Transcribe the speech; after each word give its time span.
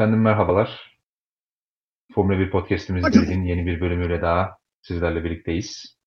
Efendim 0.00 0.20
merhabalar. 0.22 0.98
Formula 2.14 2.38
1 2.38 2.50
podcastimizin 2.50 3.42
yeni 3.42 3.66
bir 3.66 3.80
bölümüyle 3.80 4.22
daha 4.22 4.56
sizlerle 4.82 5.24
birlikteyiz. 5.24 5.98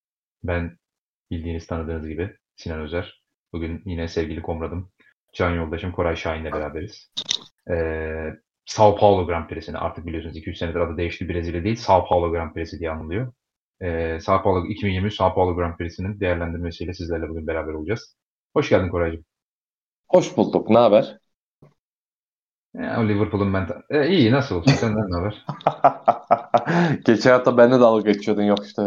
Ben 0.43 0.77
bildiğiniz 1.31 1.67
tanıdığınız 1.67 2.07
gibi 2.07 2.35
Sinan 2.55 2.79
Özer. 2.79 3.23
Bugün 3.53 3.81
yine 3.85 4.07
sevgili 4.07 4.41
komradım 4.41 4.91
Can 5.33 5.49
Yoldaşım 5.49 5.91
Koray 5.91 6.15
Şahin'le 6.15 6.51
beraberiz. 6.51 7.11
Ee, 7.71 8.29
Sao 8.65 8.97
Paulo 8.97 9.27
Grand 9.27 9.49
Prix'sini 9.49 9.77
artık 9.77 10.05
biliyorsunuz 10.05 10.37
2-3 10.37 10.55
senedir 10.55 10.79
adı 10.79 10.97
değişti 10.97 11.29
Brezilya 11.29 11.63
değil 11.63 11.75
Sao 11.75 12.05
Paulo 12.07 12.31
Grand 12.31 12.53
Prix'si 12.53 12.79
diye 12.79 12.91
anılıyor. 12.91 13.33
Ee, 13.81 14.17
Sao 14.21 14.43
Paulo 14.43 14.65
2020 14.65 15.11
Sao 15.11 15.33
Paulo 15.33 15.55
Grand 15.55 15.77
Prix'sinin 15.77 16.19
değerlendirmesiyle 16.19 16.93
sizlerle 16.93 17.29
bugün 17.29 17.47
beraber 17.47 17.73
olacağız. 17.73 18.15
Hoş 18.53 18.69
geldin 18.69 18.89
Koraycığım. 18.89 19.25
Hoş 20.07 20.37
bulduk. 20.37 20.69
Ne 20.69 20.77
haber? 20.77 21.22
Ya, 22.73 22.99
o 22.99 23.07
Liverpool'un 23.07 23.53
ben... 23.53 23.67
E, 23.89 24.07
iyi 24.07 24.31
nasıl 24.31 24.55
olsun? 24.55 24.71
Senden 24.71 25.11
ne 25.11 25.15
haber? 25.15 25.45
Geçen 27.05 27.31
hafta 27.31 27.57
benimle 27.57 27.79
dalga 27.79 28.11
geçiyordun. 28.11 28.43
Yok 28.43 28.65
işte 28.65 28.81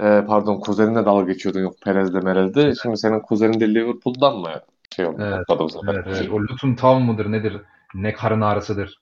e, 0.00 0.24
pardon 0.26 0.60
kuzeninle 0.60 1.04
dalga 1.04 1.32
geçiyordun. 1.32 1.60
Yok 1.60 1.74
Perez'de 1.84 2.20
Merez'de. 2.20 2.74
Şimdi 2.82 2.96
senin 2.96 3.20
kuzenin 3.20 3.60
de 3.60 3.74
Liverpool'dan 3.74 4.38
mı 4.38 4.60
şey 4.96 5.06
oldu? 5.06 5.22
Evet, 5.22 5.46
patladı 5.48 5.72
bu 5.74 5.92
evet, 5.92 6.04
evet. 6.06 6.30
O 6.30 6.40
Luton 6.40 6.74
Town 6.74 7.02
mıdır 7.02 7.32
nedir? 7.32 7.62
Ne 7.94 8.12
karın 8.12 8.40
ağrısıdır. 8.40 9.00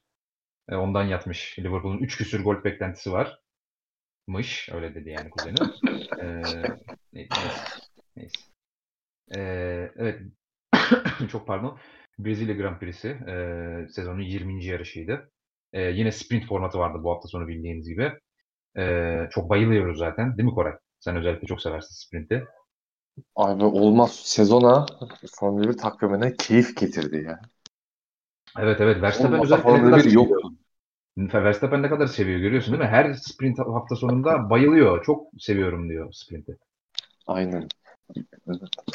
E, 0.69 0.77
ondan 0.77 1.05
yatmış. 1.05 1.59
Liverpool'un 1.59 1.98
3 1.98 2.16
küsür 2.16 2.45
gol 2.45 2.65
beklentisi 2.65 3.12
var. 3.12 3.41
Mış. 4.27 4.69
Öyle 4.73 4.95
dedi 4.95 5.10
yani 5.10 5.30
kuzeni. 5.30 5.57
e, 6.21 6.43
neyse. 7.12 7.35
neyse. 8.16 8.41
E, 9.37 9.41
evet. 9.96 10.21
Çok 11.30 11.46
pardon. 11.46 11.79
Brezilya 12.19 12.55
Grand 12.55 12.79
Prix'si 12.79 13.09
e, 13.09 13.34
sezonun 13.91 14.20
20. 14.20 14.65
yarışıydı. 14.65 15.30
E, 15.73 15.83
yine 15.83 16.12
sprint 16.12 16.47
formatı 16.47 16.79
vardı 16.79 16.98
bu 17.02 17.11
hafta 17.11 17.29
sonu 17.29 17.48
bildiğiniz 17.48 17.88
gibi. 17.88 18.12
E, 18.79 19.29
çok 19.30 19.51
bayılıyoruz 19.51 19.99
zaten 19.99 20.37
değil 20.38 20.49
mi 20.49 20.54
Koray? 20.54 20.73
Sen 21.01 21.16
özellikle 21.16 21.46
çok 21.46 21.63
seversin 21.63 22.07
sprinti. 22.07 22.45
Abi 23.37 23.65
olmaz 23.65 24.13
sezona 24.15 24.87
Formula 25.38 25.68
1 25.68 25.76
takvimine 25.76 26.37
keyif 26.37 26.76
getirdi 26.76 27.24
ya. 27.26 27.41
Evet 28.59 28.80
evet 28.80 29.02
Verstappen 29.02 29.43
özellikle 29.43 29.74
ne 29.74 29.82
kadar 29.82 29.98
1 29.98 30.02
seviyor. 30.02 30.23
yoktu. 30.23 30.52
Verstappen 31.19 31.82
ne 31.82 31.88
kadar 31.88 32.07
seviyor 32.07 32.38
görüyorsun 32.41 32.73
değil 32.73 32.85
mi? 32.85 32.91
Her 32.91 33.15
sprint 33.15 33.59
hafta 33.59 33.96
sonunda 33.96 34.51
bayılıyor. 34.51 35.04
Çok 35.04 35.26
seviyorum 35.38 35.88
diyor 35.88 36.13
sprinti. 36.13 36.57
Aynen. 37.26 37.69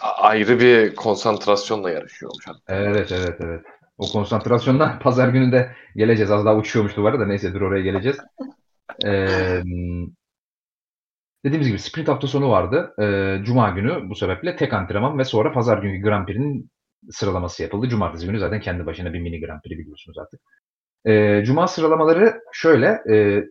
Ayrı 0.01 0.59
bir 0.59 0.95
konsantrasyonla 0.95 1.89
yarışıyormuş. 1.89 2.47
hatta. 2.47 2.75
Evet 2.75 3.11
evet 3.11 3.35
evet. 3.39 3.65
O 3.97 4.07
konsantrasyondan 4.11 4.99
pazar 5.03 5.29
günü 5.29 5.51
de 5.51 5.75
geleceğiz. 5.95 6.31
Az 6.31 6.45
daha 6.45 6.55
uçuyormuş 6.55 6.97
duvara 6.97 7.19
da 7.19 7.25
neyse 7.25 7.53
dur 7.53 7.61
oraya 7.61 7.81
geleceğiz. 7.81 8.17
Ee, 9.05 9.61
dediğimiz 11.45 11.67
gibi 11.67 11.79
sprint 11.79 12.07
hafta 12.07 12.27
sonu 12.27 12.49
vardı. 12.49 12.93
Ee, 13.01 13.43
Cuma 13.45 13.69
günü 13.69 14.09
bu 14.09 14.15
sebeple 14.15 14.55
tek 14.55 14.73
antrenman 14.73 15.17
ve 15.17 15.23
sonra 15.23 15.51
pazar 15.51 15.77
günkü 15.77 16.01
Grand 16.01 16.27
Prix'nin 16.27 16.69
sıralaması 17.11 17.63
yapıldı. 17.63 17.89
Cumartesi 17.89 18.25
günü 18.25 18.39
zaten 18.39 18.59
kendi 18.59 18.85
başına 18.85 19.13
bir 19.13 19.19
mini 19.19 19.41
Grand 19.41 19.61
Prix 19.61 19.79
biliyorsunuz 19.79 20.17
artık. 20.17 20.41
Ee, 21.05 21.43
Cuma 21.45 21.67
sıralamaları 21.67 22.41
şöyle. 22.53 22.87
E, 23.11 23.43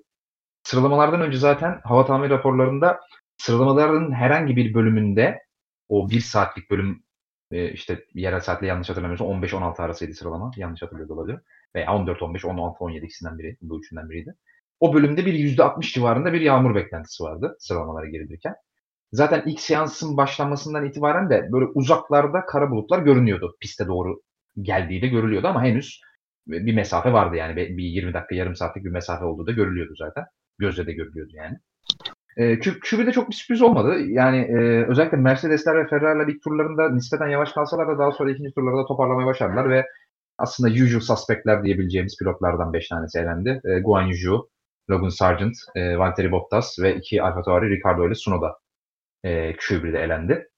sıralamalardan 0.63 1.21
önce 1.21 1.39
zaten 1.39 1.81
hava 1.85 2.07
tahmin 2.07 2.31
raporlarında 2.31 3.01
sıralamaların 3.39 4.13
herhangi 4.13 4.57
bir 4.57 4.75
bölümünde 4.75 5.39
o 5.91 6.11
bir 6.11 6.21
saatlik 6.21 6.71
bölüm 6.71 7.03
e, 7.51 7.73
işte 7.73 8.05
yerel 8.15 8.41
saatle 8.41 8.67
yanlış 8.67 8.89
hatırlamıyorsam 8.89 9.29
15-16 9.29 9.83
arasıydı 9.83 10.15
sıralama. 10.15 10.51
Yanlış 10.57 10.83
hatırlıyor 10.83 11.09
olabilir. 11.09 11.41
Veya 11.75 11.87
14-15, 11.87 12.41
16-17 12.41 13.05
ikisinden 13.05 13.39
biri. 13.39 13.57
Bu 13.63 13.79
üçünden 13.79 14.11
biriydi. 14.11 14.35
O 14.81 14.95
bölümde 14.95 15.27
bir 15.27 15.35
%60 15.35 15.93
civarında 15.93 16.33
bir 16.33 16.41
yağmur 16.41 16.75
beklentisi 16.75 17.25
vardı 17.25 17.57
sıralamalara 17.59 18.07
girilirken. 18.07 18.55
Zaten 19.13 19.43
ilk 19.47 19.61
seansın 19.61 20.17
başlanmasından 20.17 20.87
itibaren 20.87 21.31
de 21.31 21.49
böyle 21.53 21.67
uzaklarda 21.67 22.47
kara 22.47 22.71
bulutlar 22.71 23.03
görünüyordu. 23.03 23.57
Piste 23.61 23.87
doğru 23.87 24.21
geldiği 24.63 25.03
de 25.03 25.07
görülüyordu 25.09 25.49
ama 25.49 25.65
henüz 25.65 26.01
bir 26.47 26.75
mesafe 26.75 27.13
vardı 27.13 27.37
yani. 27.37 27.57
Bir 27.57 27.85
20 27.85 28.15
dakika, 28.15 28.35
yarım 28.35 28.57
saatlik 28.57 28.85
bir 28.85 28.91
mesafe 28.91 29.25
olduğu 29.25 29.47
da 29.47 29.53
görülüyordu 29.53 29.93
zaten. 29.99 30.25
Gözle 30.59 30.87
de 30.87 30.93
görülüyordu 30.93 31.33
yani. 31.35 31.57
E, 32.41 32.59
Q- 32.59 32.81
Q'de 32.81 33.13
çok 33.13 33.31
bir 33.31 33.35
sürpriz 33.35 33.63
olmadı. 33.63 34.01
Yani 34.01 34.39
e, 34.39 34.87
özellikle 34.89 35.17
Mercedesler 35.17 35.77
ve 35.77 35.89
Ferrari'ler 35.89 36.27
ilk 36.29 36.43
turlarında 36.43 36.91
nispeten 36.91 37.29
yavaş 37.29 37.53
kalsalar 37.53 37.89
da 37.89 37.99
daha 37.99 38.13
sonra 38.13 38.31
ikinci 38.31 38.55
turlarda 38.55 38.87
toparlamaya 38.87 39.27
başardılar 39.27 39.71
ve 39.71 39.87
aslında 40.39 40.71
usual 40.85 41.01
suspect'ler 41.01 41.65
diyebileceğimiz 41.65 42.19
pilotlardan 42.19 42.73
5 42.73 42.89
tanesi 42.89 43.19
elendi. 43.19 43.61
E, 43.65 43.81
Guan 43.81 44.07
Yu 44.07 44.49
Logan 44.91 45.09
Sargent, 45.09 45.57
e, 45.75 45.99
Valtteri 45.99 46.33
Bottas 46.33 46.79
ve 46.79 46.97
iki 46.97 47.23
AlphaTauri 47.23 47.71
Ricardo 47.71 48.07
ile 48.07 48.15
Tsunoda 48.15 48.59
e, 49.25 49.53
Q1'de 49.53 49.99
elendi. 49.99 50.49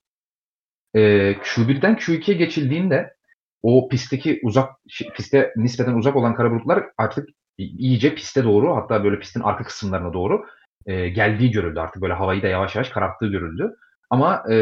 E, 0.94 1.00
Q1'den 1.32 1.94
Q2'ye 1.94 2.36
geçildiğinde 2.36 3.14
o 3.62 3.88
pistteki 3.88 4.40
uzak 4.42 4.70
piste 5.16 5.52
nispeten 5.56 5.94
uzak 5.94 6.16
olan 6.16 6.34
kara 6.34 6.50
bulutlar 6.50 6.84
artık 6.98 7.28
iyice 7.58 8.14
piste 8.14 8.44
doğru 8.44 8.76
hatta 8.76 9.04
böyle 9.04 9.18
pistin 9.18 9.40
arka 9.40 9.64
kısımlarına 9.64 10.12
doğru 10.12 10.44
e, 10.86 11.08
geldiği 11.08 11.50
görüldü. 11.50 11.80
Artık 11.80 12.02
böyle 12.02 12.14
havayı 12.14 12.42
da 12.42 12.48
yavaş 12.48 12.74
yavaş 12.76 12.88
kararttığı 12.88 13.26
görüldü. 13.26 13.70
Ama 14.10 14.44
e, 14.50 14.54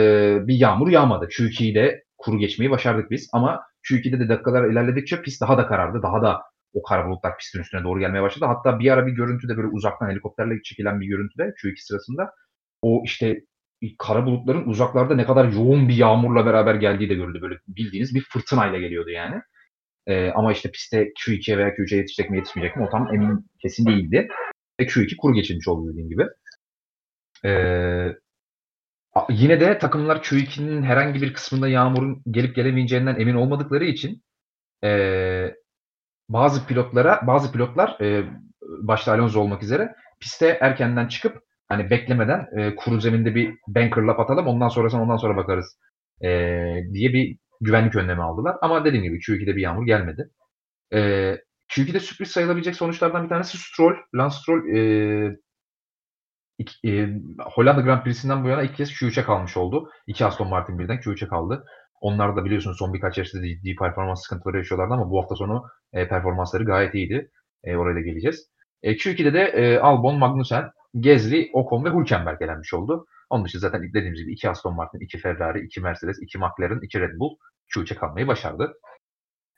bir 0.46 0.54
yağmur 0.54 0.88
yağmadı. 0.88 1.24
Q2'yi 1.24 1.74
de 1.74 2.04
kuru 2.18 2.38
geçmeyi 2.38 2.70
başardık 2.70 3.10
biz. 3.10 3.28
Ama 3.32 3.62
Q2'de 3.90 4.20
de 4.20 4.28
dakikalar 4.28 4.70
ilerledikçe 4.70 5.22
pist 5.22 5.40
daha 5.40 5.58
da 5.58 5.66
karardı. 5.66 6.02
Daha 6.02 6.22
da 6.22 6.42
o 6.72 6.82
kara 6.82 7.08
bulutlar 7.08 7.38
pistin 7.38 7.60
üstüne 7.60 7.84
doğru 7.84 8.00
gelmeye 8.00 8.22
başladı. 8.22 8.44
Hatta 8.44 8.78
bir 8.78 8.90
ara 8.90 9.06
bir 9.06 9.12
görüntüde 9.12 9.56
böyle 9.56 9.68
uzaktan 9.68 10.10
helikopterle 10.10 10.62
çekilen 10.62 11.00
bir 11.00 11.06
görüntüde 11.06 11.42
Q2 11.42 11.74
sırasında 11.76 12.30
o 12.82 13.02
işte 13.04 13.40
kara 13.98 14.26
bulutların 14.26 14.64
uzaklarda 14.68 15.14
ne 15.14 15.26
kadar 15.26 15.52
yoğun 15.52 15.88
bir 15.88 15.94
yağmurla 15.94 16.46
beraber 16.46 16.74
geldiği 16.74 17.08
de 17.10 17.14
görüldü. 17.14 17.42
Böyle 17.42 17.54
bildiğiniz 17.68 18.14
bir 18.14 18.20
fırtınayla 18.20 18.78
geliyordu 18.78 19.10
yani. 19.10 19.42
Ee, 20.06 20.30
ama 20.30 20.52
işte 20.52 20.70
piste 20.70 21.12
Q2'ye 21.12 21.58
veya 21.58 21.68
Q3'e 21.68 21.96
yetişecek 21.96 22.30
mi 22.30 22.36
yetişmeyecek 22.36 22.76
mi 22.76 22.84
o 22.84 22.90
tam 22.90 23.14
emin 23.14 23.46
kesin 23.62 23.86
değildi. 23.86 24.28
Ve 24.80 24.84
Q2 24.84 25.16
kuru 25.16 25.34
geçilmiş 25.34 25.68
oldu 25.68 25.90
dediğim 25.92 26.08
gibi. 26.08 26.26
Ee, 27.44 28.16
yine 29.28 29.60
de 29.60 29.78
takımlar 29.78 30.16
Q2'nin 30.16 30.82
herhangi 30.82 31.22
bir 31.22 31.34
kısmında 31.34 31.68
yağmurun 31.68 32.22
gelip 32.30 32.56
gelemeyeceğinden 32.56 33.20
emin 33.20 33.34
olmadıkları 33.34 33.84
için 33.84 34.22
e, 34.84 35.54
bazı 36.28 36.66
pilotlara 36.66 37.20
bazı 37.26 37.52
pilotlar 37.52 38.00
e, 38.00 38.24
başta 38.62 39.12
Alonso 39.12 39.40
olmak 39.40 39.62
üzere 39.62 39.94
piste 40.20 40.58
erkenden 40.60 41.08
çıkıp 41.08 41.42
hani 41.68 41.90
beklemeden 41.90 42.46
e, 42.58 42.74
kuru 42.74 43.00
zeminde 43.00 43.34
bir 43.34 43.54
banker 43.68 44.02
lap 44.02 44.20
atalım 44.20 44.46
ondan 44.46 44.68
sonrasına 44.68 45.02
ondan 45.02 45.16
sonra 45.16 45.36
bakarız 45.36 45.78
e, 46.24 46.28
diye 46.92 47.12
bir 47.12 47.36
güvenlik 47.60 47.96
önlemi 47.96 48.22
aldılar. 48.22 48.56
Ama 48.62 48.84
dediğim 48.84 49.04
gibi 49.04 49.18
Q2'de 49.18 49.56
bir 49.56 49.62
yağmur 49.62 49.86
gelmedi. 49.86 50.30
E, 50.94 50.98
Q2'de 51.70 52.00
sürpriz 52.00 52.30
sayılabilecek 52.30 52.76
sonuçlardan 52.76 53.24
bir 53.24 53.28
tanesi 53.28 53.58
Stroll. 53.58 53.94
Lance 54.14 54.36
Stroll 54.36 54.76
e, 54.76 55.36
iki, 56.58 56.88
e, 56.88 57.08
Hollanda 57.54 57.80
Grand 57.80 58.04
Prix'sinden 58.04 58.44
bu 58.44 58.48
yana 58.48 58.62
ilk 58.62 58.76
kez 58.76 58.90
Q3'e 58.90 59.24
kalmış 59.24 59.56
oldu. 59.56 59.90
İki 60.06 60.24
Aston 60.24 60.48
Martin 60.48 60.78
birden 60.78 60.98
Q3'e 60.98 61.28
kaldı. 61.28 61.64
Onlar 62.00 62.36
da 62.36 62.44
biliyorsunuz 62.44 62.78
son 62.78 62.94
birkaç 62.94 63.18
yarışta 63.18 63.42
ciddi 63.42 63.74
performans 63.74 64.22
sıkıntıları 64.22 64.56
yaşıyorlardı 64.56 64.94
ama 64.94 65.10
bu 65.10 65.20
hafta 65.22 65.36
sonu 65.36 65.64
e, 65.92 66.08
performansları 66.08 66.64
gayet 66.64 66.94
iyiydi. 66.94 67.30
E, 67.64 67.76
oraya 67.76 67.94
da 67.94 68.00
geleceğiz. 68.00 68.50
E, 68.82 68.92
Q2'de 68.92 69.34
de 69.34 69.40
e, 69.40 69.78
Albon, 69.78 70.18
Magnussen, 70.18 70.70
Gezli, 71.00 71.50
Ocon 71.52 71.84
ve 71.84 71.90
Hülkenberg 71.90 72.42
elenmiş 72.42 72.74
oldu. 72.74 73.06
Onun 73.30 73.44
dışında 73.44 73.60
zaten 73.60 73.82
dediğimiz 73.82 74.20
gibi 74.20 74.32
iki 74.32 74.50
Aston 74.50 74.74
Martin, 74.74 75.00
iki 75.00 75.18
Ferrari, 75.18 75.60
iki 75.60 75.80
Mercedes, 75.80 76.16
iki 76.22 76.38
McLaren, 76.38 76.80
iki 76.82 77.00
Red 77.00 77.18
Bull 77.18 77.36
Q3'e 77.74 77.96
kalmayı 77.96 78.26
başardı. 78.26 78.72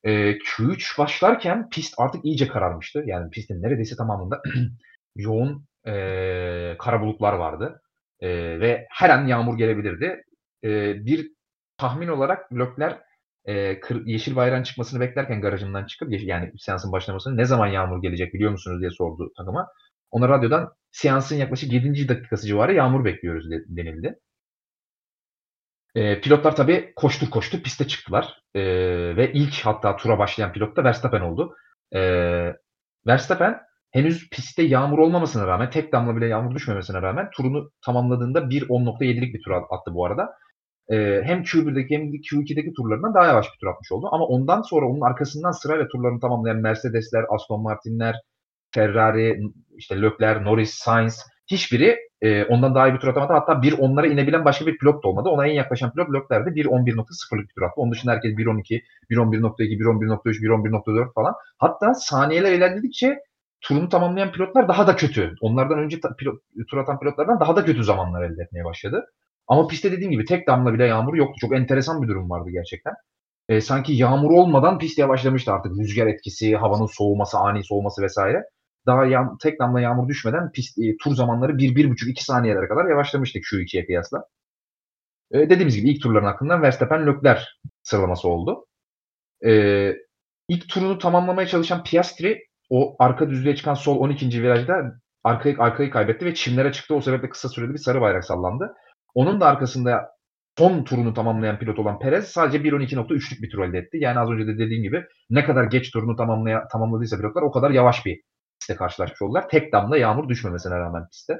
E, 0.04 0.38
Q3 0.38 0.98
başlarken 0.98 1.68
pist 1.68 1.94
artık 1.98 2.24
iyice 2.24 2.48
kararmıştı. 2.48 3.02
Yani 3.06 3.30
pistin 3.30 3.62
neredeyse 3.62 3.96
tamamında 3.96 4.42
yoğun 5.16 5.66
e, 5.86 6.76
kara 6.78 7.00
bulutlar 7.00 7.32
vardı. 7.32 7.82
E, 8.20 8.28
ve 8.60 8.86
her 8.90 9.10
an 9.10 9.26
yağmur 9.26 9.58
gelebilirdi. 9.58 10.22
E, 10.64 10.94
bir 11.06 11.32
tahmin 11.78 12.08
olarak 12.08 12.52
Lökler 12.52 12.98
e, 13.44 13.80
kır, 13.80 14.06
yeşil 14.06 14.36
bayrağın 14.36 14.62
çıkmasını 14.62 15.00
beklerken 15.00 15.40
garajından 15.40 15.86
çıkıp 15.86 16.08
yani 16.12 16.52
seansın 16.58 16.92
başlamasını 16.92 17.36
ne 17.36 17.44
zaman 17.44 17.66
yağmur 17.66 18.02
gelecek 18.02 18.34
biliyor 18.34 18.50
musunuz 18.50 18.80
diye 18.80 18.90
sordu 18.90 19.32
takıma. 19.36 19.68
Ona 20.10 20.28
radyodan 20.28 20.72
seansın 20.90 21.36
yaklaşık 21.36 21.72
7. 21.72 22.08
dakikası 22.08 22.46
civarı 22.46 22.74
yağmur 22.74 23.04
bekliyoruz 23.04 23.50
denildi. 23.50 24.18
E, 25.94 26.20
pilotlar 26.20 26.56
tabii 26.56 26.92
koştur 26.96 27.30
koştur 27.30 27.60
piste 27.62 27.86
çıktılar. 27.88 28.42
E, 28.54 28.62
ve 29.16 29.32
ilk 29.32 29.54
hatta 29.54 29.96
tura 29.96 30.18
başlayan 30.18 30.52
pilot 30.52 30.76
da 30.76 30.84
Verstappen 30.84 31.20
oldu. 31.20 31.54
E, 31.94 32.00
Verstappen 33.06 33.60
henüz 33.90 34.30
pistte 34.30 34.62
yağmur 34.62 34.98
olmamasına 34.98 35.46
rağmen 35.46 35.70
tek 35.70 35.92
damla 35.92 36.16
bile 36.16 36.26
yağmur 36.26 36.54
düşmemesine 36.54 37.02
rağmen 37.02 37.30
turunu 37.36 37.70
tamamladığında 37.86 38.38
1.10.7'lik 38.38 39.34
bir 39.34 39.42
tur 39.44 39.50
attı 39.52 39.94
bu 39.94 40.06
arada. 40.06 40.28
e, 40.92 41.22
hem 41.24 41.42
Q1'deki 41.42 41.94
hem 41.96 42.12
de 42.12 42.16
Q2'deki 42.16 42.72
turlarından 42.72 43.14
daha 43.14 43.26
yavaş 43.26 43.46
bir 43.46 43.58
tur 43.60 43.66
atmış 43.66 43.92
oldu. 43.92 44.08
Ama 44.12 44.24
ondan 44.26 44.62
sonra 44.62 44.86
onun 44.86 45.00
arkasından 45.00 45.50
sırayla 45.52 45.88
turlarını 45.88 46.20
tamamlayan 46.20 46.58
Mercedesler, 46.58 47.24
Aston 47.30 47.62
Martin'ler, 47.62 48.16
Ferrari, 48.74 49.40
işte 49.76 50.02
Leclerc, 50.02 50.44
Norris, 50.44 50.74
Sainz 50.74 51.26
hiçbiri 51.50 51.98
e, 52.22 52.44
ondan 52.44 52.74
daha 52.74 52.88
iyi 52.88 52.94
bir 52.94 52.98
tur 52.98 53.08
atamadı. 53.08 53.32
Hatta 53.32 53.62
bir 53.62 53.78
onlara 53.78 54.06
inebilen 54.06 54.44
başka 54.44 54.66
bir 54.66 54.78
pilot 54.78 55.04
da 55.04 55.08
olmadı. 55.08 55.28
Ona 55.28 55.46
en 55.46 55.52
yaklaşan 55.52 55.92
pilot 55.92 56.08
Leclerc'de 56.14 56.50
1.11.0'lık 56.60 57.48
bir 57.48 57.54
tur 57.54 57.62
attı. 57.62 57.74
Onun 57.76 57.92
dışında 57.92 58.12
herkes 58.12 58.32
1.12, 58.32 58.82
1.11.2, 59.10 59.78
1.11.3, 59.78 60.42
1.11.4 60.42 61.12
falan. 61.12 61.34
Hatta 61.58 61.94
saniyeler 61.94 62.52
ilerledikçe 62.52 63.18
turunu 63.60 63.88
tamamlayan 63.88 64.32
pilotlar 64.32 64.68
daha 64.68 64.86
da 64.86 64.96
kötü. 64.96 65.34
Onlardan 65.40 65.78
önce 65.78 66.00
ta, 66.00 66.16
pilot, 66.16 66.42
tur 66.70 66.78
atan 66.78 66.98
pilotlardan 66.98 67.40
daha 67.40 67.56
da 67.56 67.64
kötü 67.64 67.84
zamanlar 67.84 68.22
elde 68.22 68.42
etmeye 68.42 68.64
başladı. 68.64 69.06
Ama 69.48 69.66
pistte 69.66 69.92
dediğim 69.92 70.10
gibi 70.10 70.24
tek 70.24 70.46
damla 70.48 70.74
bile 70.74 70.86
yağmur 70.86 71.14
yoktu. 71.14 71.34
Çok 71.40 71.54
enteresan 71.56 72.02
bir 72.02 72.08
durum 72.08 72.30
vardı 72.30 72.50
gerçekten. 72.50 72.94
E, 73.48 73.60
sanki 73.60 73.92
yağmur 73.92 74.30
olmadan 74.30 74.78
pist 74.78 74.98
yavaşlamıştı 74.98 75.52
artık. 75.52 75.72
Rüzgar 75.78 76.06
etkisi, 76.06 76.56
havanın 76.56 76.86
soğuması, 76.86 77.38
ani 77.38 77.64
soğuması 77.64 78.02
vesaire. 78.02 78.44
Daha 78.86 79.06
yağ, 79.06 79.30
tek 79.42 79.60
damla 79.60 79.80
yağmur 79.80 80.08
düşmeden 80.08 80.52
pist, 80.52 80.78
e, 80.78 80.96
tur 80.96 81.14
zamanları 81.14 81.58
1-1,5-2 81.58 82.24
saniyelere 82.24 82.68
kadar 82.68 82.90
yavaşlamıştı 82.90 83.38
Q2'ye 83.38 83.86
kıyasla. 83.86 84.24
E, 85.32 85.38
dediğimiz 85.50 85.76
gibi 85.76 85.90
ilk 85.90 86.02
turların 86.02 86.26
hakkında 86.26 86.62
Verstappen 86.62 87.06
Leclerc 87.06 87.42
sıralaması 87.82 88.28
oldu. 88.28 88.66
E, 89.44 89.92
ilk 90.48 90.68
turunu 90.68 90.98
tamamlamaya 90.98 91.48
çalışan 91.48 91.84
Piastri 91.84 92.46
o 92.70 92.96
arka 92.98 93.30
düzlüğe 93.30 93.56
çıkan 93.56 93.74
sol 93.74 94.00
12. 94.00 94.42
virajda 94.42 94.74
arkayı, 95.24 95.56
arkayı 95.58 95.90
kaybetti 95.90 96.24
ve 96.26 96.34
çimlere 96.34 96.72
çıktı. 96.72 96.94
O 96.94 97.00
sebeple 97.00 97.28
kısa 97.28 97.48
süreli 97.48 97.72
bir 97.72 97.78
sarı 97.78 98.00
bayrak 98.00 98.24
sallandı. 98.24 98.74
Onun 99.14 99.40
da 99.40 99.46
arkasında 99.46 100.08
son 100.58 100.84
turunu 100.84 101.14
tamamlayan 101.14 101.58
pilot 101.58 101.78
olan 101.78 101.98
Perez 101.98 102.28
sadece 102.28 102.58
1.12.3'lük 102.58 103.42
bir 103.42 103.50
tur 103.50 103.64
elde 103.64 103.78
etti. 103.78 103.98
Yani 104.00 104.18
az 104.18 104.30
önce 104.30 104.46
de 104.46 104.58
dediğim 104.58 104.82
gibi 104.82 105.04
ne 105.30 105.44
kadar 105.44 105.64
geç 105.64 105.90
turunu 105.90 106.16
tamamlaya, 106.16 106.68
tamamladıysa 106.68 107.16
pilotlar 107.16 107.42
o 107.42 107.50
kadar 107.50 107.70
yavaş 107.70 108.06
bir 108.06 108.22
pistte 108.62 108.76
karşılaşmış 108.76 109.22
oldular. 109.22 109.48
Tek 109.48 109.72
damla 109.72 109.96
yağmur 109.96 110.28
düşmemesine 110.28 110.74
rağmen 110.74 111.08
pistte. 111.08 111.38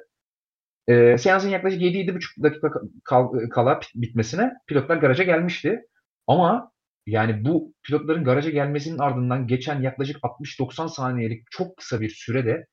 E, 0.88 1.18
seansın 1.18 1.48
yaklaşık 1.48 1.82
7-7,5 1.82 2.42
dakika 2.42 2.70
kal, 3.04 3.48
kala 3.50 3.80
bitmesine 3.94 4.52
pilotlar 4.66 4.96
garaja 4.96 5.24
gelmişti. 5.24 5.80
Ama 6.26 6.72
yani 7.06 7.44
bu 7.44 7.74
pilotların 7.82 8.24
garaja 8.24 8.50
gelmesinin 8.50 8.98
ardından 8.98 9.46
geçen 9.46 9.82
yaklaşık 9.82 10.16
60-90 10.16 10.88
saniyelik 10.88 11.46
çok 11.50 11.76
kısa 11.76 12.00
bir 12.00 12.08
sürede 12.08 12.66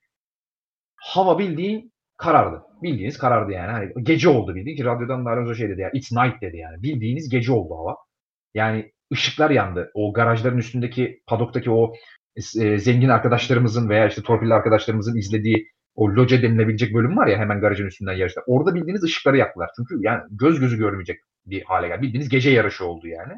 hava 0.95 1.39
bildiğin 1.39 1.93
karardı. 2.17 2.63
Bildiğiniz 2.83 3.17
karardı 3.17 3.51
yani. 3.51 3.71
Hani 3.71 4.03
gece 4.03 4.29
oldu 4.29 4.55
bildiğin 4.55 4.77
ki 4.77 4.85
radyodan 4.85 5.25
da 5.25 5.55
şey 5.55 5.69
dedi 5.69 5.81
ya 5.81 5.89
it's 5.93 6.11
night 6.11 6.41
dedi 6.41 6.57
yani. 6.57 6.83
Bildiğiniz 6.83 7.29
gece 7.29 7.51
oldu 7.51 7.75
hava. 7.77 7.97
Yani 8.53 8.91
ışıklar 9.13 9.49
yandı. 9.49 9.91
O 9.93 10.13
garajların 10.13 10.57
üstündeki 10.57 11.23
padoktaki 11.27 11.71
o 11.71 11.93
e, 12.35 12.77
zengin 12.77 13.09
arkadaşlarımızın 13.09 13.89
veya 13.89 14.07
işte 14.07 14.21
torpilli 14.21 14.53
arkadaşlarımızın 14.53 15.17
izlediği 15.17 15.67
o 15.95 16.09
loce 16.09 16.41
denilebilecek 16.41 16.93
bölüm 16.93 17.17
var 17.17 17.27
ya 17.27 17.37
hemen 17.37 17.61
garajın 17.61 17.87
üstünden 17.87 18.13
yarışta. 18.13 18.41
Orada 18.47 18.75
bildiğiniz 18.75 19.03
ışıkları 19.03 19.37
yaktılar. 19.37 19.69
Çünkü 19.75 19.95
yani 20.01 20.21
göz 20.31 20.59
gözü 20.59 20.77
görmeyecek 20.77 21.19
bir 21.45 21.63
hale 21.63 21.87
geldi. 21.87 22.01
Bildiğiniz 22.01 22.29
gece 22.29 22.49
yarışı 22.49 22.85
oldu 22.85 23.07
yani. 23.07 23.33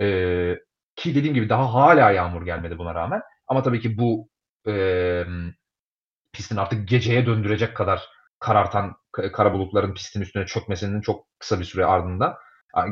Ee, 0.00 0.58
ki 0.96 1.14
dediğim 1.14 1.34
gibi 1.34 1.48
daha 1.48 1.74
hala 1.74 2.10
yağmur 2.10 2.44
gelmedi 2.44 2.78
buna 2.78 2.94
rağmen. 2.94 3.20
Ama 3.48 3.62
tabii 3.62 3.80
ki 3.80 3.98
bu 3.98 4.28
e, 4.68 5.24
pistin 6.32 6.56
artık 6.56 6.88
geceye 6.88 7.26
döndürecek 7.26 7.76
kadar 7.76 8.02
karartan 8.38 8.96
kara 9.12 9.52
bulutların 9.52 9.94
pistin 9.94 10.20
üstüne 10.20 10.46
çökmesinin 10.46 11.00
çok 11.00 11.26
kısa 11.38 11.60
bir 11.60 11.64
süre 11.64 11.84
ardından 11.84 12.34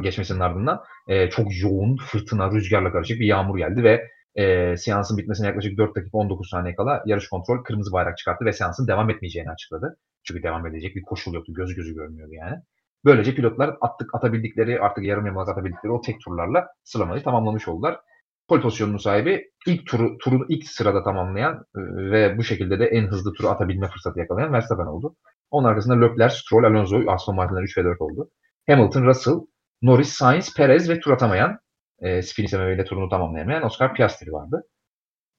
geçmesinin 0.00 0.40
ardından 0.40 0.81
e, 1.08 1.31
çok 1.31 1.61
yoğun 1.62 1.96
fırtına, 1.96 2.50
rüzgarla 2.50 2.93
karışık 2.93 3.20
bir 3.20 3.26
yağmur 3.26 3.58
geldi 3.58 3.84
ve 3.84 4.11
e, 4.35 4.77
seansın 4.77 5.19
bitmesine 5.19 5.47
yaklaşık 5.47 5.79
4 5.79 5.97
dakika 5.97 6.19
19 6.19 6.49
saniye 6.49 6.75
kala 6.75 7.03
yarış 7.07 7.29
kontrol 7.29 7.65
kırmızı 7.65 7.93
bayrak 7.93 8.19
çıkarttı 8.19 8.45
ve 8.45 8.53
seansın 8.53 8.87
devam 8.87 9.11
etmeyeceğini 9.11 9.51
açıkladı. 9.51 9.99
Çünkü 10.25 10.43
devam 10.43 10.67
edecek 10.67 10.97
bir 10.97 11.03
koşul 11.03 11.35
yoktu. 11.35 11.53
Göz 11.55 11.75
gözü 11.75 11.95
görmüyordu 11.95 12.33
yani. 12.35 12.57
Böylece 13.05 13.35
pilotlar 13.35 13.77
attık 13.81 14.15
atabildikleri 14.15 14.81
artık 14.81 15.05
yarım 15.05 15.27
yamalak 15.27 15.49
atabildikleri 15.49 15.93
o 15.93 16.01
tek 16.01 16.21
turlarla 16.21 16.69
sıralamayı 16.85 17.23
tamamlamış 17.23 17.69
oldular. 17.69 18.01
Pol 18.49 18.63
pozisyonunun 18.63 18.99
sahibi 18.99 19.51
ilk 19.67 19.87
turu, 19.87 20.19
turu 20.19 20.47
ilk 20.49 20.69
sırada 20.69 21.05
tamamlayan 21.05 21.55
e, 21.77 21.81
ve 22.11 22.39
bu 22.39 22.43
şekilde 22.43 22.79
de 22.79 22.87
en 22.87 23.07
hızlı 23.07 23.33
turu 23.33 23.49
atabilme 23.49 23.89
fırsatı 23.89 24.19
yakalayan 24.19 24.53
Verstappen 24.53 24.87
oldu. 24.87 25.17
Onun 25.51 25.69
arkasında 25.69 26.07
Leclerc, 26.07 26.35
Stroll, 26.35 26.65
Alonso, 26.65 27.11
Aston 27.11 27.35
Martin'ler 27.35 27.63
3 27.63 27.79
ve 27.79 27.85
4 27.85 28.01
oldu. 28.01 28.31
Hamilton, 28.69 29.07
Russell, 29.07 29.41
Norris, 29.83 30.09
Sainz, 30.09 30.55
Perez 30.55 30.91
ve 30.91 31.01
tur 31.01 31.11
atamayan 31.11 31.59
e, 32.02 32.23
spin 32.23 32.46
sebebiyle 32.46 32.85
turunu 32.85 33.08
tamamlayamayan 33.08 33.64
Oscar 33.64 33.94
Piastri 33.94 34.32
vardı. 34.32 34.62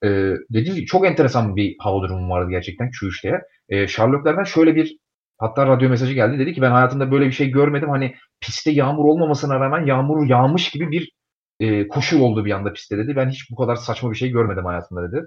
E, 0.03 0.07
dediğim 0.53 0.75
gibi 0.75 0.85
çok 0.85 1.07
enteresan 1.07 1.55
bir 1.55 1.75
hava 1.79 2.01
durumu 2.01 2.29
vardı 2.29 2.49
gerçekten 2.51 2.89
Q3'te. 2.89 3.41
E, 3.69 3.87
Sherlock'lardan 3.87 4.43
şöyle 4.43 4.75
bir 4.75 4.97
hatta 5.37 5.67
radyo 5.67 5.89
mesajı 5.89 6.13
geldi. 6.13 6.39
Dedi 6.39 6.53
ki 6.53 6.61
ben 6.61 6.71
hayatımda 6.71 7.11
böyle 7.11 7.25
bir 7.25 7.31
şey 7.31 7.51
görmedim. 7.51 7.89
Hani 7.89 8.15
pistte 8.41 8.71
yağmur 8.71 9.05
olmamasına 9.05 9.59
rağmen 9.59 9.85
yağmur 9.85 10.27
yağmış 10.27 10.69
gibi 10.69 10.91
bir 10.91 11.11
e, 11.59 11.87
koşul 11.87 12.21
oldu 12.21 12.45
bir 12.45 12.51
anda 12.51 12.73
pistte 12.73 12.97
dedi. 12.97 13.15
Ben 13.15 13.29
hiç 13.29 13.51
bu 13.51 13.55
kadar 13.55 13.75
saçma 13.75 14.11
bir 14.11 14.15
şey 14.15 14.29
görmedim 14.29 14.65
hayatımda 14.65 15.11
dedi. 15.11 15.25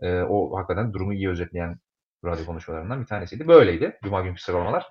E, 0.00 0.22
o 0.22 0.58
hakikaten 0.58 0.92
durumu 0.92 1.14
iyi 1.14 1.28
özetleyen 1.30 1.76
radyo 2.24 2.46
konuşmalarından 2.46 3.00
bir 3.00 3.06
tanesiydi. 3.06 3.48
Böyleydi 3.48 3.98
Cuma 4.04 4.20
günkü 4.22 4.42
sıralamalar. 4.42 4.86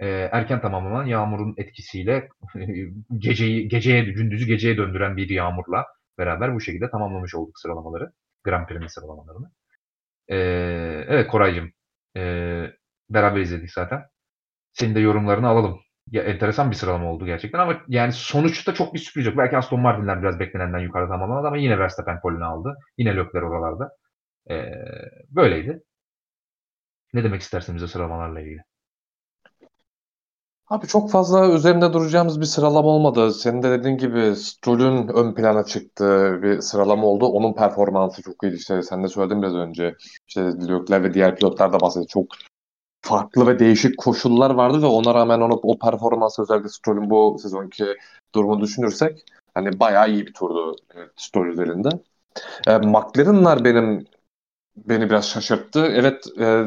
E, 0.00 0.06
erken 0.32 0.60
tamamlanan 0.60 1.06
yağmurun 1.06 1.54
etkisiyle 1.56 2.28
geceyi 3.18 3.68
geceye 3.68 4.04
gündüzü 4.04 4.46
geceye 4.46 4.76
döndüren 4.76 5.16
bir 5.16 5.30
yağmurla 5.30 5.86
beraber 6.18 6.54
bu 6.54 6.60
şekilde 6.60 6.90
tamamlamış 6.90 7.34
olduk 7.34 7.58
sıralamaları. 7.58 8.12
Grand 8.44 8.66
Prix'nin 8.68 8.86
sıralamalarını. 8.86 9.50
E, 10.28 10.36
evet 11.08 11.28
Koraycığım 11.28 11.72
e, 12.16 12.22
beraber 13.10 13.40
izledik 13.40 13.70
zaten. 13.72 14.02
Senin 14.72 14.94
de 14.94 15.00
yorumlarını 15.00 15.48
alalım 15.48 15.80
ya, 16.10 16.22
enteresan 16.22 16.70
bir 16.70 16.76
sıralama 16.76 17.12
oldu 17.12 17.26
gerçekten 17.26 17.58
ama 17.58 17.82
yani 17.88 18.12
sonuçta 18.12 18.74
çok 18.74 18.94
bir 18.94 18.98
sürpriz 18.98 19.26
yok. 19.26 19.36
Belki 19.38 19.56
Aston 19.56 19.80
Martin'ler 19.80 20.22
biraz 20.22 20.40
beklenenden 20.40 20.78
yukarıda 20.78 21.08
tamamlamadı 21.10 21.46
ama 21.46 21.56
yine 21.56 21.78
Verstappen 21.78 22.20
polini 22.20 22.44
aldı. 22.44 22.76
Yine 22.98 23.10
Leclerc 23.10 23.46
oralarda. 23.46 23.90
Ee, 24.50 24.72
böyleydi. 25.30 25.82
Ne 27.14 27.24
demek 27.24 27.40
istersin 27.42 27.74
bize 27.76 27.86
sıralamalarla 27.86 28.40
ilgili? 28.40 28.62
Abi 30.70 30.86
çok 30.86 31.10
fazla 31.10 31.52
üzerinde 31.52 31.92
duracağımız 31.92 32.40
bir 32.40 32.46
sıralama 32.46 32.88
olmadı. 32.88 33.32
Senin 33.32 33.62
de 33.62 33.70
dediğin 33.70 33.98
gibi 33.98 34.36
Stroll'ün 34.36 35.08
ön 35.08 35.34
plana 35.34 35.64
çıktığı 35.64 36.42
bir 36.42 36.60
sıralama 36.60 37.06
oldu. 37.06 37.26
Onun 37.26 37.54
performansı 37.54 38.22
çok 38.22 38.42
iyiydi. 38.42 38.56
İşte 38.56 38.82
sen 38.82 39.04
de 39.04 39.08
söyledin 39.08 39.42
biraz 39.42 39.54
önce. 39.54 39.94
İşte 40.28 40.42
Leclerc 40.42 41.02
ve 41.02 41.14
diğer 41.14 41.36
pilotlar 41.36 41.72
da 41.72 41.80
bahsetti. 41.80 42.06
Çok 42.06 42.26
farklı 43.02 43.46
ve 43.46 43.58
değişik 43.58 43.98
koşullar 43.98 44.50
vardı 44.50 44.82
ve 44.82 44.86
ona 44.86 45.14
rağmen 45.14 45.40
onu 45.40 45.60
o 45.62 45.78
performans 45.78 46.38
özellikle 46.38 46.68
Stroll'ün 46.68 47.10
bu 47.10 47.36
sezonki 47.42 47.86
durumu 48.34 48.60
düşünürsek 48.60 49.24
hani 49.54 49.80
bayağı 49.80 50.10
iyi 50.10 50.26
bir 50.26 50.32
turdu 50.32 50.76
Stroll 51.16 51.46
üzerinde. 51.46 51.88
E, 52.66 52.78
McLaren'lar 52.78 53.64
benim 53.64 54.06
beni 54.76 55.10
biraz 55.10 55.28
şaşırttı. 55.28 55.86
Evet 55.86 56.26
e, 56.40 56.64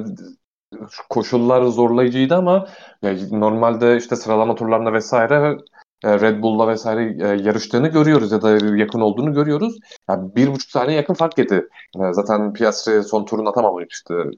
koşullar 1.10 1.64
zorlayıcıydı 1.66 2.36
ama 2.36 2.68
yani 3.02 3.40
normalde 3.40 3.98
işte 3.98 4.16
sıralama 4.16 4.56
turlarında 4.56 4.94
vesaire 4.94 5.58
e, 6.04 6.20
Red 6.20 6.42
Bull'la 6.42 6.68
vesaire 6.68 7.04
e, 7.24 7.42
yarıştığını 7.44 7.88
görüyoruz 7.88 8.32
ya 8.32 8.42
da 8.42 8.78
yakın 8.78 9.02
olduğunu 9.02 9.34
görüyoruz. 9.34 9.78
Yani 10.10 10.36
bir 10.36 10.48
buçuk 10.48 10.72
saniye 10.72 10.98
yakın 10.98 11.14
fark 11.14 11.40
etti. 11.40 11.68
E, 11.96 12.14
zaten 12.14 12.54
Piastri 12.54 13.04
son 13.04 13.26
turunu 13.26 13.50
atamamıştı 13.50 14.32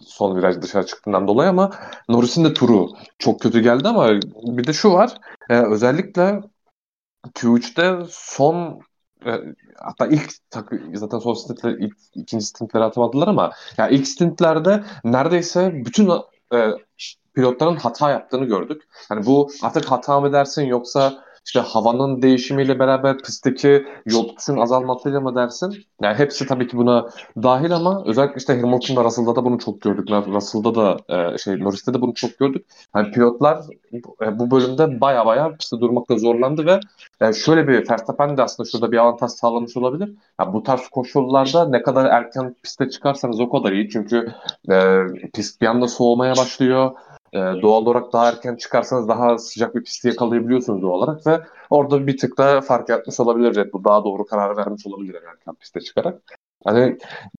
son 0.00 0.36
viraj 0.36 0.60
dışarı 0.62 0.86
çıktığından 0.86 1.28
dolayı 1.28 1.50
ama 1.50 1.70
Norris'in 2.08 2.44
de 2.44 2.54
turu 2.54 2.88
çok 3.18 3.40
kötü 3.40 3.60
geldi 3.60 3.88
ama 3.88 4.08
bir 4.42 4.66
de 4.66 4.72
şu 4.72 4.92
var. 4.92 5.14
Özellikle 5.50 6.40
Q3'te 7.34 7.96
son 8.10 8.80
hatta 9.76 10.06
ilk 10.06 10.32
zaten 10.94 11.18
son 11.18 11.34
stintler 11.34 11.70
ilk, 11.70 11.96
ikinci 12.14 12.46
stintleri 12.46 12.84
atamadılar 12.84 13.28
ama 13.28 13.52
yani 13.78 13.94
ilk 13.94 14.08
stintlerde 14.08 14.84
neredeyse 15.04 15.72
bütün 15.84 16.10
e, 16.54 16.70
pilotların 17.34 17.76
hata 17.76 18.10
yaptığını 18.10 18.44
gördük. 18.44 18.82
Hani 19.08 19.26
bu 19.26 19.50
artık 19.62 19.84
hata 19.84 20.20
mı 20.20 20.32
dersin 20.32 20.66
yoksa 20.66 21.24
işte 21.48 21.60
havanın 21.60 22.22
değişimiyle 22.22 22.78
beraber 22.78 23.18
pistteki 23.18 23.86
yol 24.06 24.28
tutuşun 24.28 24.56
azalmasıyla 24.56 25.20
mı 25.20 25.34
dersin? 25.34 25.74
Yani 26.02 26.18
hepsi 26.18 26.46
tabii 26.46 26.68
ki 26.68 26.76
buna 26.76 27.08
dahil 27.42 27.74
ama 27.76 28.02
özellikle 28.06 28.36
işte 28.36 28.60
Hamilton'da 28.60 29.04
Russell'da 29.04 29.36
da 29.36 29.44
bunu 29.44 29.58
çok 29.58 29.80
gördük. 29.80 30.10
Russell'da 30.10 30.74
da 30.74 30.96
e, 31.34 31.38
şey 31.38 31.60
Norris'te 31.60 31.94
de 31.94 32.00
bunu 32.00 32.14
çok 32.14 32.38
gördük. 32.38 32.66
Yani 32.96 33.10
pilotlar 33.10 33.58
e, 34.22 34.38
bu 34.38 34.50
bölümde 34.50 35.00
baya 35.00 35.26
baya 35.26 35.56
pistte 35.56 35.80
durmakta 35.80 36.18
zorlandı 36.18 36.66
ve 36.66 36.80
yani 37.20 37.34
şöyle 37.34 37.68
bir 37.68 37.90
Verstappen 37.90 38.36
de 38.36 38.42
aslında 38.42 38.68
şurada 38.70 38.92
bir 38.92 38.98
avantaj 38.98 39.30
sağlamış 39.30 39.76
olabilir. 39.76 40.14
Yani 40.40 40.52
bu 40.52 40.62
tarz 40.62 40.88
koşullarda 40.88 41.68
ne 41.68 41.82
kadar 41.82 42.04
erken 42.04 42.56
piste 42.62 42.90
çıkarsanız 42.90 43.40
o 43.40 43.50
kadar 43.50 43.72
iyi. 43.72 43.88
Çünkü 43.90 44.34
e, 44.70 45.02
pist 45.34 45.60
bir 45.60 45.66
anda 45.66 45.88
soğumaya 45.88 46.36
başlıyor 46.36 46.90
e, 47.32 47.38
doğal 47.38 47.82
olarak 47.82 48.12
daha 48.12 48.28
erken 48.28 48.56
çıkarsanız 48.56 49.08
daha 49.08 49.38
sıcak 49.38 49.74
bir 49.74 49.84
pisti 49.84 50.08
yakalayabiliyorsunuz 50.08 50.82
doğal 50.82 50.92
olarak 50.92 51.26
ve 51.26 51.40
orada 51.70 52.06
bir 52.06 52.16
tık 52.18 52.38
da 52.38 52.60
fark 52.60 52.88
yapmış 52.88 53.20
olabilir 53.20 53.54
Red 53.56 53.72
Bull. 53.72 53.84
Daha 53.84 54.04
doğru 54.04 54.24
karar 54.26 54.56
vermiş 54.56 54.86
olabilir 54.86 55.14
erken 55.14 55.54
piste 55.54 55.80
çıkarak. 55.80 56.22
Hani 56.64 56.98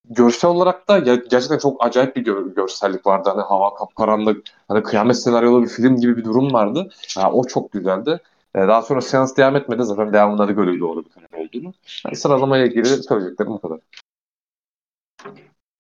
görsel 0.09 0.51
olarak 0.51 0.87
da 0.89 0.99
gerçekten 0.99 1.57
çok 1.57 1.85
acayip 1.85 2.15
bir 2.15 2.21
gör- 2.23 2.55
görsellik 2.55 3.05
vardı. 3.07 3.29
Hani 3.29 3.41
hava 3.41 3.73
kapkaranlık, 3.75 4.43
hani 4.67 4.83
kıyamet 4.83 5.17
senaryolu 5.17 5.63
bir 5.63 5.69
film 5.69 5.95
gibi 5.95 6.17
bir 6.17 6.23
durum 6.23 6.53
vardı. 6.53 6.89
Yani 7.17 7.33
o 7.33 7.43
çok 7.47 7.71
güzeldi. 7.71 8.19
Ee, 8.55 8.59
daha 8.59 8.81
sonra 8.81 9.01
seans 9.01 9.37
devam 9.37 9.55
etmedi. 9.55 9.83
Zaten 9.83 10.13
devamında 10.13 10.47
da 10.47 10.57
böyle 10.57 10.79
doğru 10.79 11.05
bir 11.05 11.09
karar 11.09 11.43
olduğunu. 11.45 11.73
Yani 12.05 12.15
sıralamaya 12.15 12.65
ilgili 12.65 12.85
söyleyeceklerim 12.85 13.51
bu 13.51 13.61
kadar. 13.61 13.79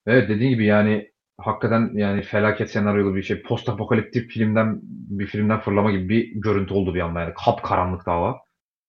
Evet 0.05 0.29
dediğin 0.29 0.49
gibi 0.51 0.65
yani 0.65 1.11
hakikaten 1.39 1.91
yani 1.93 2.21
felaket 2.21 2.71
senaryolu 2.71 3.15
bir 3.15 3.23
şey. 3.23 3.41
Post 3.41 3.69
apokaliptik 3.69 4.31
filmden 4.31 4.79
bir 4.83 5.27
filmden 5.27 5.59
fırlama 5.59 5.91
gibi 5.91 6.09
bir 6.09 6.41
görüntü 6.41 6.73
oldu 6.73 6.95
bir 6.95 6.99
anda 6.99 7.19
yani. 7.19 7.33
Kap 7.45 7.63
karanlık 7.63 8.07
hava. 8.07 8.37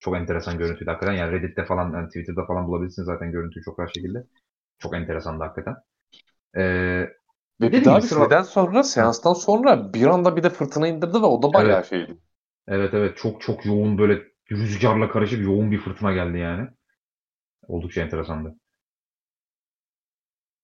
Çok 0.00 0.16
enteresan 0.16 0.58
görüntüydü 0.58 0.90
hakikaten. 0.90 1.12
Yani 1.12 1.32
Reddit'te 1.32 1.64
falan, 1.64 1.92
yani 1.92 2.06
Twitter'da 2.06 2.44
falan 2.44 2.66
bulabilirsiniz 2.66 3.06
zaten 3.06 3.32
görüntüyü 3.32 3.64
çok 3.64 3.78
rahat 3.78 3.94
şekilde. 3.94 4.24
Çok 4.78 4.96
enteresandı 4.96 5.44
hakikaten. 5.44 5.74
Ee, 6.56 7.08
ve 7.60 7.72
bir 7.72 7.84
daha 7.84 7.96
bir 7.96 8.02
sıra... 8.02 8.44
sonra, 8.44 8.82
seanstan 8.82 9.32
sonra 9.32 9.94
bir 9.94 10.06
anda 10.06 10.36
bir 10.36 10.42
de 10.42 10.50
fırtına 10.50 10.88
indirdi 10.88 11.14
ve 11.14 11.26
o 11.26 11.42
da 11.42 11.52
bayağı 11.52 11.76
evet. 11.76 11.86
şeydi. 11.86 12.16
Evet 12.68 12.94
evet 12.94 13.16
çok 13.16 13.40
çok 13.40 13.66
yoğun 13.66 13.98
böyle 13.98 14.22
rüzgarla 14.50 15.10
karışık 15.10 15.44
yoğun 15.44 15.70
bir 15.70 15.78
fırtına 15.78 16.12
geldi 16.12 16.38
yani. 16.38 16.68
Oldukça 17.66 18.02
enteresandı. 18.02 18.54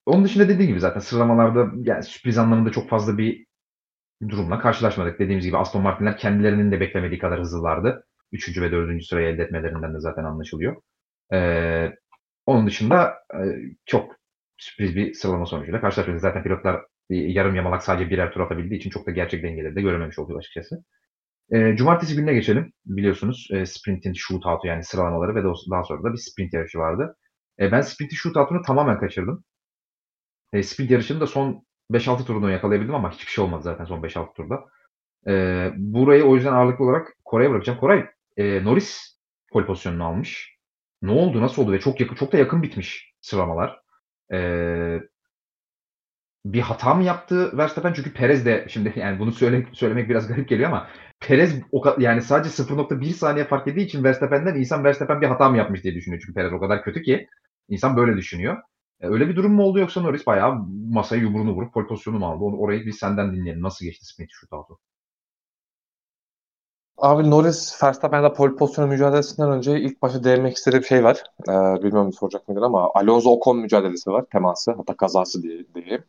Onun 0.06 0.24
dışında 0.24 0.48
dediğim 0.48 0.68
gibi 0.70 0.80
zaten 0.80 1.00
sıralamalarda 1.00 1.70
yani 1.82 2.02
sürpriz 2.02 2.38
anlamında 2.38 2.72
çok 2.72 2.88
fazla 2.88 3.18
bir 3.18 3.46
durumla 4.28 4.58
karşılaşmadık. 4.58 5.18
Dediğimiz 5.18 5.46
gibi 5.46 5.56
Aston 5.56 5.82
Martin'ler 5.82 6.18
kendilerinin 6.18 6.72
de 6.72 6.80
beklemediği 6.80 7.20
kadar 7.20 7.40
hızlılardı. 7.40 8.06
Üçüncü 8.32 8.62
ve 8.62 8.72
dördüncü 8.72 9.04
sırayı 9.04 9.28
elde 9.28 9.42
etmelerinden 9.42 9.94
de 9.94 10.00
zaten 10.00 10.24
anlaşılıyor. 10.24 10.76
Ee, 11.32 11.92
onun 12.46 12.66
dışında 12.66 13.14
e, 13.34 13.38
çok 13.86 14.16
sürpriz 14.58 14.96
bir 14.96 15.14
sıralama 15.14 15.46
sonucuyla 15.46 15.80
karşılaşmadık. 15.80 16.20
Zaten 16.20 16.42
pilotlar 16.42 16.80
yarım 17.10 17.54
yamalak 17.54 17.82
sadece 17.82 18.10
birer 18.10 18.32
tur 18.32 18.40
atabildiği 18.40 18.80
için 18.80 18.90
çok 18.90 19.06
da 19.06 19.10
gerçek 19.10 19.42
dengeleri 19.42 19.76
de 19.76 19.82
görememiş 19.82 20.18
oluyor 20.18 20.38
açıkçası. 20.38 20.84
E, 21.52 21.76
cumartesi 21.76 22.16
gününe 22.16 22.34
geçelim. 22.34 22.72
Biliyorsunuz 22.86 23.48
e, 23.52 23.66
sprintin 23.66 24.12
shootout'u 24.12 24.66
yani 24.68 24.84
sıralamaları 24.84 25.34
ve 25.34 25.44
daha 25.70 25.84
sonra 25.84 26.02
da 26.02 26.12
bir 26.12 26.18
sprint 26.18 26.54
yarışı 26.54 26.78
vardı. 26.78 27.16
E, 27.60 27.72
ben 27.72 27.80
sprintin 27.80 28.16
shootout'unu 28.16 28.62
tamamen 28.62 28.98
kaçırdım. 29.00 29.44
E, 30.56 30.62
sprint 30.62 30.90
yarışını 30.90 31.20
da 31.20 31.26
son 31.26 31.66
5-6 31.90 32.24
turunu 32.24 32.50
yakalayabildim 32.50 32.94
ama 32.94 33.12
hiçbir 33.12 33.32
şey 33.32 33.44
olmadı 33.44 33.62
zaten 33.62 33.84
son 33.84 34.02
5-6 34.02 34.34
turda. 34.34 34.64
E, 35.26 35.32
burayı 35.76 36.24
o 36.24 36.34
yüzden 36.34 36.52
ağırlıklı 36.52 36.84
olarak 36.84 37.16
Koray'a 37.24 37.50
bırakacağım. 37.50 37.78
Koray, 37.78 38.06
e, 38.36 38.64
Norris 38.64 39.18
pole 39.52 39.66
pozisyonunu 39.66 40.04
almış. 40.04 40.56
Ne 41.02 41.10
oldu, 41.10 41.42
nasıl 41.42 41.62
oldu 41.62 41.72
ve 41.72 41.80
çok 41.80 42.00
yakın, 42.00 42.14
çok 42.14 42.32
da 42.32 42.38
yakın 42.38 42.62
bitmiş 42.62 43.14
sıralamalar. 43.20 43.80
E, 44.32 44.38
bir 46.44 46.60
hata 46.60 46.94
mı 46.94 47.02
yaptı 47.04 47.58
Verstappen? 47.58 47.92
Çünkü 47.92 48.12
Perez 48.12 48.46
de 48.46 48.66
şimdi 48.68 48.92
yani 48.98 49.18
bunu 49.18 49.32
söyle, 49.32 49.66
söylemek 49.72 50.08
biraz 50.08 50.28
garip 50.28 50.48
geliyor 50.48 50.68
ama 50.68 50.88
Perez 51.20 51.62
o 51.72 51.84
yani 51.98 52.22
sadece 52.22 52.50
0.1 52.50 53.12
saniye 53.12 53.44
fark 53.44 53.68
ettiği 53.68 53.86
için 53.86 54.04
Verstappen'den 54.04 54.54
insan 54.54 54.84
Verstappen 54.84 55.20
bir 55.20 55.26
hata 55.26 55.48
mı 55.48 55.56
yapmış 55.56 55.84
diye 55.84 55.94
düşünüyor. 55.94 56.22
Çünkü 56.22 56.34
Perez 56.34 56.52
o 56.52 56.60
kadar 56.60 56.82
kötü 56.84 57.02
ki 57.02 57.28
insan 57.68 57.96
böyle 57.96 58.16
düşünüyor. 58.16 58.62
E, 59.00 59.06
öyle 59.08 59.28
bir 59.28 59.36
durum 59.36 59.52
mu 59.54 59.62
oldu 59.62 59.78
yoksa 59.78 60.00
Norris 60.00 60.26
bayağı 60.26 60.54
masaya 60.90 61.16
yumruğunu 61.22 61.52
vurup 61.54 61.74
pole 61.74 61.86
pozisyonu 61.86 62.18
mu 62.18 62.26
aldı? 62.26 62.44
Onu, 62.44 62.56
orayı 62.58 62.86
bir 62.86 62.92
senden 62.92 63.36
dinleyelim. 63.36 63.62
Nasıl 63.62 63.84
geçti 63.84 64.06
sprint 64.06 64.30
shootout'u? 64.32 64.78
Abi 66.98 67.30
Norris 67.30 67.82
Verstappen'de 67.82 68.32
pole 68.32 68.54
pozisyonu 68.56 68.88
mücadelesinden 68.88 69.50
önce 69.50 69.80
ilk 69.80 70.02
başta 70.02 70.24
değinmek 70.24 70.56
istediğim 70.56 70.84
şey 70.84 71.04
var. 71.04 71.22
Ee, 71.48 71.52
bilmiyorum 71.82 72.12
soracak 72.12 72.48
mıydın 72.48 72.62
ama 72.62 72.90
Alonso 72.94 73.30
Ocon 73.30 73.58
mücadelesi 73.58 74.10
var. 74.10 74.24
Teması 74.32 74.72
hatta 74.72 74.96
kazası 74.96 75.42
diye 75.42 75.74
diyeyim. 75.74 76.04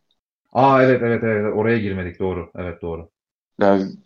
Aa 0.52 0.82
evet 0.82 1.02
evet 1.02 1.22
evet 1.24 1.54
oraya 1.56 1.78
girmedik 1.78 2.18
doğru. 2.20 2.50
Evet 2.56 2.82
doğru. 2.82 3.10
Yani, 3.60 3.96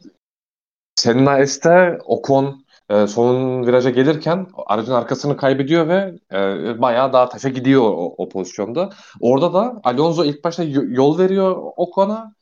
Senna 1.00 1.46
S'te 1.46 1.98
Ocon 2.06 2.64
e, 2.92 3.06
son 3.06 3.66
viraja 3.66 3.90
gelirken 3.90 4.46
aracın 4.66 4.92
arkasını 4.92 5.37
kaybediyor 5.37 5.88
ve 5.88 6.14
e, 6.32 6.80
bayağı 6.82 7.12
daha 7.12 7.28
taşa 7.28 7.49
gidiyor 7.49 7.82
o, 7.82 8.14
o 8.18 8.28
pozisyonda. 8.28 8.90
Orada 9.20 9.54
da 9.54 9.80
Alonso 9.84 10.25
ilk 10.25 10.44
başta 10.44 10.62
yol 10.88 11.18
veriyor 11.18 11.56
Ocon'a 11.76 12.34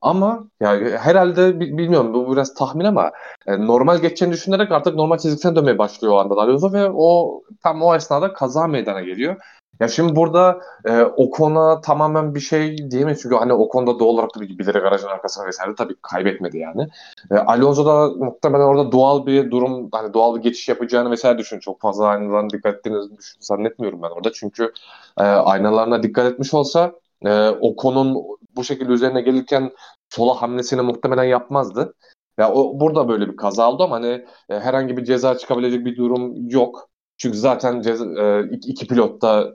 ama 0.00 0.48
yani 0.60 0.90
herhalde 0.98 1.60
bilmiyorum 1.60 2.14
bu 2.14 2.32
biraz 2.32 2.54
tahmin 2.54 2.84
ama 2.84 3.12
e, 3.46 3.66
normal 3.66 3.98
geçeceğini 3.98 4.34
düşünerek 4.34 4.72
artık 4.72 4.94
normal 4.94 5.18
çizgisine 5.18 5.56
dönmeye 5.56 5.78
başlıyor 5.78 6.14
o 6.14 6.18
anda 6.18 6.34
Alonso 6.34 6.72
ve 6.72 6.90
o 6.94 7.42
tam 7.62 7.82
o 7.82 7.96
esnada 7.96 8.32
kaza 8.32 8.66
meydana 8.66 9.00
geliyor. 9.00 9.36
Ya 9.80 9.88
şimdi 9.88 10.16
burada 10.16 10.60
e, 10.84 11.02
Ocon'a 11.02 11.80
tamamen 11.80 12.34
bir 12.34 12.40
şey 12.40 12.90
diyemeyiz 12.90 13.22
çünkü 13.22 13.36
hani 13.36 13.52
Ocon'da 13.52 13.98
doğal 13.98 14.08
olarak 14.08 14.30
tabii 14.34 14.58
bilerek 14.58 14.84
aracın 14.84 15.08
arkasına 15.08 15.46
vesaire 15.46 15.74
tabii 15.74 15.94
kaybetmedi 16.02 16.58
yani. 16.58 16.88
E, 17.30 17.34
Alonso 17.34 17.86
da 17.86 18.24
muhtemelen 18.24 18.64
orada 18.64 18.92
doğal 18.92 19.26
bir 19.26 19.50
durum 19.50 19.88
hani 19.92 20.14
doğal 20.14 20.36
bir 20.36 20.42
geçiş 20.42 20.68
yapacağını 20.68 21.10
vesaire 21.10 21.38
düşün. 21.38 21.58
Çok 21.58 21.80
fazla 21.80 22.06
aynalarına 22.06 22.50
dikkat 22.50 22.74
ettiğini 22.74 23.16
düşün, 23.18 23.36
zannetmiyorum 23.40 24.02
ben 24.02 24.08
orada. 24.08 24.32
Çünkü 24.32 24.72
e, 25.18 25.22
aynalarına 25.22 26.02
dikkat 26.02 26.32
etmiş 26.32 26.54
olsa 26.54 26.92
e, 27.24 27.48
Ocon'un 27.48 28.16
bu 28.56 28.64
şekilde 28.64 28.92
üzerine 28.92 29.20
gelirken 29.20 29.72
sola 30.10 30.42
hamlesini 30.42 30.82
muhtemelen 30.82 31.24
yapmazdı. 31.24 31.94
Ya 32.38 32.52
o 32.52 32.80
burada 32.80 33.08
böyle 33.08 33.28
bir 33.28 33.36
kaza 33.36 33.70
oldu 33.70 33.82
ama 33.82 33.96
hani 33.96 34.24
e, 34.48 34.60
herhangi 34.60 34.96
bir 34.96 35.04
ceza 35.04 35.38
çıkabilecek 35.38 35.84
bir 35.84 35.96
durum 35.96 36.50
yok. 36.50 36.88
Çünkü 37.18 37.38
zaten 37.38 37.80
ceza, 37.80 38.04
e, 38.04 38.44
iki 38.50 38.86
pilot 38.86 39.22
da 39.22 39.52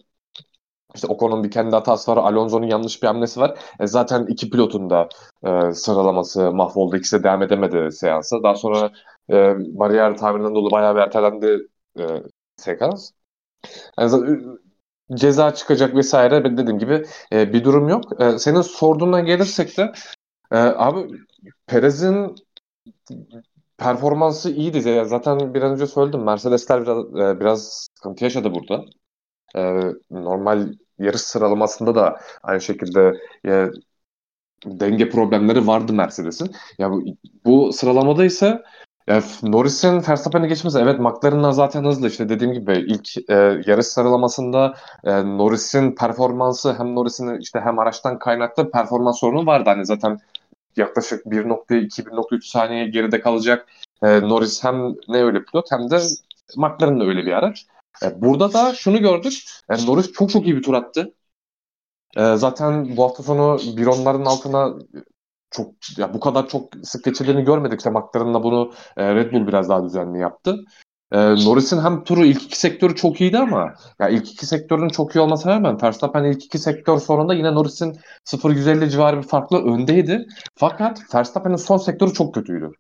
işte 0.95 1.07
Ocon'un 1.07 1.43
bir 1.43 1.51
kendi 1.51 1.75
hatası 1.75 2.11
var. 2.11 2.17
Alonso'nun 2.17 2.67
yanlış 2.67 3.03
bir 3.03 3.07
hamlesi 3.07 3.39
var. 3.39 3.59
E 3.79 3.87
zaten 3.87 4.25
iki 4.25 4.49
pilotun 4.49 4.89
da 4.89 5.09
e, 5.43 5.73
sıralaması 5.73 6.51
mahvoldu. 6.51 6.95
İkisi 6.97 7.19
de 7.19 7.23
devam 7.23 7.41
edemedi 7.41 7.91
seansa. 7.91 8.43
Daha 8.43 8.55
sonra 8.55 8.91
e, 9.29 9.55
bariyer 9.79 10.17
tamirinden 10.17 10.55
dolayı 10.55 10.71
bayağı 10.71 10.95
bir 10.95 10.99
ertelendi 10.99 11.67
e, 11.99 12.03
sekans. 12.57 13.11
Yani, 13.99 14.39
ceza 15.15 15.53
çıkacak 15.53 15.95
vesaire 15.95 16.57
dediğim 16.57 16.79
gibi 16.79 17.05
e, 17.33 17.53
bir 17.53 17.63
durum 17.63 17.89
yok. 17.89 18.21
E, 18.21 18.39
senin 18.39 18.61
sorduğuna 18.61 19.19
gelirsek 19.19 19.77
de 19.77 19.91
e, 20.51 20.57
abi 20.57 21.07
Perez'in 21.67 22.35
performansı 23.77 24.51
iyiydi. 24.51 25.05
Zaten 25.05 25.53
bir 25.53 25.61
an 25.61 25.71
önce 25.71 25.87
söyledim. 25.87 26.23
Mercedesler 26.23 26.81
biraz, 26.81 26.97
e, 26.97 27.39
biraz 27.39 27.87
sıkıntı 27.95 28.23
yaşadı 28.23 28.53
burada. 28.55 28.85
E, 29.55 29.61
normal 30.11 30.73
yarış 31.01 31.21
sıralamasında 31.21 31.95
da 31.95 32.19
aynı 32.43 32.61
şekilde 32.61 33.13
e, 33.47 33.67
denge 34.65 35.09
problemleri 35.09 35.67
vardı 35.67 35.93
Mercedes'in. 35.93 36.51
Ya 36.77 36.91
bu, 36.91 37.03
bu 37.45 37.73
sıralamada 37.73 38.25
ise 38.25 38.61
ya 39.07 39.23
Norris'in 39.43 39.95
Verstappen'e 40.09 40.47
geçmesi 40.47 40.79
evet 40.79 40.99
McLaren'la 40.99 41.51
zaten 41.51 41.83
hızlı 41.85 42.07
işte 42.07 42.29
dediğim 42.29 42.53
gibi 42.53 42.73
ilk 42.73 43.29
e, 43.29 43.63
yarış 43.67 43.87
sıralamasında 43.87 44.75
e, 45.03 45.11
Norris'in 45.37 45.95
performansı 45.95 46.73
hem 46.77 46.95
Norris'in 46.95 47.39
işte 47.39 47.59
hem 47.59 47.79
araçtan 47.79 48.19
kaynaklı 48.19 48.71
performans 48.71 49.19
sorunu 49.19 49.45
vardı 49.45 49.69
hani 49.69 49.85
zaten 49.85 50.19
yaklaşık 50.77 51.25
1.2-1.3 51.25 52.43
saniye 52.47 52.87
geride 52.87 53.21
kalacak 53.21 53.67
e, 54.03 54.21
Norris 54.21 54.63
hem 54.63 54.95
ne 55.07 55.23
öyle 55.23 55.43
pilot 55.43 55.71
hem 55.71 55.91
de 55.91 55.99
McLaren 56.57 57.01
öyle 57.01 57.25
bir 57.25 57.31
araç. 57.31 57.65
E, 58.03 58.21
burada 58.21 58.53
da 58.53 58.73
şunu 58.73 58.99
gördük. 58.99 59.33
Yani 59.69 59.85
Norris 59.85 60.11
çok 60.11 60.29
çok 60.29 60.45
iyi 60.45 60.55
bir 60.55 60.63
tur 60.63 60.73
attı. 60.73 61.13
E, 62.17 62.35
zaten 62.35 62.97
bu 62.97 63.03
hafta 63.03 63.23
sonu 63.23 63.59
bir 63.77 63.85
onların 63.85 64.25
altına 64.25 64.73
çok 65.51 65.73
ya 65.97 66.13
bu 66.13 66.19
kadar 66.19 66.47
çok 66.47 66.73
sık 66.83 67.03
geçirdiğini 67.03 67.43
görmedik. 67.43 67.79
İşte 67.79 67.89
McLaren'la 67.89 68.43
bunu 68.43 68.73
e, 68.97 69.15
Red 69.15 69.33
Bull 69.33 69.47
biraz 69.47 69.69
daha 69.69 69.83
düzenli 69.83 70.19
yaptı. 70.19 70.57
E, 71.11 71.17
Norris'in 71.45 71.79
hem 71.81 72.03
turu 72.03 72.25
ilk 72.25 72.43
iki 72.43 72.59
sektörü 72.59 72.95
çok 72.95 73.21
iyiydi 73.21 73.37
ama 73.37 73.73
ya 73.99 74.09
ilk 74.09 74.31
iki 74.31 74.45
sektörün 74.45 74.89
çok 74.89 75.15
iyi 75.15 75.19
olmasına 75.19 75.55
rağmen 75.55 75.81
Verstappen 75.81 76.23
ilk 76.23 76.45
iki 76.45 76.59
sektör 76.59 76.99
sonunda 76.99 77.33
yine 77.33 77.53
Norris'in 77.55 77.97
0-150 78.25 78.89
civarı 78.89 79.17
bir 79.17 79.27
farklı 79.27 79.57
öndeydi. 79.57 80.25
Fakat 80.55 81.15
Verstappen'in 81.15 81.55
son 81.55 81.77
sektörü 81.77 82.13
çok 82.13 82.33
kötüydü. 82.33 82.71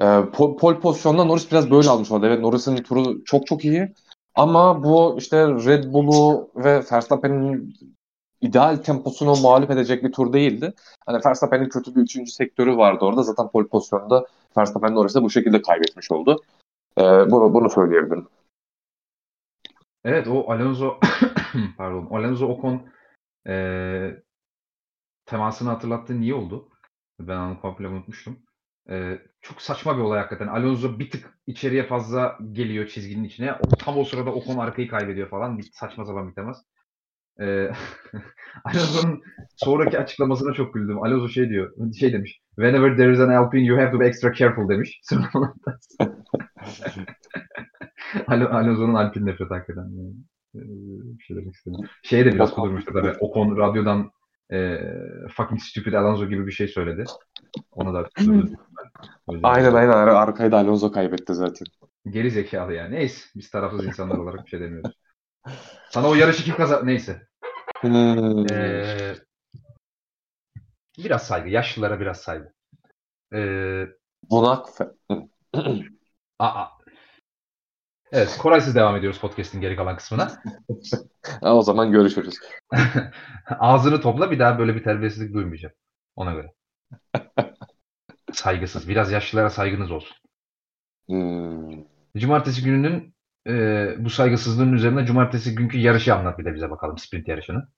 E, 0.00 0.30
pol, 0.32 0.56
pol 0.56 0.80
pozisyonda 0.80 1.24
Norris 1.24 1.50
biraz 1.52 1.70
böyle 1.70 1.88
almış 1.88 2.10
oldu. 2.10 2.26
Evet 2.26 2.40
Norris'in 2.40 2.76
turu 2.76 3.24
çok 3.24 3.46
çok 3.46 3.64
iyi. 3.64 3.94
Ama 4.34 4.84
bu 4.84 5.16
işte 5.18 5.46
Red 5.46 5.92
Bull'u 5.92 6.50
ve 6.56 6.82
Verstappen'in 6.92 7.74
ideal 8.40 8.76
temposunu 8.76 9.36
mağlup 9.42 9.70
edecek 9.70 10.04
bir 10.04 10.12
tur 10.12 10.32
değildi. 10.32 10.74
Hani 11.06 11.20
Verstappen'in 11.26 11.68
kötü 11.68 11.94
bir 11.96 12.00
üçüncü 12.00 12.30
sektörü 12.30 12.76
vardı 12.76 13.04
orada. 13.04 13.22
Zaten 13.22 13.48
pol 13.48 13.66
pozisyonda 13.66 14.26
Verstappen 14.56 14.94
Norris'e 14.94 15.22
bu 15.22 15.30
şekilde 15.30 15.62
kaybetmiş 15.62 16.10
oldu. 16.12 16.42
Ee, 16.98 17.02
bunu, 17.02 17.54
bunu 17.54 17.70
söyleyebilirim. 17.70 18.28
Evet 20.04 20.28
o 20.28 20.50
Alonso 20.50 21.00
pardon 21.78 22.06
Alonso 22.10 22.46
Ocon 22.46 22.82
e, 23.46 24.22
temasını 25.26 25.68
hatırlattığın 25.68 26.20
iyi 26.20 26.34
oldu. 26.34 26.68
Ben 27.20 27.38
onu 27.38 27.60
komple 27.60 27.88
unutmuştum. 27.88 28.38
Ee, 28.90 29.18
çok 29.42 29.62
saçma 29.62 29.96
bir 29.96 30.02
olay 30.02 30.18
hakikaten. 30.18 30.46
Alonso 30.46 30.98
bir 30.98 31.10
tık 31.10 31.38
içeriye 31.46 31.86
fazla 31.86 32.38
geliyor 32.52 32.86
çizginin 32.86 33.24
içine. 33.24 33.52
O, 33.52 33.68
tam 33.78 33.98
o 33.98 34.04
sırada 34.04 34.34
Ocon 34.34 34.58
arkayı 34.58 34.88
kaybediyor 34.88 35.28
falan. 35.28 35.58
Bir 35.58 35.62
saçma 35.72 36.04
sapan 36.04 36.28
bir 36.28 36.34
temas. 36.34 36.62
Ee, 37.40 37.70
Alonso'nun 38.64 39.22
sonraki 39.56 39.98
açıklamasına 39.98 40.52
çok 40.52 40.74
güldüm. 40.74 41.02
Alonso 41.02 41.28
şey 41.28 41.48
diyor, 41.48 41.92
şey 41.98 42.12
demiş. 42.12 42.40
Whenever 42.56 42.96
there 42.96 43.12
is 43.12 43.20
an 43.20 43.28
Alpine 43.28 43.64
you 43.64 43.78
have 43.78 43.90
to 43.90 44.00
be 44.00 44.06
extra 44.06 44.34
careful 44.34 44.68
demiş. 44.68 45.00
Alonso'nun 48.28 48.94
Alpine 48.94 49.30
nefret 49.30 49.50
hakikaten. 49.50 49.82
Yani. 49.82 50.14
Ee, 50.54 50.58
bir 51.18 51.24
şey 51.24 51.36
demek 51.36 51.54
istedim. 51.54 51.78
Şeye 52.02 52.24
de 52.24 52.32
biraz 52.32 52.54
kudurmuştu 52.54 52.92
tabii. 52.92 53.12
Ocon 53.20 53.56
radyodan 53.56 54.10
e, 54.52 54.78
fucking 55.36 55.60
stupid 55.60 55.92
Alonso 55.92 56.26
gibi 56.26 56.46
bir 56.46 56.52
şey 56.52 56.68
söyledi. 56.68 57.04
Ona 57.70 57.94
da 57.94 58.08
Aynen 59.42 59.74
aynen 59.74 59.92
arkayı 59.92 60.52
da 60.52 60.58
Alonso 60.58 60.92
kaybetti 60.92 61.34
zaten. 61.34 61.66
Geri 62.10 62.30
zekalı 62.30 62.72
yani. 62.72 62.94
Neyse 62.94 63.24
biz 63.36 63.50
tarafsız 63.50 63.86
insanlar 63.86 64.18
olarak 64.18 64.44
bir 64.44 64.50
şey 64.50 64.60
demiyoruz. 64.60 64.92
Sana 65.90 66.08
o 66.08 66.14
yarışı 66.14 66.44
kim 66.44 66.54
kazan... 66.54 66.86
Neyse. 66.86 67.26
Ee, 67.84 69.14
biraz 70.98 71.26
saygı. 71.26 71.48
Yaşlılara 71.48 72.00
biraz 72.00 72.20
saygı. 72.20 72.52
Ee, 73.34 73.86
Bunak 74.30 74.68
Aa. 76.38 76.66
Evet, 78.14 78.36
Koraysız 78.38 78.74
devam 78.74 78.96
ediyoruz 78.96 79.20
podcast'in 79.20 79.60
geri 79.60 79.76
kalan 79.76 79.96
kısmına. 79.96 80.42
o 81.42 81.62
zaman 81.62 81.92
görüşürüz. 81.92 82.34
Ağzını 83.58 84.00
topla 84.00 84.30
bir 84.30 84.38
daha 84.38 84.58
böyle 84.58 84.74
bir 84.74 84.84
terbiyesizlik 84.84 85.34
duymayacağım. 85.34 85.74
Ona 86.16 86.32
göre. 86.32 86.52
Saygısız. 88.32 88.88
Biraz 88.88 89.12
yaşlılara 89.12 89.50
saygınız 89.50 89.90
olsun. 89.90 90.16
Hmm. 91.08 91.84
Cumartesi 92.16 92.64
gününün 92.64 93.14
e, 93.48 93.52
bu 93.98 94.10
saygısızlığın 94.10 94.72
üzerine 94.72 95.06
cumartesi 95.06 95.54
günkü 95.54 95.78
yarışı 95.78 96.14
anlat 96.14 96.38
bir 96.38 96.44
de 96.44 96.54
bize 96.54 96.70
bakalım 96.70 96.98
sprint 96.98 97.28
yarışını. 97.28 97.68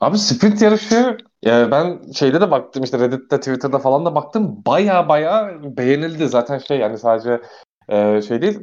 Abi 0.00 0.18
sprint 0.18 0.62
yarışı 0.62 1.16
ya 1.42 1.70
ben 1.70 2.12
şeyde 2.12 2.40
de 2.40 2.50
baktım 2.50 2.84
işte 2.84 2.98
Reddit'te 2.98 3.40
Twitter'da 3.40 3.78
falan 3.78 4.06
da 4.06 4.14
baktım 4.14 4.62
baya 4.66 5.08
baya 5.08 5.58
beğenildi 5.62 6.28
zaten 6.28 6.58
şey 6.58 6.78
yani 6.78 6.98
sadece 6.98 7.40
e, 7.88 8.22
şey 8.22 8.42
değil 8.42 8.60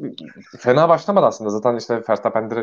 fena 0.59 0.89
başlamadı 0.89 1.25
aslında 1.25 1.49
zaten 1.49 1.75
işte 1.75 2.03
Verstappen'dir 2.09 2.57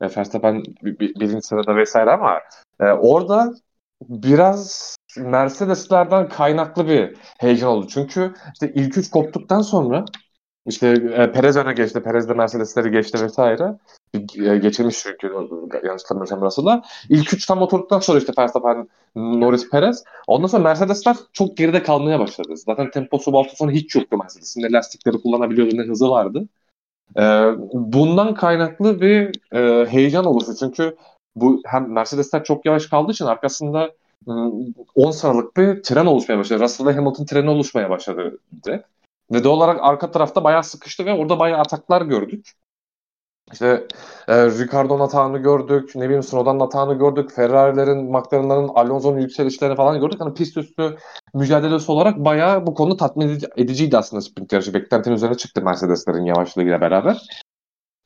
e, 0.00 0.16
Verstappen 0.16 0.62
birinci 0.82 1.42
sırada 1.42 1.76
vesaire 1.76 2.10
ama 2.10 2.40
e, 2.80 2.84
orada 2.84 3.52
biraz 4.08 4.96
Mercedes'lerden 5.16 6.28
kaynaklı 6.28 6.88
bir 6.88 7.16
heyecan 7.38 7.68
oldu. 7.68 7.86
Çünkü 7.88 8.34
işte 8.54 8.72
ilk 8.74 8.98
üç 8.98 9.10
koptuktan 9.10 9.60
sonra 9.60 10.04
işte 10.66 10.88
e, 10.88 11.32
Perez 11.32 11.56
öne 11.56 11.72
geçti. 11.72 12.02
Perez 12.02 12.28
de 12.28 12.34
Mercedes'leri 12.34 12.90
geçti 12.90 13.24
vesaire. 13.24 13.78
Geçirmiş 14.60 15.02
çünkü 15.02 15.26
yanlış 15.84 16.02
hatırlamıyorsam 16.02 16.40
Russell'a. 16.40 16.82
İlk 17.08 17.34
üç 17.34 17.46
tam 17.46 17.62
oturduktan 17.62 18.00
sonra 18.00 18.18
işte 18.18 18.32
Verstappen, 18.38 18.88
Norris, 19.16 19.70
Perez. 19.70 20.04
Ondan 20.26 20.46
sonra 20.46 20.62
Mercedes'ler 20.62 21.16
çok 21.32 21.56
geride 21.56 21.82
kalmaya 21.82 22.20
başladı. 22.20 22.56
Zaten 22.56 22.90
temposu 22.90 23.32
bu 23.32 23.38
hafta 23.38 23.56
sonu 23.56 23.70
hiç 23.70 23.94
yoktu 23.94 24.16
Mercedes'in. 24.16 24.62
Ne 24.62 24.72
lastikleri 24.72 25.22
kullanabiliyordu 25.22 25.76
ne 25.76 25.82
hızı 25.82 26.10
vardı. 26.10 26.48
E, 27.16 27.22
bundan 27.72 28.34
kaynaklı 28.34 29.00
bir 29.00 29.40
e, 29.56 29.86
heyecan 29.86 30.24
oluştu. 30.24 30.52
Çünkü 30.58 30.96
bu 31.36 31.60
hem 31.66 31.92
Mercedesler 31.92 32.44
çok 32.44 32.66
yavaş 32.66 32.86
kaldığı 32.86 33.12
için 33.12 33.26
arkasında 33.26 33.92
10 34.94 35.10
sıralık 35.10 35.56
bir 35.56 35.82
tren 35.82 36.06
oluşmaya 36.06 36.38
başladı. 36.38 36.62
Russell 36.62 36.86
ve 36.86 36.92
Hamilton 36.92 37.24
treni 37.24 37.50
oluşmaya 37.50 37.90
başladı 37.90 38.38
direkt. 38.64 38.86
Ve 39.32 39.44
doğal 39.44 39.56
olarak 39.56 39.78
arka 39.80 40.10
tarafta 40.10 40.44
bayağı 40.44 40.64
sıkıştı 40.64 41.06
ve 41.06 41.14
orada 41.14 41.38
bayağı 41.38 41.60
ataklar 41.60 42.02
gördük. 42.02 42.52
İşte 43.52 43.86
e, 44.28 44.46
Ricardo'nun 44.46 45.00
atağını 45.00 45.38
gördük, 45.38 45.90
ne 45.94 46.04
bileyim 46.04 46.22
Snowda'nın 46.22 46.60
atağını 46.60 46.94
gördük, 46.94 47.30
Ferrari'lerin, 47.32 48.12
McLaren'ların, 48.12 48.68
Alonso'nun 48.68 49.20
yükselişlerini 49.20 49.76
falan 49.76 50.00
gördük. 50.00 50.20
Hani 50.20 50.34
pist 50.34 50.56
üstü 50.56 50.96
mücadelesi 51.34 51.92
olarak 51.92 52.18
bayağı 52.18 52.66
bu 52.66 52.74
konu 52.74 52.96
tatmin 52.96 53.38
ediciydi 53.56 53.98
aslında 53.98 54.20
sprint 54.20 54.52
yarışı. 54.52 54.74
Beklentinin 54.74 55.14
üzerine 55.14 55.36
çıktı 55.36 55.62
Mercedes'lerin 55.62 56.24
yavaşlığıyla 56.24 56.80
beraber. 56.80 57.42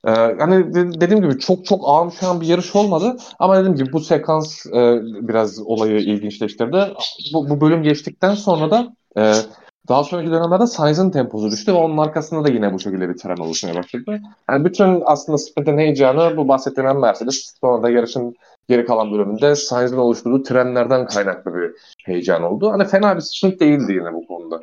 Ee, 0.06 0.10
hani 0.38 0.74
dediğim 0.74 1.22
gibi 1.22 1.38
çok 1.38 1.64
çok 1.64 1.80
ağır 1.84 2.10
şu 2.10 2.28
an 2.28 2.40
bir 2.40 2.46
yarış 2.46 2.76
olmadı 2.76 3.16
ama 3.38 3.56
dediğim 3.56 3.76
gibi 3.76 3.92
bu 3.92 4.00
sekans 4.00 4.66
e, 4.66 5.00
biraz 5.02 5.58
olayı 5.58 5.98
ilginçleştirdi. 5.98 6.94
Bu, 7.34 7.50
bu 7.50 7.60
bölüm 7.60 7.82
geçtikten 7.82 8.34
sonra 8.34 8.70
da 8.70 8.96
e, 9.18 9.32
daha 9.88 10.04
sonraki 10.04 10.30
dönemlerde 10.30 10.66
Sainz'ın 10.66 11.10
temposu 11.10 11.50
düştü 11.50 11.72
ve 11.72 11.76
onun 11.76 11.98
arkasında 11.98 12.44
da 12.44 12.48
yine 12.52 12.72
bu 12.72 12.78
şekilde 12.80 13.08
bir 13.08 13.16
tren 13.16 13.36
oluşmaya 13.36 13.74
başladı. 13.74 14.20
Yani 14.50 14.64
bütün 14.64 15.02
aslında 15.04 15.38
sprintin 15.38 15.78
heyecanı 15.78 16.36
bu 16.36 16.48
bahsettiğim 16.48 17.00
Mercedes 17.00 17.54
sonra 17.60 17.82
da 17.82 17.90
yarışın 17.90 18.36
geri 18.68 18.84
kalan 18.86 19.12
bölümünde 19.12 19.54
Sainz'ın 19.54 19.98
oluşturduğu 19.98 20.42
trenlerden 20.42 21.06
kaynaklı 21.06 21.54
bir 21.54 21.70
heyecan 22.04 22.42
oldu. 22.42 22.70
Hani 22.72 22.84
fena 22.84 23.16
bir 23.16 23.20
sprint 23.20 23.60
değildi 23.60 23.92
yine 23.92 24.12
bu 24.12 24.26
konuda. 24.26 24.60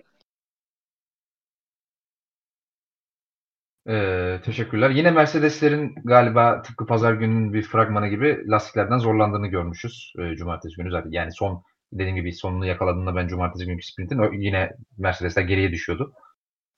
Ee, 3.90 4.40
teşekkürler. 4.46 4.90
Yine 4.90 5.12
Mercedeslerin 5.12 5.96
galiba 6.04 6.62
tıpkı 6.62 6.86
pazar 6.86 7.14
gününün 7.14 7.54
bir 7.54 7.64
fragmanı 7.64 8.08
gibi 8.08 8.44
lastiklerden 8.48 8.98
zorlandığını 8.98 9.48
görmüşüz 9.48 10.14
e, 10.20 10.36
cumartesi 10.36 10.76
günü 10.76 10.92
zaten. 10.92 11.12
Yani 11.12 11.32
son 11.32 11.64
dediğim 12.00 12.16
gibi 12.16 12.34
sonunu 12.34 12.66
yakaladığında 12.66 13.16
ben 13.16 13.28
cumartesi 13.28 13.66
günkü 13.66 13.86
sprintin 13.86 14.34
yine 14.34 14.72
Mercedesler 14.98 15.44
geriye 15.44 15.72
düşüyordu. 15.72 16.14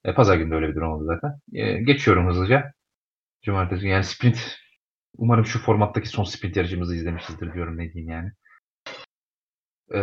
E, 0.06 0.14
pazar 0.14 0.38
günü 0.38 0.52
de 0.52 0.56
öyle 0.56 0.70
bir 0.70 0.76
durum 0.76 0.92
oldu 0.92 1.06
zaten. 1.06 1.40
E, 1.54 1.84
geçiyorum 1.84 2.28
hızlıca. 2.28 2.74
Cumartesi 3.44 3.88
yani 3.88 4.04
sprint 4.04 4.58
umarım 5.18 5.46
şu 5.46 5.60
formattaki 5.60 6.10
son 6.10 6.24
sprint 6.24 6.56
yarışımızı 6.58 6.96
izlemişizdir 6.96 7.54
diyorum 7.54 7.78
ne 7.78 7.94
diyeyim 7.94 8.12
yani. 8.12 8.32
E, 9.94 10.00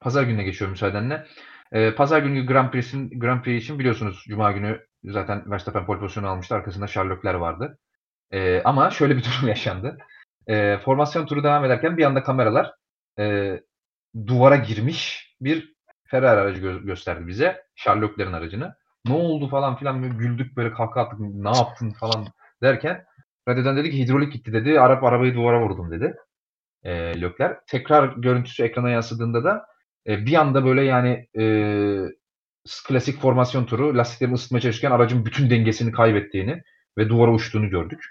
pazar 0.00 0.22
gününe 0.22 0.44
geçiyorum 0.44 0.72
müsaadenle. 0.72 1.26
E, 1.72 1.94
pazar 1.94 2.22
günü 2.22 2.46
Grand 2.46 2.70
Prix'sin 2.70 3.20
Grand 3.20 3.42
Prix 3.42 3.62
için 3.62 3.78
biliyorsunuz 3.78 4.24
Cuma 4.28 4.52
günü 4.52 4.86
zaten 5.04 5.50
Verstappen 5.50 5.86
pole 5.86 6.00
pozisyonu 6.00 6.28
almıştı. 6.28 6.54
Arkasında 6.54 6.86
Sherlock'ler 6.86 7.34
vardı. 7.34 7.78
E, 8.30 8.62
ama 8.62 8.90
şöyle 8.90 9.16
bir 9.16 9.24
durum 9.24 9.48
yaşandı. 9.48 9.98
E, 10.46 10.78
formasyon 10.78 11.26
turu 11.26 11.44
devam 11.44 11.64
ederken 11.64 11.96
bir 11.96 12.04
anda 12.04 12.22
kameralar 12.22 12.72
e, 13.18 13.60
duvara 14.26 14.56
girmiş 14.56 15.32
bir 15.40 15.74
Ferrari 16.04 16.40
aracı 16.40 16.60
gö- 16.60 16.86
gösterdi 16.86 17.26
bize. 17.26 17.62
Sherlock'lerin 17.74 18.32
aracını. 18.32 18.74
Ne 19.06 19.14
oldu 19.14 19.48
falan 19.48 19.76
filan 19.76 20.18
güldük 20.18 20.56
böyle 20.56 20.72
kahkaha 20.72 21.04
attık 21.06 21.20
ne 21.20 21.56
yaptın 21.56 21.90
falan 21.90 22.26
derken 22.62 23.04
radyodan 23.48 23.76
dedi 23.76 23.90
ki 23.90 23.98
hidrolik 23.98 24.32
gitti 24.32 24.52
dedi. 24.52 24.80
Arap 24.80 25.04
arabayı 25.04 25.34
duvara 25.34 25.62
vurdum 25.62 25.90
dedi. 25.90 26.16
E, 26.82 27.20
Lökler. 27.20 27.58
Tekrar 27.66 28.16
görüntüsü 28.16 28.62
ekrana 28.64 28.90
yansıdığında 28.90 29.44
da 29.44 29.66
e, 30.06 30.26
bir 30.26 30.34
anda 30.34 30.64
böyle 30.64 30.82
yani 30.84 31.28
e, 31.38 31.44
klasik 32.88 33.20
formasyon 33.20 33.64
turu 33.64 33.98
lastiklerini 33.98 34.34
ısıtmaya 34.34 34.60
çalışırken 34.60 34.90
aracın 34.90 35.24
bütün 35.26 35.50
dengesini 35.50 35.92
kaybettiğini 35.92 36.62
ve 36.98 37.08
duvara 37.08 37.32
uçtuğunu 37.32 37.70
gördük. 37.70 38.04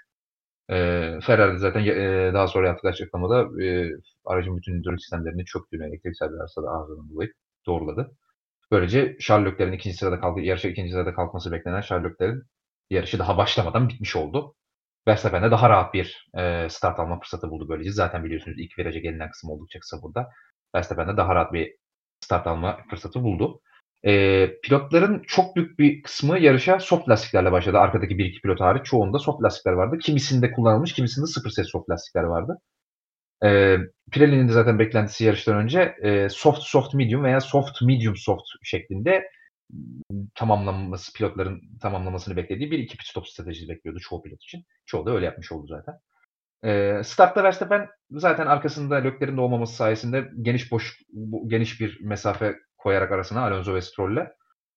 E, 0.70 0.76
Ferrari 1.24 1.60
zaten 1.60 1.86
e, 1.86 2.34
daha 2.34 2.48
sonra 2.48 2.68
yaptığı 2.68 2.88
açıklamada 2.88 3.64
e, 3.64 3.90
aracın 4.26 4.58
bütün 4.58 4.80
hidrolik 4.80 5.02
sistemlerini 5.02 5.46
çöktüğünü, 5.46 5.88
elektriksel 5.88 6.30
bir 6.30 6.44
arsada 6.44 6.68
arızadan 6.70 7.10
dolayı 7.10 7.34
doğruladı. 7.66 8.12
Böylece 8.72 9.18
Sherlock'lerin 9.20 9.72
ikinci 9.72 9.98
sırada 9.98 10.20
kaldığı, 10.20 10.42
yarışa 10.42 10.70
ikinci 10.70 10.92
sırada 10.92 11.14
kalkması 11.14 11.52
beklenen 11.52 11.82
Sherlock'lerin 11.82 12.44
yarışı 12.90 13.20
daha 13.20 13.38
başlamadan 13.38 13.90
bitmiş 13.90 14.16
oldu. 14.16 14.56
Verstappen 15.08 15.44
de 15.44 15.52
daha 15.52 15.70
rahat 15.70 15.94
bir 15.94 16.28
e, 16.38 16.70
start 16.70 17.00
alma 17.00 17.20
fırsatı 17.20 17.50
buldu 17.50 17.70
böylece. 17.70 17.92
Zaten 17.92 18.24
biliyorsunuz 18.24 18.60
ilk 18.60 18.80
viraja 18.80 19.00
gelinen 19.00 19.30
kısım 19.32 19.50
oldukça 19.50 19.80
kısa 19.80 20.02
burada. 20.02 20.30
Verstappen 20.76 21.08
de 21.08 21.18
daha 21.18 21.36
rahat 21.36 21.54
bir 21.54 21.76
start 22.22 22.48
alma 22.48 22.80
fırsatı 22.90 23.24
buldu. 23.24 23.62
E, 24.06 24.48
pilotların 24.64 25.24
çok 25.28 25.56
büyük 25.56 25.80
bir 25.80 26.04
kısmı 26.04 26.40
yarışa 26.40 26.80
soft 26.80 27.10
lastiklerle 27.10 27.52
başladı. 27.52 27.78
Arkadaki 27.78 28.18
bir 28.18 28.26
iki 28.26 28.42
pilot 28.42 28.62
hariç 28.62 28.86
çoğunda 28.86 29.20
soft 29.20 29.44
lastikler 29.44 29.74
vardı. 29.74 29.98
Kimisinde 29.98 30.52
kullanılmış, 30.52 30.94
kimisinde 30.94 31.26
sıfır 31.26 31.50
ses 31.50 31.68
soft 31.68 31.90
lastikler 31.90 32.24
vardı. 32.24 32.58
E, 33.44 33.78
Pirelli'nin 34.12 34.48
de 34.48 34.52
zaten 34.54 34.80
beklentisi 34.80 35.26
yarıştan 35.26 35.58
önce 35.58 35.96
e, 36.04 36.30
soft 36.30 36.62
soft 36.62 36.94
medium 36.94 37.24
veya 37.24 37.42
soft 37.42 37.82
medium 37.82 38.16
soft 38.16 38.44
şeklinde 38.64 39.30
tamamlanması, 40.36 41.14
pilotların 41.14 41.62
tamamlamasını 41.82 42.36
beklediği 42.36 42.72
bir 42.72 42.80
iki 42.80 42.98
pit 42.98 43.08
stop 43.08 43.28
stratejisi 43.28 43.70
bekliyordu 43.70 44.00
çoğu 44.00 44.22
pilot 44.22 44.44
için. 44.44 44.66
Çoğu 44.86 45.06
da 45.06 45.12
öyle 45.12 45.26
yapmış 45.26 45.52
oldu 45.52 45.68
zaten. 45.68 45.96
E, 46.64 47.02
startta 47.04 47.44
Verstappen 47.44 47.88
zaten 48.12 48.48
arkasında 48.48 48.96
Lökler'in 48.96 49.38
de 49.38 49.42
olmaması 49.42 49.76
sayesinde 49.76 50.30
geniş 50.42 50.72
boş 50.72 51.00
geniş 51.48 51.82
bir 51.82 52.02
mesafe 52.02 52.56
koyarak 52.78 53.12
arasına 53.12 53.42
Alonso 53.42 53.74
ve 53.74 53.82
Stroll'le 53.82 54.28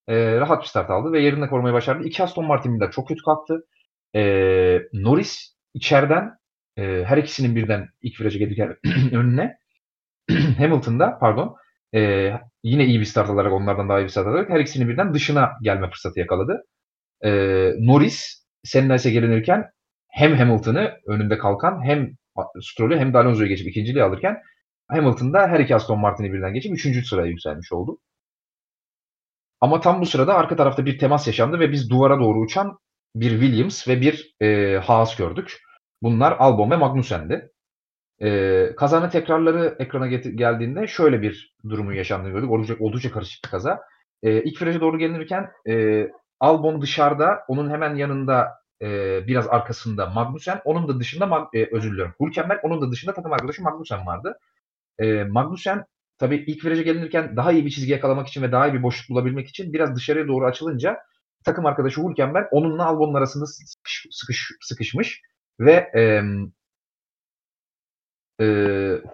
e, 0.09 0.37
rahat 0.41 0.63
bir 0.63 0.69
start 0.69 0.91
aldı 0.91 1.13
ve 1.13 1.21
yerinde 1.21 1.49
korumayı 1.49 1.75
başardı. 1.75 2.05
İki 2.05 2.23
Aston 2.23 2.47
Martin 2.47 2.77
birden 2.77 2.91
çok 2.91 3.09
kötü 3.09 3.23
kalktı. 3.23 3.67
E, 4.15 4.23
Norris 4.93 5.55
içeriden 5.75 6.39
e, 6.77 7.05
her 7.07 7.19
ikisinin 7.19 7.57
birden 7.57 7.89
ilk 8.03 8.21
viraja 8.21 8.39
gelirken 8.39 8.77
önüne 9.13 9.57
Hamilton'da 10.59 11.19
pardon 11.19 11.57
e, 11.95 12.33
yine 12.63 12.85
iyi 12.85 13.01
bir 13.01 13.05
start 13.05 13.31
alarak 13.31 13.53
onlardan 13.53 13.89
daha 13.89 14.01
iyi 14.01 14.05
bir 14.05 14.09
start 14.09 14.27
alarak 14.27 14.51
her 14.51 14.61
ikisini 14.61 14.89
birden 14.89 15.15
dışına 15.15 15.53
gelme 15.63 15.91
fırsatı 15.91 16.21
yakaladı. 16.21 16.65
E, 17.25 17.31
Norris 17.79 18.45
Senna 18.65 18.95
ise 18.95 19.11
gelinirken 19.11 19.71
hem 20.09 20.37
Hamilton'ı 20.37 20.93
önünde 21.07 21.39
kalkan 21.39 21.85
hem 21.85 22.11
Stroll'ü 22.61 22.99
hem 22.99 23.15
de 23.15 23.19
Alonso'yu 23.19 23.49
geçip 23.49 23.69
ikinciliği 23.69 24.05
alırken 24.05 24.43
Hamilton 24.89 25.33
da 25.33 25.49
her 25.49 25.61
iki 25.61 25.75
Aston 25.75 26.01
Martin'i 26.01 26.33
birden 26.33 26.55
geçip 26.55 26.73
üçüncü 26.73 27.05
sıraya 27.05 27.27
yükselmiş 27.27 27.73
oldu. 27.73 27.99
Ama 29.61 29.81
tam 29.81 30.01
bu 30.01 30.07
sırada 30.07 30.35
arka 30.35 30.57
tarafta 30.57 30.87
bir 30.87 30.99
temas 30.99 31.27
yaşandı 31.27 31.61
ve 31.61 31.73
biz 31.73 31.91
duvara 31.91 32.19
doğru 32.19 32.41
uçan 32.41 32.79
bir 33.17 33.31
Williams 33.31 33.89
ve 33.89 34.01
bir 34.01 34.35
e, 34.41 34.79
Haas 34.79 35.17
gördük. 35.17 35.61
Bunlar 36.05 36.37
Albon 36.39 36.71
ve 36.71 36.77
Magnussen'di. 36.77 37.51
E, 38.23 38.71
kazanın 38.77 39.09
tekrarları 39.09 39.77
ekrana 39.79 40.07
geldiğinde 40.07 40.87
şöyle 40.87 41.23
bir 41.23 41.57
durumu 41.69 41.95
yaşandığını 41.95 42.33
gördük. 42.33 42.51
Oldukça, 42.51 42.75
oldukça 42.79 43.11
karışık 43.11 43.45
bir 43.45 43.51
kaza. 43.51 43.81
E, 44.23 44.43
ilk 44.43 44.63
viraja 44.63 44.81
doğru 44.81 44.99
gelinirken 44.99 45.51
e, 45.69 46.07
Albon 46.41 46.83
dışarıda, 46.83 47.45
onun 47.49 47.71
hemen 47.71 47.95
yanında 47.95 48.53
e, 48.83 48.87
biraz 49.27 49.49
arkasında 49.49 50.07
Magnussen, 50.07 50.61
onun 50.65 50.89
da 50.89 51.01
dışında 51.01 51.49
e, 51.55 51.69
özür 51.73 51.93
diliyorum. 51.93 52.15
Hülkenberg, 52.21 52.65
onun 52.65 52.81
da 52.81 52.93
dışında 52.93 53.15
takım 53.15 53.33
arkadaşı 53.33 53.63
Magnussen 53.63 54.07
vardı. 54.07 54.39
E, 54.99 55.25
Magnussen 55.25 55.85
tabii 56.19 56.37
ilk 56.37 56.65
viraja 56.65 56.83
gelinirken 56.83 57.37
daha 57.37 57.53
iyi 57.53 57.67
bir 57.67 57.71
çizgi 57.71 57.93
yakalamak 57.93 58.29
için 58.29 58.43
ve 58.43 58.53
daha 58.53 58.69
iyi 58.69 58.75
bir 58.75 58.83
boşluk 58.83 59.11
bulabilmek 59.11 59.49
için 59.49 59.73
biraz 59.73 59.97
dışarıya 59.97 60.29
doğru 60.29 60.47
açılınca 60.47 60.99
takım 61.45 61.67
arkadaşı 61.67 62.09
Hülkenberg 62.09 62.47
onunla 62.51 62.87
Albon'un 62.87 63.15
arasında 63.15 63.47
sıkış, 63.47 64.07
sıkış, 64.11 64.51
sıkışmış 64.61 65.21
ve 65.61 65.91
e, 65.95 66.23
e, 68.41 68.47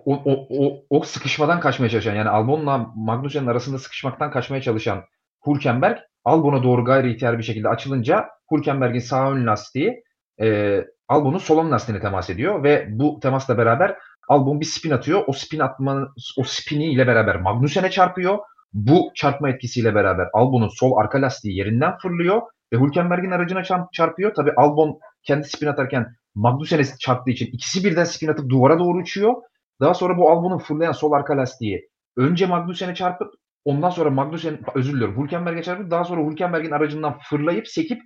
o, 0.04 0.14
o, 0.14 0.46
o, 0.50 0.84
o 0.90 1.02
sıkışmadan 1.02 1.60
kaçmaya 1.60 1.88
çalışan 1.88 2.14
yani 2.14 2.28
Albon'la 2.28 2.78
Magnussen'in 2.96 3.46
arasında 3.46 3.78
sıkışmaktan 3.78 4.30
kaçmaya 4.30 4.62
çalışan 4.62 5.04
Hülkenberg 5.46 5.98
Albon'a 6.24 6.62
doğru 6.62 6.84
gayri 6.84 7.12
ihtiyar 7.12 7.38
bir 7.38 7.42
şekilde 7.42 7.68
açılınca 7.68 8.28
Hülkenberg'in 8.52 8.98
sağ 8.98 9.32
ön 9.32 9.46
lastiği 9.46 10.02
e, 10.40 10.78
Albon'un 11.08 11.38
sol 11.38 11.66
ön 11.66 11.70
lastiğine 11.70 12.00
temas 12.00 12.30
ediyor 12.30 12.64
ve 12.64 12.86
bu 12.90 13.20
temasla 13.20 13.58
beraber 13.58 13.96
Albon 14.28 14.60
bir 14.60 14.64
spin 14.64 14.90
atıyor. 14.90 15.24
O 15.26 15.32
spin 15.32 15.58
atma 15.58 16.08
o 16.36 16.42
spini 16.44 16.92
ile 16.92 17.06
beraber 17.06 17.36
Magnussen'e 17.36 17.90
çarpıyor. 17.90 18.38
Bu 18.72 19.10
çarpma 19.14 19.50
etkisiyle 19.50 19.94
beraber 19.94 20.28
Albon'un 20.32 20.68
sol 20.68 20.96
arka 20.96 21.22
lastiği 21.22 21.56
yerinden 21.58 21.96
fırlıyor 21.96 22.42
ve 22.72 22.76
Hülkenberg'in 22.76 23.30
aracına 23.30 23.62
çarpıyor. 23.92 24.34
Tabi 24.34 24.52
Albon 24.56 25.00
kendi 25.22 25.44
spin 25.44 25.66
atarken 25.66 26.06
Magnussen'e 26.34 26.84
çarptığı 27.00 27.30
için 27.30 27.46
ikisi 27.46 27.84
birden 27.84 28.04
spin 28.04 28.28
atıp 28.28 28.48
duvara 28.48 28.78
doğru 28.78 28.98
uçuyor. 28.98 29.34
Daha 29.80 29.94
sonra 29.94 30.16
bu 30.16 30.30
Albon'un 30.30 30.58
fırlayan 30.58 30.92
sol 30.92 31.12
arka 31.12 31.36
lastiği 31.36 31.88
önce 32.16 32.46
Magnussen'e 32.46 32.94
çarpıp 32.94 33.34
ondan 33.64 33.90
sonra 33.90 34.10
Magnussen 34.10 34.58
özür 34.74 34.92
diliyorum 34.92 35.24
Hülkenberg'e 35.24 35.62
çarpıp 35.62 35.90
daha 35.90 36.04
sonra 36.04 36.30
Hülkenberg'in 36.30 36.70
aracından 36.70 37.18
fırlayıp 37.30 37.68
sekip 37.68 38.02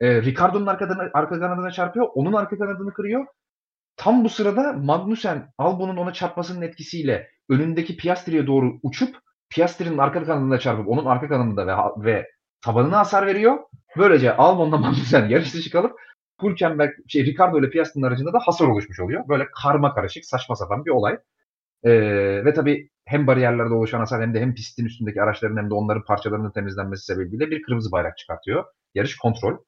e, 0.00 0.22
Ricardo'nun 0.22 0.66
arka, 0.66 1.10
arka 1.14 1.40
kanadına 1.40 1.70
çarpıyor. 1.70 2.08
Onun 2.14 2.32
arka 2.32 2.58
kanadını 2.58 2.92
kırıyor. 2.92 3.26
Tam 3.96 4.24
bu 4.24 4.28
sırada 4.28 4.72
Magnussen 4.72 5.52
Albon'un 5.58 5.96
ona 5.96 6.12
çarpmasının 6.12 6.62
etkisiyle 6.62 7.28
önündeki 7.48 7.96
Piastri'ye 7.96 8.46
doğru 8.46 8.78
uçup 8.82 9.16
Piastri'nin 9.50 9.98
arka 9.98 10.24
kanadına 10.24 10.58
çarpıp 10.58 10.88
onun 10.88 11.04
arka 11.04 11.28
kanadında 11.28 11.66
ve, 11.66 12.04
ve 12.04 12.26
tabanına 12.64 12.98
hasar 12.98 13.26
veriyor. 13.26 13.58
Böylece 13.96 14.36
Albon'la 14.36 14.76
Magnussen 14.76 15.28
yarış 15.28 15.54
dışı 15.54 15.70
kalıp 15.70 16.00
Hülkenberg, 16.42 16.90
şey, 17.08 17.24
Ricardo 17.26 17.58
ile 17.60 17.70
Piastri'nin 17.70 18.06
aracında 18.06 18.32
da 18.32 18.38
hasar 18.38 18.66
oluşmuş 18.68 19.00
oluyor. 19.00 19.28
Böyle 19.28 19.46
karma 19.62 19.94
karışık, 19.94 20.24
saçma 20.24 20.56
sapan 20.56 20.84
bir 20.84 20.90
olay. 20.90 21.18
Ee, 21.84 21.90
ve 22.44 22.54
tabii 22.54 22.90
hem 23.04 23.26
bariyerlerde 23.26 23.74
oluşan 23.74 23.98
hasar 23.98 24.22
hem 24.22 24.34
de 24.34 24.40
hem 24.40 24.54
pistin 24.54 24.84
üstündeki 24.84 25.22
araçların 25.22 25.56
hem 25.56 25.70
de 25.70 25.74
onların 25.74 26.04
parçalarının 26.04 26.50
temizlenmesi 26.50 27.04
sebebiyle 27.04 27.50
bir 27.50 27.62
kırmızı 27.62 27.92
bayrak 27.92 28.18
çıkartıyor. 28.18 28.64
Yarış 28.94 29.16
kontrol. 29.16 29.58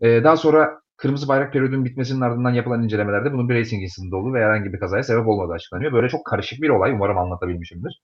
Ee, 0.00 0.24
daha 0.24 0.36
sonra 0.36 0.80
kırmızı 0.96 1.28
bayrak 1.28 1.52
periyodunun 1.52 1.84
bitmesinin 1.84 2.20
ardından 2.20 2.50
yapılan 2.50 2.82
incelemelerde 2.82 3.32
bunun 3.32 3.48
bir 3.48 3.54
racing 3.54 3.82
incident 3.82 4.14
olduğu 4.14 4.34
ve 4.34 4.44
herhangi 4.44 4.72
bir 4.72 4.80
kazaya 4.80 5.02
sebep 5.02 5.28
olmadığı 5.28 5.52
açıklanıyor. 5.52 5.92
Böyle 5.92 6.08
çok 6.08 6.26
karışık 6.26 6.62
bir 6.62 6.68
olay. 6.68 6.92
Umarım 6.92 7.18
anlatabilmişimdir. 7.18 8.02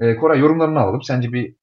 Ee, 0.00 0.16
Koray 0.16 0.40
yorumlarını 0.40 0.80
alalım. 0.80 1.02
Sence 1.02 1.32
bir 1.32 1.56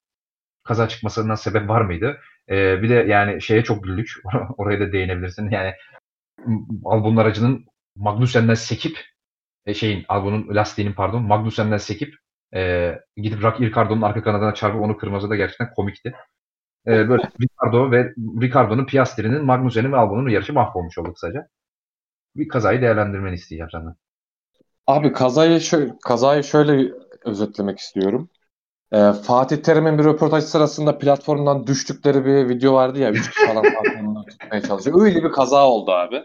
kaza 0.65 0.87
çıkmasına 0.87 1.37
sebep 1.37 1.69
var 1.69 1.81
mıydı? 1.81 2.17
Ee, 2.49 2.81
bir 2.81 2.89
de 2.89 2.93
yani 2.93 3.41
şeye 3.41 3.63
çok 3.63 3.83
güldük. 3.83 4.11
Oraya 4.57 4.79
da 4.79 4.91
değinebilirsin. 4.91 5.49
Yani 5.49 5.73
Albon'un 6.85 7.17
aracının 7.17 7.65
Magnussen'den 7.95 8.53
sekip 8.53 8.97
e, 9.65 9.73
şeyin 9.73 10.05
Albon'un 10.07 10.55
lastiğinin 10.55 10.93
pardon 10.93 11.23
Magnussen'den 11.23 11.77
sekip 11.77 12.15
e, 12.55 12.91
gidip 13.17 13.43
Ricardo'nun 13.61 14.01
arka 14.01 14.23
kanadına 14.23 14.53
çarpıp 14.53 14.81
onu 14.81 14.97
kırmızı 14.97 15.29
da 15.29 15.35
gerçekten 15.35 15.73
komikti. 15.73 16.15
E, 16.87 17.09
böyle 17.09 17.23
Ricardo 17.41 17.91
ve 17.91 18.13
Ricardo'nun 18.41 18.85
Piastri'nin 18.85 19.45
Magnussen'in 19.45 19.91
ve 19.91 19.97
Albon'un 19.97 20.29
yarışı 20.29 20.53
mahvolmuş 20.53 20.97
oldu 20.97 21.13
kısaca. 21.13 21.47
Bir 22.35 22.47
kazayı 22.47 22.81
değerlendirmeni 22.81 23.35
isteyeceğim 23.35 23.69
senden. 23.71 23.95
Abi 24.87 25.13
kazayı 25.13 25.61
şöyle, 25.61 25.93
kazayı 26.03 26.43
şöyle 26.43 26.91
özetlemek 27.25 27.79
istiyorum. 27.79 28.29
Ee, 28.95 29.13
Fatih 29.13 29.57
Terim'in 29.57 29.97
bir 29.97 30.03
röportaj 30.03 30.43
sırasında 30.43 30.97
platformdan 30.97 31.67
düştükleri 31.67 32.25
bir 32.25 32.49
video 32.49 32.73
vardı 32.73 32.99
ya. 32.99 33.11
Üç 33.11 33.31
kişi 33.31 33.47
falan 33.47 33.63
platformdan 33.83 34.25
tutmaya 34.25 34.61
çalışıyor. 34.61 35.01
Öyle 35.01 35.23
bir 35.23 35.31
kaza 35.31 35.67
oldu 35.67 35.91
abi. 35.91 36.23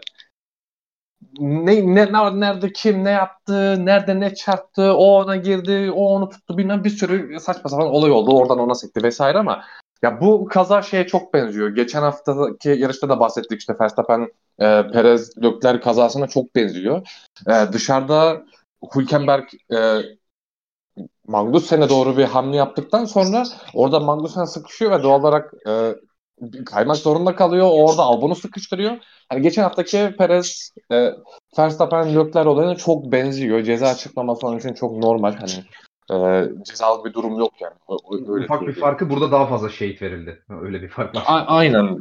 Ne, 1.39 1.95
ne, 1.95 2.39
nerede 2.39 2.73
kim 2.73 3.03
ne 3.03 3.09
yaptı, 3.09 3.85
nerede 3.85 4.19
ne 4.19 4.35
çarptı, 4.35 4.93
o 4.93 5.21
ona 5.21 5.35
girdi, 5.35 5.91
o 5.95 6.05
onu 6.05 6.29
tuttu 6.29 6.57
bilmem 6.57 6.83
bir 6.83 6.89
sürü 6.89 7.39
saçma 7.39 7.69
sapan 7.69 7.87
olay 7.87 8.11
oldu. 8.11 8.37
Oradan 8.37 8.59
ona 8.59 8.75
sekti 8.75 9.03
vesaire 9.03 9.37
ama 9.37 9.63
ya 10.01 10.21
bu 10.21 10.45
kaza 10.45 10.81
şeye 10.81 11.07
çok 11.07 11.33
benziyor. 11.33 11.69
Geçen 11.69 12.01
haftaki 12.01 12.69
yarışta 12.69 13.09
da 13.09 13.19
bahsettik 13.19 13.59
işte 13.59 13.75
Verstappen, 13.81 14.21
e, 14.59 14.87
Perez, 14.93 15.43
Leclerc 15.43 15.79
kazasına 15.79 16.27
çok 16.27 16.55
benziyor. 16.55 17.07
E, 17.47 17.73
dışarıda 17.73 18.43
Hülkenberg 18.95 19.45
e, 19.73 20.01
Magnussen'e 21.31 21.89
doğru 21.89 22.17
bir 22.17 22.23
hamle 22.23 22.57
yaptıktan 22.57 23.05
sonra 23.05 23.43
orada 23.73 23.99
Magnussen 23.99 24.45
sıkışıyor 24.45 24.91
ve 24.91 25.03
doğal 25.03 25.19
olarak 25.19 25.53
e, 25.67 25.95
kaymak 26.65 26.97
zorunda 26.97 27.35
kalıyor. 27.35 27.67
Orada 27.71 28.03
Albon'u 28.03 28.35
sıkıştırıyor. 28.35 28.97
Hani 29.29 29.41
geçen 29.41 29.63
haftaki 29.63 30.15
Perez 30.17 30.71
e, 30.91 31.11
Verstappen 31.57 32.15
Leclerc 32.15 32.49
olayına 32.49 32.75
çok 32.75 33.11
benziyor. 33.11 33.63
Ceza 33.63 33.87
açıklaması 33.87 34.47
onun 34.47 34.57
için 34.59 34.73
çok 34.73 34.97
normal. 34.97 35.33
Hani 35.33 35.51
e, 36.11 36.45
cezalı 36.63 37.05
bir 37.05 37.13
durum 37.13 37.39
yok 37.39 37.53
yani. 37.61 37.73
Öyle 38.27 38.45
Ufak 38.45 38.61
bir 38.61 38.73
farkı 38.73 39.09
burada 39.09 39.31
daha 39.31 39.47
fazla 39.47 39.69
şehit 39.69 40.01
verildi. 40.01 40.43
Öyle 40.61 40.81
bir 40.81 40.89
fark 40.89 41.15
var. 41.15 41.23
A- 41.27 41.45
aynen. 41.45 41.99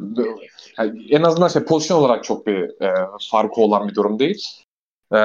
Yani 0.79 1.07
en 1.11 1.23
azından 1.23 1.49
şey 1.49 1.65
pozisyon 1.65 1.99
olarak 1.99 2.25
çok 2.25 2.47
bir 2.47 2.83
e, 2.83 2.95
farkı 3.31 3.61
olan 3.61 3.89
bir 3.89 3.95
durum 3.95 4.19
değil. 4.19 4.43
E, 5.15 5.19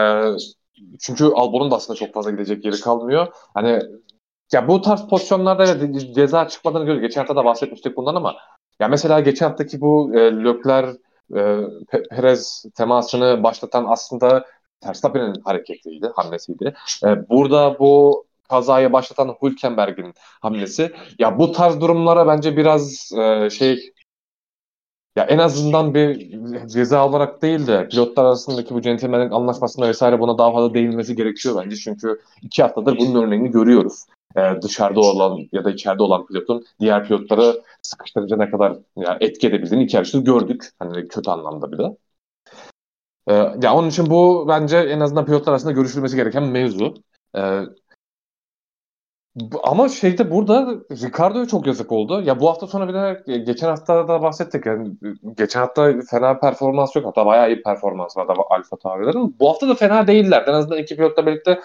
çünkü 1.00 1.24
Albon'un 1.24 1.72
da 1.72 1.76
aslında 1.76 2.00
çok 2.00 2.14
fazla 2.14 2.32
gidecek 2.32 2.66
yeri 2.66 2.80
kalmıyor. 2.80 3.28
Hani 3.54 3.82
ya 4.54 4.68
bu 4.68 4.82
tarz 4.82 5.08
pozisyonlarda 5.08 5.94
ceza 6.14 6.48
çıkmadığını 6.48 6.86
görüyoruz. 6.86 7.02
Geçen 7.02 7.22
hafta 7.22 7.36
da 7.36 7.46
bahsetmiştik 7.46 7.98
bundan 7.98 8.16
ama 8.16 8.36
ya 8.80 8.88
mesela 8.88 9.20
geçen 9.20 9.48
haftaki 9.48 9.82
bu 9.82 10.12
e, 10.16 10.20
Lökler 10.20 10.86
e, 11.36 11.60
Perez 12.10 12.66
temasını 12.76 13.44
başlatan 13.44 13.86
aslında 13.88 14.46
Verstappen'in 14.86 15.42
hareketliydi, 15.46 16.12
hamlesiydi. 16.16 16.74
E, 17.06 17.30
burada 17.30 17.80
bu 17.80 18.26
kazayı 18.50 18.94
başlatan 18.94 19.36
Hülkenberg'in 19.44 20.14
hamlesi. 20.42 20.92
Ya 21.20 21.40
bu 21.40 21.52
tarz 21.52 21.82
durumlara 21.82 22.28
bence 22.28 22.58
biraz 22.58 23.12
e, 23.18 23.50
şey 23.50 23.94
ya 25.16 25.24
en 25.24 25.38
azından 25.38 25.94
bir 25.94 26.38
ceza 26.68 27.08
olarak 27.10 27.42
değil 27.42 27.68
de 27.68 27.88
pilotlar 27.88 28.26
arasındaki 28.26 28.76
bu 28.76 28.82
centilmenlik 28.82 29.34
anlaşmasında 29.34 29.88
vesaire 29.88 30.20
buna 30.20 30.38
daha 30.38 30.52
fazla 30.52 30.74
değinmesi 30.74 31.16
gerekiyor 31.16 31.64
bence. 31.64 31.76
Çünkü 31.76 32.22
iki 32.42 32.64
haftadır 32.64 32.98
bunun 32.98 33.24
örneğini 33.24 33.52
görüyoruz. 33.52 34.06
Ee, 34.38 34.62
dışarıda 34.62 35.00
olan 35.00 35.40
ya 35.52 35.66
da 35.66 35.72
içeride 35.72 36.04
olan 36.04 36.26
pilotun 36.26 36.66
diğer 36.80 37.08
pilotları 37.08 37.62
sıkıştırınca 37.82 38.38
ne 38.38 38.50
kadar 38.50 38.78
yani 38.98 39.18
etki 39.20 39.48
edebildiğini 39.48 39.84
iki 39.84 39.96
yarışta 39.96 40.20
gördük. 40.20 40.70
Hani 40.80 41.08
kötü 41.08 41.30
anlamda 41.30 41.72
bir 41.72 41.78
de. 41.78 41.98
Ee, 43.28 43.34
ya 43.62 43.74
onun 43.76 43.90
için 43.90 44.10
bu 44.10 44.46
bence 44.48 44.78
en 44.78 45.00
azından 45.00 45.26
pilotlar 45.26 45.52
arasında 45.52 45.72
görüşülmesi 45.72 46.16
gereken 46.16 46.44
mevzu. 46.44 46.94
Ee, 47.38 47.62
ama 49.64 49.90
şeyde 49.90 50.32
burada 50.32 50.76
Ricardo'ya 50.92 51.46
çok 51.46 51.68
yazık 51.68 51.92
oldu. 51.92 52.22
Ya 52.22 52.40
bu 52.40 52.50
hafta 52.50 52.68
sonu 52.68 52.88
bir 52.88 52.94
de 52.94 53.24
e, 53.28 53.38
geçen 53.38 53.68
hafta 53.68 54.08
da 54.08 54.22
bahsettik. 54.22 54.66
Yani 54.66 54.92
geçen 55.38 55.60
hafta 55.60 55.94
fena 56.12 56.40
performans 56.40 56.96
yok. 56.96 57.06
Hatta 57.06 57.26
bayağı 57.26 57.50
iyi 57.52 57.64
performans 57.64 58.18
var 58.18 58.28
da 58.28 58.34
Alfa 58.50 58.78
Tauri'lerin. 58.78 59.36
Bu 59.40 59.50
hafta 59.50 59.70
da 59.70 59.76
fena 59.76 60.08
değiller. 60.08 60.44
En 60.48 60.54
azından 60.54 60.78
iki 60.78 60.96
pilotla 60.96 61.26
birlikte 61.26 61.60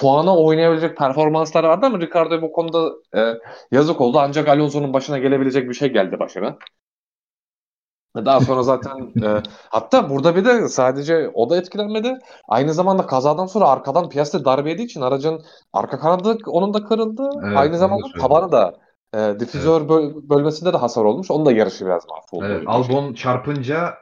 puana 0.00 0.36
oynayabilecek 0.36 0.96
performansları 0.96 1.68
vardı 1.68 1.86
ama 1.86 2.00
Ricardo'ya 2.00 2.42
bu 2.42 2.52
konuda 2.52 2.92
e, 3.16 3.38
yazık 3.72 4.00
oldu. 4.00 4.18
Ancak 4.20 4.48
Alonso'nun 4.48 4.92
başına 4.92 5.18
gelebilecek 5.18 5.68
bir 5.68 5.74
şey 5.74 5.92
geldi 5.92 6.18
başına. 6.18 6.56
Daha 8.16 8.40
sonra 8.40 8.62
zaten 8.62 9.12
e, 9.22 9.42
hatta 9.70 10.10
burada 10.10 10.36
bir 10.36 10.44
de 10.44 10.68
sadece 10.68 11.30
o 11.34 11.50
da 11.50 11.56
etkilenmedi. 11.56 12.18
Aynı 12.48 12.74
zamanda 12.74 13.06
kazadan 13.06 13.46
sonra 13.46 13.68
arkadan 13.68 14.08
Piastri 14.08 14.44
darbe 14.44 14.70
yediği 14.70 14.86
için 14.86 15.00
aracın 15.00 15.42
arka 15.72 15.98
kanadı 15.98 16.38
onun 16.46 16.74
da 16.74 16.84
kırıldı. 16.84 17.30
Evet, 17.44 17.56
Aynı 17.56 17.78
zamanda 17.78 18.06
tabanı 18.20 18.52
da 18.52 18.74
e, 19.14 19.40
difüzör 19.40 19.88
böl- 19.88 20.28
bölmesinde 20.28 20.72
de 20.72 20.76
hasar 20.76 21.04
olmuş. 21.04 21.30
Onun 21.30 21.46
da 21.46 21.52
yarışı 21.52 21.86
biraz 21.86 22.06
mahvoldu. 22.08 22.44
Evet, 22.44 22.62
Albon 22.66 23.14
çarpınca 23.14 23.94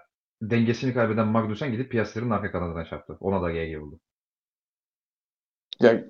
dengesini 0.42 0.94
kaybeden 0.94 1.27
Magnussen 1.27 1.73
gidip 1.73 1.90
Piastri'nin 1.90 2.31
arka 2.31 2.53
kanadına 2.53 2.85
çarptı. 2.85 3.16
Ona 3.20 3.42
da 3.42 3.51
GG 3.53 3.81
buldu. 3.81 3.99
Ya, 5.81 6.05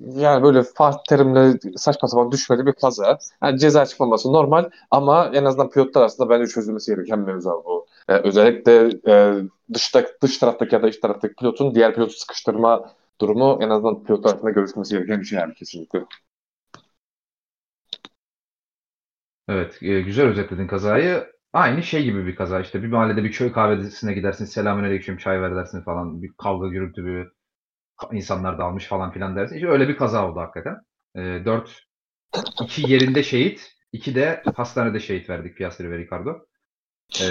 yani 0.00 0.42
böyle 0.42 0.62
Fatih 0.62 0.98
Terim'le 1.08 1.58
saçma 1.76 2.08
sapan 2.08 2.32
düşmeli 2.32 2.66
bir 2.66 2.72
kaza. 2.72 3.18
Yani 3.42 3.58
ceza 3.58 3.86
çıkmaması 3.86 4.32
normal 4.32 4.70
ama 4.90 5.30
en 5.34 5.44
azından 5.44 5.70
pilotlar 5.70 6.00
arasında 6.00 6.30
bence 6.30 6.46
çözülmesi 6.46 6.94
gereken 6.94 7.18
mevzu 7.18 7.50
bu. 7.64 7.86
Ee, 8.08 8.14
özellikle 8.14 8.90
e, 9.08 9.34
dışta, 9.74 10.04
dış 10.22 10.38
taraftaki 10.38 10.74
ya 10.74 10.82
da 10.82 10.88
iç 10.88 11.00
taraftaki 11.00 11.34
pilotun 11.34 11.74
diğer 11.74 11.94
pilotu 11.94 12.12
sıkıştırma 12.12 12.94
durumu 13.20 13.58
en 13.62 13.70
azından 13.70 14.04
pilotlar 14.04 14.30
arasında 14.30 14.50
görüşmesi 14.50 14.94
gereken 14.94 15.20
bir 15.20 15.24
şey 15.26 15.38
yani 15.38 15.54
kesinlikle. 15.54 16.04
Evet, 19.48 19.82
e, 19.82 20.00
güzel 20.00 20.26
özetledin 20.26 20.66
kazayı. 20.66 21.26
Aynı 21.52 21.82
şey 21.82 22.04
gibi 22.04 22.26
bir 22.26 22.36
kaza. 22.36 22.60
İşte 22.60 22.82
bir 22.82 22.88
mahallede 22.88 23.24
bir 23.24 23.32
köy 23.32 23.52
kahvesine 23.52 24.12
gidersin, 24.12 24.44
selamünaleyküm, 24.44 25.16
çay 25.16 25.42
ver 25.42 25.56
dersin 25.56 25.82
falan. 25.82 26.22
Bir 26.22 26.32
kavga 26.38 26.68
gürültü 26.68 27.04
bir 27.06 27.28
insanlar 28.12 28.58
dalmış 28.58 28.86
falan 28.86 29.12
filan 29.12 29.36
dersin. 29.36 29.56
İşte 29.56 29.68
öyle 29.68 29.88
bir 29.88 29.96
kaza 29.96 30.30
oldu 30.30 30.40
hakikaten. 30.40 30.76
E, 31.16 31.20
4 31.44 31.82
iki 32.62 32.92
yerinde 32.92 33.22
şehit, 33.22 33.72
iki 33.92 34.14
de 34.14 34.42
hastanede 34.56 35.00
şehit 35.00 35.30
verdik 35.30 35.56
Piastri 35.56 35.90
ve 35.90 35.98
Ricardo. 35.98 36.38
E, 37.20 37.26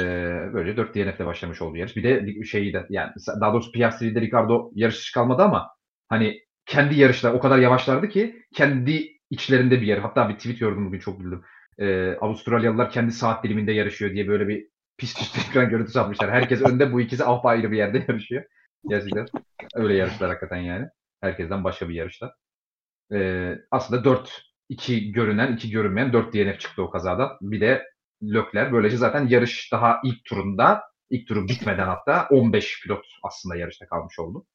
böyle 0.53 0.77
4 0.77 0.95
DNF'le 0.95 1.25
başlamış 1.25 1.61
oldu 1.61 1.77
yarış. 1.77 1.95
Bir 1.95 2.03
de 2.03 2.43
şeyi 2.43 2.73
de 2.73 2.85
yani 2.89 3.11
daha 3.41 3.53
doğrusu 3.53 3.71
Piastri 3.71 4.07
ile 4.07 4.21
Ricardo 4.21 4.71
yarış 4.75 4.95
dışı 4.97 5.13
kalmadı 5.13 5.41
ama 5.43 5.69
hani 6.09 6.39
kendi 6.65 6.99
yarışlar 6.99 7.33
o 7.33 7.39
kadar 7.39 7.57
yavaşlardı 7.57 8.09
ki 8.09 8.43
kendi 8.55 9.07
içlerinde 9.29 9.81
bir 9.81 9.87
yer. 9.87 9.97
Hatta 9.97 10.29
bir 10.29 10.35
tweet 10.35 10.59
gördüm 10.59 10.85
bugün 10.87 10.99
çok 10.99 11.19
güldüm. 11.19 11.43
Ee, 11.79 12.17
Avustralyalılar 12.21 12.91
kendi 12.91 13.11
saat 13.11 13.43
diliminde 13.43 13.71
yarışıyor 13.71 14.11
diye 14.13 14.27
böyle 14.27 14.47
bir 14.47 14.67
pis 14.97 15.17
pis 15.17 15.49
ekran 15.49 15.69
görüntüsü 15.69 15.99
atmışlar. 15.99 16.31
Herkes 16.31 16.61
önde 16.61 16.93
bu 16.93 17.01
ikisi 17.01 17.25
apayrı 17.25 17.71
bir 17.71 17.77
yerde 17.77 17.97
yarışıyor. 18.07 18.43
Gerçekten 18.87 19.27
öyle 19.75 19.93
yarışlar 19.93 20.29
hakikaten 20.29 20.57
yani. 20.61 20.87
Herkesten 21.21 21.63
başka 21.63 21.89
bir 21.89 21.93
yarışlar. 21.93 22.33
Ee, 23.13 23.57
aslında 23.71 24.03
4 24.03 24.43
2 24.69 25.11
görünen, 25.11 25.53
2 25.53 25.71
görünmeyen 25.71 26.13
4 26.13 26.33
DNF 26.33 26.59
çıktı 26.59 26.83
o 26.83 26.89
kazada. 26.89 27.37
Bir 27.41 27.61
de 27.61 27.83
Lökler. 28.23 28.73
Böylece 28.73 28.97
zaten 28.97 29.27
yarış 29.27 29.71
daha 29.71 30.01
ilk 30.03 30.25
turunda, 30.25 30.83
ilk 31.09 31.27
turu 31.27 31.47
bitmeden 31.47 31.87
hatta 31.87 32.27
15 32.31 32.83
pilot 32.83 33.05
aslında 33.23 33.55
yarışta 33.55 33.87
kalmış 33.87 34.19
oldu. 34.19 34.45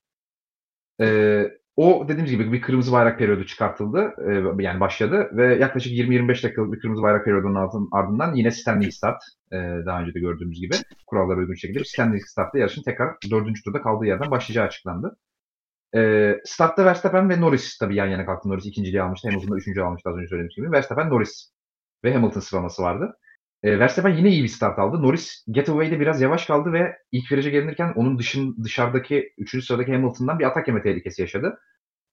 Ee, 1.01 1.51
o 1.77 2.05
dediğimiz 2.09 2.31
gibi 2.31 2.53
bir 2.53 2.61
kırmızı 2.61 2.93
bayrak 2.93 3.19
periyodu 3.19 3.47
çıkartıldı. 3.47 4.15
E, 4.59 4.63
yani 4.63 4.81
başladı 4.81 5.31
ve 5.33 5.55
yaklaşık 5.55 5.93
20-25 5.93 6.29
dakikalık 6.29 6.73
bir 6.73 6.81
kırmızı 6.81 7.03
bayrak 7.03 7.25
periyodunun 7.25 7.89
ardından 7.93 8.35
yine 8.35 8.51
standing 8.51 8.93
start 8.93 9.23
e, 9.53 9.57
daha 9.87 10.03
önce 10.03 10.15
de 10.15 10.21
gördüğümüz 10.21 10.61
gibi 10.61 10.75
kurallara 11.07 11.39
uygun 11.39 11.55
şekilde 11.55 11.85
standing 11.85 12.23
startla 12.23 12.59
yarışın 12.59 12.83
tekrar 12.83 13.17
dördüncü 13.31 13.63
turda 13.63 13.83
kaldığı 13.83 14.07
yerden 14.07 14.31
başlayacağı 14.31 14.67
açıklandı. 14.67 15.17
E, 15.97 16.33
startta 16.45 16.85
Verstappen 16.85 17.31
ve 17.31 17.41
Norris 17.41 17.79
tabii 17.79 17.97
yan 17.97 18.07
yana 18.07 18.27
kalktı. 18.27 18.49
Norris 18.49 18.67
ikinciliği 18.67 19.03
almıştı. 19.03 19.29
Hamilton 19.29 19.51
da 19.51 19.57
üçüncü 19.57 19.81
almıştı 19.81 20.11
az 20.11 20.17
önce 20.17 20.29
söylediğim 20.29 20.51
gibi. 20.57 20.73
Verstappen, 20.73 21.11
Norris 21.11 21.53
ve 22.05 22.15
Hamilton 22.15 22.41
sıralaması 22.41 22.83
vardı. 22.83 23.17
E, 23.65 23.79
Verstappen 23.79 24.17
yine 24.17 24.29
iyi 24.29 24.43
bir 24.43 24.49
start 24.49 24.79
aldı. 24.79 25.03
Norris 25.03 25.45
getaway'de 25.51 26.01
biraz 26.01 26.21
yavaş 26.21 26.47
kaldı 26.47 26.73
ve 26.73 26.97
ilk 27.13 27.33
viraja 27.33 27.51
gelinirken 27.51 27.93
onun 27.97 28.19
dışın 28.19 28.57
dışarıdaki 28.65 29.33
3. 29.39 29.65
sıradaki 29.65 29.93
Hamilton'dan 29.93 30.39
bir 30.39 30.45
atak 30.45 30.69
yeme 30.69 30.83
tehlikesi 30.83 31.23
yaşadı. 31.23 31.59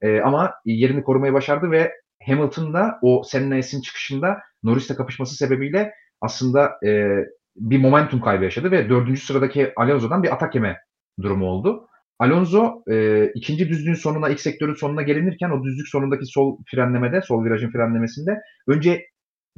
E, 0.01 0.21
ama 0.21 0.53
yerini 0.65 1.03
korumayı 1.03 1.33
başardı 1.33 1.71
ve 1.71 1.91
Hamilton'da 2.27 2.99
o 3.01 3.23
Senna 3.23 3.61
S'in 3.61 3.81
çıkışında 3.81 4.37
Norris'le 4.63 4.95
kapışması 4.97 5.35
sebebiyle 5.35 5.93
aslında 6.21 6.71
e, 6.85 7.09
bir 7.55 7.79
momentum 7.79 8.21
kaybı 8.21 8.43
yaşadı 8.43 8.71
ve 8.71 8.89
dördüncü 8.89 9.21
sıradaki 9.21 9.73
Alonso'dan 9.75 10.23
bir 10.23 10.33
atak 10.33 10.55
yeme 10.55 10.77
durumu 11.21 11.45
oldu. 11.45 11.87
Alonso 12.19 12.83
e, 12.91 13.25
ikinci 13.35 13.69
düzlüğün 13.69 13.93
sonuna, 13.93 14.29
ilk 14.29 14.39
sektörün 14.39 14.73
sonuna 14.73 15.01
gelinirken 15.01 15.49
o 15.49 15.63
düzlük 15.63 15.87
sonundaki 15.87 16.25
sol 16.25 16.57
frenlemede, 16.71 17.21
sol 17.21 17.45
virajın 17.45 17.71
frenlemesinde 17.71 18.41
önce 18.67 19.05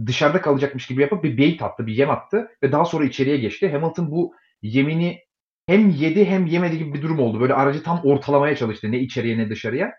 dışarıda 0.05 0.41
kalacakmış 0.41 0.87
gibi 0.87 1.01
yapıp 1.01 1.23
bir 1.23 1.37
bait 1.37 1.61
attı, 1.61 1.87
bir 1.87 1.93
yem 1.93 2.09
attı 2.09 2.47
ve 2.63 2.71
daha 2.71 2.85
sonra 2.85 3.05
içeriye 3.05 3.37
geçti. 3.37 3.71
Hamilton 3.71 4.11
bu 4.11 4.33
yemini 4.61 5.19
hem 5.67 5.89
yedi 5.89 6.25
hem 6.25 6.45
yemedi 6.45 6.77
gibi 6.77 6.93
bir 6.93 7.01
durum 7.01 7.19
oldu. 7.19 7.41
Böyle 7.41 7.53
aracı 7.53 7.83
tam 7.83 8.01
ortalamaya 8.03 8.55
çalıştı 8.55 8.91
ne 8.91 8.99
içeriye 8.99 9.37
ne 9.37 9.49
dışarıya. 9.49 9.93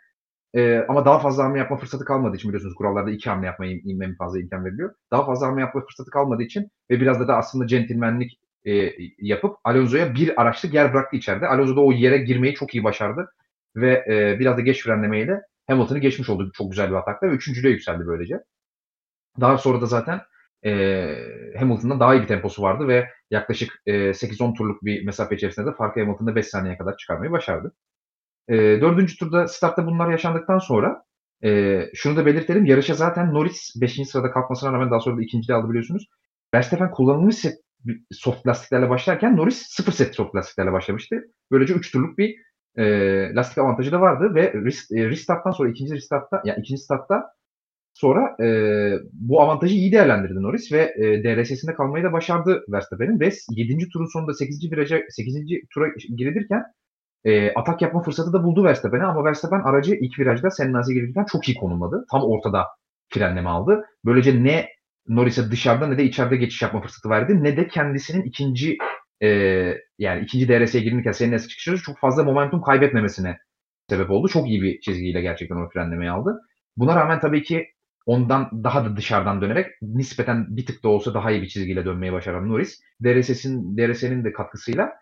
Ee, 0.54 0.85
ama 0.88 1.04
daha 1.04 1.18
fazla 1.18 1.44
hamle 1.44 1.59
yapma 1.59 1.76
fırsatı 1.76 2.04
kalmadığı 2.04 2.37
için 2.37 2.48
biliyorsunuz 2.48 2.74
kurallarda 2.74 3.11
iki 3.11 3.30
hamle 3.30 3.46
yapmaya 3.46 3.72
inmem 3.72 4.16
fazla 4.16 4.40
imkan 4.40 4.64
veriliyor. 4.64 4.94
Daha 5.11 5.26
fazla 5.26 5.46
hamle 5.46 5.61
yapma 5.61 5.80
fırsatı 5.80 6.11
kalmadığı 6.11 6.42
için 6.42 6.68
ve 6.90 7.00
biraz 7.00 7.20
da, 7.20 7.28
da 7.28 7.37
aslında 7.37 7.66
centilmenlik 7.66 8.38
e, 8.66 8.92
yapıp 9.18 9.57
Alonso'ya 9.64 10.14
bir 10.14 10.40
araçlık 10.42 10.74
yer 10.74 10.92
bıraktı 10.94 11.16
içeride. 11.16 11.46
Alonso 11.46 11.76
da 11.76 11.80
o 11.80 11.92
yere 11.92 12.18
girmeyi 12.18 12.54
çok 12.54 12.74
iyi 12.74 12.85
başardı 12.85 13.30
ve 13.76 14.04
e, 14.09 14.38
biraz 14.38 14.57
da 14.57 14.61
geç 14.61 14.85
frenlemeyle 14.85 15.40
Hamilton'ı 15.66 15.98
geçmiş 15.98 16.28
oldu 16.28 16.50
çok 16.54 16.70
güzel 16.70 16.90
bir 16.90 16.94
atakla 16.94 17.30
ve 17.30 17.33
üçüncülüğe 17.33 17.70
yükseldi 17.70 18.07
böylece. 18.07 18.40
Daha 19.40 19.59
sonra 19.59 19.81
da 19.81 19.87
zaten 19.87 20.20
e, 20.64 21.53
Hamilton'dan 21.59 22.01
daha 22.01 22.14
iyi 22.14 22.23
bir 22.23 22.27
temposu 22.27 22.62
vardı 22.62 22.88
ve 22.88 23.09
yaklaşık 23.31 23.83
e, 23.87 23.92
8-10 23.92 24.55
turluk 24.55 24.85
bir 24.85 25.05
mesafe 25.07 25.37
içerisinde 25.37 25.66
de 25.66 25.75
farkı 25.75 26.01
Hamilton'da 26.01 26.37
5 26.37 26.47
saniyeye 26.47 26.79
kadar 26.79 26.97
çıkarmayı 26.97 27.33
başardı. 27.33 27.75
E, 28.49 28.55
dördüncü 28.57 29.18
turda 29.18 29.49
startta 29.49 29.87
bunlar 29.87 30.11
yaşandıktan 30.11 30.59
sonra 30.59 31.05
e, 31.44 31.81
şunu 31.94 32.16
da 32.16 32.27
belirtelim. 32.27 32.66
Yarışa 32.66 32.94
zaten 32.94 33.35
Norris 33.35 33.75
5. 33.81 34.09
sırada 34.09 34.31
kalkmasına 34.31 34.73
rağmen 34.73 34.90
daha 34.90 35.01
sonra 35.01 35.16
da 35.16 35.23
ikinciliği 35.23 35.59
aldı 35.59 35.68
biliyorsunuz. 35.68 36.09
Verstappen 36.55 36.90
kullanılmış 36.90 37.37
set 37.37 37.55
soft 38.12 38.47
lastiklerle 38.47 38.90
başlarken 38.90 39.37
Norris 39.37 39.66
sıfır 39.68 39.92
set 39.92 40.14
soft 40.14 40.35
lastiklerle 40.35 40.73
başlamıştı. 40.73 41.16
Böylece 41.51 41.75
3 41.75 41.92
turluk 41.92 42.18
bir 42.18 42.37
e, 42.77 42.85
lastik 43.35 43.59
avantajı 43.59 43.92
da 43.92 44.01
vardı 44.01 44.35
ve 44.35 44.53
restarttan 45.11 45.51
sonra 45.51 45.70
ikinci 45.70 45.94
restartta 45.94 46.42
yani 46.44 46.61
ikinci 46.61 46.83
startta 46.83 47.35
sonra 47.94 48.37
e, 48.44 48.46
bu 49.12 49.40
avantajı 49.42 49.74
iyi 49.74 49.92
değerlendirdi 49.92 50.42
Norris 50.42 50.72
ve 50.72 50.94
e, 50.98 51.24
DRS'sinde 51.24 51.74
kalmayı 51.74 52.04
da 52.04 52.12
başardı 52.12 52.64
Verstappen'in 52.68 53.20
ve 53.20 53.30
7. 53.50 53.88
turun 53.88 54.07
sonunda 54.12 54.35
8. 54.35 54.72
viraja 54.72 54.98
8. 55.09 55.35
tura 55.74 55.88
girilirken 56.16 56.62
e, 57.24 57.52
atak 57.54 57.83
yapma 57.83 58.02
fırsatı 58.02 58.33
da 58.33 58.44
buldu 58.44 58.64
Verstappen'e 58.64 59.04
ama 59.04 59.24
Verstappen 59.24 59.61
aracı 59.61 59.94
ilk 59.94 60.18
virajda 60.18 60.50
Senna'ya 60.50 60.94
girirken 60.94 61.24
çok 61.33 61.48
iyi 61.48 61.54
konumladı. 61.54 62.04
Tam 62.11 62.22
ortada 62.22 62.66
frenleme 63.09 63.48
aldı. 63.48 63.85
Böylece 64.04 64.44
ne 64.44 64.68
Norris'e 65.09 65.50
dışarıda 65.50 65.87
ne 65.87 65.98
de 65.98 66.04
içeride 66.04 66.37
geçiş 66.37 66.62
yapma 66.62 66.80
fırsatı 66.80 67.11
verdi 67.11 67.42
ne 67.42 67.57
de 67.57 67.68
kendisinin 67.68 68.22
ikinci 68.22 68.78
e, 69.22 69.28
yani 69.98 70.24
ikinci 70.24 70.48
DRS'ye 70.48 70.85
girirken 70.85 71.12
Senna'ya 71.12 71.38
çıkışı 71.38 71.76
çok 71.76 71.98
fazla 71.98 72.24
momentum 72.24 72.62
kaybetmemesine 72.62 73.38
sebep 73.88 74.11
oldu. 74.11 74.28
Çok 74.28 74.48
iyi 74.48 74.62
bir 74.62 74.80
çizgiyle 74.80 75.20
gerçekten 75.20 75.57
o 75.57 75.68
frenlemeyi 75.68 76.11
aldı. 76.11 76.40
Buna 76.76 76.96
rağmen 76.96 77.20
tabii 77.20 77.42
ki 77.42 77.73
ondan 78.06 78.64
daha 78.64 78.84
da 78.84 78.96
dışarıdan 78.96 79.40
dönerek 79.40 79.66
nispeten 79.82 80.56
bir 80.56 80.66
tık 80.66 80.84
da 80.84 80.88
olsa 80.88 81.14
daha 81.14 81.30
iyi 81.30 81.42
bir 81.42 81.48
çizgiyle 81.48 81.84
dönmeyi 81.84 82.12
başaran 82.12 82.48
Norris 82.48 82.80
DRS'nin 83.04 83.76
DRS'nin 83.76 84.24
de 84.24 84.32
katkısıyla 84.32 84.92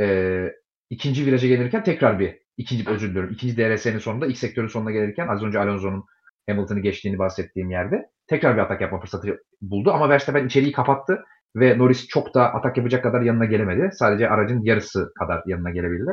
e, 0.00 0.48
ikinci 0.90 1.26
viraja 1.26 1.48
gelirken 1.48 1.84
tekrar 1.84 2.18
bir 2.18 2.38
ikinci 2.56 2.90
özür 2.90 3.10
diliyorum. 3.10 3.32
İkinci 3.32 3.56
DRS'nin 3.56 3.98
sonunda 3.98 4.26
ilk 4.26 4.38
sektörün 4.38 4.68
sonuna 4.68 4.90
gelirken 4.90 5.28
az 5.28 5.42
önce 5.42 5.58
Alonso'nun 5.58 6.04
Hamilton'ı 6.48 6.80
geçtiğini 6.80 7.18
bahsettiğim 7.18 7.70
yerde 7.70 8.10
tekrar 8.26 8.56
bir 8.56 8.60
atak 8.60 8.80
yapma 8.80 9.00
fırsatı 9.00 9.38
buldu 9.60 9.92
ama 9.92 10.08
Verstappen 10.08 10.46
içeriği 10.46 10.72
kapattı 10.72 11.24
ve 11.56 11.78
Norris 11.78 12.06
çok 12.06 12.34
da 12.34 12.54
atak 12.54 12.76
yapacak 12.76 13.02
kadar 13.02 13.20
yanına 13.20 13.44
gelemedi. 13.44 13.90
Sadece 13.92 14.28
aracın 14.28 14.62
yarısı 14.62 15.12
kadar 15.18 15.42
yanına 15.46 15.70
gelebildi. 15.70 16.10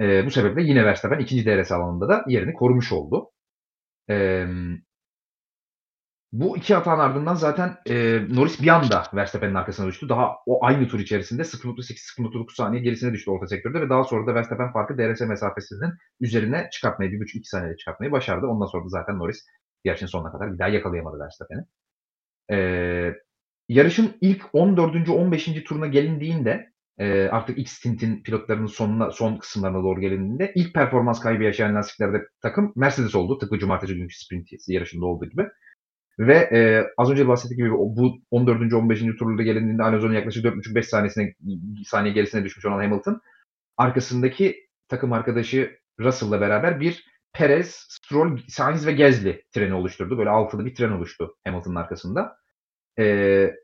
E, 0.00 0.26
bu 0.26 0.30
sebeple 0.30 0.62
yine 0.62 0.84
Verstappen 0.84 1.18
ikinci 1.18 1.46
DRS 1.46 1.72
alanında 1.72 2.08
da 2.08 2.24
yerini 2.28 2.54
korumuş 2.54 2.92
oldu. 2.92 3.30
E, 4.10 4.46
bu 6.32 6.56
iki 6.56 6.74
hatanın 6.74 6.98
ardından 6.98 7.34
zaten 7.34 7.76
e, 7.86 8.20
Norris 8.30 8.62
bir 8.62 8.68
anda 8.68 9.04
Verstappen'in 9.14 9.54
arkasına 9.54 9.86
düştü. 9.86 10.08
Daha 10.08 10.36
o 10.46 10.64
aynı 10.64 10.88
tur 10.88 11.00
içerisinde 11.00 11.42
0.8-0.9 11.42 12.54
saniye 12.54 12.82
gerisine 12.82 13.12
düştü 13.12 13.30
orta 13.30 13.46
sektörde 13.46 13.80
ve 13.80 13.88
daha 13.90 14.04
sonra 14.04 14.26
da 14.26 14.34
Verstappen 14.34 14.72
farkı 14.72 14.98
DRS 14.98 15.20
mesafesinin 15.20 15.92
üzerine 16.20 16.68
çıkartmayı, 16.72 17.10
1.5-2 17.10 17.44
saniyede 17.44 17.76
çıkartmayı 17.76 18.12
başardı. 18.12 18.46
Ondan 18.46 18.66
sonra 18.66 18.84
da 18.84 18.88
zaten 18.88 19.18
Norris 19.18 19.46
yarışın 19.84 20.06
sonuna 20.06 20.32
kadar 20.32 20.54
bir 20.54 20.58
daha 20.58 20.68
yakalayamadı 20.68 21.18
Verstappen'i. 21.18 21.64
E, 22.50 23.14
yarışın 23.68 24.16
ilk 24.20 24.42
14. 24.52 25.08
15. 25.08 25.64
turuna 25.64 25.86
gelindiğinde 25.86 26.72
e, 26.98 27.28
artık 27.28 27.58
ilk 27.58 27.68
stintin 27.68 28.22
pilotlarının 28.22 28.66
sonuna, 28.66 29.10
son 29.10 29.36
kısımlarına 29.36 29.82
doğru 29.82 30.00
gelindiğinde 30.00 30.52
ilk 30.54 30.74
performans 30.74 31.20
kaybı 31.20 31.42
yaşayan 31.42 31.74
lastiklerde 31.74 32.22
takım 32.42 32.72
Mercedes 32.76 33.14
oldu. 33.14 33.38
Tıpkı 33.38 33.58
cumartesi 33.58 33.94
günkü 33.94 34.16
sprint 34.16 34.48
yarışında 34.68 35.06
olduğu 35.06 35.24
gibi. 35.24 35.48
Ve 36.18 36.34
e, 36.34 36.86
az 36.96 37.10
önce 37.10 37.28
bahsettiğim 37.28 37.64
gibi 37.64 37.78
bu 37.78 38.18
14. 38.30 38.72
15. 38.74 39.00
turlarda 39.18 39.42
gelindiğinde 39.42 39.82
Alonso'nun 39.82 40.14
yaklaşık 40.14 40.44
4,5-5 40.44 40.82
saniyesine 40.82 41.34
saniye 41.86 42.14
gerisine 42.14 42.44
düşmüş 42.44 42.66
olan 42.66 42.80
Hamilton 42.80 43.20
arkasındaki 43.76 44.68
takım 44.88 45.12
arkadaşı 45.12 45.78
Russell'la 46.00 46.40
beraber 46.40 46.80
bir 46.80 47.04
Perez, 47.32 47.86
Stroll, 47.88 48.38
Sainz 48.48 48.86
ve 48.86 48.92
Gezli 48.92 49.44
treni 49.52 49.74
oluşturdu. 49.74 50.18
Böyle 50.18 50.30
altılı 50.30 50.64
bir 50.64 50.74
tren 50.74 50.90
oluştu 50.90 51.36
Hamilton'ın 51.44 51.74
arkasında. 51.74 52.36
Ee, 52.98 53.54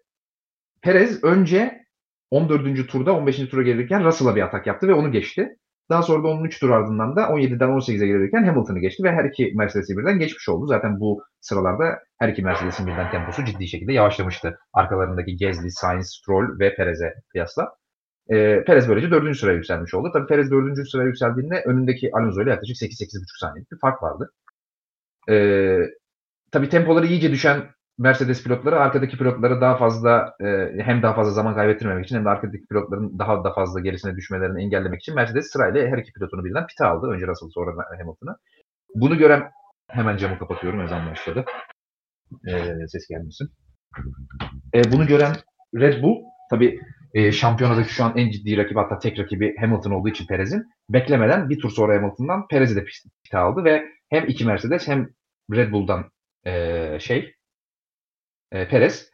Perez 0.82 1.24
önce 1.24 1.84
14. 2.30 2.88
turda 2.88 3.12
15. 3.12 3.48
tura 3.48 3.62
gelirken 3.62 4.04
Russell'a 4.04 4.36
bir 4.36 4.42
atak 4.42 4.66
yaptı 4.66 4.88
ve 4.88 4.94
onu 4.94 5.12
geçti. 5.12 5.56
Daha 5.90 6.02
sonra 6.02 6.24
da 6.24 6.28
onun 6.28 6.44
3 6.44 6.60
tur 6.60 6.70
ardından 6.70 7.16
da 7.16 7.22
17'den 7.22 7.68
18'e 7.68 8.06
gelirken 8.06 8.44
Hamilton'ı 8.44 8.78
geçti 8.78 9.02
ve 9.04 9.12
her 9.12 9.24
iki 9.24 9.52
Mercedes'i 9.54 9.96
birden 9.96 10.18
geçmiş 10.18 10.48
oldu. 10.48 10.66
Zaten 10.66 11.00
bu 11.00 11.22
sıralarda 11.40 11.98
her 12.18 12.28
iki 12.28 12.42
Mercedes'in 12.42 12.86
birden 12.86 13.10
temposu 13.10 13.44
ciddi 13.44 13.68
şekilde 13.68 13.92
yavaşlamıştı. 13.92 14.58
Arkalarındaki 14.72 15.36
Gezli, 15.36 15.70
Sainz, 15.70 16.08
Stroll 16.08 16.58
ve 16.58 16.74
Perez'e 16.74 17.14
kıyasla. 17.32 17.68
E, 18.30 18.64
Perez 18.64 18.88
böylece 18.88 19.10
dördüncü 19.10 19.38
sıraya 19.38 19.54
yükselmiş 19.56 19.94
oldu. 19.94 20.10
Tabii 20.12 20.26
Perez 20.26 20.50
dördüncü 20.50 20.86
sıraya 20.86 21.06
yükseldiğinde 21.06 21.62
önündeki 21.66 22.10
Alonso 22.12 22.42
ile 22.42 22.50
yaklaşık 22.50 22.76
8-8,5 22.76 23.40
saniyelik 23.40 23.72
bir 23.72 23.78
fark 23.78 24.02
vardı. 24.02 24.32
E, 25.30 25.34
tabii 26.52 26.68
tempoları 26.68 27.06
iyice 27.06 27.32
düşen 27.32 27.66
Mercedes 27.98 28.44
pilotları 28.44 28.80
arkadaki 28.80 29.18
pilotları 29.18 29.60
daha 29.60 29.76
fazla 29.76 30.34
e, 30.40 30.68
hem 30.82 31.02
daha 31.02 31.14
fazla 31.14 31.32
zaman 31.32 31.54
kaybettirmemek 31.54 32.04
için 32.04 32.16
hem 32.16 32.24
de 32.24 32.28
arkadaki 32.28 32.66
pilotların 32.66 33.18
daha 33.18 33.44
da 33.44 33.52
fazla 33.52 33.80
gerisine 33.80 34.16
düşmelerini 34.16 34.62
engellemek 34.62 35.00
için 35.00 35.14
Mercedes 35.14 35.50
sırayla 35.50 35.88
her 35.88 35.98
iki 35.98 36.12
pilotunu 36.12 36.44
birden 36.44 36.66
pite 36.66 36.84
aldı. 36.84 37.06
Önce 37.06 37.26
Russell 37.26 37.48
sonra 37.48 37.84
Hamilton'ı. 37.98 38.36
Bunu 38.94 39.18
gören 39.18 39.50
hemen 39.88 40.16
camı 40.16 40.38
kapatıyorum 40.38 40.80
ezan 40.80 41.10
başladı. 41.10 41.44
E, 42.48 42.86
ses 42.88 43.08
gelmesin. 43.08 43.48
E, 44.74 44.92
bunu 44.92 45.06
gören 45.06 45.36
Red 45.74 46.02
Bull 46.02 46.16
tabii 46.50 46.80
e, 47.14 47.32
şampiyonadaki 47.32 47.92
şu 47.92 48.04
an 48.04 48.12
en 48.16 48.30
ciddi 48.30 48.56
rakip 48.56 48.76
hatta 48.76 48.98
tek 48.98 49.18
rakibi 49.18 49.56
Hamilton 49.60 49.90
olduğu 49.90 50.08
için 50.08 50.26
Perez'in 50.26 50.64
beklemeden 50.90 51.48
bir 51.48 51.58
tur 51.58 51.70
sonra 51.70 51.96
Hamilton'dan 51.96 52.48
Perez'i 52.48 52.76
de 52.76 52.84
pite 53.24 53.38
aldı 53.38 53.64
ve 53.64 53.84
hem 54.08 54.24
iki 54.28 54.46
Mercedes 54.46 54.88
hem 54.88 55.08
Red 55.52 55.72
Bull'dan 55.72 56.10
e, 56.46 56.98
şey 57.00 57.34
e, 58.52 58.68
Perez 58.68 59.10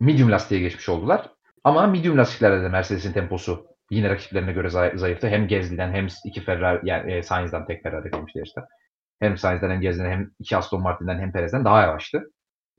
medium 0.00 0.30
lastiğe 0.30 0.60
geçmiş 0.60 0.88
oldular. 0.88 1.30
Ama 1.64 1.86
medium 1.86 2.18
lastiklerde 2.18 2.62
de 2.62 2.68
Mercedes'in 2.68 3.12
temposu 3.12 3.66
yine 3.90 4.10
rakiplerine 4.10 4.52
göre 4.52 4.70
zayıftı. 4.98 5.28
Hem 5.28 5.48
Gezli'den 5.48 5.92
hem 5.92 6.06
iki 6.24 6.40
Ferrari 6.40 6.88
yani 6.88 7.12
e, 7.12 7.22
Sainz'dan 7.22 7.66
tek 7.66 7.82
Ferrari 7.82 8.10
kalmıştı 8.10 8.40
işte. 8.44 8.60
Hem 9.20 9.36
Sainz'den 9.38 9.70
hem 9.70 9.80
Gezli'den 9.80 10.10
hem 10.10 10.30
iki 10.38 10.56
Aston 10.56 10.82
Martin'den 10.82 11.18
hem 11.18 11.32
Perez'den 11.32 11.64
daha 11.64 11.82
yavaştı. 11.82 12.30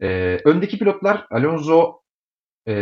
E, 0.01 0.37
öndeki 0.45 0.79
pilotlar 0.79 1.25
Alonso 1.31 2.01
e, 2.67 2.73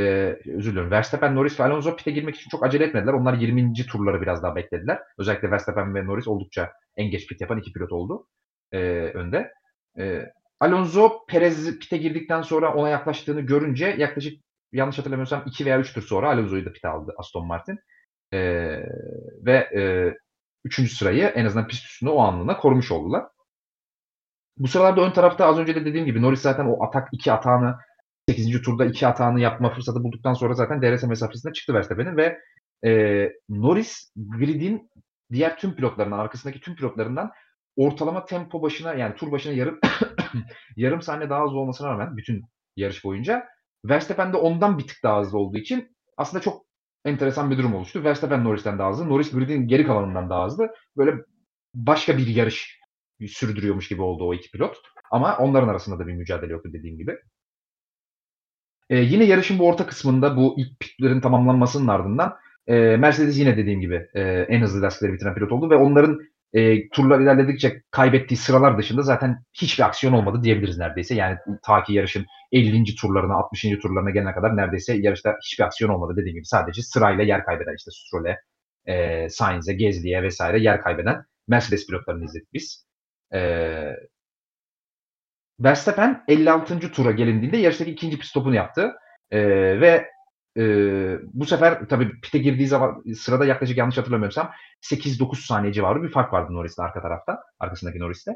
özür 0.45 0.71
diliyorum. 0.71 0.91
Verstappen, 0.91 1.36
Norris 1.36 1.60
ve 1.60 1.63
Alonso 1.63 1.95
pite 1.95 2.12
girmek 2.12 2.36
için 2.36 2.49
çok 2.49 2.65
acele 2.65 2.84
etmediler. 2.84 3.13
Onlar 3.13 3.34
20. 3.34 3.73
turları 3.73 4.21
biraz 4.21 4.43
daha 4.43 4.56
beklediler. 4.56 4.99
Özellikle 5.17 5.52
Verstappen 5.52 5.95
ve 5.95 6.06
Norris 6.06 6.28
oldukça 6.28 6.71
en 6.95 7.12
geç 7.12 7.28
pit 7.28 7.41
yapan 7.41 7.60
iki 7.60 7.73
pilot 7.73 7.91
oldu 7.91 8.28
e, 8.71 8.80
önde. 9.13 9.52
E, 9.99 10.25
Alonso 10.60 11.26
Perez 11.28 11.80
pite 11.80 11.98
girdikten 11.98 12.41
sonra 12.41 12.74
ona 12.74 12.89
yaklaştığını 12.89 13.41
görünce 13.41 13.95
yaklaşık 13.98 14.43
yanlış 14.72 14.98
hatırlamıyorsam 14.98 15.43
2 15.45 15.65
veya 15.65 15.80
3 15.80 15.93
tur 15.93 16.02
sonra 16.02 16.30
Alonso'yu 16.30 16.65
da 16.65 16.72
pite 16.72 16.88
aldı 16.88 17.13
Aston 17.17 17.48
Martin. 17.48 17.80
E, 18.34 18.39
ve 19.45 19.69
e, 19.78 20.13
üçüncü 20.65 20.95
sırayı 20.95 21.24
en 21.24 21.45
azından 21.45 21.67
pist 21.67 21.86
üstünde 21.86 22.12
o 22.12 22.19
anlığına 22.19 22.58
korumuş 22.58 22.91
oldular. 22.91 23.26
Bu 24.58 24.67
sıralarda 24.67 25.02
ön 25.02 25.12
tarafta 25.12 25.45
az 25.45 25.58
önce 25.58 25.76
de 25.76 25.86
dediğim 25.86 26.06
gibi 26.06 26.22
Norris 26.22 26.41
zaten 26.41 26.65
o 26.65 26.84
atak 26.84 27.10
iki 27.12 27.32
atağını 27.32 27.76
8. 28.30 28.62
turda 28.62 28.86
iki 28.86 29.08
atağını 29.08 29.39
yapma 29.39 29.74
fırsatı 29.74 30.04
bulduktan 30.04 30.34
sonra 30.34 30.54
zaten 30.54 30.82
DRS 30.82 31.04
mesafesine 31.04 31.54
çıktı 31.54 31.74
Verstappen'in 31.74 32.17
ve 32.17 32.39
e, 32.86 33.24
Norris 33.50 34.13
gridin 34.15 34.91
diğer 35.32 35.58
tüm 35.58 35.76
pilotlarından, 35.76 36.19
arkasındaki 36.19 36.60
tüm 36.60 36.76
pilotlarından 36.76 37.32
ortalama 37.76 38.26
tempo 38.26 38.62
başına 38.62 38.93
yani 38.93 39.15
tur 39.15 39.32
başına 39.32 39.54
yarım 39.54 39.80
yarım 40.75 41.01
saniye 41.01 41.29
daha 41.29 41.43
hızlı 41.43 41.59
olmasına 41.59 41.89
rağmen 41.89 42.17
bütün 42.17 42.43
yarış 42.75 43.03
boyunca 43.03 43.47
Verstappen 43.85 44.33
de 44.33 44.37
ondan 44.37 44.77
bir 44.77 44.87
tık 44.87 45.03
daha 45.03 45.21
hızlı 45.21 45.37
olduğu 45.37 45.57
için 45.57 45.95
aslında 46.17 46.43
çok 46.43 46.65
enteresan 47.05 47.51
bir 47.51 47.57
durum 47.57 47.75
oluştu. 47.75 48.03
Verstappen 48.03 48.43
Norris'ten 48.43 48.79
daha 48.79 48.89
hızlı, 48.89 49.09
Norris 49.09 49.31
gridin 49.31 49.67
geri 49.67 49.85
kalanından 49.85 50.29
daha 50.29 50.45
hızlı. 50.45 50.69
Böyle 50.97 51.15
başka 51.73 52.17
bir 52.17 52.27
yarış 52.27 52.79
sürdürüyormuş 53.27 53.87
gibi 53.87 54.01
oldu 54.01 54.27
o 54.27 54.33
iki 54.33 54.51
pilot. 54.51 54.77
Ama 55.11 55.37
onların 55.37 55.67
arasında 55.67 55.99
da 55.99 56.07
bir 56.07 56.13
mücadele 56.13 56.51
yoktu 56.51 56.69
dediğim 56.73 56.97
gibi. 56.97 57.17
E, 58.89 58.97
yine 58.97 59.23
yarışın 59.23 59.59
bu 59.59 59.67
orta 59.67 59.87
kısmında 59.87 60.37
bu 60.37 60.55
ilk 60.57 60.79
pitlerin 60.79 61.21
tamamlanmasının 61.21 61.87
ardından 61.87 62.37
e, 62.67 62.97
Mercedes 62.97 63.37
yine 63.37 63.57
dediğim 63.57 63.81
gibi 63.81 64.09
e, 64.13 64.21
en 64.21 64.61
hızlı 64.61 64.81
lastikleri 64.81 65.13
bitiren 65.13 65.35
pilot 65.35 65.51
oldu 65.51 65.69
ve 65.69 65.75
onların 65.75 66.19
e, 66.53 66.89
turlar 66.89 67.19
ilerledikçe 67.19 67.81
kaybettiği 67.91 68.38
sıralar 68.38 68.77
dışında 68.77 69.01
zaten 69.01 69.43
hiçbir 69.53 69.83
aksiyon 69.83 70.13
olmadı 70.13 70.43
diyebiliriz 70.43 70.77
neredeyse. 70.77 71.15
Yani 71.15 71.38
ta 71.63 71.83
ki 71.83 71.93
yarışın 71.93 72.25
50. 72.51 72.95
turlarına 72.95 73.35
60. 73.35 73.62
turlarına 73.81 74.09
gelene 74.09 74.33
kadar 74.33 74.57
neredeyse 74.57 74.93
yarışta 74.93 75.35
hiçbir 75.45 75.63
aksiyon 75.63 75.91
olmadı 75.91 76.13
dediğim 76.17 76.35
gibi. 76.35 76.45
Sadece 76.45 76.81
sırayla 76.81 77.23
yer 77.23 77.45
kaybeden 77.45 77.75
işte 77.77 77.91
Stroll'e, 77.91 78.39
e, 78.85 79.29
Sainz'e, 79.29 79.73
Gezli'ye 79.73 80.23
vesaire 80.23 80.59
yer 80.59 80.81
kaybeden 80.81 81.23
Mercedes 81.47 81.88
pilotlarını 81.88 82.25
izledik 82.25 82.53
biz. 82.53 82.85
E, 83.33 83.39
Verstappen 85.59 86.23
56. 86.27 86.79
tura 86.91 87.12
gelindiğinde 87.12 87.57
yarıştaki 87.57 87.91
ikinci 87.91 88.17
pit 88.17 88.25
stopunu 88.25 88.55
yaptı. 88.55 88.91
E, 89.31 89.39
ve 89.81 90.07
e, 90.57 90.63
bu 91.33 91.45
sefer 91.45 91.88
tabii 91.89 92.21
pite 92.21 92.38
girdiği 92.38 92.67
zaman 92.67 93.03
sırada 93.15 93.45
yaklaşık 93.45 93.77
yanlış 93.77 93.97
hatırlamıyorsam 93.97 94.51
8-9 94.81 95.45
saniye 95.45 95.73
civarı 95.73 96.03
bir 96.03 96.09
fark 96.09 96.33
vardı 96.33 96.53
Norris'te 96.53 96.83
arka 96.83 97.01
tarafta. 97.01 97.39
Arkasındaki 97.59 97.99
Norris'te. 97.99 98.31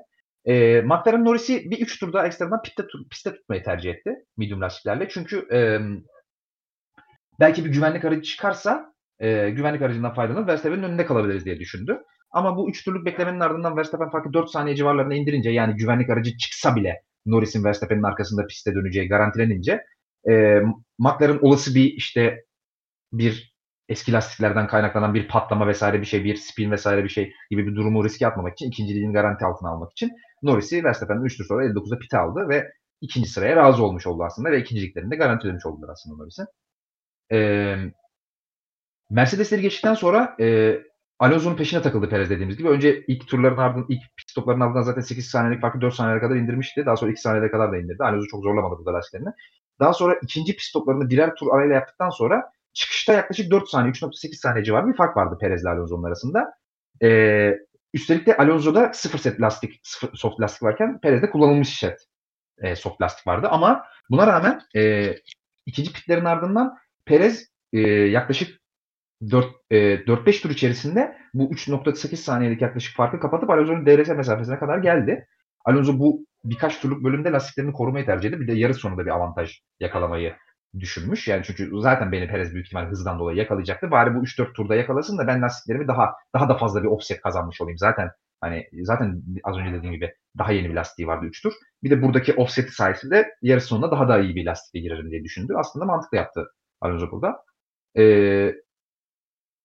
E, 0.46 0.82
McLaren 0.82 1.26
Norris'i 1.26 1.72
bir 1.72 1.82
3 1.82 2.00
turda 2.00 2.26
ekstradan 2.28 2.62
pitte, 2.62 2.84
piste 3.12 3.34
tutmayı 3.36 3.64
tercih 3.64 3.92
etti. 3.92 4.16
Medium 4.38 4.62
lastiklerle. 4.62 5.10
Çünkü 5.10 5.48
e, 5.52 5.80
belki 7.40 7.66
bir 7.66 7.70
güvenlik 7.70 8.06
aracı 8.06 8.22
çıkarsa 8.22 8.94
e, 9.20 9.50
güvenlik 9.50 9.82
aracından 9.82 10.14
faydalanıp 10.14 10.48
Verstappen'in 10.48 10.84
önünde 10.84 11.06
kalabiliriz 11.06 11.46
diye 11.46 11.60
düşündü. 11.60 12.00
Ama 12.32 12.58
bu 12.58 12.70
3 12.70 12.86
turluk 12.86 13.06
beklemenin 13.06 13.40
ardından 13.40 13.78
Verstappen 13.78 14.10
farkı 14.10 14.34
4 14.34 14.50
saniye 14.50 14.76
civarlarına 14.76 15.16
indirince 15.16 15.50
yani 15.50 15.76
güvenlik 15.76 16.10
aracı 16.10 16.38
çıksa 16.38 16.76
bile 16.76 17.02
Norris'in 17.26 17.64
Verstappen'in 17.64 18.04
arkasında 18.04 18.46
piste 18.48 18.76
döneceği 18.76 19.08
garantilenince 19.08 19.86
e, 20.30 20.62
McLaren 21.00 21.40
olası 21.42 21.76
bir 21.76 21.84
işte 21.84 22.46
bir 23.14 23.54
eski 23.90 24.14
lastiklerden 24.14 24.68
kaynaklanan 24.68 25.14
bir 25.14 25.28
patlama 25.28 25.68
vesaire 25.68 26.02
bir 26.02 26.06
şey, 26.06 26.24
bir 26.24 26.36
spin 26.36 26.72
vesaire 26.72 27.04
bir 27.04 27.10
şey 27.10 27.34
gibi 27.50 27.68
bir 27.68 27.76
durumu 27.76 28.06
riske 28.06 28.28
atmamak 28.28 28.54
için, 28.54 28.68
ikinciliğin 28.68 29.14
garanti 29.14 29.46
altına 29.46 29.70
almak 29.70 29.92
için 29.92 30.12
Norris'i 30.44 30.84
Verstappen'den 30.84 31.26
3 31.26 31.38
tur 31.38 31.46
sonra 31.46 31.66
59'a 31.66 32.00
pite 32.00 32.18
aldı 32.18 32.50
ve 32.50 32.72
ikinci 33.02 33.30
sıraya 33.30 33.56
razı 33.56 33.84
olmuş 33.84 34.08
oldu 34.08 34.24
aslında 34.24 34.52
ve 34.52 34.60
ikinciliklerini 34.62 35.12
de 35.12 35.16
garantilemiş 35.16 35.66
oldular 35.66 35.90
aslında 35.90 36.18
Norris'e. 36.18 36.44
Ee, 37.32 37.78
Mercedes'leri 39.10 39.62
geçtikten 39.62 39.94
sonra 39.94 40.36
e, 40.40 40.78
Alonso'nun 41.20 41.56
peşine 41.56 41.82
takıldı 41.82 42.10
Perez 42.10 42.30
dediğimiz 42.30 42.58
gibi. 42.58 42.70
Önce 42.70 43.04
ilk 43.08 43.28
turların 43.28 43.58
ardından, 43.58 43.86
ilk 43.90 44.02
pit 44.18 44.30
stopların 44.32 44.60
ardından 44.60 44.82
zaten 44.82 45.02
8 45.02 45.26
saniyelik 45.26 45.62
farkı 45.62 45.82
4 45.82 45.94
saniyeye 45.94 46.22
kadar 46.22 46.36
indirmişti. 46.36 46.86
Daha 46.86 46.98
sonra 46.98 47.12
2 47.12 47.22
saniyeye 47.22 47.52
kadar 47.52 47.72
da 47.72 47.78
indirdi. 47.78 48.04
Alonso 48.04 48.28
çok 48.28 48.44
zorlamadı 48.44 48.86
bu 48.86 48.94
lastiklerini. 48.94 49.30
Daha 49.80 49.94
sonra 49.94 50.20
ikinci 50.24 50.54
pit 50.54 50.62
stoplarını 50.62 51.10
birer 51.10 51.36
tur 51.36 51.48
arayla 51.56 51.76
yaptıktan 51.76 52.10
sonra 52.10 52.52
çıkışta 52.74 53.14
yaklaşık 53.14 53.52
4 53.52 53.70
saniye, 53.70 53.92
3.8 53.92 54.36
saniye 54.36 54.64
civarı 54.64 54.88
bir 54.88 54.94
fark 54.94 55.18
vardı 55.18 55.38
Perez 55.42 55.62
ile 55.62 55.70
Alonso'nun 55.70 56.04
arasında. 56.04 56.54
Ee, 57.04 57.58
üstelik 57.94 58.28
de 58.28 58.38
Alonso'da 58.38 58.94
0 58.94 59.18
set 59.18 59.42
lastik, 59.42 59.80
0 59.84 60.10
soft 60.14 60.42
lastik 60.42 60.64
varken 60.64 61.00
Perez'de 61.00 61.30
kullanılmış 61.30 61.80
set 61.80 62.08
e, 62.58 62.76
soft 62.76 63.02
lastik 63.02 63.28
vardı. 63.28 63.48
Ama 63.52 63.86
buna 64.10 64.28
rağmen 64.28 64.62
e, 64.76 65.14
ikinci 65.66 65.94
pitlerin 65.94 66.26
ardından 66.26 66.78
Perez 67.06 67.48
e, 67.74 67.80
yaklaşık 67.90 68.60
4-5 69.22 69.50
e, 69.72 70.42
tur 70.42 70.50
içerisinde 70.50 71.18
bu 71.34 71.54
3.8 71.54 72.16
saniyelik 72.16 72.62
yaklaşık 72.62 72.96
farkı 72.96 73.20
kapatıp 73.20 73.50
Alonso'nun 73.50 73.86
DRS 73.86 74.08
mesafesine 74.08 74.60
kadar 74.60 74.78
geldi. 74.78 75.28
Alonso 75.66 76.00
bu 76.00 76.26
birkaç 76.46 76.80
turluk 76.80 77.04
bölümde 77.04 77.32
lastiklerini 77.32 77.74
korumayı 77.74 78.06
tercih 78.06 78.30
etti. 78.30 78.40
Bir 78.40 78.48
de 78.48 78.54
yarı 78.54 78.74
sonunda 78.74 79.06
bir 79.06 79.12
avantaj 79.12 79.60
yakalamayı 79.80 80.36
düşünmüş. 80.80 81.28
Yani 81.28 81.44
çünkü 81.46 81.72
zaten 81.80 82.12
beni 82.12 82.28
Perez 82.28 82.54
büyük 82.54 82.66
ihtimal 82.66 82.86
hızdan 82.86 83.20
dolayı 83.20 83.38
yakalayacaktı. 83.38 83.92
Bari 83.92 84.16
bu 84.16 84.24
3-4 84.24 84.54
turda 84.54 84.76
yakalasın 84.76 85.18
da 85.18 85.28
ben 85.28 85.42
lastiklerimi 85.42 85.88
daha 85.88 86.14
daha 86.34 86.50
da 86.50 86.58
fazla 86.58 86.84
bir 86.84 86.88
offset 86.88 87.22
kazanmış 87.22 87.62
olayım. 87.62 87.78
Zaten 87.78 88.10
hani 88.42 88.70
zaten 88.82 89.24
az 89.44 89.58
önce 89.58 89.74
dediğim 89.74 89.96
gibi 89.96 90.14
daha 90.38 90.52
yeni 90.52 90.70
bir 90.70 90.76
lastiği 90.76 91.08
vardı 91.08 91.26
3 91.26 91.44
tur. 91.44 91.54
Bir 91.84 91.90
de 91.90 92.02
buradaki 92.02 92.34
offset 92.34 92.70
sayesinde 92.70 93.30
yarı 93.42 93.62
sonunda 93.62 93.92
daha 93.92 94.08
da 94.08 94.20
iyi 94.20 94.36
bir 94.36 94.46
lastikle 94.46 94.80
girerim 94.80 95.12
diye 95.12 95.24
düşündü. 95.24 95.54
Aslında 95.58 95.86
mantıklı 95.86 96.18
yaptı 96.18 96.48
Alonso 96.82 97.12
burada. 97.12 97.44
Ee, 97.98 98.56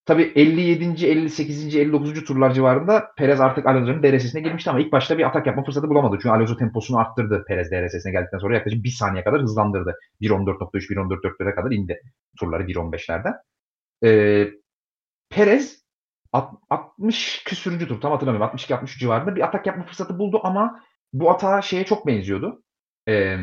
Tabii 0.09 0.33
57. 0.35 1.07
58. 1.07 1.77
59. 1.77 2.25
turlar 2.25 2.55
civarında 2.55 3.11
Perez 3.17 3.41
artık 3.41 3.67
Alonso'nun 3.67 4.03
DRS'sine 4.03 4.41
girmişti 4.41 4.71
ama 4.71 4.81
ilk 4.81 4.93
başta 4.93 5.19
bir 5.19 5.27
atak 5.27 5.47
yapma 5.47 5.65
fırsatı 5.65 5.89
bulamadı. 5.89 6.17
Çünkü 6.23 6.29
Alonso 6.29 6.57
temposunu 6.57 6.99
arttırdı 6.99 7.45
Perez 7.49 7.71
DRS'ine 7.71 8.13
geldikten 8.13 8.39
sonra 8.39 8.55
yaklaşık 8.55 8.85
bir 8.85 8.91
saniye 8.91 9.25
kadar 9.25 9.43
hızlandırdı. 9.43 9.97
1.14.3, 10.21 10.89
1.14.4'lere 10.91 11.55
kadar 11.55 11.71
indi 11.71 12.01
turları 12.41 12.63
1.15'lerden. 12.63 13.35
Ee, 14.05 14.51
Perez 15.31 15.85
60 16.33 17.45
küsürüncü 17.45 17.89
tur 17.89 18.01
tam 18.01 18.13
hatırlamıyorum 18.13 18.57
62-63 18.57 18.99
civarında 18.99 19.37
bir 19.37 19.45
atak 19.45 19.67
yapma 19.67 19.85
fırsatı 19.85 20.19
buldu 20.19 20.41
ama 20.43 20.81
bu 21.13 21.31
atağa 21.31 21.63
şeye 21.63 21.85
çok 21.85 22.07
benziyordu. 22.07 22.63
Ee, 23.09 23.37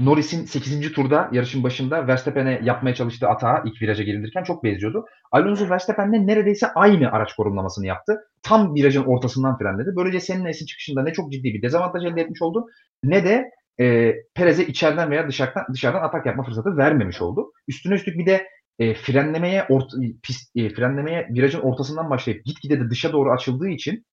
Norris'in 0.00 0.44
8. 0.44 0.92
turda 0.92 1.28
yarışın 1.32 1.62
başında 1.62 2.06
Verstappen'e 2.06 2.60
yapmaya 2.64 2.94
çalıştığı 2.94 3.28
atağa 3.28 3.62
ilk 3.66 3.82
viraja 3.82 4.02
girilirken 4.02 4.42
çok 4.42 4.64
benziyordu. 4.64 5.04
Alonso 5.32 5.68
Verstappen'le 5.70 6.26
neredeyse 6.26 6.66
aynı 6.74 7.12
araç 7.12 7.32
korumlamasını 7.32 7.86
yaptı. 7.86 8.20
Tam 8.42 8.74
virajın 8.74 9.04
ortasından 9.04 9.58
frenledi. 9.58 9.90
Böylece 9.96 10.20
senin 10.20 10.44
esin 10.44 10.66
çıkışında 10.66 11.02
ne 11.02 11.12
çok 11.12 11.32
ciddi 11.32 11.54
bir 11.54 11.62
dezavantaj 11.62 12.04
elde 12.04 12.20
etmiş 12.20 12.42
oldu 12.42 12.66
ne 13.04 13.24
de 13.24 13.50
e, 13.80 14.14
Perez'e 14.34 14.66
içeriden 14.66 15.10
veya 15.10 15.28
dışarıdan, 15.28 15.64
dışarıdan 15.72 16.02
atak 16.02 16.26
yapma 16.26 16.42
fırsatı 16.42 16.76
vermemiş 16.76 17.22
oldu. 17.22 17.52
Üstüne 17.68 17.94
üstlük 17.94 18.18
bir 18.18 18.26
de 18.26 18.48
e, 18.78 18.94
frenlemeye 18.94 19.66
orta, 19.68 19.96
pist, 20.22 20.56
e, 20.56 20.68
frenlemeye 20.68 21.28
virajın 21.30 21.60
ortasından 21.60 22.10
başlayıp 22.10 22.44
gitgide 22.44 22.80
de 22.80 22.90
dışa 22.90 23.12
doğru 23.12 23.32
açıldığı 23.32 23.68
için 23.68 24.04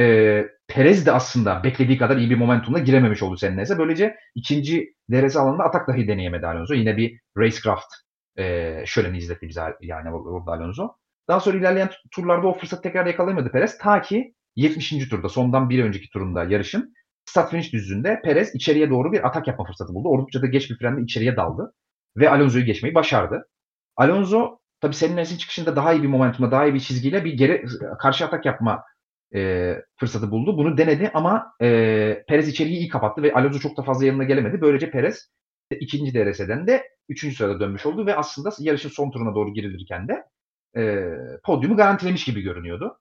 e, 0.00 0.44
Perez 0.68 1.06
de 1.06 1.12
aslında 1.12 1.64
beklediği 1.64 1.98
kadar 1.98 2.16
iyi 2.16 2.30
bir 2.30 2.36
momentumla 2.36 2.78
girememiş 2.78 3.22
oldu 3.22 3.36
Sennes'e. 3.36 3.78
Böylece 3.78 4.16
ikinci 4.34 4.94
DRS 5.10 5.36
alanında 5.36 5.64
atak 5.64 5.88
dahi 5.88 6.08
deneyemedi 6.08 6.46
Alonso. 6.46 6.74
Yine 6.74 6.96
bir 6.96 7.20
racecraft 7.38 7.86
e, 8.38 8.74
şöleni 8.86 9.18
izletti 9.18 9.48
bize 9.48 9.62
yani 9.80 10.10
orada 10.10 10.52
Alonso. 10.52 10.88
Daha 11.28 11.40
sonra 11.40 11.56
ilerleyen 11.56 11.90
turlarda 12.14 12.46
o 12.46 12.58
fırsat 12.58 12.82
tekrar 12.82 13.06
yakalayamadı 13.06 13.50
Perez. 13.52 13.78
Ta 13.78 14.02
ki 14.02 14.34
70. 14.56 15.08
turda 15.08 15.28
sondan 15.28 15.70
bir 15.70 15.84
önceki 15.84 16.10
turunda 16.10 16.44
yarışın 16.44 16.94
start 17.24 17.50
finish 17.50 17.72
düzlüğünde 17.72 18.20
Perez 18.24 18.54
içeriye 18.54 18.90
doğru 18.90 19.12
bir 19.12 19.26
atak 19.26 19.48
yapma 19.48 19.64
fırsatı 19.64 19.94
buldu. 19.94 20.08
Oldukça 20.08 20.42
da 20.42 20.46
geç 20.46 20.70
bir 20.70 20.78
frenle 20.78 21.02
içeriye 21.02 21.36
daldı. 21.36 21.72
Ve 22.16 22.30
Alonso'yu 22.30 22.64
geçmeyi 22.64 22.94
başardı. 22.94 23.48
Alonso 23.96 24.58
tabii 24.80 24.94
senin 24.94 25.16
nesin 25.16 25.38
çıkışında 25.38 25.76
daha 25.76 25.92
iyi 25.92 26.02
bir 26.02 26.08
momentumda, 26.08 26.50
daha 26.50 26.66
iyi 26.66 26.74
bir 26.74 26.80
çizgiyle 26.80 27.24
bir 27.24 27.32
geri 27.32 27.64
karşı 27.98 28.24
atak 28.24 28.46
yapma 28.46 28.82
e, 29.34 29.74
fırsatı 29.96 30.30
buldu. 30.30 30.58
Bunu 30.58 30.78
denedi 30.78 31.10
ama 31.14 31.52
e, 31.62 32.24
Perez 32.28 32.48
içeriği 32.48 32.78
iyi 32.78 32.88
kapattı 32.88 33.22
ve 33.22 33.32
Alonso 33.32 33.58
çok 33.58 33.76
da 33.76 33.82
fazla 33.82 34.06
yanına 34.06 34.24
gelemedi. 34.24 34.60
Böylece 34.60 34.90
Perez 34.90 35.30
ikinci 35.70 36.14
DRS'den 36.14 36.66
de 36.66 36.82
üçüncü 37.08 37.36
sırada 37.36 37.60
dönmüş 37.60 37.86
oldu 37.86 38.06
ve 38.06 38.16
aslında 38.16 38.50
yarışın 38.58 38.88
son 38.88 39.10
turuna 39.10 39.34
doğru 39.34 39.52
girilirken 39.54 40.08
de 40.08 40.24
e, 40.76 41.04
podyumu 41.44 41.76
garantilemiş 41.76 42.24
gibi 42.24 42.40
görünüyordu. 42.40 42.98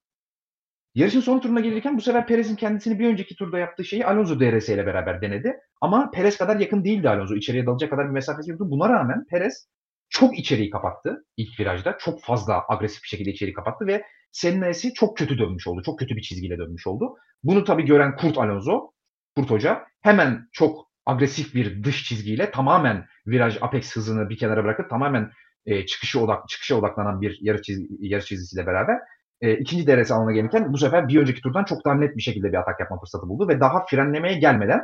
Yarışın 0.96 1.20
son 1.20 1.40
turuna 1.40 1.60
gelirken 1.60 1.98
bu 1.98 2.02
sefer 2.02 2.28
Perez'in 2.28 2.56
kendisini 2.56 3.00
bir 3.00 3.08
önceki 3.08 3.36
turda 3.36 3.60
yaptığı 3.60 3.86
şeyi 3.86 4.06
Alonso 4.06 4.40
DRS 4.40 4.70
ile 4.70 4.86
beraber 4.86 5.22
denedi. 5.22 5.60
Ama 5.82 6.12
Perez 6.12 6.38
kadar 6.38 6.60
yakın 6.60 6.84
değildi 6.84 7.10
Alonso. 7.10 7.36
İçeriye 7.36 7.66
dalacak 7.66 7.90
kadar 7.90 8.06
bir 8.06 8.14
mesafesi 8.14 8.52
yoktu. 8.52 8.66
Buna 8.70 8.90
rağmen 8.90 9.26
Perez 9.30 9.68
çok 10.14 10.40
içeriği 10.40 10.70
kapattı 10.70 11.26
ilk 11.38 11.60
virajda. 11.60 11.98
Çok 11.98 12.24
fazla 12.24 12.64
agresif 12.70 13.04
bir 13.04 13.08
şekilde 13.08 13.30
içeriği 13.30 13.54
kapattı 13.54 13.88
ve 13.88 14.04
Senna'si 14.32 14.94
çok 14.94 15.18
kötü 15.18 15.38
dönmüş 15.38 15.68
oldu. 15.68 15.82
Çok 15.86 16.00
kötü 16.00 16.16
bir 16.16 16.22
çizgiyle 16.22 16.58
dönmüş 16.58 16.88
oldu. 16.88 17.16
Bunu 17.44 17.64
tabii 17.64 17.86
gören 17.86 18.16
Kurt 18.16 18.38
Alonso, 18.38 18.92
Kurt 19.36 19.50
Hoca 19.50 19.86
hemen 20.02 20.48
çok 20.52 20.88
agresif 21.06 21.56
bir 21.56 21.84
dış 21.84 22.04
çizgiyle 22.04 22.52
tamamen 22.52 23.06
viraj 23.28 23.58
apex 23.62 23.96
hızını 23.96 24.30
bir 24.30 24.38
kenara 24.38 24.64
bırakıp 24.64 24.90
tamamen 24.90 25.32
e, 25.66 25.86
çıkışı 25.86 26.20
odak 26.20 26.50
çıkışa 26.50 26.76
odaklanan 26.76 27.22
bir 27.22 27.38
yarış, 27.42 27.62
çizgi, 27.62 27.88
yarış 28.00 28.26
çizgisiyle 28.26 28.68
beraber 28.68 28.98
e, 29.42 29.54
ikinci 29.58 29.88
DRS 29.88 30.12
alanına 30.12 30.32
gelirken 30.32 30.74
bu 30.74 30.78
sefer 30.78 31.08
bir 31.08 31.22
önceki 31.22 31.42
turdan 31.42 31.64
çok 31.64 31.86
daha 31.86 31.96
net 31.96 32.18
bir 32.18 32.22
şekilde 32.22 32.52
bir 32.52 32.58
atak 32.58 32.80
yapma 32.80 33.00
fırsatı 33.00 33.30
buldu 33.30 33.48
ve 33.48 33.60
daha 33.60 33.86
frenlemeye 33.86 34.40
gelmeden 34.40 34.82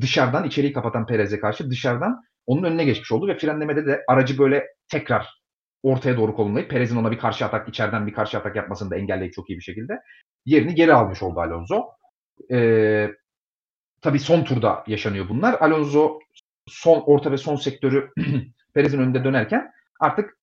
dışarıdan 0.00 0.44
içeriği 0.44 0.72
kapatan 0.72 1.06
Perez'e 1.06 1.40
karşı 1.40 1.70
dışarıdan 1.70 2.22
onun 2.46 2.62
önüne 2.62 2.84
geçmiş 2.84 3.12
oldu 3.12 3.28
ve 3.28 3.38
frenlemede 3.38 3.86
de 3.86 4.04
aracı 4.08 4.38
böyle 4.38 4.66
tekrar 4.88 5.40
ortaya 5.82 6.16
doğru 6.16 6.36
kolumlayıp 6.36 6.70
Perez'in 6.70 6.96
ona 6.96 7.10
bir 7.10 7.18
karşı 7.18 7.44
atak, 7.44 7.68
içeriden 7.68 8.06
bir 8.06 8.12
karşı 8.12 8.38
atak 8.38 8.56
yapmasını 8.56 8.90
da 8.90 8.96
engelleyip 8.96 9.32
çok 9.32 9.50
iyi 9.50 9.58
bir 9.58 9.62
şekilde 9.62 10.00
yerini 10.46 10.74
geri 10.74 10.94
almış 10.94 11.22
oldu 11.22 11.40
Alonso. 11.40 11.84
Ee, 12.50 13.10
tabii 14.02 14.18
son 14.18 14.44
turda 14.44 14.84
yaşanıyor 14.86 15.28
bunlar. 15.28 15.56
Alonso 15.60 16.18
son 16.66 17.02
orta 17.06 17.32
ve 17.32 17.36
son 17.36 17.56
sektörü 17.56 18.10
Perez'in 18.74 18.98
önünde 18.98 19.24
dönerken 19.24 19.70
artık 20.00 20.38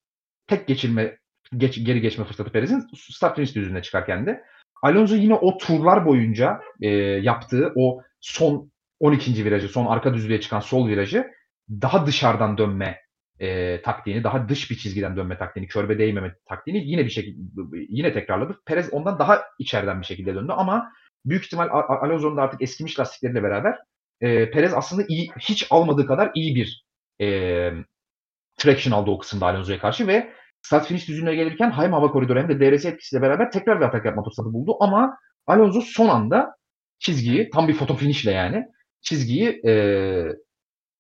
tek 0.47 0.67
geçilme 0.67 1.17
geç, 1.57 1.85
geri 1.85 2.01
geçme 2.01 2.25
fırsatı 2.25 2.51
Perez'in 2.51 2.87
start 2.95 3.35
finish 3.35 3.55
düzlüğüne 3.55 3.81
çıkarken 3.81 4.25
de 4.25 4.43
Alonso 4.81 5.15
yine 5.15 5.33
o 5.33 5.57
turlar 5.57 6.05
boyunca 6.05 6.59
e, 6.81 6.87
yaptığı 6.97 7.73
o 7.75 8.01
son 8.21 8.71
12. 8.99 9.45
virajı, 9.45 9.69
son 9.69 9.85
arka 9.85 10.13
düzlüğe 10.13 10.41
çıkan 10.41 10.59
sol 10.59 10.87
virajı 10.87 11.31
daha 11.69 12.05
dışarıdan 12.05 12.57
dönme 12.57 13.01
e, 13.39 13.81
taktiğini, 13.81 14.23
daha 14.23 14.49
dış 14.49 14.71
bir 14.71 14.77
çizgiden 14.77 15.17
dönme 15.17 15.37
taktiğini, 15.37 15.67
körbe 15.67 15.99
değmeme 15.99 16.35
taktiğini 16.45 16.89
yine 16.89 17.05
bir 17.05 17.09
şekilde 17.09 17.39
yine 17.89 18.13
tekrarladı. 18.13 18.59
Perez 18.65 18.93
ondan 18.93 19.19
daha 19.19 19.43
içeriden 19.59 20.01
bir 20.01 20.05
şekilde 20.05 20.35
döndü 20.35 20.51
ama 20.51 20.91
büyük 21.25 21.45
ihtimal 21.45 21.69
Alonso'nun 21.71 22.37
artık 22.37 22.61
eskimiş 22.61 22.99
lastikleriyle 22.99 23.43
beraber 23.43 23.77
e, 24.21 24.51
Perez 24.51 24.73
aslında 24.73 25.03
iyi 25.07 25.31
hiç 25.39 25.67
almadığı 25.69 26.05
kadar 26.05 26.31
iyi 26.35 26.55
bir 26.55 26.85
e, 27.21 27.27
traction 28.57 28.93
aldı 28.93 29.11
o 29.11 29.17
kısımda 29.17 29.45
Alonso'ya 29.45 29.79
karşı 29.79 30.07
ve 30.07 30.33
start 30.61 30.87
finish 30.87 31.07
düzlüğüne 31.07 31.35
gelirken 31.35 31.71
hem 31.71 31.93
hava 31.93 32.11
koridoru 32.11 32.39
hem 32.39 32.49
de 32.49 32.59
DRS 32.59 32.85
etkisiyle 32.85 33.21
beraber 33.21 33.51
tekrar 33.51 33.79
bir 33.79 33.85
atak 33.85 34.05
yapma 34.05 34.23
fırsatı 34.23 34.53
buldu 34.53 34.77
ama 34.79 35.17
Alonso 35.47 35.81
son 35.81 36.09
anda 36.09 36.55
çizgiyi 36.99 37.49
tam 37.49 37.67
bir 37.67 37.73
foto 37.73 37.95
finish'le 37.95 38.25
yani 38.25 38.65
çizgiyi 39.01 39.61
e, 39.67 39.73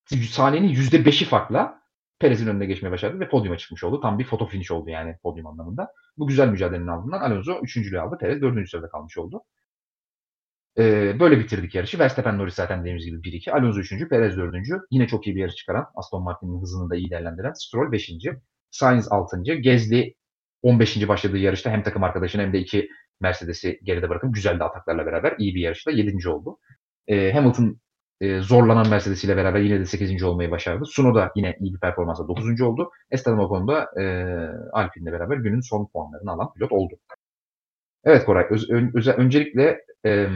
saniyenin 0.09 0.73
%5'i 0.73 1.25
farkla 1.25 1.81
Perez'in 2.19 2.47
önüne 2.47 2.65
geçmeye 2.65 2.91
başardı 2.91 3.19
ve 3.19 3.29
podyuma 3.29 3.57
çıkmış 3.57 3.83
oldu. 3.83 4.01
Tam 4.01 4.19
bir 4.19 4.23
foto 4.23 4.45
finish 4.47 4.71
oldu 4.71 4.89
yani 4.89 5.17
podyum 5.23 5.47
anlamında. 5.47 5.91
Bu 6.17 6.27
güzel 6.27 6.47
mücadelenin 6.47 6.87
ardından 6.87 7.21
Alonso 7.21 7.59
üçüncülüğü 7.63 7.99
aldı. 7.99 8.17
Perez 8.19 8.41
dördüncü 8.41 8.69
sırada 8.69 8.89
kalmış 8.89 9.17
oldu. 9.17 9.41
Ee, 10.77 11.19
böyle 11.19 11.39
bitirdik 11.39 11.75
yarışı. 11.75 11.99
Verstappen 11.99 12.37
Norris 12.37 12.53
zaten 12.55 12.79
dediğimiz 12.81 13.05
gibi 13.05 13.17
1-2. 13.17 13.51
Alonso 13.51 13.79
3. 13.79 14.09
Perez 14.09 14.37
4. 14.37 14.55
Yine 14.91 15.07
çok 15.07 15.27
iyi 15.27 15.35
bir 15.35 15.41
yarış 15.41 15.55
çıkaran. 15.55 15.85
Aston 15.95 16.23
Martin'in 16.23 16.61
hızını 16.61 16.89
da 16.89 16.95
iyi 16.95 17.09
değerlendiren. 17.09 17.53
Stroll 17.53 17.91
5. 17.91 18.11
Sainz 18.71 19.11
6. 19.11 19.41
Gezli 19.41 20.15
15. 20.61 21.07
başladığı 21.07 21.37
yarışta 21.37 21.71
hem 21.71 21.83
takım 21.83 22.03
arkadaşını 22.03 22.41
hem 22.41 22.53
de 22.53 22.59
iki 22.59 22.89
Mercedes'i 23.19 23.79
geride 23.83 24.09
bırakıp 24.09 24.33
güzel 24.33 24.59
de 24.59 24.63
ataklarla 24.63 25.05
beraber 25.05 25.35
iyi 25.37 25.55
bir 25.55 25.61
yarışta 25.61 25.91
7. 25.91 26.29
oldu. 26.29 26.57
Ee, 27.07 27.31
Hamilton 27.31 27.79
e, 28.21 28.39
zorlanan 28.39 28.89
Mercedes 28.89 29.23
ile 29.23 29.37
beraber 29.37 29.59
yine 29.59 29.79
de 29.79 29.85
8. 29.85 30.23
olmayı 30.23 30.51
başardı. 30.51 30.85
Suno 30.85 31.15
da 31.15 31.31
yine 31.35 31.57
iyi 31.59 31.73
bir 31.73 31.79
performansla 31.79 32.27
9. 32.27 32.61
oldu. 32.61 32.91
Esteban 33.11 33.39
Ocon 33.39 33.67
da 33.67 34.01
e, 34.01 34.03
Alpine'le 34.73 35.11
beraber 35.11 35.37
günün 35.37 35.61
son 35.61 35.87
puanlarını 35.93 36.31
alan 36.31 36.53
pilot 36.53 36.71
oldu. 36.71 36.95
Evet 38.03 38.25
Koray, 38.25 38.47
öz, 38.49 38.69
öz, 38.95 39.07
öncelikle 39.07 39.81
e, 40.05 40.27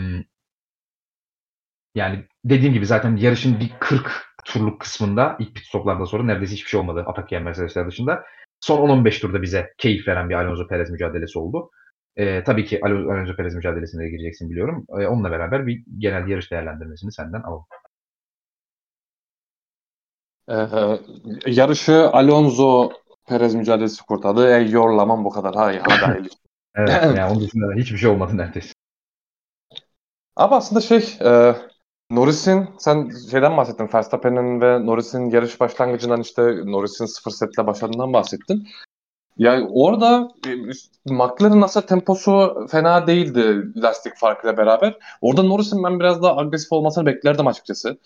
yani 1.96 2.26
dediğim 2.46 2.74
gibi 2.74 2.86
zaten 2.86 3.16
yarışın 3.16 3.60
bir 3.60 3.72
40 3.80 4.12
turluk 4.46 4.82
kısmında 4.82 5.36
ilk 5.40 5.56
pit 5.56 5.66
stoplardan 5.66 6.06
sonra 6.06 6.24
neredeyse 6.24 6.54
hiçbir 6.54 6.70
şey 6.70 6.80
olmadı 6.80 7.04
atak 7.08 7.32
yiyen 7.32 7.44
Mercedesler 7.44 7.88
dışında. 7.88 8.24
Son 8.60 8.90
10-15 8.90 9.22
turda 9.22 9.42
bize 9.42 9.74
keyif 9.78 10.08
veren 10.08 10.30
bir 10.30 10.36
Alonso 10.36 10.68
Perez 10.68 10.90
mücadelesi 10.90 11.40
oldu. 11.40 11.70
E, 12.16 12.44
tabii 12.44 12.66
ki 12.66 12.80
Alonso 12.84 13.36
Perez 13.36 13.56
mücadelesine 13.56 14.10
gireceksin 14.10 14.50
biliyorum. 14.50 14.86
E, 14.90 15.08
onunla 15.08 15.32
beraber 15.32 15.68
bir 15.68 15.84
genel 15.98 16.28
yarış 16.28 16.52
değerlendirmesini 16.52 17.12
senden 17.12 17.42
alalım. 17.42 17.66
Ee, 20.50 20.56
yarışı 21.46 22.10
Alonso 22.10 22.92
Perez 23.28 23.56
mücadelesi 23.56 24.06
kurtardı. 24.06 24.58
Ey 24.58 24.70
yorlamam 24.70 25.26
bu 25.26 25.30
kadar. 25.30 25.56
Hay 25.56 25.80
hadi 25.80 26.30
Evet 26.76 26.90
yani 27.18 27.32
onun 27.32 27.42
dışında 27.42 27.74
hiçbir 27.76 27.98
şey 27.98 28.10
olmadı 28.10 28.38
neredeyse. 28.38 28.74
Ama 30.36 30.56
aslında 30.56 30.82
şey 30.82 31.18
e, 31.26 31.56
Norris'in 32.12 32.70
sen 32.78 33.10
şeyden 33.32 33.58
bahsettin. 33.58 33.90
Verstappen'in 33.94 34.62
ve 34.62 34.86
Norris'in 34.86 35.30
yarış 35.30 35.60
başlangıcından 35.60 36.22
işte 36.22 36.42
Norris'in 36.66 37.06
sıfır 37.06 37.32
setle 37.32 37.68
başladığından 37.68 38.14
bahsettin. 38.14 38.68
Yani 39.38 39.68
orada 39.74 40.32
e, 40.48 40.50
McLaren 41.14 41.62
aslında 41.62 41.86
temposu 41.86 42.68
fena 42.72 43.08
değildi 43.08 43.64
lastik 43.82 44.18
farkıyla 44.18 44.58
beraber. 44.58 44.98
Orada 45.22 45.44
Norris'in 45.44 45.84
ben 45.84 46.00
biraz 46.00 46.24
daha 46.24 46.38
agresif 46.38 46.72
olmasını 46.72 47.06
beklerdim 47.06 47.48
açıkçası. 47.48 47.98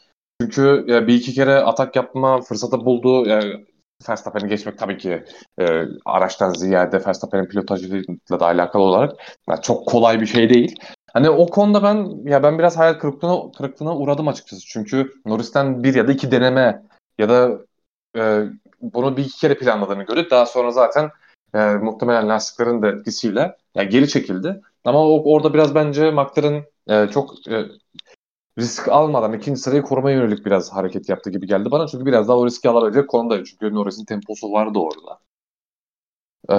Çünkü 0.42 0.86
bir 0.88 1.14
iki 1.14 1.34
kere 1.34 1.56
atak 1.56 1.96
yapma 1.96 2.42
fırsatı 2.42 2.86
buldu. 2.86 3.30
Yani, 3.30 3.66
Verstappen'i 4.10 4.50
geçmek 4.50 4.78
tabii 4.78 4.98
ki 4.98 5.24
e, 5.60 5.84
araçtan 6.06 6.50
ziyade 6.50 7.06
Verstappen'in 7.06 7.46
pilotajıyla 7.46 8.40
da 8.40 8.46
alakalı 8.46 8.84
olarak 8.84 9.14
yani 9.50 9.62
çok 9.62 9.88
kolay 9.88 10.22
bir 10.22 10.26
şey 10.26 10.50
değil. 10.50 10.76
Hani 11.14 11.30
o 11.30 11.48
konuda 11.48 11.84
ben 11.84 12.30
ya 12.30 12.44
ben 12.44 12.60
biraz 12.60 12.78
hayal 12.78 12.94
kırıklığına, 12.94 13.52
kırıklığına 13.52 13.98
uğradım 13.98 14.28
açıkçası. 14.28 14.62
Çünkü 14.68 15.12
Norris'ten 15.26 15.84
bir 15.84 15.96
ya 15.96 16.08
da 16.08 16.12
iki 16.12 16.32
deneme 16.32 16.84
ya 17.20 17.30
da 17.30 17.60
e, 18.18 18.44
bunu 18.82 19.18
bir 19.18 19.26
iki 19.26 19.40
kere 19.40 19.58
planladığını 19.58 20.04
gördük. 20.04 20.32
Daha 20.32 20.46
sonra 20.46 20.72
zaten 20.72 21.10
e, 21.54 21.60
muhtemelen 21.76 22.30
lastiklerin 22.30 22.82
de 22.82 22.88
etkisiyle 22.88 23.58
yani 23.76 23.90
geri 23.90 24.08
çekildi. 24.08 24.62
Ama 24.86 25.00
o, 25.00 25.34
orada 25.34 25.54
biraz 25.54 25.76
bence 25.76 26.12
McLaren 26.12 26.66
e, 26.88 27.08
çok 27.08 27.48
e, 27.48 27.66
risk 28.60 28.88
almadan 28.88 29.34
ikinci 29.34 29.60
sırayı 29.62 29.82
korumaya 29.82 30.18
yönelik 30.18 30.46
biraz 30.46 30.74
hareket 30.74 31.10
yaptı 31.10 31.30
gibi 31.30 31.48
geldi 31.48 31.72
bana. 31.72 31.88
Çünkü 31.88 32.06
biraz 32.06 32.28
daha 32.28 32.38
o 32.38 32.46
riski 32.46 32.70
alabilecek 32.70 33.10
konumdaydı. 33.10 33.44
Çünkü 33.44 33.76
Norris'in 33.76 34.06
temposu 34.06 34.52
vardı 34.52 34.80
orada. 34.80 35.20
Ee, 36.50 36.56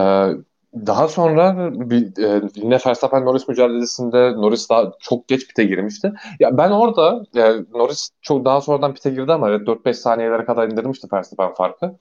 daha 0.86 1.08
sonra 1.08 1.70
bir, 1.90 2.22
e, 2.24 2.42
yine 2.54 2.78
Verstappen 2.86 3.24
Norris 3.24 3.48
mücadelesinde 3.48 4.32
Norris 4.32 4.70
daha 4.70 4.92
çok 5.00 5.28
geç 5.28 5.48
pite 5.48 5.64
girmişti. 5.64 6.12
Ya 6.40 6.58
ben 6.58 6.70
orada 6.70 7.24
e, 7.36 7.64
Norris 7.72 8.10
çok 8.22 8.44
daha 8.44 8.60
sonradan 8.60 8.94
pite 8.94 9.10
girdi 9.10 9.32
ama 9.32 9.48
evet 9.50 9.66
4-5 9.66 9.98
saniyelere 9.98 10.44
kadar 10.44 10.68
indirmişti 10.68 11.08
Verstappen 11.12 11.54
farkı. 11.54 11.96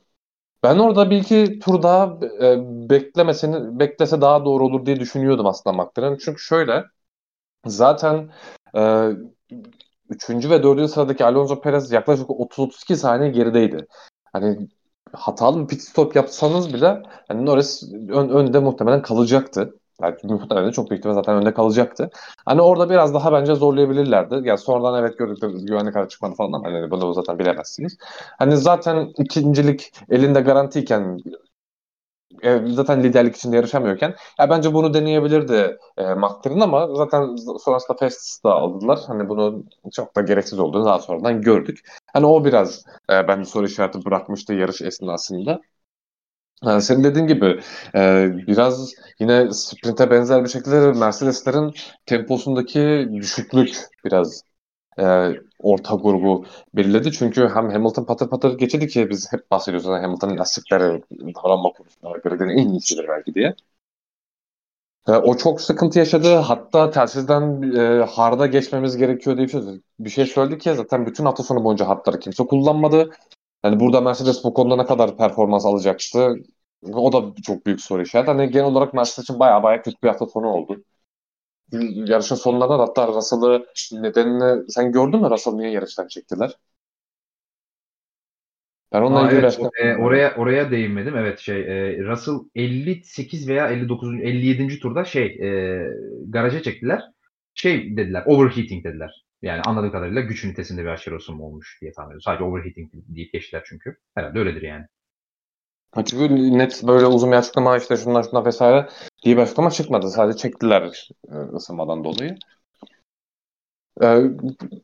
Ben 0.66 0.78
orada 0.78 1.10
bir 1.10 1.18
iki 1.18 1.60
tur 1.60 1.84
daha 1.84 2.18
e, 2.42 2.58
beklemesini 2.90 3.80
beklese 3.80 4.22
daha 4.22 4.46
doğru 4.46 4.66
olur 4.66 4.86
diye 4.86 5.00
düşünüyordum 5.00 5.46
aslında 5.46 5.84
McLaren. 5.84 6.18
Çünkü 6.26 6.42
şöyle 6.42 6.84
zaten 7.66 8.32
e, 8.78 9.10
3. 10.10 10.50
ve 10.50 10.64
4. 10.64 10.88
sıradaki 10.88 11.26
Alonso 11.26 11.62
Perez 11.62 11.92
yaklaşık 11.92 12.30
30-32 12.30 12.96
saniye 12.96 13.32
gerideydi. 13.32 13.88
Hani 14.34 14.68
hatalı 15.14 15.64
bir 15.64 15.68
pit 15.68 15.82
stop 15.82 16.16
yapsanız 16.16 16.74
bile 16.74 17.04
hani 17.28 17.46
Norris 17.46 17.84
ön, 18.10 18.30
önde 18.30 18.60
muhtemelen 18.60 19.02
kalacaktı. 19.02 19.74
Belki 20.02 20.28
muhtemelen 20.28 20.72
çok 20.72 20.90
büyük 20.90 21.00
ihtimalle 21.00 21.16
zaten 21.20 21.36
önde 21.36 21.54
kalacaktı. 21.54 22.10
Hani 22.46 22.62
orada 22.62 22.90
biraz 22.90 23.14
daha 23.14 23.34
bence 23.34 23.56
zorlayabilirlerdi. 23.56 24.42
Yani 24.44 24.58
sonradan 24.58 25.00
evet 25.04 25.18
gördük 25.18 25.38
güvenlik 25.68 25.96
aracı 25.96 26.10
çıkmadı 26.10 26.36
falan 26.36 26.54
ama 26.54 26.68
hani 26.72 26.92
bunu 26.92 27.14
zaten 27.14 27.40
bilemezsiniz. 27.40 27.98
Hani 28.40 28.58
zaten 28.58 29.14
ikincilik 29.18 29.92
elinde 30.10 30.42
garantiyken 30.42 31.18
e, 32.44 32.62
zaten 32.68 33.04
liderlik 33.04 33.36
için 33.36 33.52
yarışamıyorken 33.52 34.16
ya 34.40 34.50
bence 34.50 34.74
bunu 34.74 34.94
deneyebilirdi 34.94 35.78
e, 35.98 36.04
McLaren 36.14 36.60
ama 36.60 36.96
zaten 36.96 37.36
sonrasında 37.60 37.98
Festus 37.98 38.44
da 38.44 38.52
aldılar. 38.54 39.00
Hani 39.08 39.30
bunu 39.30 39.64
çok 39.94 40.16
da 40.16 40.22
gereksiz 40.22 40.60
olduğunu 40.60 40.86
daha 40.86 41.00
sonradan 41.00 41.42
gördük. 41.42 41.80
Hani 42.14 42.26
o 42.26 42.46
biraz 42.46 42.86
e, 43.12 43.28
ben 43.28 43.44
soru 43.44 43.66
işareti 43.66 44.06
bırakmıştı 44.06 44.54
yarış 44.54 44.82
esnasında. 44.82 45.62
Yani 46.64 46.82
senin 46.82 47.04
dediğin 47.04 47.28
gibi 47.28 47.60
e, 47.96 48.32
biraz 48.48 48.94
yine 49.20 49.54
sprinte 49.54 50.12
benzer 50.12 50.44
bir 50.44 50.50
şekilde 50.50 50.80
Mercedeslerin 50.80 51.74
temposundaki 52.06 53.10
düşüklük 53.14 53.78
biraz 54.06 54.42
e, 55.00 55.04
orta 55.60 55.96
grubu 55.96 56.46
belirledi. 56.74 57.12
Çünkü 57.12 57.50
hem 57.54 57.70
Hamilton 57.70 58.06
patır 58.06 58.30
patır 58.30 58.58
geçirdi 58.58 58.88
ki 58.88 59.10
biz 59.10 59.34
hep 59.34 59.52
bahsediyoruz. 59.52 59.88
Yani 59.88 60.02
Hamilton'ın 60.02 60.38
lastikleri 60.38 61.04
davranma 61.36 61.72
konusunda 61.72 62.18
göre 62.18 62.54
en 62.54 62.70
iyisidir 62.70 63.08
belki 63.10 63.34
diye. 63.36 63.56
E, 65.08 65.12
o 65.12 65.38
çok 65.38 65.62
sıkıntı 65.62 66.00
yaşadı. 66.00 66.36
Hatta 66.36 66.90
telsizden 66.90 67.62
e, 68.02 68.04
harda 68.06 68.48
geçmemiz 68.48 68.98
gerekiyor 68.98 69.38
diye 69.38 69.48
bir 69.48 69.52
şey, 69.52 69.62
bir 70.00 70.10
şey 70.10 70.26
söyledi 70.26 70.58
ki 70.58 70.74
zaten 70.76 71.06
bütün 71.06 71.26
hafta 71.26 71.44
sonu 71.44 71.64
boyunca 71.64 71.88
hatları 71.88 72.20
kimse 72.20 72.46
kullanmadı. 72.46 73.12
Yani 73.66 73.80
burada 73.80 74.02
Mercedes 74.02 74.44
bu 74.44 74.54
konuda 74.54 74.76
ne 74.76 74.86
kadar 74.86 75.18
performans 75.18 75.66
alacaktı? 75.66 76.36
O 76.94 77.14
da 77.14 77.42
çok 77.44 77.66
büyük 77.66 77.82
soru 77.82 78.02
işareti. 78.02 78.32
Hani 78.32 78.52
genel 78.52 78.66
olarak 78.66 78.94
Mercedes 78.94 79.24
için 79.24 79.40
bayağı 79.40 79.64
bayağı 79.64 79.84
kötü 79.84 79.98
bir 80.04 80.08
hafta 80.08 80.26
sonu 80.26 80.48
oldu 80.48 80.84
yarışın 81.72 82.36
sonlarında 82.36 82.80
hatta 82.80 83.08
Russell'ı 83.08 83.66
nedenini 83.92 84.72
sen 84.72 84.92
gördün 84.92 85.22
mü 85.22 85.30
Russell 85.30 85.54
niye 85.54 85.72
yarıştan 85.72 86.08
çektiler? 86.08 86.56
Ben 88.94 89.02
onunla 89.02 89.32
ilgili 89.32 89.46
evet, 89.46 89.60
e, 89.84 89.96
oraya 89.96 90.36
oraya 90.36 90.72
değinmedim. 90.72 91.18
Evet 91.18 91.40
şey 91.40 91.62
e, 91.62 92.04
Russell 92.04 92.36
58 92.56 93.48
veya 93.48 93.68
59 93.68 94.14
57. 94.22 94.80
turda 94.80 95.06
şey 95.06 95.26
e, 95.26 95.80
garaja 96.30 96.62
çektiler. 96.62 97.02
Şey 97.54 97.98
dediler 97.98 98.24
overheating 98.26 98.86
dediler. 98.86 99.25
Yani 99.46 99.62
anladığım 99.62 99.92
kadarıyla 99.92 100.22
güç 100.22 100.46
ünitesinde 100.46 100.82
bir 100.82 100.88
aşırı 100.88 101.16
ısınma 101.16 101.46
olmuş 101.46 101.78
diye 101.82 101.92
tahmin 101.92 102.10
ediyorum. 102.10 102.22
Sadece 102.22 102.44
overheating 102.44 102.92
deyip 102.94 103.34
geçtiler 103.34 103.64
çünkü. 103.66 103.98
Herhalde 104.16 104.40
öyledir 104.40 104.62
yani. 104.62 104.86
Çünkü 105.96 106.58
net 106.58 106.84
böyle 106.88 107.06
uzun 107.06 107.32
bir 107.32 107.38
açıklama 107.38 107.78
işte 107.78 107.98
şundan 107.98 108.22
şundan 108.22 108.46
vesaire 108.46 108.90
diye 109.24 109.38
bir 109.38 109.42
açıklama 109.42 109.72
çıkmadı. 109.72 110.10
Sadece 110.10 110.38
çektiler 110.38 111.10
e, 111.32 111.36
ısınmadan 111.36 112.04
dolayı. 112.04 112.38
Ee, 114.02 114.24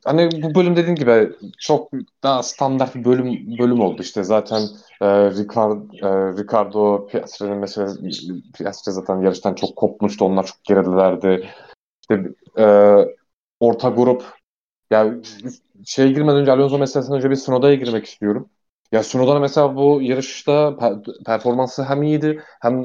hani 0.04 0.42
bu 0.42 0.54
bölüm 0.54 0.76
dediğim 0.76 0.94
gibi 0.94 1.32
çok 1.58 1.90
daha 2.22 2.42
standart 2.42 2.94
bir 2.94 3.04
bölüm 3.04 3.58
bölüm 3.58 3.80
oldu 3.80 4.02
işte 4.02 4.24
zaten 4.24 4.62
e, 5.00 5.06
Ricard, 5.30 5.92
e, 5.92 6.42
Ricardo 6.42 7.06
Piastri'nin 7.06 7.58
mesela 7.58 7.88
Piastri 8.58 8.92
zaten 8.92 9.20
yarıştan 9.20 9.54
çok 9.54 9.76
kopmuştu 9.76 10.24
onlar 10.24 10.46
çok 10.46 10.64
geridelerdi 10.64 11.48
işte 12.02 12.24
e, 12.58 12.96
orta 13.60 13.88
grup 13.88 14.24
yani 14.92 15.22
şey 15.86 16.12
girmeden 16.12 16.36
önce 16.36 16.52
Alonso 16.52 16.78
meselesinden 16.78 17.18
önce 17.18 17.30
bir 17.30 17.36
Snowda'ya 17.36 17.74
girmek 17.74 18.06
istiyorum. 18.06 18.48
Ya 18.92 19.02
Sunoda'nın 19.02 19.40
mesela 19.40 19.76
bu 19.76 20.02
yarışta 20.02 20.76
performansı 21.26 21.84
hem 21.84 22.02
iyiydi 22.02 22.42
hem 22.60 22.82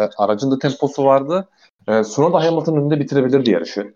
e, 0.00 0.08
aracın 0.16 0.50
da 0.50 0.58
temposu 0.58 1.04
vardı. 1.04 1.48
E, 1.88 2.04
Sunoda 2.04 2.44
Hamilton'ın 2.44 2.80
önünde 2.80 3.00
bitirebilirdi 3.00 3.50
yarışı. 3.50 3.94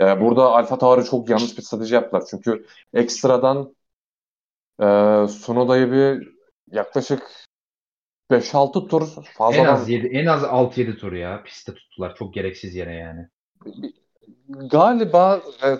E, 0.00 0.20
burada 0.20 0.50
Alfa 0.50 0.78
Tauri 0.78 1.04
çok 1.04 1.30
yanlış 1.30 1.58
bir 1.58 1.62
strateji 1.62 1.94
yaptılar. 1.94 2.24
Çünkü 2.30 2.66
ekstradan 2.94 3.74
e, 4.80 4.86
Sunoda'yı 5.28 5.92
bir 5.92 6.32
yaklaşık 6.70 7.30
5-6 8.30 8.88
tur 8.88 9.08
fazla 9.38 9.56
en 9.56 9.64
az 9.64 9.88
7 9.88 10.06
en 10.06 10.26
az 10.26 10.42
6-7 10.42 10.96
tur 10.96 11.12
ya 11.12 11.42
pistte 11.42 11.74
tuttular 11.74 12.14
çok 12.14 12.34
gereksiz 12.34 12.74
yere 12.74 12.94
yani. 12.94 13.28
Galiba 14.48 15.42
e, 15.64 15.78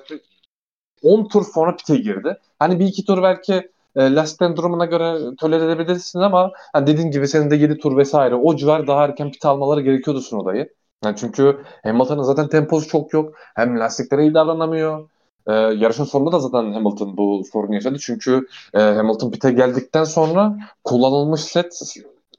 10 1.02 1.28
tur 1.28 1.44
sonra 1.54 1.76
pite 1.76 1.96
girdi. 1.96 2.38
Hani 2.58 2.78
bir 2.80 2.86
iki 2.86 3.04
tur 3.04 3.22
belki 3.22 3.70
e, 3.96 4.14
lastiklerin 4.14 4.56
durumuna 4.56 4.84
göre 4.84 5.36
tolere 5.36 5.64
edebilirsin 5.64 6.18
ama 6.20 6.52
hani 6.72 6.86
dediğin 6.86 7.10
gibi 7.10 7.28
senin 7.28 7.50
de 7.50 7.56
7 7.56 7.78
tur 7.78 7.96
vesaire 7.96 8.34
o 8.34 8.56
civar 8.56 8.86
daha 8.86 9.04
erken 9.04 9.30
pit 9.30 9.44
almaları 9.44 9.80
gerekiyordu 9.80 10.20
Sunoda'yı. 10.20 10.68
Yani 11.04 11.16
çünkü 11.16 11.64
Hamilton'ın 11.82 12.22
zaten 12.22 12.48
temposu 12.48 12.88
çok 12.88 13.12
yok. 13.12 13.34
Hem 13.54 13.78
lastiklere 13.78 14.22
iyi 14.22 14.34
davranamıyor. 14.34 15.08
Ee, 15.46 15.52
yarışın 15.52 16.04
sonunda 16.04 16.32
da 16.32 16.38
zaten 16.38 16.72
Hamilton 16.72 17.16
bu 17.16 17.42
sorunu 17.52 17.74
yaşadı. 17.74 17.98
Çünkü 18.00 18.46
e, 18.74 18.80
Hamilton 18.80 19.30
pite 19.30 19.52
geldikten 19.52 20.04
sonra 20.04 20.56
kullanılmış 20.84 21.40
set 21.40 21.74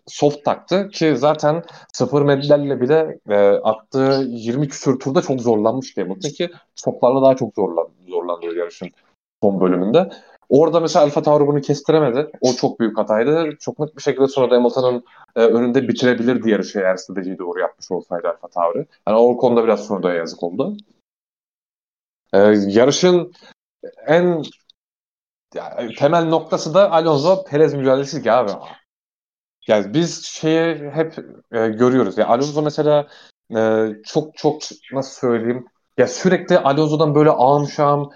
soft 0.08 0.46
taktı 0.46 0.90
ki 0.90 1.18
zaten 1.18 1.64
sıfır 1.94 2.22
medlerle 2.22 2.82
bile 2.82 3.20
e, 3.30 3.36
attığı 3.50 4.24
20 4.28 4.68
küsur 4.68 5.00
turda 5.00 5.22
çok 5.22 5.42
zorlanmıştı 5.42 6.02
Hamilton 6.02 6.30
ki 6.30 6.50
softlarla 6.76 7.22
daha 7.22 7.36
çok 7.36 7.56
zorlandı, 7.56 7.92
zorlandı 8.08 8.46
yarışın 8.46 8.90
son 9.44 9.62
bölümünde. 9.62 10.10
Orada 10.50 10.80
mesela 10.80 11.06
Alfa 11.06 11.22
Tauri 11.22 11.48
bunu 11.48 11.62
kestiremedi. 11.62 12.32
O 12.42 12.54
çok 12.54 12.80
büyük 12.80 12.98
hataydı. 12.98 13.50
Çok 13.60 13.80
net 13.80 13.98
bir 13.98 14.02
şekilde 14.02 14.28
sonra 14.28 14.56
Hamilton'ın 14.56 15.04
e, 15.36 15.42
önünde 15.42 15.88
bitirebilirdi 15.88 16.50
yarışı 16.50 16.80
eğer 16.80 16.96
stratejiyi 16.96 17.38
doğru 17.38 17.60
yapmış 17.60 17.92
olsaydı 17.92 18.28
Alfa 18.28 18.48
Tauri. 18.48 18.86
Yani 19.08 19.18
o 19.18 19.38
konuda 19.38 19.64
biraz 19.64 19.86
sonra 19.86 20.14
yazık 20.14 20.44
oldu. 20.44 20.78
E, 22.34 22.38
yarışın 22.68 23.34
en 24.08 24.44
yani 25.56 25.96
temel 25.96 26.26
noktası 26.26 26.74
da 26.74 26.92
Alonso 26.92 27.44
Perez 27.44 27.74
mücadelesi 27.74 28.24
ki 28.24 28.32
abi. 28.32 28.52
Yani 29.68 29.94
biz 29.94 30.26
şeyi 30.26 30.92
hep 30.92 31.16
e, 31.52 31.68
görüyoruz. 31.68 32.18
Yani 32.18 32.28
Alonso 32.28 32.62
mesela 32.62 33.08
e, 33.56 33.88
çok 34.06 34.38
çok 34.38 34.62
nasıl 34.94 35.20
söyleyeyim 35.20 35.66
ya 35.98 36.08
sürekli 36.08 36.60
Alonso'dan 36.60 37.16
böyle 37.16 37.30
ağım 37.30 37.68
şam 37.68 38.10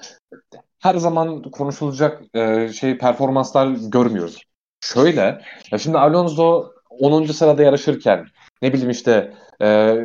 her 0.80 0.96
zaman 0.96 1.42
konuşulacak 1.42 2.22
e, 2.34 2.74
şey 2.74 2.98
performanslar 2.98 3.68
görmüyoruz. 3.68 4.42
Şöyle, 4.82 5.42
ya 5.72 5.78
şimdi 5.78 5.98
Alonso 5.98 6.72
10. 6.90 7.26
sırada 7.26 7.64
yarışırken 7.64 8.26
ne 8.62 8.74
bileyim 8.74 8.90
işte 8.90 9.34
e, 9.62 9.98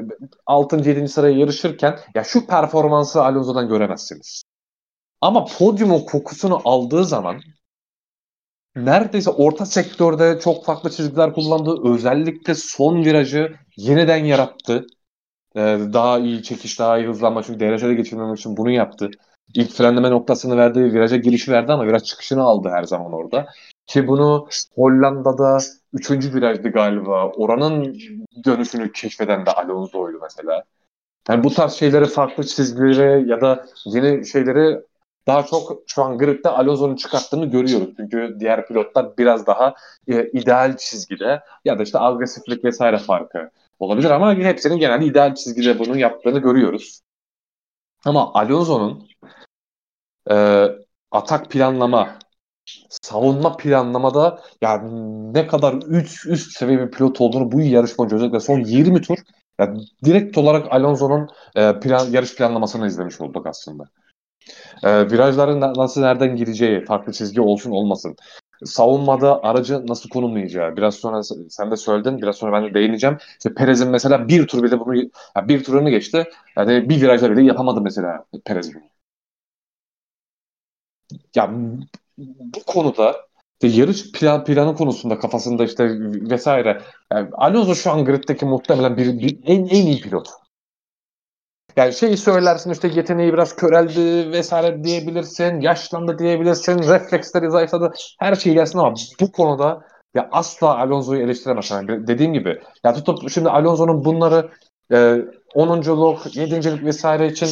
6. 0.46 0.76
7. 0.76 1.08
sıraya 1.08 1.38
yarışırken 1.38 1.98
ya 2.14 2.24
şu 2.24 2.46
performansı 2.46 3.22
Alonso'dan 3.22 3.68
göremezsiniz. 3.68 4.42
Ama 5.20 5.44
podyumun 5.58 6.00
kokusunu 6.00 6.60
aldığı 6.64 7.04
zaman 7.04 7.40
neredeyse 8.76 9.30
orta 9.30 9.66
sektörde 9.66 10.38
çok 10.40 10.64
farklı 10.64 10.90
çizgiler 10.90 11.32
kullandı. 11.32 11.74
Özellikle 11.84 12.54
son 12.54 13.04
virajı 13.04 13.54
yeniden 13.76 14.24
yarattı. 14.24 14.86
Ee, 15.56 15.78
daha 15.92 16.18
iyi 16.18 16.42
çekiş, 16.42 16.78
daha 16.78 16.98
iyi 16.98 17.08
hızlanma. 17.08 17.42
Çünkü 17.42 17.60
derecede 17.60 17.94
geçirmemek 17.94 18.38
için 18.38 18.56
bunu 18.56 18.70
yaptı 18.70 19.10
ilk 19.54 19.70
frenleme 19.70 20.10
noktasını 20.10 20.56
verdi, 20.56 20.80
viraja 20.80 21.16
girişi 21.16 21.52
verdi 21.52 21.72
ama 21.72 21.86
viraj 21.86 22.02
çıkışını 22.02 22.42
aldı 22.42 22.68
her 22.68 22.84
zaman 22.84 23.12
orada. 23.12 23.46
Ki 23.86 24.06
bunu 24.06 24.48
Hollanda'da 24.74 25.58
üçüncü 25.92 26.34
virajdı 26.34 26.68
galiba. 26.68 27.26
Oranın 27.28 27.98
dönüşünü 28.44 28.92
keşfeden 28.92 29.46
de 29.46 29.50
Alonso'ydu 29.50 30.18
mesela. 30.22 30.64
Yani 31.28 31.44
bu 31.44 31.50
tarz 31.54 31.72
şeyleri 31.72 32.06
farklı 32.06 32.44
çizgileri 32.46 33.30
ya 33.30 33.40
da 33.40 33.66
yeni 33.84 34.26
şeyleri 34.26 34.80
daha 35.26 35.42
çok 35.42 35.82
şu 35.86 36.02
an 36.02 36.18
gridde 36.18 36.48
Alonso'nun 36.48 36.96
çıkarttığını 36.96 37.46
görüyoruz. 37.46 37.94
Çünkü 37.96 38.36
diğer 38.40 38.66
pilotlar 38.66 39.16
biraz 39.18 39.46
daha 39.46 39.74
e, 40.08 40.28
ideal 40.28 40.76
çizgide 40.76 41.42
ya 41.64 41.78
da 41.78 41.82
işte 41.82 41.98
agresiflik 41.98 42.64
vesaire 42.64 42.98
farkı 42.98 43.50
olabilir 43.78 44.10
ama 44.10 44.34
hepsinin 44.34 44.78
genelde 44.78 45.04
ideal 45.04 45.34
çizgide 45.34 45.78
bunu 45.78 45.98
yaptığını 45.98 46.38
görüyoruz. 46.38 47.00
Ama 48.04 48.34
Alonso'nun 48.34 49.08
e, 50.30 50.66
atak 51.10 51.50
planlama, 51.50 52.18
savunma 52.90 53.56
planlamada 53.56 54.42
yani 54.62 54.90
ne 55.34 55.46
kadar 55.46 55.74
üst, 55.74 56.26
üst 56.26 56.58
seviye 56.58 56.78
bir 56.78 56.90
pilot 56.90 57.20
olduğunu 57.20 57.52
bu 57.52 57.60
yarışma 57.60 58.06
özellikle 58.12 58.40
son 58.40 58.60
20 58.60 59.02
tur 59.02 59.18
yani 59.58 59.84
direkt 60.04 60.38
olarak 60.38 60.72
Alonso'nun 60.72 61.28
e, 61.54 61.80
plan, 61.80 62.06
yarış 62.10 62.36
planlamasını 62.36 62.86
izlemiş 62.86 63.20
olduk 63.20 63.46
aslında. 63.46 63.84
E, 64.82 65.10
virajların 65.10 65.60
nasıl 65.60 66.00
nereden 66.00 66.36
gireceği, 66.36 66.84
farklı 66.84 67.12
çizgi 67.12 67.40
olsun 67.40 67.70
olmasın. 67.70 68.16
Savunmada 68.64 69.42
aracı 69.42 69.86
nasıl 69.86 70.08
konumlayacağı. 70.08 70.76
Biraz 70.76 70.94
sonra 70.94 71.22
sen 71.48 71.70
de 71.70 71.76
söyledin, 71.76 72.22
biraz 72.22 72.36
sonra 72.36 72.52
ben 72.52 72.70
de 72.70 72.74
değineceğim. 72.74 73.16
İşte 73.38 73.54
Perez'in 73.54 73.88
mesela 73.88 74.28
bir 74.28 74.46
tur 74.46 74.62
bile 74.62 74.80
bunu, 74.80 74.96
yani 75.36 75.48
bir 75.48 75.64
turunu 75.64 75.90
geçti. 75.90 76.24
Yani 76.56 76.88
bir 76.88 77.00
virajda 77.00 77.30
bile 77.30 77.42
yapamadı 77.42 77.80
mesela 77.80 78.24
Perez 78.44 78.74
bunu. 78.74 78.82
Ya 81.34 81.50
bu 82.28 82.62
konuda 82.66 83.16
işte 83.62 83.80
yarış 83.80 84.12
plan, 84.12 84.44
planı 84.44 84.74
konusunda 84.74 85.18
kafasında 85.18 85.64
işte 85.64 85.90
vesaire. 86.30 86.82
Yani 87.12 87.28
Alonso 87.32 87.74
şu 87.74 87.90
an 87.90 88.04
griddeki 88.04 88.44
muhtemelen 88.44 88.96
bir, 88.96 89.18
bir 89.18 89.38
en, 89.44 89.64
en 89.64 89.86
iyi 89.86 90.00
pilot. 90.00 90.28
Yani 91.76 91.92
şeyi 91.92 92.16
söylersin 92.16 92.70
işte 92.70 92.88
yeteneği 92.88 93.32
biraz 93.32 93.56
köreldi 93.56 94.32
vesaire 94.32 94.84
diyebilirsin, 94.84 95.60
yaşlandı 95.60 96.18
diyebilirsin, 96.18 96.78
refleksleri 96.78 97.50
zayıfladı, 97.50 97.92
her 98.20 98.34
şey 98.34 98.54
gelsin 98.54 98.78
ama 98.78 98.94
bu 99.20 99.32
konuda 99.32 99.82
ya 100.14 100.28
asla 100.32 100.78
Alonso'yu 100.78 101.22
eleştiremezsin. 101.22 101.74
Yani 101.74 102.06
dediğim 102.06 102.32
gibi 102.32 102.60
ya 102.84 102.94
tutup 102.94 103.30
şimdi 103.30 103.48
Alonso'nun 103.50 104.04
bunları 104.04 104.50
e, 104.90 104.96
10.luk, 105.54 106.26
7.lik 106.26 106.84
vesaire 106.84 107.26
için 107.26 107.48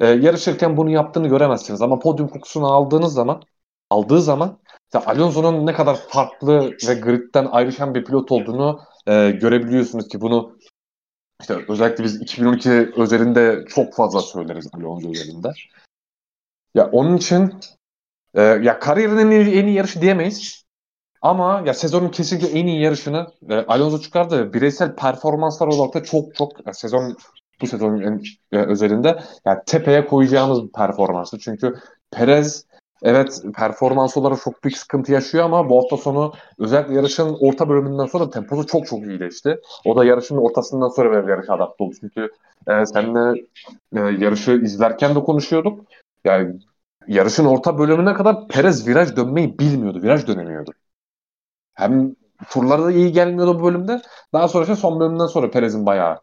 e, 0.00 0.06
yarışırken 0.06 0.76
bunu 0.76 0.90
yaptığını 0.90 1.28
göremezsiniz. 1.28 1.82
Ama 1.82 1.98
podyum 1.98 2.28
kokusunu 2.28 2.72
aldığınız 2.72 3.12
zaman 3.14 3.42
aldığı 3.90 4.22
zaman 4.22 4.58
Alonso'nun 5.06 5.66
ne 5.66 5.72
kadar 5.72 5.96
farklı 6.08 6.70
ve 6.88 6.94
gridden 6.94 7.44
ayrışan 7.44 7.94
bir 7.94 8.04
pilot 8.04 8.32
olduğunu 8.32 8.80
e, 9.06 9.30
görebiliyorsunuz 9.30 10.08
ki 10.08 10.20
bunu 10.20 10.56
işte 11.42 11.64
özellikle 11.68 12.04
biz 12.04 12.22
2012 12.22 12.70
özelinde 12.96 13.64
çok 13.68 13.94
fazla 13.94 14.20
söyleriz 14.20 14.68
Alonso 14.72 15.10
özelinde. 15.10 15.48
Ya 16.74 16.90
onun 16.90 17.16
için 17.16 17.54
e, 18.34 18.42
ya 18.42 18.78
kariyerinin 18.78 19.30
en 19.30 19.46
iyi, 19.46 19.56
en 19.56 19.66
iyi 19.66 19.76
yarışı 19.76 20.02
diyemeyiz. 20.02 20.64
Ama 21.22 21.62
ya 21.66 21.74
sezonun 21.74 22.08
kesinlikle 22.08 22.48
en 22.58 22.66
iyi 22.66 22.82
yarışını 22.82 23.26
e, 23.48 23.54
Alonso 23.54 24.00
çıkardı. 24.00 24.52
Bireysel 24.52 24.96
performanslar 24.96 25.66
olarak 25.66 25.94
da 25.94 26.02
çok 26.02 26.34
çok 26.34 26.66
ya 26.66 26.72
sezon 26.72 27.16
bu 27.60 27.66
sezonun 27.66 28.02
en 28.02 28.22
e, 28.52 28.56
özelinde 28.58 29.22
yani 29.44 29.58
tepeye 29.66 30.06
koyacağımız 30.06 30.64
bir 30.64 30.72
performansı. 30.72 31.38
Çünkü 31.38 31.74
Perez 32.10 32.66
Evet 33.02 33.42
performans 33.54 34.16
olarak 34.16 34.40
çok 34.44 34.64
büyük 34.64 34.78
sıkıntı 34.78 35.12
yaşıyor 35.12 35.44
ama 35.44 35.68
bu 35.68 35.78
hafta 35.78 35.96
sonu 35.96 36.32
özellikle 36.58 36.94
yarışın 36.94 37.36
orta 37.40 37.68
bölümünden 37.68 38.06
sonra 38.06 38.30
temposu 38.30 38.66
çok 38.66 38.86
çok 38.86 39.02
iyileşti. 39.02 39.60
O 39.84 39.96
da 39.96 40.04
yarışın 40.04 40.36
ortasından 40.36 40.88
sonra 40.88 41.10
böyle 41.10 41.30
yarışa 41.30 41.54
adapte 41.54 41.84
oldu. 41.84 41.94
Çünkü 42.00 42.30
e, 42.68 42.86
seninle 42.86 43.40
e, 43.96 44.00
yarışı 44.00 44.52
izlerken 44.52 45.14
de 45.14 45.20
konuşuyorduk. 45.20 45.84
Yani 46.24 46.60
yarışın 47.08 47.44
orta 47.44 47.78
bölümüne 47.78 48.14
kadar 48.14 48.48
Perez 48.48 48.88
viraj 48.88 49.16
dönmeyi 49.16 49.58
bilmiyordu. 49.58 50.02
Viraj 50.02 50.26
dönemiyordu. 50.26 50.72
Hem 51.74 52.14
turları 52.50 52.82
da 52.82 52.92
iyi 52.92 53.12
gelmiyordu 53.12 53.60
bu 53.60 53.64
bölümde. 53.64 54.02
Daha 54.32 54.48
sonra 54.48 54.62
işte 54.62 54.76
son 54.76 55.00
bölümden 55.00 55.26
sonra 55.26 55.50
Perez'in 55.50 55.86
bayağı 55.86 56.20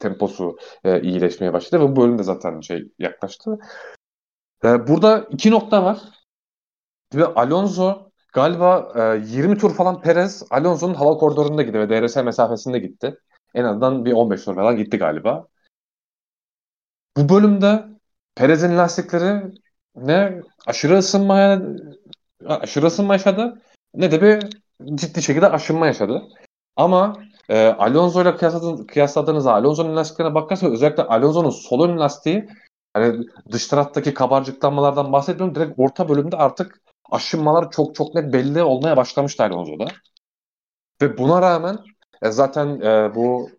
temposu 0.00 0.56
e, 0.84 1.02
iyileşmeye 1.02 1.52
başladı 1.52 1.84
ve 1.84 1.88
bu 1.88 2.00
bölümde 2.02 2.22
zaten 2.22 2.60
şey 2.60 2.88
yaklaştı. 2.98 3.58
E, 4.64 4.86
burada 4.88 5.26
iki 5.30 5.50
nokta 5.50 5.84
var. 5.84 5.98
Ve 7.14 7.24
Alonso 7.26 8.10
galiba 8.32 8.92
e, 8.94 9.20
20 9.26 9.58
tur 9.58 9.74
falan 9.74 10.00
Perez 10.00 10.42
Alonso'nun 10.50 10.94
hava 10.94 11.18
koridorunda 11.18 11.62
gitti 11.62 11.78
ve 11.78 11.88
DRS 11.88 12.16
mesafesinde 12.16 12.78
gitti. 12.78 13.18
En 13.54 13.64
azından 13.64 14.04
bir 14.04 14.12
15 14.12 14.44
tur 14.44 14.54
falan 14.54 14.76
gitti 14.76 14.98
galiba. 14.98 15.46
Bu 17.16 17.28
bölümde 17.28 17.84
Perez'in 18.34 18.78
lastikleri 18.78 19.52
ne 19.96 20.40
aşırı 20.66 20.98
ısınmaya 20.98 21.62
aşırı 22.46 22.86
ısınma 22.86 23.14
yaşadı 23.14 23.62
ne 23.94 24.12
de 24.12 24.22
bir 24.22 24.60
ciddi 24.96 25.22
şekilde 25.22 25.48
aşınma 25.48 25.86
yaşadı. 25.86 26.22
Ama 26.76 27.16
e, 27.48 27.66
Alonso 27.66 28.22
ile 28.22 28.36
kıyasladığınız, 28.36 28.86
kıyasladığınızda 28.86 29.54
Alonso'nun 29.54 29.96
lastiklerine 29.96 30.34
bakarsanız 30.34 30.72
özellikle 30.72 31.02
Alonso'nun 31.02 31.50
sol 31.50 31.88
ön 31.88 31.98
lastiği 31.98 32.48
hani 32.94 33.26
dış 33.52 33.66
taraftaki 33.66 34.14
kabarcıklanmalardan 34.14 35.12
bahsetmiyorum. 35.12 35.54
Direkt 35.54 35.74
orta 35.76 36.08
bölümde 36.08 36.36
artık 36.36 36.80
aşınmalar 37.10 37.70
çok 37.70 37.94
çok 37.94 38.14
net 38.14 38.32
belli 38.32 38.62
olmaya 38.62 38.96
başlamıştı 38.96 39.44
Alonso'da. 39.44 39.86
Ve 41.02 41.18
buna 41.18 41.42
rağmen 41.42 41.78
e, 42.22 42.30
zaten 42.30 42.80
e, 42.80 43.14
bu 43.14 43.50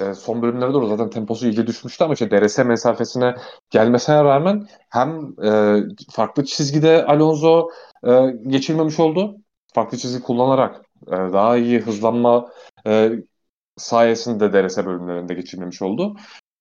e, 0.00 0.14
son 0.14 0.42
bölümlere 0.42 0.72
doğru 0.72 0.86
zaten 0.86 1.10
temposu 1.10 1.46
iyice 1.46 1.66
düşmüştü 1.66 2.04
ama 2.04 2.12
işte 2.14 2.30
DRS 2.30 2.58
mesafesine 2.58 3.34
gelmesine 3.70 4.24
rağmen 4.24 4.68
hem 4.90 5.34
e, 5.44 5.82
farklı 6.10 6.44
çizgide 6.44 7.04
Alonso 7.06 7.68
e, 8.06 8.10
geçilmemiş 8.46 9.00
oldu. 9.00 9.36
Farklı 9.74 9.98
çizgi 9.98 10.22
kullanarak 10.22 10.82
e, 11.06 11.12
daha 11.12 11.56
iyi 11.56 11.80
hızlanma 11.80 12.50
e, 12.86 13.12
sayesinde 13.76 14.52
DRS 14.52 14.78
bölümlerinde 14.78 15.34
geçilmemiş 15.34 15.82
oldu. 15.82 16.16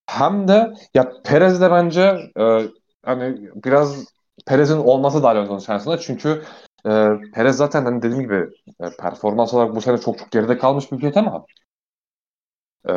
Hem 0.08 0.48
de 0.48 0.74
ya 0.94 1.12
Perez 1.24 1.62
de 1.62 1.72
bence 1.72 2.18
e, 2.40 2.62
hani 3.06 3.50
biraz 3.66 4.06
Perez'in 4.46 4.78
olması 4.78 5.24
da 5.24 5.30
Alonso'nun 5.30 5.60
şansında. 5.60 5.98
Çünkü 5.98 6.44
e, 6.86 6.90
Perez 7.34 7.58
zaten 7.58 7.86
hani 7.86 8.02
dediğim 8.02 8.24
gibi 8.24 8.50
e, 8.82 8.90
performans 9.00 9.54
olarak 9.54 9.76
bu 9.76 9.82
sene 9.82 9.98
çok 9.98 10.18
çok 10.20 10.32
geride 10.32 10.58
kalmış 10.58 10.92
bir 10.92 10.98
pilot 10.98 11.18
ama 11.18 11.46
e, 12.90 12.94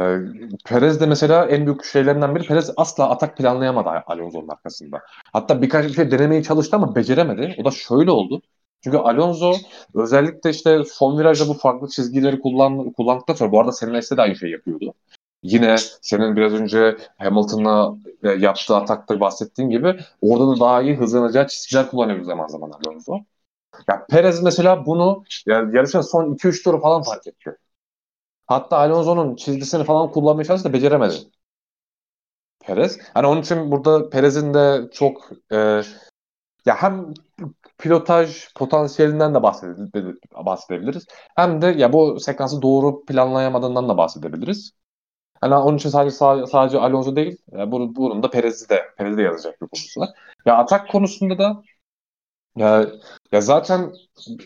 Perez 0.65 1.01
de 1.01 1.07
mesela 1.07 1.47
en 1.47 1.67
büyük 1.67 1.85
şeylerinden 1.85 2.35
biri 2.35 2.47
Perez 2.47 2.71
asla 2.77 3.11
atak 3.11 3.37
planlayamadı 3.37 3.89
Alonso'nun 4.07 4.49
arkasında. 4.49 5.03
Hatta 5.33 5.63
birkaç 5.63 5.87
bir 5.87 5.93
şey 5.93 6.11
denemeye 6.11 6.43
çalıştı 6.43 6.77
ama 6.77 6.95
beceremedi. 6.97 7.55
O 7.59 7.65
da 7.65 7.71
şöyle 7.71 8.11
oldu. 8.11 8.43
Çünkü 8.85 8.97
Alonso 8.97 9.55
özellikle 9.95 10.51
işte 10.51 10.85
son 10.85 11.19
virajda 11.19 11.49
bu 11.49 11.55
farklı 11.55 11.89
çizgileri 11.89 12.41
kullan, 12.41 12.91
kullandıktan 12.93 13.35
sonra 13.35 13.53
bu 13.53 13.61
arada 13.61 13.73
senin 13.73 13.95
de 13.95 14.23
aynı 14.23 14.37
şey 14.37 14.51
yapıyordu. 14.51 14.95
Yine 15.43 15.77
senin 16.03 16.37
biraz 16.37 16.53
önce 16.53 16.97
Hamilton'la 17.19 17.97
e, 18.23 18.29
yaptığı 18.31 18.77
atakta 18.77 19.21
bahsettiğin 19.21 19.71
gibi 19.71 19.97
orada 20.21 20.49
da 20.49 20.61
daha 20.61 20.83
iyi 20.83 20.97
hızlanacağı 20.97 21.49
çizgiler 21.49 21.91
kullanıyor 21.91 22.23
zaman 22.23 22.47
zaman 22.47 22.71
Alonso. 22.71 23.19
Ya 23.89 24.07
Perez 24.11 24.43
mesela 24.43 24.87
bunu 24.87 25.25
yani 25.47 25.77
yarışın 25.77 26.01
son 26.01 26.35
2-3 26.35 26.65
turu 26.65 26.81
falan 26.81 27.03
fark 27.03 27.27
etti. 27.27 27.57
Hatta 28.47 28.77
Alonso'nun 28.79 29.37
çizgisini 29.37 29.85
falan 29.85 30.11
kullanmaya 30.11 30.45
çalıştı 30.45 30.69
da 30.69 30.73
beceremedi. 30.73 31.15
Perez. 32.61 32.99
Hani 33.15 33.27
onun 33.27 33.41
için 33.41 33.71
burada 33.71 34.11
Perez'in 34.11 34.55
de 34.55 34.91
çok 34.93 35.31
e, 35.53 35.57
ya 36.67 36.77
hem 36.83 37.15
pilotaj 37.79 38.55
potansiyelinden 38.55 39.35
de 39.35 39.43
bahsedebiliriz. 40.45 41.07
Hem 41.37 41.63
de 41.63 41.67
ya 41.67 41.93
bu 41.93 42.21
sekansı 42.21 42.63
doğru 42.63 43.05
planlayamadığından 43.05 43.89
da 43.89 43.97
bahsedebiliriz. 43.97 44.80
Hani 45.41 45.55
onun 45.55 45.77
için 45.77 45.89
sadece 45.89 46.17
sadece 46.47 46.79
Alonso 46.79 47.17
değil, 47.17 47.37
yani 47.53 47.73
bunun, 47.73 47.97
bunun 47.97 48.23
da 48.23 48.31
Perez'i 48.31 48.69
de 48.69 48.83
Perez'i 48.97 49.17
de 49.17 49.23
yazacak 49.23 49.63
bir 49.63 49.67
konusu 49.67 50.01
var. 50.01 50.09
Ya 50.47 50.57
atak 50.57 50.89
konusunda 50.89 51.39
da 51.39 51.63
ya, 52.57 52.87
ya 53.33 53.41
zaten 53.41 53.93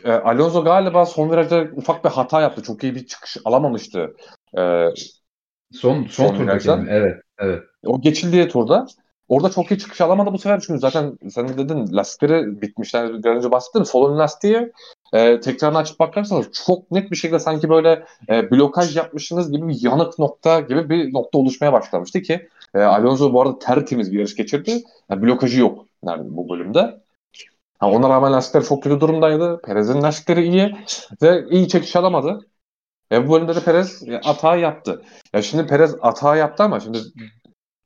e, 0.05 0.13
Alonso 0.13 0.65
galiba 0.65 1.07
son 1.07 1.31
virajda 1.31 1.67
ufak 1.77 2.05
bir 2.05 2.11
hata 2.11 2.41
yaptı. 2.41 2.63
Çok 2.63 2.85
iyi 2.85 2.95
bir 2.95 3.07
çıkış 3.07 3.37
alamamıştı. 3.45 4.17
E, 4.59 4.89
son 5.73 6.07
son, 6.07 6.07
son 6.07 6.35
turda 6.37 6.85
evet 6.89 7.17
evet. 7.39 7.63
O 7.87 8.01
geçildiği 8.01 8.49
turda. 8.49 8.87
Orada 9.29 9.51
çok 9.51 9.71
iyi 9.71 9.79
çıkış 9.79 10.01
alamadı 10.01 10.33
bu 10.33 10.39
sefer 10.39 10.61
çünkü 10.61 10.81
zaten 10.81 11.19
sen 11.31 11.49
de 11.49 11.59
dedin 11.59 11.97
lastikleri 11.97 12.63
bitmişler. 12.63 13.23
Biraz 13.25 13.37
önce 13.37 13.51
bahsettim. 13.51 13.85
Solun 13.85 14.19
lastiği 14.19 14.73
e, 15.15 15.41
tekrarını 15.41 15.79
açıp 15.79 16.01
bakarsanız 16.01 16.53
çok 16.67 16.91
net 16.91 17.11
bir 17.11 17.17
şekilde 17.17 17.39
sanki 17.39 17.69
böyle 17.69 18.05
e, 18.29 18.51
blokaj 18.51 18.97
yapmışsınız 18.97 19.53
gibi 19.53 19.69
bir 19.69 19.83
yanık 19.83 20.19
nokta 20.19 20.61
gibi 20.61 20.91
bir 20.91 21.13
nokta 21.13 21.39
oluşmaya 21.39 21.73
başlamıştı 21.73 22.23
ki 22.23 22.49
e, 22.75 22.79
Alonso 22.79 23.33
bu 23.33 23.43
arada 23.43 23.59
tertemiz 23.59 24.13
bir 24.13 24.19
yarış 24.19 24.37
geçirdi. 24.37 24.83
Yani 25.11 25.23
blokajı 25.23 25.61
yok 25.61 25.87
yani 26.07 26.37
bu 26.37 26.49
bölümde. 26.49 27.01
Ha, 27.79 27.91
ona 27.91 28.09
rağmen 28.09 28.33
lastikleri 28.33 28.65
çok 28.65 28.83
kötü 28.83 29.01
durumdaydı. 29.01 29.61
Perez'in 29.65 30.03
lastikleri 30.03 30.47
iyi 30.47 30.77
ve 31.23 31.45
iyi 31.51 31.69
çekiş 31.69 31.97
alamadı. 31.97 32.47
E, 33.13 33.29
bu 33.29 33.33
bölümde 33.33 33.55
de 33.57 33.61
Perez 33.61 34.09
e, 34.09 34.21
hata 34.25 34.57
yaptı. 34.57 35.03
Ya 35.33 35.43
şimdi 35.43 35.67
Perez 35.67 35.97
hata 36.01 36.37
yaptı 36.37 36.63
ama 36.63 36.81
şimdi 36.81 36.99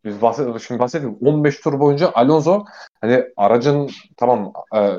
biz 0.04 0.22
bahset, 0.22 0.60
şimdi 0.62 0.80
bahsettik 0.80 1.22
15 1.22 1.60
tur 1.60 1.80
boyunca 1.80 2.10
Alonso 2.14 2.64
hani 3.00 3.24
aracın 3.36 3.90
tamam 4.16 4.52
e, 4.76 4.98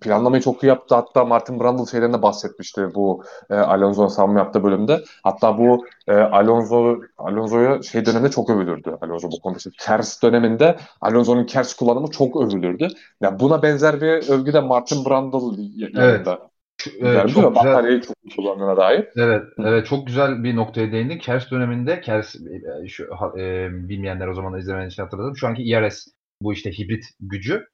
planlamayı 0.00 0.42
çok 0.42 0.64
iyi 0.64 0.66
yaptı. 0.66 0.94
Hatta 0.94 1.24
Martin 1.24 1.60
Brundle 1.60 1.90
şeyden 1.90 2.12
de 2.12 2.22
bahsetmişti 2.22 2.88
bu 2.94 3.24
e, 3.50 3.54
Alonso'nun 3.54 4.08
savunma 4.08 4.38
yaptığı 4.38 4.64
bölümde. 4.64 5.00
Hatta 5.22 5.58
bu 5.58 5.86
e, 6.08 6.12
Alonso 6.12 7.00
Alonso'ya 7.18 7.82
şey 7.82 8.06
döneminde 8.06 8.30
çok 8.30 8.50
övülürdü. 8.50 8.96
Alonso 9.00 9.30
bu 9.30 9.40
konuda. 9.40 9.58
İşte 9.58 9.70
Kers 9.80 10.22
döneminde 10.22 10.76
Alonso'nun 11.00 11.44
Kers 11.44 11.74
kullanımı 11.74 12.10
çok 12.10 12.36
övülürdü. 12.36 12.88
Yani 13.20 13.40
buna 13.40 13.62
benzer 13.62 14.00
bir 14.00 14.30
övgü 14.30 14.52
de 14.52 14.60
Martin 14.60 15.04
Brundle. 15.04 15.62
Evet. 15.98 16.28
Evet, 17.00 17.20
çok 17.20 17.28
güzel. 17.28 17.54
Bataryayı 17.54 18.00
çok 18.00 18.16
kullandığına 18.36 18.76
dair. 18.76 19.08
Evet, 19.16 19.42
evet 19.58 19.86
çok 19.86 20.06
güzel 20.06 20.44
bir 20.44 20.56
noktaya 20.56 20.92
değindin. 20.92 21.18
Kers 21.18 21.50
döneminde 21.50 22.00
Kers 22.00 22.34
e, 22.36 22.88
şu 22.88 23.04
e, 23.38 23.68
bilmeyenler 23.88 24.28
o 24.28 24.34
zaman 24.34 24.58
izlemeyen 24.58 24.88
için 24.88 25.02
hatırladım. 25.02 25.36
Şu 25.36 25.46
anki 25.46 25.62
IRS 25.62 26.08
bu 26.40 26.52
işte 26.52 26.70
hibrit 26.70 27.04
gücü. 27.20 27.64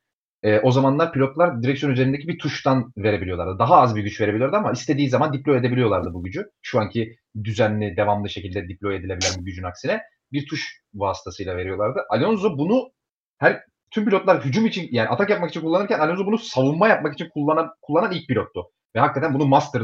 E, 0.42 0.60
o 0.60 0.70
zamanlar 0.70 1.12
pilotlar 1.12 1.62
direksiyon 1.62 1.92
üzerindeki 1.92 2.28
bir 2.28 2.38
tuştan 2.38 2.92
verebiliyorlardı. 2.96 3.58
Daha 3.58 3.80
az 3.80 3.96
bir 3.96 4.02
güç 4.02 4.20
verebiliyorlardı 4.20 4.56
ama 4.56 4.72
istediği 4.72 5.08
zaman 5.08 5.32
deploy 5.32 5.58
edebiliyorlardı 5.58 6.12
bu 6.12 6.22
gücü. 6.22 6.50
Şu 6.62 6.80
anki 6.80 7.16
düzenli, 7.44 7.96
devamlı 7.96 8.28
şekilde 8.28 8.68
deploy 8.68 8.96
edilebilen 8.96 9.30
bir 9.38 9.44
gücün 9.44 9.62
aksine 9.62 10.02
bir 10.32 10.46
tuş 10.46 10.80
vasıtasıyla 10.94 11.56
veriyorlardı. 11.56 12.00
Alonso 12.08 12.58
bunu 12.58 12.90
her 13.38 13.64
tüm 13.90 14.04
pilotlar 14.04 14.44
hücum 14.44 14.66
için 14.66 14.88
yani 14.90 15.08
atak 15.08 15.30
yapmak 15.30 15.50
için 15.50 15.60
kullanırken 15.60 15.98
Alonso 15.98 16.26
bunu 16.26 16.38
savunma 16.38 16.88
yapmak 16.88 17.14
için 17.14 17.28
kullanan 17.28 17.70
kullanan 17.82 18.12
ilk 18.12 18.28
pilottu. 18.28 18.70
Ve 18.96 19.00
hakikaten 19.00 19.34
bunu 19.34 19.46
master 19.46 19.82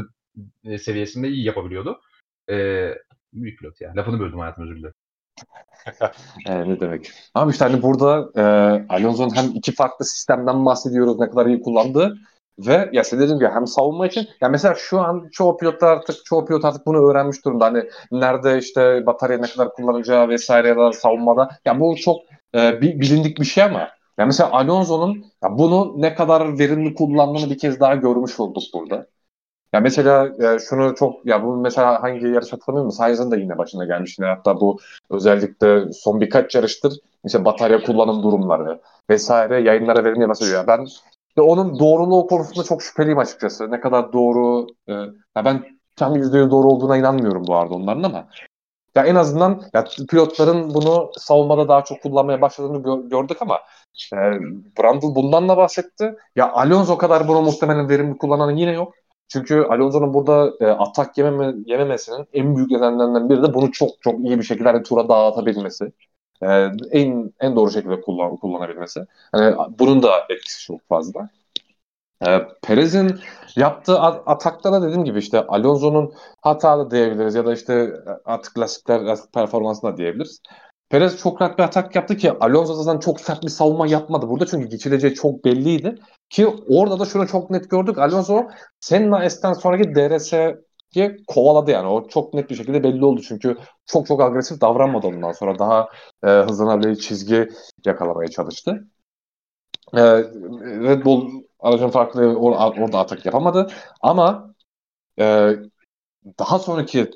e, 0.63 0.77
seviyesinde 0.77 1.27
iyi 1.27 1.45
yapabiliyordu. 1.45 2.01
Ee, 2.49 2.95
büyük 3.33 3.59
pilot 3.59 3.81
ya. 3.81 3.93
Lafını 3.95 4.19
böldüm 4.19 4.39
hayatım 4.39 4.63
özür 4.63 4.75
dilerim. 4.75 4.93
e, 6.47 6.69
ne 6.69 6.79
demek. 6.79 7.11
Ama 7.33 7.51
işte 7.51 7.65
hani 7.65 7.81
burada 7.81 8.29
e, 8.35 8.41
Alonso'nun 8.89 9.35
hem 9.35 9.51
iki 9.55 9.71
farklı 9.75 10.05
sistemden 10.05 10.65
bahsediyoruz 10.65 11.19
ne 11.19 11.29
kadar 11.29 11.45
iyi 11.45 11.61
kullandığı 11.61 12.17
ve 12.59 12.89
ya 12.93 13.03
size 13.03 13.27
dedim 13.27 13.39
ki 13.39 13.47
hem 13.47 13.67
savunma 13.67 14.07
için 14.07 14.27
ya 14.41 14.49
mesela 14.49 14.75
şu 14.77 14.99
an 14.99 15.29
çoğu 15.31 15.57
pilotlar 15.57 15.87
artık 15.87 16.25
çoğu 16.25 16.45
pilot 16.45 16.65
artık 16.65 16.85
bunu 16.85 17.09
öğrenmiş 17.09 17.45
durumda. 17.45 17.65
Hani 17.65 17.83
nerede 18.11 18.57
işte 18.57 19.05
batarya 19.05 19.37
ne 19.37 19.47
kadar 19.47 19.73
kullanacağı 19.73 20.29
vesaire 20.29 20.67
ya 20.67 20.77
da 20.77 20.93
savunmada. 20.93 21.49
Ya 21.65 21.79
bu 21.79 21.95
çok 21.95 22.17
e, 22.55 22.81
bilindik 22.81 23.39
bir 23.39 23.45
şey 23.45 23.63
ama 23.63 23.89
ya 24.19 24.25
mesela 24.25 24.51
Alonso'nun 24.51 25.25
bunu 25.49 25.93
ne 25.97 26.15
kadar 26.15 26.59
verimli 26.59 26.93
kullandığını 26.93 27.49
bir 27.49 27.57
kez 27.57 27.79
daha 27.79 27.95
görmüş 27.95 28.39
olduk 28.39 28.63
burada. 28.73 29.07
Ya 29.75 29.81
mesela 29.81 30.27
e, 30.55 30.59
şunu 30.59 30.95
çok 30.95 31.25
ya 31.25 31.43
bu 31.43 31.57
mesela 31.57 32.03
hangi 32.03 32.27
yarış 32.27 32.53
hatırlamıyorum 32.53 32.91
Sainz'ın 32.91 33.31
da 33.31 33.35
yine 33.35 33.57
başına 33.57 33.85
gelmiş. 33.85 34.19
Yine 34.19 34.27
hatta 34.27 34.59
bu 34.61 34.79
özellikle 35.09 35.93
son 35.93 36.21
birkaç 36.21 36.55
yarıştır 36.55 36.93
işte 37.25 37.45
batarya 37.45 37.83
kullanım 37.83 38.23
durumları 38.23 38.81
vesaire 39.09 39.61
yayınlara 39.61 40.03
verilmeye 40.03 40.29
başlıyor. 40.29 40.67
Ben 40.67 40.85
işte 41.29 41.41
onun 41.41 41.79
doğruluğu 41.79 42.27
konusunda 42.27 42.63
çok 42.63 42.83
şüpheliyim 42.83 43.17
açıkçası. 43.17 43.71
Ne 43.71 43.79
kadar 43.79 44.13
doğru 44.13 44.67
e, 44.87 44.93
ya 45.35 45.45
ben 45.45 45.65
tam 45.95 46.15
%100 46.15 46.51
doğru 46.51 46.67
olduğuna 46.67 46.97
inanmıyorum 46.97 47.43
bu 47.47 47.55
arada 47.55 47.73
onların 47.73 48.03
ama 48.03 48.27
ya 48.95 49.03
en 49.05 49.15
azından 49.15 49.61
ya 49.73 49.85
pilotların 50.09 50.73
bunu 50.73 51.11
savunmada 51.17 51.67
daha 51.67 51.83
çok 51.83 52.01
kullanmaya 52.01 52.41
başladığını 52.41 52.77
gö- 52.77 53.09
gördük 53.09 53.37
ama 53.41 53.59
e, 54.13 54.17
Brundle 54.79 55.15
bundan 55.15 55.49
da 55.49 55.57
bahsetti. 55.57 56.15
Ya 56.35 56.51
Alonso 56.51 56.97
kadar 56.97 57.27
bunu 57.27 57.41
muhtemelen 57.41 57.89
verimli 57.89 58.17
kullanan 58.17 58.55
yine 58.55 58.71
yok. 58.71 58.93
Çünkü 59.27 59.61
Alonso'nun 59.61 60.13
burada 60.13 60.53
e, 60.59 60.65
atak 60.65 61.17
yememe, 61.17 61.53
yememesinin 61.65 62.27
en 62.33 62.55
büyük 62.55 62.71
nedenlerinden 62.71 63.29
biri 63.29 63.43
de 63.43 63.53
bunu 63.53 63.71
çok 63.71 63.89
çok 64.01 64.19
iyi 64.19 64.39
bir 64.39 64.43
şekilde 64.43 64.69
hani 64.69 64.83
tura 64.83 65.09
dağıtabilmesi. 65.09 65.91
E, 66.41 66.47
en 66.91 67.33
en 67.39 67.55
doğru 67.55 67.71
şekilde 67.71 68.01
kullan, 68.01 68.35
kullanabilmesi. 68.37 69.05
Yani 69.35 69.55
bunun 69.79 70.03
da 70.03 70.11
etkisi 70.29 70.65
çok 70.65 70.87
fazla. 70.89 71.29
E, 72.27 72.41
Perez'in 72.61 73.19
yaptığı 73.55 73.99
atakta 74.01 74.73
da 74.73 74.81
dediğim 74.81 75.05
gibi 75.05 75.19
işte 75.19 75.47
Alonso'nun 75.47 76.13
hatalı 76.41 76.91
diyebiliriz 76.91 77.35
ya 77.35 77.45
da 77.45 77.53
işte 77.53 77.93
artık 78.25 78.59
lastikler 78.59 79.01
lastik 79.01 79.33
performansına 79.33 79.97
diyebiliriz. 79.97 80.41
Perez 80.89 81.17
çok 81.17 81.41
rahat 81.41 81.57
bir 81.57 81.63
atak 81.63 81.95
yaptı 81.95 82.17
ki 82.17 82.31
Alonso 82.39 82.73
zaten 82.73 82.99
çok 82.99 83.21
sert 83.21 83.43
bir 83.43 83.49
savunma 83.49 83.87
yapmadı 83.87 84.29
burada 84.29 84.45
çünkü 84.45 84.67
geçileceği 84.67 85.13
çok 85.13 85.45
belliydi. 85.45 85.95
Ki 86.29 86.47
orada 86.47 86.99
da 86.99 87.05
şunu 87.05 87.27
çok 87.27 87.49
net 87.49 87.69
gördük. 87.69 87.97
Alonso 87.97 88.47
Senna 88.79 89.29
S'ten 89.29 89.53
sonraki 89.53 89.95
DRS'yi 89.95 91.23
kovaladı 91.27 91.71
yani. 91.71 91.87
O 91.87 92.07
çok 92.07 92.33
net 92.33 92.49
bir 92.49 92.55
şekilde 92.55 92.83
belli 92.83 93.05
oldu 93.05 93.21
çünkü 93.21 93.57
çok 93.85 94.07
çok 94.07 94.21
agresif 94.21 94.61
davranmadı 94.61 95.07
ondan 95.07 95.31
sonra. 95.31 95.59
Daha 95.59 95.89
e, 96.23 96.27
hızlanabileceği 96.27 96.99
çizgi 96.99 97.49
yakalamaya 97.85 98.27
çalıştı. 98.29 98.87
E, 99.93 100.01
Red 100.83 101.05
Bull 101.05 101.43
aracın 101.59 101.89
farklı 101.89 102.21
or- 102.21 102.83
orada 102.83 102.99
atak 102.99 103.25
yapamadı. 103.25 103.67
Ama 104.01 104.53
e, 105.19 105.55
daha 106.39 106.59
sonraki 106.59 107.11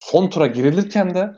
son 0.00 0.28
tura 0.28 0.46
girilirken 0.46 1.14
de 1.14 1.34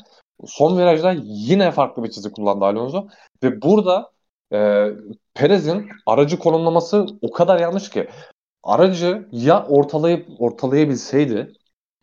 son 0.47 0.79
virajda 0.79 1.15
yine 1.23 1.71
farklı 1.71 2.05
bir 2.05 2.11
çizgi 2.11 2.33
kullandı 2.33 2.65
Alonso. 2.65 3.09
Ve 3.43 3.63
burada 3.63 4.13
e, 4.53 4.89
Perez'in 5.35 5.89
aracı 6.07 6.39
konumlaması 6.39 7.07
o 7.23 7.31
kadar 7.31 7.61
yanlış 7.61 7.91
ki 7.91 8.09
aracı 8.63 9.29
ya 9.33 9.67
ortalayıp 9.67 10.29
ortalayabilseydi 10.39 11.53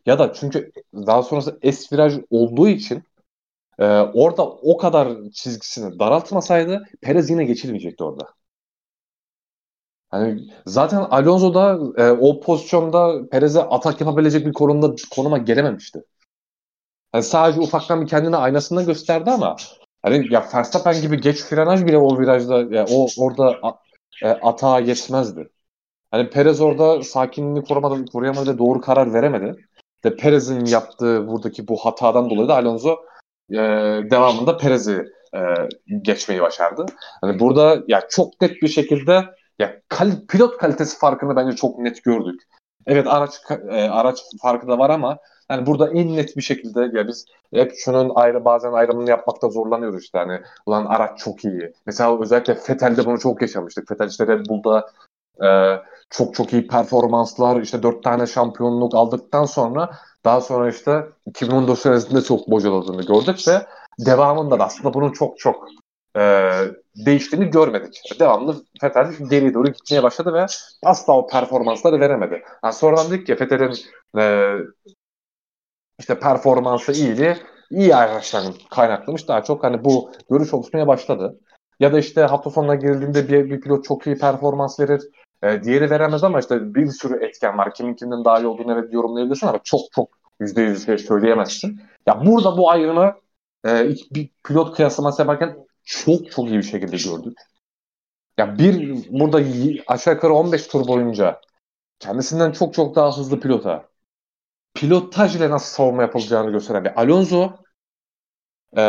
ya 0.06 0.20
da 0.20 0.34
çünkü 0.34 0.72
daha 0.94 1.24
sonrası 1.24 1.60
S 1.72 1.96
viraj 1.96 2.18
olduğu 2.30 2.68
için 2.68 3.04
e, 3.80 3.86
orada 4.00 4.50
o 4.50 4.78
kadar 4.78 5.10
çizgisini 5.34 6.00
daraltmasaydı 6.00 6.84
Perez 7.02 7.30
yine 7.30 7.46
geçilmeyecekti 7.46 8.04
orada. 8.04 8.28
Hani 10.10 10.50
zaten 10.66 10.98
Alonso 10.98 11.54
da 11.54 11.80
e, 12.04 12.12
o 12.12 12.40
pozisyonda 12.40 13.30
Perez'e 13.30 13.62
atak 13.64 14.02
yapabilecek 14.02 14.46
bir 14.46 14.54
konumda 14.54 14.96
konuma 15.16 15.38
gelememişti. 15.38 16.04
Yani 17.14 17.24
sadece 17.24 17.60
ufaktan 17.62 18.02
bir 18.02 18.08
kendine 18.08 18.38
aynasında 18.38 18.84
gösterdi 18.84 19.32
ama 19.32 19.56
hani 20.04 20.34
ya 20.34 20.48
Verstappen 20.54 21.02
gibi 21.02 21.22
geç 21.22 21.44
frenaj 21.44 21.86
bile 21.86 21.98
o 21.98 22.20
virajda 22.20 22.76
ya 22.76 22.86
o 22.92 23.08
orada 23.18 23.60
e, 24.24 24.30
atağa 24.30 24.80
yetmezdi. 24.80 25.50
Hani 26.12 26.30
Perez 26.30 26.62
orada 26.62 27.04
sakinliğini 27.04 27.64
koramadı, 27.64 28.06
koruyamadı 28.06 28.58
doğru 28.58 28.82
karar 28.82 29.14
veremedi. 29.14 29.56
De 30.04 30.16
Perez'in 30.16 30.66
yaptığı 30.66 31.28
buradaki 31.28 31.68
bu 31.68 31.78
hatadan 31.78 32.30
dolayı 32.30 32.48
da 32.48 32.56
Alonso 32.56 32.98
e, 33.52 33.58
devamında 34.12 34.58
Perez'i 34.58 35.06
e, 35.36 35.40
geçmeyi 36.02 36.42
başardı. 36.42 36.86
Hani 37.22 37.40
burada 37.40 37.84
ya 37.88 38.02
çok 38.10 38.42
net 38.42 38.62
bir 38.62 38.68
şekilde 38.68 39.26
ya 39.60 39.82
kal 39.88 40.12
pilot 40.30 40.58
kalitesi 40.58 41.00
farkını 41.00 41.36
bence 41.36 41.56
çok 41.56 41.80
net 41.80 42.04
gördük. 42.04 42.42
Evet 42.86 43.08
araç 43.08 43.32
e, 43.70 43.82
araç 43.82 44.20
farkı 44.42 44.68
da 44.68 44.80
var 44.80 44.90
ama 44.90 45.18
yani 45.52 45.66
burada 45.66 45.90
en 45.90 46.16
net 46.16 46.38
bir 46.38 46.42
şekilde 46.42 46.82
ya 46.82 47.08
biz 47.08 47.26
hep 47.54 47.72
şunun 47.76 48.12
ayrı 48.16 48.46
bazen 48.46 48.74
ayrımını 48.74 49.10
yapmakta 49.10 49.50
zorlanıyoruz 49.50 50.04
işte 50.04 50.18
hani 50.18 50.42
ulan 50.66 50.86
araç 50.86 51.20
çok 51.20 51.46
iyi. 51.46 51.74
Mesela 51.86 52.22
özellikle 52.22 52.56
Fettel'de 52.56 53.06
bunu 53.06 53.20
çok 53.20 53.42
yaşamıştık. 53.42 53.88
Fettel 53.88 54.08
işte 54.08 54.28
Red 54.28 54.46
Bull'da 54.46 54.90
e, 55.44 55.80
çok 56.10 56.36
çok 56.36 56.54
iyi 56.54 56.68
performanslar 56.68 57.62
işte 57.62 57.84
dört 57.84 58.04
tane 58.04 58.28
şampiyonluk 58.28 58.96
aldıktan 58.96 59.46
sonra 59.46 59.92
daha 60.26 60.42
sonra 60.42 60.70
işte 60.70 61.06
2014 61.26 61.80
senesinde 61.80 62.22
çok 62.22 62.52
bocaladığını 62.52 63.02
gördük 63.02 63.48
ve 63.48 63.66
devamında 64.06 64.60
da 64.60 64.66
aslında 64.66 64.94
bunun 64.94 65.12
çok 65.12 65.40
çok 65.40 65.68
e, 66.18 66.52
değiştiğini 67.06 67.50
görmedik. 67.50 68.02
Devamlı 68.20 68.56
Fetel 68.82 69.14
geriye 69.30 69.54
doğru 69.54 69.68
gitmeye 69.68 70.04
başladı 70.04 70.34
ve 70.34 70.46
asla 70.84 71.18
o 71.18 71.28
performansları 71.28 72.00
veremedi. 72.00 72.44
Yani 72.64 72.74
sonradan 72.74 73.12
dedik 73.12 73.28
ki 73.28 73.36
Fetel'in 73.36 73.74
e, 74.18 74.54
işte 76.00 76.20
performansı 76.20 76.92
iyiydi. 76.92 77.38
İyi 77.70 77.96
araçların 77.96 78.54
kaynaklamış. 78.70 79.28
Daha 79.28 79.44
çok 79.44 79.64
hani 79.64 79.84
bu 79.84 80.12
görüş 80.30 80.54
oluşmaya 80.54 80.88
başladı. 80.88 81.40
Ya 81.80 81.94
da 81.94 82.00
işte 82.00 82.22
hafta 82.22 82.50
sonuna 82.50 82.76
girildiğinde 82.76 83.30
bir, 83.30 83.50
bir 83.50 83.62
pilot 83.62 83.86
çok 83.86 84.08
iyi 84.08 84.18
performans 84.18 84.80
verir. 84.80 85.02
E, 85.44 85.64
diğeri 85.64 85.90
veremez 85.90 86.24
ama 86.24 86.40
işte 86.40 86.76
bir 86.76 86.88
sürü 86.88 87.26
etken 87.26 87.58
var. 87.58 87.74
Kimin 87.74 87.94
kimden 87.94 88.26
daha 88.26 88.40
iyi 88.40 88.48
olduğunu 88.48 88.74
evet 88.74 88.94
yorumlayabilirsin 88.94 89.48
ama 89.48 89.60
çok 89.64 89.82
çok 89.92 90.10
yüzde 90.40 90.62
yüz 90.62 90.86
şey 90.86 90.98
söyleyemezsin. 90.98 91.82
Ya 92.08 92.26
burada 92.26 92.58
bu 92.58 92.72
ayrımı 92.72 93.14
e, 93.68 93.90
bir 94.12 94.30
pilot 94.44 94.76
kıyaslaması 94.76 95.22
yaparken 95.22 95.58
çok 95.84 96.32
çok 96.32 96.50
iyi 96.50 96.58
bir 96.58 96.64
şekilde 96.64 96.98
gördük. 96.98 97.38
Ya 98.38 98.58
bir 98.58 99.06
burada 99.20 99.42
aşağı 99.88 100.14
yukarı 100.14 100.34
15 100.34 100.68
tur 100.68 100.88
boyunca 100.88 101.42
kendisinden 102.00 102.52
çok 102.52 102.74
çok 102.74 102.96
daha 102.96 103.18
hızlı 103.18 103.40
pilota 103.40 103.86
pilotaj 104.74 105.36
ile 105.36 105.50
nasıl 105.50 105.76
savunma 105.76 106.02
yapılacağını 106.02 106.52
gösteren 106.52 106.86
bir 106.86 107.02
Alonso 107.02 107.52
e, 108.78 108.82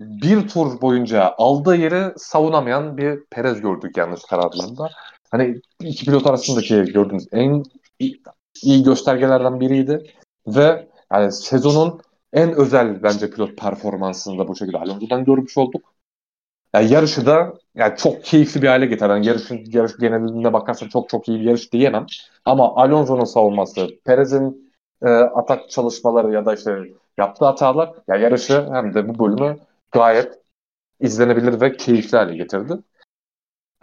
bir 0.00 0.48
tur 0.48 0.80
boyunca 0.80 1.34
aldığı 1.38 1.76
yeri 1.76 2.12
savunamayan 2.16 2.96
bir 2.98 3.24
Perez 3.30 3.60
gördük 3.60 3.96
yanlış 3.96 4.22
kararlarında. 4.22 4.90
Hani 5.30 5.60
iki 5.80 6.04
pilot 6.04 6.26
arasındaki 6.26 6.92
gördüğümüz 6.92 7.26
en 7.32 7.62
iyi, 8.62 8.82
göstergelerden 8.82 9.60
biriydi 9.60 10.14
ve 10.46 10.88
yani 11.12 11.32
sezonun 11.32 12.00
en 12.32 12.52
özel 12.52 13.02
bence 13.02 13.30
pilot 13.30 13.56
performansını 13.58 14.38
da 14.38 14.48
bu 14.48 14.56
şekilde 14.56 14.78
Alonso'dan 14.78 15.24
görmüş 15.24 15.58
olduk. 15.58 15.94
Yani 16.74 16.92
yarışı 16.92 17.26
da 17.26 17.54
yani 17.74 17.96
çok 17.96 18.24
keyifli 18.24 18.62
bir 18.62 18.68
hale 18.68 18.86
getiren, 18.86 19.22
yarışın 19.22 19.64
yarış 19.66 19.96
genelinde 19.96 20.52
bakarsan 20.52 20.88
çok 20.88 21.08
çok 21.08 21.28
iyi 21.28 21.40
bir 21.40 21.44
yarış 21.44 21.72
diyemem. 21.72 22.06
Ama 22.44 22.76
Alonso'nun 22.76 23.24
savunması, 23.24 23.88
Perez'in 24.04 24.67
e, 25.02 25.08
atak 25.08 25.70
çalışmaları 25.70 26.32
ya 26.32 26.46
da 26.46 26.54
işte 26.54 26.78
yaptığı 27.18 27.44
hatalar 27.44 27.94
ya 28.08 28.16
yarışı 28.16 28.68
hem 28.72 28.94
de 28.94 29.08
bu 29.08 29.18
bölümü 29.18 29.58
gayet 29.92 30.38
izlenebilir 31.00 31.60
ve 31.60 31.76
keyifli 31.76 32.18
hale 32.18 32.36
getirdi. 32.36 32.74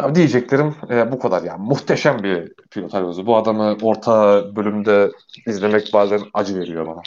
Ya 0.01 0.15
diyeceklerim 0.15 0.75
e, 0.89 1.11
bu 1.11 1.19
kadar 1.19 1.43
yani. 1.43 1.67
Muhteşem 1.67 2.23
bir 2.23 2.53
pilot 2.71 2.95
Alonso. 2.95 3.25
Bu 3.25 3.37
adamı 3.37 3.77
orta 3.81 4.43
bölümde 4.55 5.11
izlemek 5.47 5.93
bazen 5.93 6.21
acı 6.33 6.59
veriyor 6.59 6.87
bana. 6.87 7.01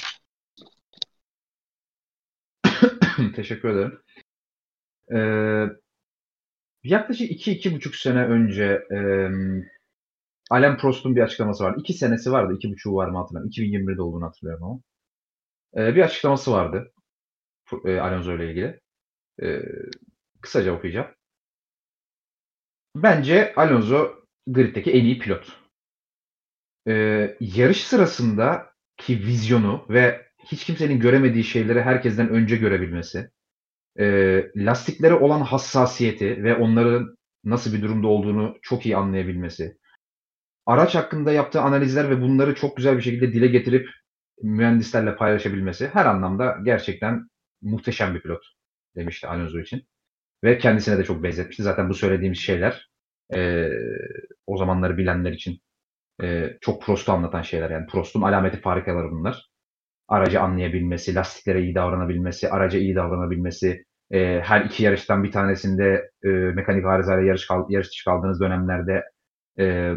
Teşekkür 3.36 3.68
ederim. 3.68 4.00
Ee, 5.12 5.66
yaklaşık 6.82 7.30
iki, 7.30 7.52
iki 7.52 7.74
buçuk 7.74 7.94
sene 7.96 8.24
önce 8.24 8.80
e, 8.92 8.98
Alain 10.51 10.76
Prost'un 10.76 11.16
bir 11.16 11.20
açıklaması 11.20 11.64
vardı. 11.64 11.80
İki 11.80 11.92
senesi 11.92 12.32
vardı. 12.32 12.55
iki 12.57 12.70
buçuğu 12.70 12.94
var 12.94 13.09
mı 13.09 13.18
hatırlamıyorum. 13.18 13.51
2021'de 13.51 14.03
olduğunu 14.03 14.26
hatırlıyorum 14.26 14.64
ama. 14.64 14.80
Ee, 15.76 15.94
bir 15.94 16.03
açıklaması 16.03 16.53
vardı. 16.53 16.92
E, 17.84 17.99
Alonso 18.01 18.36
ile 18.36 18.51
ilgili. 18.51 18.80
E, 19.42 19.62
kısaca 20.40 20.72
okuyacağım. 20.72 21.07
Bence 22.96 23.53
Alonso 23.57 24.14
griddeki 24.46 24.92
en 24.92 25.05
iyi 25.05 25.18
pilot. 25.18 25.59
Ee, 26.88 27.36
yarış 27.40 27.84
sırasında 27.84 28.72
ki 28.96 29.18
vizyonu 29.18 29.86
ve 29.90 30.26
hiç 30.44 30.64
kimsenin 30.64 31.01
göremediği 31.01 31.44
şeyleri 31.44 31.82
herkesten 31.82 32.28
önce 32.28 32.57
görebilmesi, 32.57 33.30
e, 33.99 34.05
lastiklere 34.57 35.14
olan 35.14 35.40
hassasiyeti 35.40 36.44
ve 36.44 36.57
onların 36.57 37.16
nasıl 37.44 37.72
bir 37.74 37.82
durumda 37.82 38.09
olduğunu 38.09 38.59
çok 38.62 38.86
iyi 38.86 38.96
anlayabilmesi, 38.96 39.78
araç 40.68 40.94
hakkında 40.94 41.32
yaptığı 41.32 41.60
analizler 41.60 42.10
ve 42.10 42.20
bunları 42.20 42.54
çok 42.54 42.76
güzel 42.76 42.96
bir 42.96 43.02
şekilde 43.02 43.32
dile 43.32 43.46
getirip 43.46 43.88
mühendislerle 44.42 45.16
paylaşabilmesi 45.16 45.88
her 45.88 46.06
anlamda 46.06 46.58
gerçekten 46.62 47.28
muhteşem 47.62 48.14
bir 48.14 48.20
pilot 48.20 48.44
demişti 48.96 49.26
Alonso 49.28 49.58
için. 49.58 49.82
Ve 50.44 50.58
kendisine 50.58 50.98
de 50.98 51.04
çok 51.04 51.22
benzetmişti. 51.22 51.62
Zaten 51.62 51.88
bu 51.88 51.94
söylediğimiz 51.94 52.38
şeyler 52.38 52.88
e, 53.34 53.70
o 54.46 54.56
zamanları 54.56 54.96
bilenler 54.98 55.32
için 55.32 55.58
e, 56.22 56.56
çok 56.60 56.82
Prost'u 56.82 57.12
anlatan 57.12 57.42
şeyler. 57.42 57.70
Yani 57.70 57.86
Prost'un 57.86 58.22
alameti 58.22 58.60
farikaları 58.60 59.10
bunlar. 59.10 59.48
Aracı 60.08 60.40
anlayabilmesi, 60.40 61.14
lastiklere 61.14 61.62
iyi 61.62 61.74
davranabilmesi, 61.74 62.50
araca 62.50 62.78
iyi 62.78 62.94
davranabilmesi, 62.94 63.84
e, 64.10 64.40
her 64.40 64.64
iki 64.64 64.84
yarıştan 64.84 65.24
bir 65.24 65.32
tanesinde 65.32 66.10
e, 66.24 66.28
mekanik 66.28 66.86
arızayla 66.86 67.24
yarış, 67.24 67.46
kal, 67.46 67.66
yarış 67.70 67.88
dışı 67.90 68.04
kaldığınız 68.04 68.40
dönemlerde 68.40 69.04
e, 69.58 69.94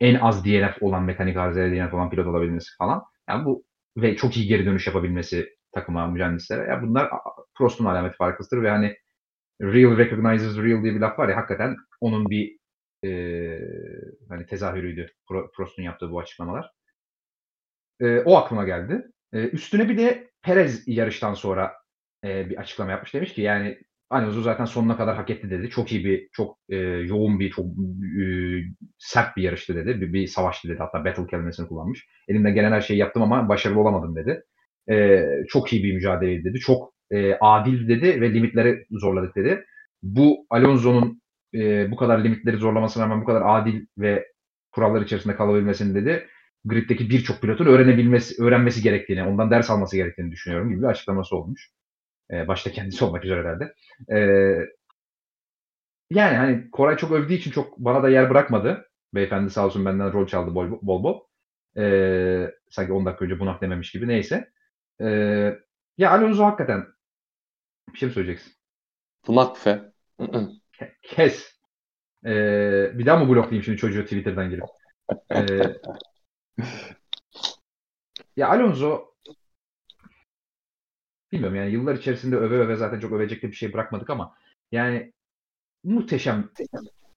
en 0.00 0.14
az 0.14 0.44
DNF 0.44 0.82
olan 0.82 1.02
mekanik 1.02 1.36
arızayla 1.36 1.86
DNF 1.86 1.94
olan 1.94 2.10
pilot 2.10 2.26
olabilmesi 2.26 2.76
falan. 2.78 3.02
Yani 3.28 3.44
bu 3.44 3.64
ve 3.96 4.16
çok 4.16 4.36
iyi 4.36 4.46
geri 4.46 4.66
dönüş 4.66 4.86
yapabilmesi 4.86 5.48
takıma, 5.72 6.06
mühendislere. 6.06 6.68
Yani 6.70 6.88
bunlar 6.88 7.10
Prost'un 7.58 7.84
alameti 7.84 8.16
farkısıdır 8.16 8.62
ve 8.62 8.70
hani 8.70 8.96
real 9.62 9.98
recognizes 9.98 10.56
real 10.56 10.82
diye 10.82 10.94
bir 10.94 11.00
laf 11.00 11.18
var 11.18 11.28
ya 11.28 11.36
hakikaten 11.36 11.76
onun 12.00 12.30
bir 12.30 12.58
e, 13.04 13.10
hani 14.28 14.46
tezahürüydü 14.46 15.06
Prost'un 15.56 15.82
yaptığı 15.82 16.10
bu 16.10 16.20
açıklamalar. 16.20 16.70
E, 18.00 18.20
o 18.20 18.36
aklıma 18.36 18.64
geldi. 18.64 19.06
E, 19.32 19.48
üstüne 19.48 19.88
bir 19.88 19.98
de 19.98 20.30
Perez 20.42 20.88
yarıştan 20.88 21.34
sonra 21.34 21.74
e, 22.24 22.50
bir 22.50 22.56
açıklama 22.56 22.90
yapmış. 22.90 23.14
Demiş 23.14 23.34
ki 23.34 23.42
yani 23.42 23.78
Alonso 24.10 24.42
zaten 24.42 24.64
sonuna 24.64 24.96
kadar 24.96 25.16
hak 25.16 25.30
etti 25.30 25.50
dedi. 25.50 25.70
Çok 25.70 25.92
iyi 25.92 26.04
bir, 26.04 26.28
çok 26.32 26.58
e, 26.68 26.76
yoğun 26.76 27.40
bir, 27.40 27.50
çok 27.50 27.66
e, 27.66 28.24
sert 28.98 29.36
bir 29.36 29.42
yarıştı 29.42 29.76
dedi. 29.76 30.00
Bir, 30.00 30.12
bir 30.12 30.26
savaştı 30.26 30.68
dedi. 30.68 30.78
Hatta 30.78 31.04
battle 31.04 31.26
kelimesini 31.26 31.68
kullanmış. 31.68 32.06
Elimden 32.28 32.54
gelen 32.54 32.72
her 32.72 32.80
şeyi 32.80 32.98
yaptım 32.98 33.22
ama 33.22 33.48
başarılı 33.48 33.80
olamadım 33.80 34.16
dedi. 34.16 34.42
E, 34.90 35.26
çok 35.48 35.72
iyi 35.72 35.84
bir 35.84 35.94
mücadele 35.94 36.44
dedi. 36.44 36.58
Çok 36.58 36.92
e, 37.10 37.34
adil 37.34 37.88
dedi 37.88 38.20
ve 38.20 38.34
limitleri 38.34 38.86
zorladık 38.90 39.36
dedi. 39.36 39.64
Bu 40.02 40.46
Alonso'nun 40.50 41.22
e, 41.54 41.90
bu 41.90 41.96
kadar 41.96 42.24
limitleri 42.24 42.56
zorlamasına 42.56 43.04
rağmen 43.04 43.20
bu 43.20 43.24
kadar 43.24 43.42
adil 43.44 43.86
ve 43.98 44.26
kurallar 44.72 45.02
içerisinde 45.02 45.36
kalabilmesini 45.36 45.94
dedi. 45.94 46.26
Griddeki 46.64 47.10
birçok 47.10 47.40
pilotun 47.40 47.66
öğrenebilmesi, 47.66 48.42
öğrenmesi 48.42 48.82
gerektiğini, 48.82 49.22
ondan 49.24 49.50
ders 49.50 49.70
alması 49.70 49.96
gerektiğini 49.96 50.30
düşünüyorum 50.30 50.70
gibi 50.70 50.82
bir 50.82 50.86
açıklaması 50.86 51.36
olmuş. 51.36 51.70
E, 52.32 52.48
başta 52.48 52.72
kendisi 52.72 53.04
olmak 53.04 53.24
üzere 53.24 53.40
herhalde. 53.40 53.74
E, 54.12 54.18
yani 56.10 56.36
hani 56.36 56.70
Koray 56.70 56.96
çok 56.96 57.12
övdüğü 57.12 57.34
için 57.34 57.50
çok 57.50 57.78
bana 57.78 58.02
da 58.02 58.08
yer 58.08 58.30
bırakmadı. 58.30 58.88
Beyefendi 59.14 59.50
sağ 59.50 59.66
olsun 59.66 59.84
benden 59.84 60.12
rol 60.12 60.26
çaldı 60.26 60.54
bol 60.54 60.70
bol. 60.82 61.02
bol. 61.04 61.20
E, 61.76 62.54
sanki 62.70 62.92
10 62.92 63.06
dakika 63.06 63.24
önce 63.24 63.40
bunak 63.40 63.62
dememiş 63.62 63.92
gibi. 63.92 64.08
Neyse. 64.08 64.50
E, 65.00 65.06
ya 65.98 66.10
Alonso 66.10 66.44
hakikaten 66.44 66.86
bir 67.92 67.98
şey 67.98 68.08
mi 68.08 68.14
söyleyeceksin? 68.14 68.52
Bunak 69.26 69.58
fe. 69.58 69.92
Kes. 71.02 71.60
Ee, 72.24 72.98
bir 72.98 73.06
daha 73.06 73.24
mı 73.24 73.28
bloklayayım 73.28 73.62
şimdi 73.62 73.78
çocuğu 73.78 74.04
Twitter'dan 74.04 74.50
girip? 74.50 74.64
Ee, 75.34 75.76
ya 78.36 78.48
Alonso 78.48 79.09
bilmiyorum 81.32 81.56
yani 81.56 81.70
yıllar 81.70 81.94
içerisinde 81.94 82.36
öve 82.36 82.58
öve 82.58 82.76
zaten 82.76 83.00
çok 83.00 83.12
övecek 83.12 83.42
de 83.42 83.48
bir 83.48 83.56
şey 83.56 83.72
bırakmadık 83.72 84.10
ama 84.10 84.34
yani 84.72 85.12
muhteşem. 85.84 86.50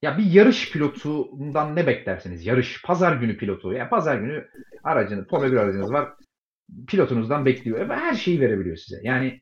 Ya 0.01 0.18
bir 0.18 0.32
yarış 0.32 0.72
pilotundan 0.72 1.76
ne 1.76 1.88
beklersiniz? 1.88 2.45
Yarış, 2.45 2.82
pazar 2.82 3.16
günü 3.16 3.38
pilotu. 3.38 3.74
Yani 3.74 3.89
pazar 3.89 4.18
günü 4.18 4.49
aracını, 4.84 5.28
Formula 5.28 5.51
1 5.51 5.57
aracınız 5.57 5.93
var. 5.93 6.14
Pilotunuzdan 6.88 7.45
bekliyor. 7.45 7.89
Ve 7.89 7.95
her 7.95 8.14
şeyi 8.14 8.41
verebiliyor 8.41 8.78
size. 8.78 9.01
Yani 9.03 9.41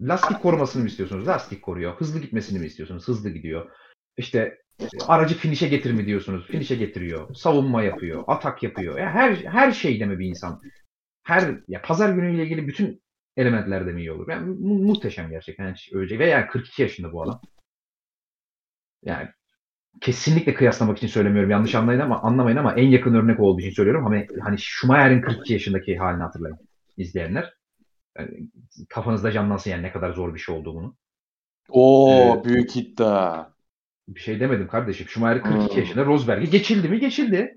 lastik 0.00 0.42
korumasını 0.42 0.82
mı 0.82 0.88
istiyorsunuz? 0.88 1.26
Lastik 1.26 1.62
koruyor. 1.62 1.94
Hızlı 1.96 2.20
gitmesini 2.20 2.58
mi 2.58 2.66
istiyorsunuz? 2.66 3.08
Hızlı 3.08 3.30
gidiyor. 3.30 3.70
İşte 4.16 4.58
aracı 5.08 5.34
finişe 5.34 5.68
getir 5.68 5.92
mi 5.92 6.06
diyorsunuz? 6.06 6.46
Finişe 6.46 6.76
getiriyor. 6.76 7.34
Savunma 7.34 7.82
yapıyor. 7.82 8.24
Atak 8.26 8.62
yapıyor. 8.62 8.98
Ya 8.98 9.10
her 9.10 9.34
her 9.34 9.72
şeyde 9.72 10.06
mi 10.06 10.18
bir 10.18 10.26
insan? 10.26 10.62
Her 11.22 11.60
ya 11.68 11.82
pazar 11.82 12.14
günüyle 12.14 12.44
ilgili 12.44 12.68
bütün 12.68 13.02
elementlerde 13.36 13.92
mi 13.92 14.00
iyi 14.00 14.12
olur? 14.12 14.28
Yani 14.28 14.46
mu- 14.46 14.82
muhteşem 14.82 15.30
gerçekten. 15.30 15.64
Yani 15.64 15.76
ölecek. 15.92 16.18
Ve 16.18 16.26
yani 16.26 16.46
42 16.46 16.82
yaşında 16.82 17.12
bu 17.12 17.22
adam. 17.22 17.40
Yani 19.02 19.28
kesinlikle 20.00 20.54
kıyaslamak 20.54 20.98
için 20.98 21.06
söylemiyorum. 21.06 21.50
Yanlış 21.50 21.74
anlayın 21.74 22.00
ama 22.00 22.22
anlamayın 22.22 22.56
ama 22.56 22.74
en 22.74 22.88
yakın 22.88 23.14
örnek 23.14 23.40
olduğu 23.40 23.60
için 23.60 23.70
söylüyorum. 23.70 24.04
Hani 24.04 24.26
hani 24.40 24.58
Schumacher'in 24.58 25.20
42 25.20 25.52
yaşındaki 25.52 25.96
halini 25.96 26.22
hatırlayın 26.22 26.58
izleyenler. 26.96 27.54
Yani 28.18 28.48
kafanızda 28.88 29.32
canlansın 29.32 29.70
yani 29.70 29.82
ne 29.82 29.92
kadar 29.92 30.12
zor 30.12 30.34
bir 30.34 30.38
şey 30.38 30.54
olduğunu. 30.54 30.96
Oo 31.68 32.40
ee, 32.40 32.44
büyük 32.44 32.76
iddia. 32.76 33.52
Bir 34.08 34.20
şey 34.20 34.40
demedim 34.40 34.68
kardeşim. 34.68 35.08
Schumacher 35.08 35.42
42 35.42 35.74
hmm. 35.74 35.80
yaşında 35.80 36.04
Rosberg'i 36.04 36.50
geçildi 36.50 36.88
mi? 36.88 37.00
Geçildi. 37.00 37.56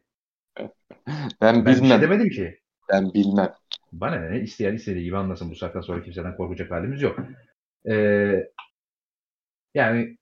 ben, 1.41 1.65
ben 1.65 1.65
bir 1.65 1.87
şey 1.87 2.01
demedim 2.01 2.29
ki. 2.29 2.59
Ben 2.91 3.13
bilmem. 3.13 3.53
Bana 3.91 4.15
ne? 4.15 4.39
İsteyen 4.39 4.75
istediği 4.75 5.03
gibi 5.03 5.17
anlasın. 5.17 5.51
Bu 5.51 5.55
saatten 5.55 5.81
sonra 5.81 6.03
kimseden 6.03 6.37
korkacak 6.37 6.71
halimiz 6.71 7.01
yok. 7.01 7.19
Ee, 7.89 8.49
yani 9.73 10.17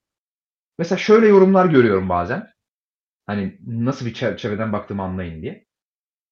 mesela 0.78 1.00
şöyle 1.00 1.28
yorumlar 1.28 1.66
görüyorum 1.66 2.10
bazen. 2.10 2.54
Hani 3.26 3.60
nasıl 3.68 4.06
bir 4.06 4.14
çerçeveden 4.14 4.74
baktığımı 4.74 5.04
anlayın 5.04 5.42
diye. 5.42 5.66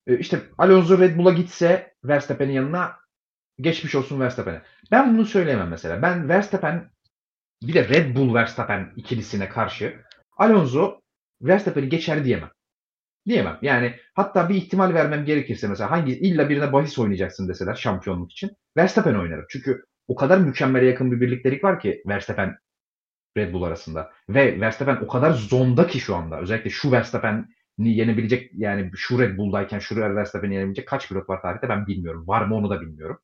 Ee, 0.08 0.18
işte 0.18 0.42
Alonso 0.58 1.00
Red 1.00 1.18
Bull'a 1.18 1.32
gitse 1.32 1.96
Verstappen'in 2.04 2.54
yanına 2.54 2.96
geçmiş 3.60 3.96
olsun 3.96 4.20
Verstappen'e. 4.20 4.62
Ben 4.92 5.14
bunu 5.14 5.26
söyleyemem 5.26 5.70
mesela. 5.70 6.02
Ben 6.02 6.30
Verstappen 6.30 6.92
bir 7.64 7.74
de 7.74 7.90
Red 7.90 8.16
Bull 8.16 8.34
Verstappen 8.34 8.94
ikilisine 8.96 9.50
karşı 9.50 10.02
Alonso 10.38 11.02
Verstappen'i 11.42 11.90
geçer 11.90 12.26
diyemem. 12.26 12.52
Diyemem. 13.28 13.60
Yani 13.62 13.96
hatta 14.14 14.50
bir 14.50 14.56
ihtimal 14.56 14.94
vermem 14.94 15.26
gerekirse 15.26 15.68
mesela 15.68 15.92
hangi 15.92 16.20
illa 16.20 16.50
birine 16.50 16.74
bahis 16.74 17.00
oynayacaksın 17.00 17.50
deseler 17.50 17.76
şampiyonluk 17.76 18.32
için 18.32 18.52
Verstappen 18.78 19.16
oynarım. 19.16 19.46
Çünkü 19.50 19.86
o 20.08 20.16
kadar 20.16 20.38
mükemmele 20.38 20.86
yakın 20.86 21.12
bir 21.12 21.22
birliktelik 21.22 21.64
var 21.64 21.80
ki 21.80 22.04
Verstappen 22.08 22.58
Red 23.38 23.54
Bull 23.54 23.64
arasında. 23.64 24.12
Ve 24.30 24.62
Verstappen 24.62 24.96
o 24.96 25.08
kadar 25.08 25.32
zonda 25.32 25.88
ki 25.88 26.00
şu 26.00 26.16
anda. 26.16 26.40
Özellikle 26.40 26.70
şu 26.70 26.92
Verstappen'i 26.92 27.46
yenebilecek 27.78 28.52
yani 28.54 28.92
şu 28.96 29.20
Red 29.20 29.38
Bull'dayken 29.38 29.80
şu 29.80 29.96
Verstappen'i 29.96 30.54
yenebilecek 30.54 30.88
kaç 30.88 31.10
pilot 31.10 31.30
var 31.30 31.42
tarihte 31.42 31.70
ben 31.70 31.88
bilmiyorum. 31.88 32.28
Var 32.28 32.46
mı 32.46 32.56
onu 32.56 32.70
da 32.70 32.82
bilmiyorum 32.82 33.20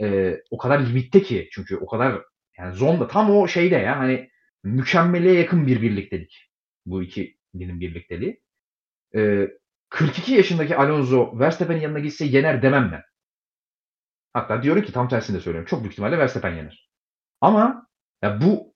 e, 0.00 0.36
o 0.50 0.58
kadar 0.58 0.80
limitte 0.80 1.22
ki 1.22 1.48
çünkü 1.52 1.76
o 1.76 1.86
kadar 1.86 2.22
yani 2.58 2.74
zonda 2.76 3.08
tam 3.08 3.30
o 3.30 3.48
şeyde 3.48 3.74
ya 3.74 3.98
hani 3.98 4.30
mükemmele 4.64 5.32
yakın 5.32 5.66
bir 5.66 5.82
birliktelik 5.82 6.50
bu 6.86 7.02
iki 7.02 7.38
dinin 7.58 7.80
birlikteliği. 7.80 8.41
E, 9.16 9.48
42 9.88 10.32
yaşındaki 10.34 10.76
Alonso 10.76 11.38
Verstappen'in 11.38 11.80
yanına 11.80 11.98
gitse 11.98 12.24
yener 12.24 12.62
demem 12.62 12.92
ben. 12.92 13.02
Hatta 14.32 14.62
diyorum 14.62 14.82
ki 14.82 14.92
tam 14.92 15.08
tersini 15.08 15.36
de 15.36 15.40
söylüyorum. 15.40 15.68
Çok 15.68 15.80
büyük 15.80 15.92
ihtimalle 15.92 16.18
Verstappen 16.18 16.54
yener. 16.54 16.90
Ama 17.40 17.86
Ya 18.22 18.40
bu 18.40 18.74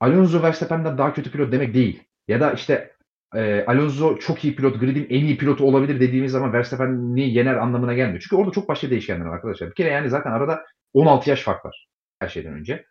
Alonso 0.00 0.42
Verstappen'den 0.42 0.98
daha 0.98 1.14
kötü 1.14 1.30
pilot 1.32 1.52
demek 1.52 1.74
değil. 1.74 2.02
Ya 2.28 2.40
da 2.40 2.52
işte 2.52 2.92
e, 3.34 3.64
Alonso 3.66 4.18
çok 4.18 4.44
iyi 4.44 4.56
pilot, 4.56 4.80
gridin 4.80 5.06
en 5.10 5.24
iyi 5.24 5.38
pilotu 5.38 5.64
olabilir 5.64 6.00
dediğimiz 6.00 6.32
zaman 6.32 6.52
Verstappen'i 6.52 7.30
yener 7.34 7.54
anlamına 7.54 7.94
gelmiyor. 7.94 8.20
Çünkü 8.20 8.36
orada 8.36 8.52
çok 8.52 8.68
başka 8.68 8.90
değişkenler 8.90 9.26
var 9.26 9.34
arkadaşlar. 9.34 9.70
Bir 9.70 9.74
kere 9.74 9.88
yani 9.88 10.10
zaten 10.10 10.30
arada 10.32 10.66
16 10.94 11.30
yaş 11.30 11.42
fark 11.42 11.64
var 11.64 11.88
her 12.20 12.28
şeyden 12.28 12.52
önce. 12.54 12.84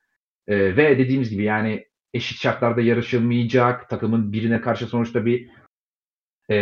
E, 0.48 0.78
ve 0.78 0.98
dediğimiz 1.00 1.30
gibi 1.30 1.44
yani 1.44 1.86
eşit 2.14 2.42
şartlarda 2.42 2.82
yarışılmayacak. 2.82 3.90
Takımın 3.90 4.34
birine 4.34 4.62
karşı 4.62 4.88
sonuçta 4.88 5.26
bir 5.26 5.50
e, 6.50 6.56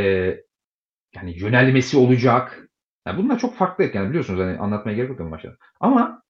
yani 1.15 1.39
yönelmesi 1.39 1.97
olacak. 1.97 2.69
Yani 3.07 3.23
bunlar 3.23 3.39
çok 3.39 3.55
farklı 3.55 3.91
yani 3.93 4.09
biliyorsunuz 4.09 4.39
hani 4.39 4.57
anlatmaya 4.57 4.95
gerek 4.95 5.19
yok 5.19 5.31
başta. 5.31 5.57
Ama 5.79 6.23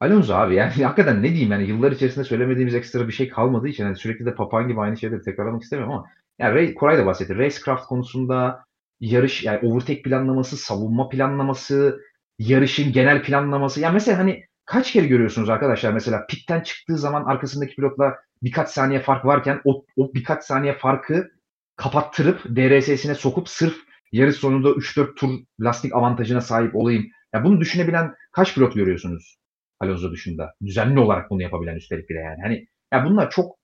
Alonso 0.00 0.34
abi 0.34 0.54
yani 0.54 0.72
hakikaten 0.84 1.22
ne 1.22 1.28
diyeyim 1.28 1.52
yani 1.52 1.64
yıllar 1.64 1.92
içerisinde 1.92 2.24
söylemediğimiz 2.24 2.74
ekstra 2.74 3.08
bir 3.08 3.12
şey 3.12 3.28
kalmadığı 3.28 3.68
için 3.68 3.84
yani 3.84 3.96
sürekli 3.96 4.26
de 4.26 4.34
papağan 4.34 4.68
gibi 4.68 4.80
aynı 4.80 4.96
şeyleri 4.96 5.22
tekrarlamak 5.22 5.62
istemiyorum 5.62 5.94
ama 5.94 6.06
yani 6.38 6.54
Ray, 6.54 6.74
Koray 6.74 6.98
da 6.98 7.06
bahsetti. 7.06 7.38
Racecraft 7.38 7.86
konusunda 7.86 8.64
yarış 9.00 9.44
yani 9.44 9.58
overtake 9.68 10.02
planlaması, 10.02 10.56
savunma 10.56 11.08
planlaması, 11.08 12.00
yarışın 12.38 12.92
genel 12.92 13.22
planlaması. 13.22 13.80
Yani 13.80 13.94
mesela 13.94 14.18
hani 14.18 14.44
kaç 14.64 14.92
kere 14.92 15.06
görüyorsunuz 15.06 15.50
arkadaşlar 15.50 15.92
mesela 15.92 16.26
pitten 16.26 16.60
çıktığı 16.60 16.98
zaman 16.98 17.24
arkasındaki 17.24 17.74
pilotla 17.76 18.16
birkaç 18.42 18.68
saniye 18.68 19.00
fark 19.00 19.24
varken 19.24 19.60
o, 19.64 19.84
o 19.96 20.14
birkaç 20.14 20.44
saniye 20.44 20.74
farkı 20.74 21.30
kapattırıp 21.76 22.44
DRS'sine 22.44 23.14
sokup 23.14 23.48
sırf 23.48 23.76
yarış 24.12 24.36
sonunda 24.36 24.68
3-4 24.68 25.14
tur 25.14 25.30
lastik 25.60 25.94
avantajına 25.94 26.40
sahip 26.40 26.76
olayım. 26.76 27.06
Ya 27.34 27.44
bunu 27.44 27.60
düşünebilen 27.60 28.14
kaç 28.32 28.54
pilot 28.54 28.74
görüyorsunuz 28.74 29.36
Alonso 29.80 30.12
dışında? 30.12 30.54
Düzenli 30.62 31.00
olarak 31.00 31.30
bunu 31.30 31.42
yapabilen 31.42 31.76
üstelik 31.76 32.10
bile 32.10 32.18
yani. 32.18 32.42
Hani 32.42 32.66
ya 32.92 33.04
bunlar 33.04 33.30
çok 33.30 33.56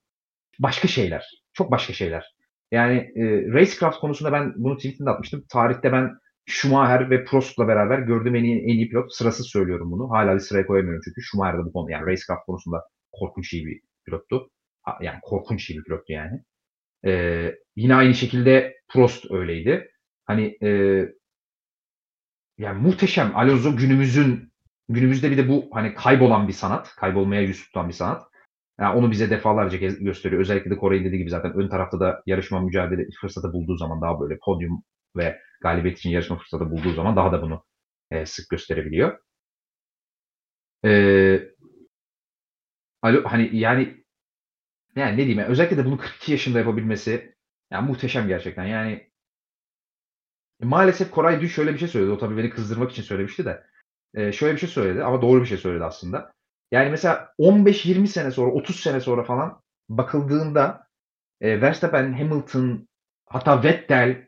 başka 0.58 0.88
şeyler. 0.88 1.24
Çok 1.52 1.70
başka 1.70 1.92
şeyler. 1.92 2.34
Yani 2.70 2.96
e, 2.96 3.22
Racecraft 3.52 3.98
konusunda 3.98 4.32
ben 4.32 4.52
bunu 4.56 4.76
tweetinde 4.76 5.10
atmıştım. 5.10 5.44
Tarihte 5.48 5.92
ben 5.92 6.10
Schumacher 6.46 7.10
ve 7.10 7.24
Prost'la 7.24 7.68
beraber 7.68 7.98
gördüğüm 7.98 8.34
en 8.34 8.44
iyi, 8.44 8.62
en 8.62 8.68
iyi 8.76 8.88
pilot. 8.88 9.14
Sırasız 9.14 9.46
söylüyorum 9.46 9.90
bunu. 9.90 10.10
Hala 10.10 10.34
bir 10.34 10.40
sıraya 10.40 10.66
koyamıyorum 10.66 11.02
çünkü 11.04 11.22
Schumacher 11.22 11.64
bu 11.64 11.72
konu 11.72 11.90
yani 11.90 12.06
Racecraft 12.06 12.46
konusunda 12.46 12.82
korkunç 13.12 13.52
iyi 13.52 13.66
bir 13.66 13.80
pilottu. 14.06 14.50
Yani 15.00 15.18
korkunç 15.22 15.70
iyi 15.70 15.78
bir 15.78 15.84
pilottu 15.84 16.12
yani. 16.12 16.42
Ee, 17.06 17.54
yine 17.76 17.94
aynı 17.94 18.14
şekilde 18.14 18.76
Prost 18.88 19.30
öyleydi. 19.30 19.90
Hani 20.26 20.58
e, 20.62 20.68
yani 22.58 22.82
muhteşem. 22.82 23.36
Alonso 23.36 23.76
günümüzün 23.76 24.52
günümüzde 24.88 25.30
bir 25.30 25.36
de 25.38 25.48
bu 25.48 25.70
hani 25.72 25.94
kaybolan 25.94 26.48
bir 26.48 26.52
sanat. 26.52 26.94
Kaybolmaya 26.96 27.42
yüz 27.42 27.64
tutan 27.64 27.88
bir 27.88 27.94
sanat. 27.94 28.22
Yani 28.80 28.98
onu 28.98 29.10
bize 29.10 29.30
defalarca 29.30 29.78
gösteriyor. 29.78 30.40
Özellikle 30.42 30.70
de 30.70 30.76
Kore'nin 30.76 31.04
dediği 31.04 31.18
gibi 31.18 31.30
zaten 31.30 31.52
ön 31.54 31.68
tarafta 31.68 32.00
da 32.00 32.22
yarışma 32.26 32.60
mücadele 32.60 33.06
fırsatı 33.20 33.52
bulduğu 33.52 33.76
zaman 33.76 34.00
daha 34.02 34.20
böyle 34.20 34.38
podyum 34.44 34.82
ve 35.16 35.40
galibiyet 35.62 35.98
için 35.98 36.10
yarışma 36.10 36.38
fırsatı 36.38 36.70
bulduğu 36.70 36.92
zaman 36.92 37.16
daha 37.16 37.32
da 37.32 37.42
bunu 37.42 37.64
e, 38.10 38.26
sık 38.26 38.48
gösterebiliyor. 38.50 39.18
Ee, 40.84 41.40
alo, 43.02 43.22
hani 43.24 43.56
yani 43.56 43.99
yani 44.96 45.12
ne 45.12 45.16
diyeyim 45.16 45.38
yani, 45.38 45.48
özellikle 45.48 45.76
de 45.76 45.84
bunu 45.84 45.98
42 45.98 46.32
yaşında 46.32 46.58
yapabilmesi 46.58 47.34
yani 47.70 47.86
muhteşem 47.86 48.28
gerçekten. 48.28 48.64
Yani 48.64 49.10
maalesef 50.62 51.10
Koray 51.10 51.40
Düş 51.40 51.54
şöyle 51.54 51.72
bir 51.72 51.78
şey 51.78 51.88
söyledi. 51.88 52.10
O 52.10 52.18
tabii 52.18 52.36
beni 52.36 52.50
kızdırmak 52.50 52.90
için 52.90 53.02
söylemişti 53.02 53.44
de. 53.44 53.66
E, 54.14 54.32
şöyle 54.32 54.54
bir 54.54 54.60
şey 54.60 54.68
söyledi 54.68 55.04
ama 55.04 55.22
doğru 55.22 55.40
bir 55.40 55.46
şey 55.46 55.58
söyledi 55.58 55.84
aslında. 55.84 56.32
Yani 56.72 56.90
mesela 56.90 57.34
15-20 57.38 58.06
sene 58.06 58.30
sonra, 58.30 58.50
30 58.50 58.80
sene 58.80 59.00
sonra 59.00 59.24
falan 59.24 59.62
bakıldığında 59.88 60.86
e, 61.40 61.60
Verstappen, 61.60 62.12
Hamilton, 62.12 62.88
hatta 63.26 63.62
Vettel 63.62 64.26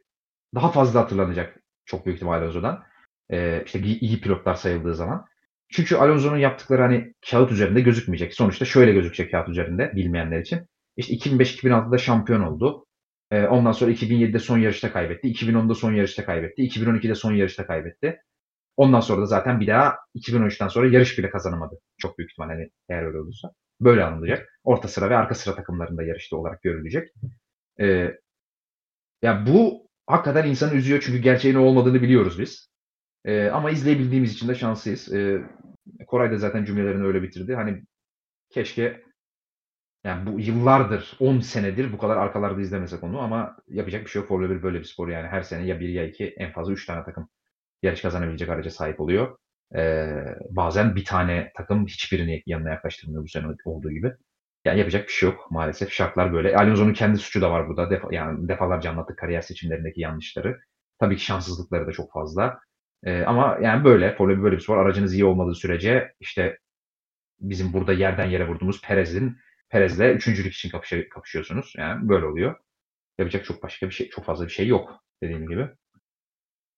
daha 0.54 0.70
fazla 0.72 1.00
hatırlanacak 1.00 1.58
çok 1.84 2.06
büyük 2.06 2.16
ihtimalle 2.16 2.42
Alonso'dan. 2.42 2.84
E, 3.30 3.62
işte 3.64 3.80
iyi, 3.80 4.00
iyi 4.00 4.20
pilotlar 4.20 4.54
sayıldığı 4.54 4.94
zaman. 4.94 5.26
Çünkü 5.72 5.96
Alonso'nun 5.96 6.36
yaptıkları 6.36 6.82
hani 6.82 7.14
kağıt 7.30 7.52
üzerinde 7.52 7.80
gözükmeyecek. 7.80 8.34
Sonuçta 8.34 8.64
şöyle 8.64 8.92
gözükecek 8.92 9.30
kağıt 9.30 9.48
üzerinde 9.48 9.92
bilmeyenler 9.96 10.40
için. 10.40 10.60
İşte 10.96 11.14
2005-2006'da 11.14 11.98
şampiyon 11.98 12.40
oldu. 12.40 12.86
E, 13.30 13.46
ondan 13.46 13.72
sonra 13.72 13.90
2007'de 13.90 14.38
son 14.38 14.58
yarışta 14.58 14.92
kaybetti. 14.92 15.28
2010'da 15.28 15.74
son 15.74 15.92
yarışta 15.92 16.24
kaybetti. 16.24 16.62
2012'de 16.62 17.14
son 17.14 17.32
yarışta 17.32 17.66
kaybetti. 17.66 18.20
Ondan 18.76 19.00
sonra 19.00 19.22
da 19.22 19.26
zaten 19.26 19.60
bir 19.60 19.66
daha 19.66 19.96
2013'ten 20.16 20.68
sonra 20.68 20.88
yarış 20.88 21.18
bile 21.18 21.30
kazanamadı. 21.30 21.78
Çok 21.98 22.18
büyük 22.18 22.30
ihtimal 22.30 22.48
hani 22.48 22.70
eğer 22.88 23.02
öyle 23.02 23.18
olursa. 23.18 23.52
Böyle 23.80 24.04
anılacak. 24.04 24.60
Orta 24.64 24.88
sıra 24.88 25.10
ve 25.10 25.16
arka 25.16 25.34
sıra 25.34 25.54
takımlarında 25.54 26.02
yarışta 26.02 26.36
olarak 26.36 26.62
görülecek. 26.62 27.08
Ee, 27.80 28.10
ya 29.22 29.46
bu 29.46 29.88
hakikaten 30.06 30.48
insanı 30.48 30.74
üzüyor 30.74 31.02
çünkü 31.06 31.18
gerçeğin 31.18 31.54
olmadığını 31.54 32.02
biliyoruz 32.02 32.38
biz. 32.38 32.68
Ee, 33.24 33.48
ama 33.48 33.70
izleyebildiğimiz 33.70 34.32
için 34.32 34.48
de 34.48 34.54
şanslıyız. 34.54 35.12
Ee, 35.12 35.42
Koray 36.06 36.30
da 36.32 36.38
zaten 36.38 36.64
cümlelerini 36.64 37.04
öyle 37.06 37.22
bitirdi. 37.22 37.54
Hani 37.54 37.82
keşke 38.50 39.02
yani 40.04 40.26
bu 40.26 40.40
yıllardır, 40.40 41.16
10 41.20 41.40
senedir 41.40 41.92
bu 41.92 41.98
kadar 41.98 42.16
arkalarda 42.16 42.60
izlemesek 42.60 43.02
onu 43.04 43.20
ama 43.20 43.56
yapacak 43.68 44.04
bir 44.04 44.10
şey 44.10 44.20
yok. 44.22 44.28
Formula 44.28 44.50
1 44.50 44.62
böyle 44.62 44.78
bir 44.78 44.84
spor 44.84 45.08
yani. 45.08 45.28
Her 45.28 45.42
sene 45.42 45.66
ya 45.66 45.80
bir 45.80 45.88
ya 45.88 46.06
iki 46.06 46.24
en 46.26 46.52
fazla 46.52 46.72
3 46.72 46.86
tane 46.86 47.04
takım 47.04 47.28
yarış 47.82 48.02
kazanabilecek 48.02 48.48
araca 48.48 48.70
sahip 48.70 49.00
oluyor. 49.00 49.38
Ee, 49.76 50.24
bazen 50.50 50.96
bir 50.96 51.04
tane 51.04 51.52
takım 51.56 51.86
hiçbirini 51.86 52.42
yanına 52.46 52.70
yaklaştırmıyor 52.70 53.24
bu 53.24 53.28
sene 53.28 53.46
olduğu 53.64 53.90
gibi. 53.92 54.12
Yani 54.64 54.78
yapacak 54.78 55.08
bir 55.08 55.12
şey 55.12 55.28
yok 55.28 55.50
maalesef. 55.50 55.92
Şartlar 55.92 56.32
böyle. 56.32 56.56
Alonso'nun 56.56 56.92
kendi 56.92 57.18
suçu 57.18 57.40
da 57.42 57.50
var 57.50 57.68
burada. 57.68 57.90
Defa, 57.90 58.08
yani 58.12 58.48
defalarca 58.48 58.90
anlattık 58.90 59.18
kariyer 59.18 59.40
seçimlerindeki 59.40 60.00
yanlışları. 60.00 60.60
Tabii 61.00 61.16
ki 61.16 61.24
şanssızlıkları 61.24 61.86
da 61.86 61.92
çok 61.92 62.12
fazla. 62.12 62.60
Ee, 63.04 63.22
ama 63.24 63.58
yani 63.62 63.84
böyle. 63.84 64.14
Formula 64.16 64.42
böyle 64.42 64.56
bir 64.56 64.60
spor. 64.62 64.78
Aracınız 64.78 65.14
iyi 65.14 65.24
olmadığı 65.24 65.54
sürece 65.54 66.14
işte 66.20 66.58
bizim 67.40 67.72
burada 67.72 67.92
yerden 67.92 68.26
yere 68.26 68.48
vurduğumuz 68.48 68.82
Perez'in 68.82 69.38
Perez'le 69.68 70.00
üçüncülük 70.16 70.54
için 70.54 70.70
kapışıyor, 70.70 71.08
kapışıyorsunuz. 71.08 71.74
Yani 71.76 72.08
böyle 72.08 72.26
oluyor. 72.26 72.56
Yapacak 73.18 73.44
çok 73.44 73.62
başka 73.62 73.86
bir 73.86 73.92
şey, 73.94 74.08
çok 74.10 74.24
fazla 74.24 74.44
bir 74.44 74.50
şey 74.50 74.66
yok 74.66 75.04
dediğim 75.22 75.48
gibi. 75.48 75.68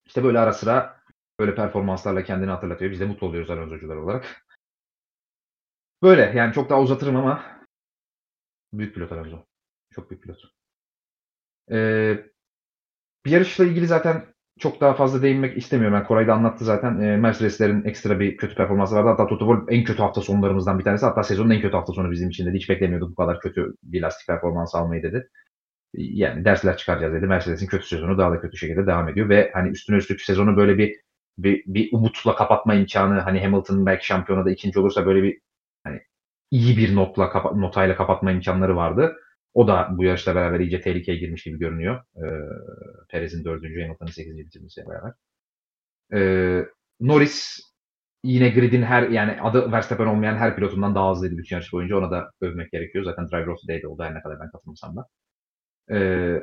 İşte 0.06 0.24
böyle 0.24 0.38
ara 0.38 0.52
sıra 0.52 1.00
böyle 1.40 1.54
performanslarla 1.54 2.24
kendini 2.24 2.50
hatırlatıyor. 2.50 2.90
Biz 2.90 3.00
de 3.00 3.04
mutlu 3.04 3.26
oluyoruz 3.26 3.50
Alonso'cular 3.50 3.96
olarak. 3.96 4.46
Böyle 6.02 6.32
yani 6.36 6.52
çok 6.54 6.70
daha 6.70 6.80
uzatırım 6.80 7.16
ama 7.16 7.44
büyük 8.72 8.94
pilot 8.94 9.12
Alonso. 9.12 9.46
Çok 9.90 10.10
büyük 10.10 10.22
pilot. 10.22 10.38
Ee, 11.70 12.24
bir 13.24 13.30
yarışla 13.30 13.64
ilgili 13.64 13.86
zaten 13.86 14.33
çok 14.58 14.80
daha 14.80 14.94
fazla 14.94 15.22
değinmek 15.22 15.56
istemiyorum. 15.56 15.94
Yani 15.96 16.06
Koray 16.06 16.26
da 16.26 16.34
anlattı 16.34 16.64
zaten. 16.64 17.00
E, 17.00 17.16
Mercedes'lerin 17.16 17.84
ekstra 17.84 18.20
bir 18.20 18.36
kötü 18.36 18.54
performansı 18.54 18.94
vardı. 18.94 19.08
Hatta 19.08 19.26
Toto 19.26 19.46
Wolff 19.46 19.72
en 19.72 19.84
kötü 19.84 20.02
hafta 20.02 20.20
sonlarımızdan 20.20 20.78
bir 20.78 20.84
tanesi. 20.84 21.06
Hatta 21.06 21.22
sezonun 21.22 21.50
en 21.50 21.60
kötü 21.60 21.76
hafta 21.76 21.92
sonu 21.92 22.10
bizim 22.10 22.28
için 22.28 22.46
dedi. 22.46 22.56
Hiç 22.56 22.68
beklemiyorduk 22.68 23.10
bu 23.10 23.14
kadar 23.14 23.40
kötü 23.40 23.74
bir 23.82 24.02
lastik 24.02 24.26
performansı 24.26 24.78
almayı 24.78 25.02
dedi. 25.02 25.28
Yani 25.94 26.44
dersler 26.44 26.76
çıkaracağız 26.76 27.14
dedi. 27.14 27.26
Mercedes'in 27.26 27.66
kötü 27.66 27.86
sezonu 27.86 28.18
daha 28.18 28.32
da 28.32 28.40
kötü 28.40 28.56
şekilde 28.56 28.86
devam 28.86 29.08
ediyor 29.08 29.28
ve 29.28 29.50
hani 29.54 29.68
üstüne 29.68 29.96
üstlük 29.96 30.20
sezonu 30.20 30.56
böyle 30.56 30.78
bir 30.78 30.96
bir, 31.38 31.64
bir 31.66 31.88
umutla 31.92 32.34
kapatma 32.36 32.74
imkanı 32.74 33.20
hani 33.20 33.40
Hamilton 33.40 33.86
belki 33.86 34.06
şampiyonada 34.06 34.50
ikinci 34.50 34.80
olursa 34.80 35.06
böyle 35.06 35.22
bir 35.22 35.38
hani 35.84 36.00
iyi 36.50 36.76
bir 36.76 36.96
notla 36.96 37.30
kapa, 37.30 37.50
notayla 37.50 37.96
kapatma 37.96 38.32
imkanları 38.32 38.76
vardı. 38.76 39.16
O 39.54 39.68
da 39.68 39.88
bu 39.92 40.04
yarışla 40.04 40.34
beraber 40.34 40.60
iyice 40.60 40.80
tehlikeye 40.80 41.18
girmiş 41.18 41.42
gibi 41.44 41.58
görünüyor. 41.58 42.02
Ee, 42.16 42.22
Perez'in 43.10 43.44
dördüncü, 43.44 43.82
Hamilton'ın 43.82 44.10
sekizinci 44.10 44.46
bitirmesiyle 44.46 44.86
beraber. 44.88 45.12
Ee, 46.14 46.66
Norris 47.00 47.60
yine 48.24 48.48
gridin 48.50 48.82
her 48.82 49.02
yani 49.08 49.40
adı 49.42 49.72
Verstappen 49.72 50.06
olmayan 50.06 50.36
her 50.36 50.56
pilotundan 50.56 50.94
daha 50.94 51.10
hızlıydı 51.12 51.38
bütün 51.38 51.56
yarış 51.56 51.72
boyunca. 51.72 51.96
Ona 51.98 52.10
da 52.10 52.30
övmek 52.40 52.72
gerekiyor. 52.72 53.04
Zaten 53.04 53.28
Driver 53.28 53.46
of 53.46 53.60
the 53.60 53.68
Day'de 53.68 53.88
oldu 53.88 54.02
her 54.02 54.14
ne 54.14 54.22
kadar 54.22 54.40
ben 54.40 54.50
katılmasam 54.50 54.96
da. 54.96 55.06
Ee, 55.92 56.40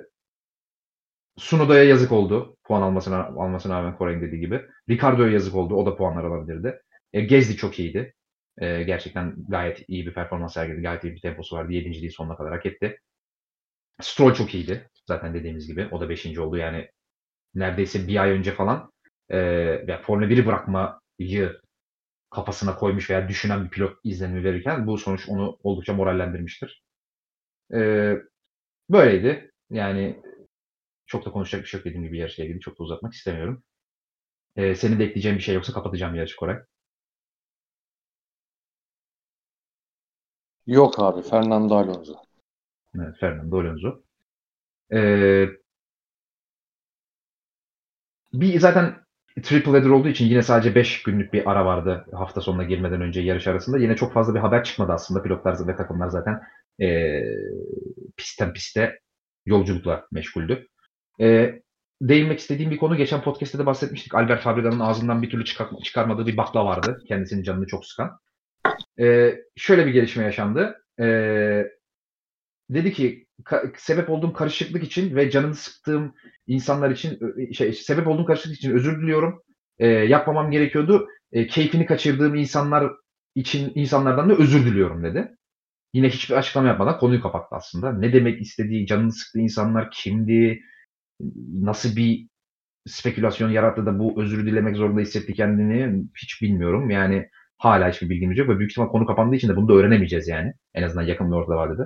Sunoda'ya 1.38 1.84
yazık 1.84 2.12
oldu. 2.12 2.58
Puan 2.64 2.82
almasına 2.82 3.26
almasına 3.26 3.78
rağmen 3.80 3.98
Koray'ın 3.98 4.22
dediği 4.22 4.40
gibi. 4.40 4.62
Ricardo'ya 4.90 5.32
yazık 5.32 5.56
oldu. 5.56 5.76
O 5.76 5.86
da 5.86 5.96
puanlar 5.98 6.24
alabilirdi. 6.24 6.82
E, 7.14 7.22
Gezdi 7.22 7.56
çok 7.58 7.80
iyiydi. 7.80 8.14
E, 8.62 8.84
gerçekten 8.84 9.36
gayet 9.50 9.86
iyi 9.90 10.08
bir 10.08 10.16
performans 10.16 10.56
sergiledi. 10.56 10.84
Gayet 10.84 11.06
iyi 11.06 11.16
bir 11.16 11.22
temposu 11.22 11.58
vardı. 11.58 11.74
Yedinciliği 11.74 12.12
sonuna 12.12 12.38
kadar 12.38 12.54
hak 12.54 12.68
etti. 12.68 13.00
Stroll 14.02 14.34
çok 14.34 14.56
iyiydi. 14.56 14.90
Zaten 15.08 15.34
dediğimiz 15.34 15.68
gibi. 15.68 15.88
O 15.92 16.02
da 16.02 16.10
beşinci 16.10 16.42
oldu. 16.42 16.58
Yani 16.58 16.90
neredeyse 17.56 18.08
bir 18.08 18.24
ay 18.24 18.32
önce 18.32 18.52
falan 18.54 18.92
e, 19.30 19.38
yani 19.88 20.02
Formula 20.04 20.30
1'i 20.30 20.46
bırakmayı 20.46 21.62
kafasına 22.32 22.76
koymuş 22.76 23.10
veya 23.10 23.30
düşünen 23.30 23.66
bir 23.66 23.70
pilot 23.70 24.00
izlenimi 24.04 24.44
verirken 24.44 24.88
bu 24.88 24.98
sonuç 24.98 25.30
onu 25.30 25.60
oldukça 25.64 25.94
morallendirmiştir. 25.94 26.84
E, 27.74 27.80
böyleydi. 28.90 29.52
Yani 29.70 30.22
çok 31.08 31.26
da 31.26 31.32
konuşacak 31.32 31.64
bir 31.64 31.70
şey 31.70 31.80
yok 31.80 31.86
dediğim 31.86 32.04
gibi 32.06 32.18
yarışla 32.18 32.44
ilgili. 32.44 32.60
Çok 32.60 32.80
da 32.80 32.84
uzatmak 32.84 33.14
istemiyorum. 33.14 33.64
E, 34.58 34.76
senin 34.76 35.00
de 35.00 35.06
ekleyeceğin 35.06 35.38
bir 35.38 35.44
şey 35.44 35.56
yoksa 35.56 35.74
kapatacağım 35.74 36.16
yarışı 36.16 36.38
Koray. 36.38 36.60
Yok 40.72 41.00
abi 41.00 41.22
Fernando 41.22 41.76
Alonso. 41.76 42.14
Evet, 42.96 43.16
Fernando 43.20 43.60
Alonso. 43.60 44.02
Ee, 44.94 45.46
bir 48.34 48.60
zaten 48.60 48.96
triple 49.44 49.72
header 49.72 49.90
olduğu 49.90 50.08
için 50.08 50.26
yine 50.26 50.42
sadece 50.42 50.76
5 50.76 51.04
günlük 51.04 51.34
bir 51.34 51.52
ara 51.52 51.66
vardı 51.66 52.06
hafta 52.14 52.42
sonuna 52.42 52.64
girmeden 52.64 53.02
önce 53.02 53.22
yarış 53.22 53.48
arasında. 53.48 53.78
Yine 53.78 53.96
çok 53.96 54.14
fazla 54.14 54.36
bir 54.36 54.40
haber 54.40 54.64
çıkmadı 54.64 54.92
aslında. 54.92 55.24
Pilotlar 55.24 55.68
ve 55.68 55.76
takımlar 55.76 56.10
zaten 56.10 56.42
e, 56.82 57.22
pistten 58.18 58.54
piste 58.54 59.00
yolculukla 59.46 60.08
meşguldü. 60.12 60.68
E, 61.22 61.60
değinmek 62.02 62.40
istediğim 62.40 62.72
bir 62.72 62.78
konu 62.78 62.96
geçen 62.98 63.22
podcast'te 63.22 63.60
de 63.60 63.66
bahsetmiştik. 63.66 64.16
Albert 64.16 64.42
Fabrica'nın 64.42 64.80
ağzından 64.80 65.22
bir 65.22 65.30
türlü 65.30 65.46
çıkar, 65.46 65.68
çıkarmadığı 65.84 66.28
bir 66.28 66.38
bakla 66.38 66.66
vardı. 66.66 67.04
Kendisinin 67.08 67.44
canını 67.44 67.68
çok 67.68 67.86
sıkan. 67.86 68.20
E, 69.00 69.36
şöyle 69.56 69.86
bir 69.88 69.92
gelişme 69.92 70.24
yaşandı. 70.24 70.76
E, 71.00 71.06
dedi 72.70 72.94
ki 72.94 73.28
ka- 73.46 73.74
sebep 73.78 74.10
olduğum 74.10 74.34
karışıklık 74.34 74.84
için 74.84 75.16
ve 75.16 75.30
canını 75.30 75.56
sıktığım 75.56 76.14
insanlar 76.48 76.92
için 76.92 77.20
şey 77.54 77.74
sebep 77.74 78.08
olduğum 78.08 78.26
karışıklık 78.26 78.58
için 78.58 78.72
özür 78.74 79.02
diliyorum. 79.02 79.42
E, 79.80 79.88
yapmamam 79.88 80.52
gerekiyordu. 80.52 81.08
E, 81.32 81.48
keyfini 81.48 81.86
kaçırdığım 81.86 82.36
insanlar 82.36 82.92
için 83.36 83.72
insanlardan 83.76 84.30
da 84.30 84.34
özür 84.36 84.66
diliyorum 84.66 85.04
dedi. 85.04 85.32
Yine 85.94 86.10
hiçbir 86.10 86.36
açıklama 86.36 86.68
yapmadan 86.68 87.00
konuyu 87.00 87.22
kapattı 87.22 87.56
aslında. 87.56 87.94
Ne 87.94 88.14
demek 88.14 88.42
istediği, 88.42 88.88
canını 88.88 89.12
sıktığı 89.12 89.40
insanlar 89.40 89.92
kimdi? 89.92 90.62
Nasıl 91.62 91.96
bir 91.96 92.28
spekülasyon 92.88 93.50
yarattı 93.50 93.86
da 93.86 94.00
bu 94.00 94.22
özür 94.22 94.46
dilemek 94.46 94.76
zorunda 94.76 95.02
hissetti 95.02 95.34
kendini 95.34 96.04
hiç 96.24 96.42
bilmiyorum. 96.42 96.90
Yani 96.90 97.30
hala 97.62 97.90
hiçbir 97.92 98.10
bilgimiz 98.10 98.38
yok 98.38 98.50
ve 98.50 98.60
büyük 98.60 98.72
ihtimal 98.72 98.90
konu 98.90 99.06
kapandığı 99.06 99.36
için 99.36 99.50
de 99.50 99.56
bunu 99.56 99.68
da 99.68 99.74
öğrenemeyeceğiz 99.74 100.28
yani. 100.28 100.54
En 100.74 100.84
azından 100.84 101.04
yakın 101.04 101.32
bir 101.32 101.36
ortada 101.36 101.56
vadede 101.56 101.84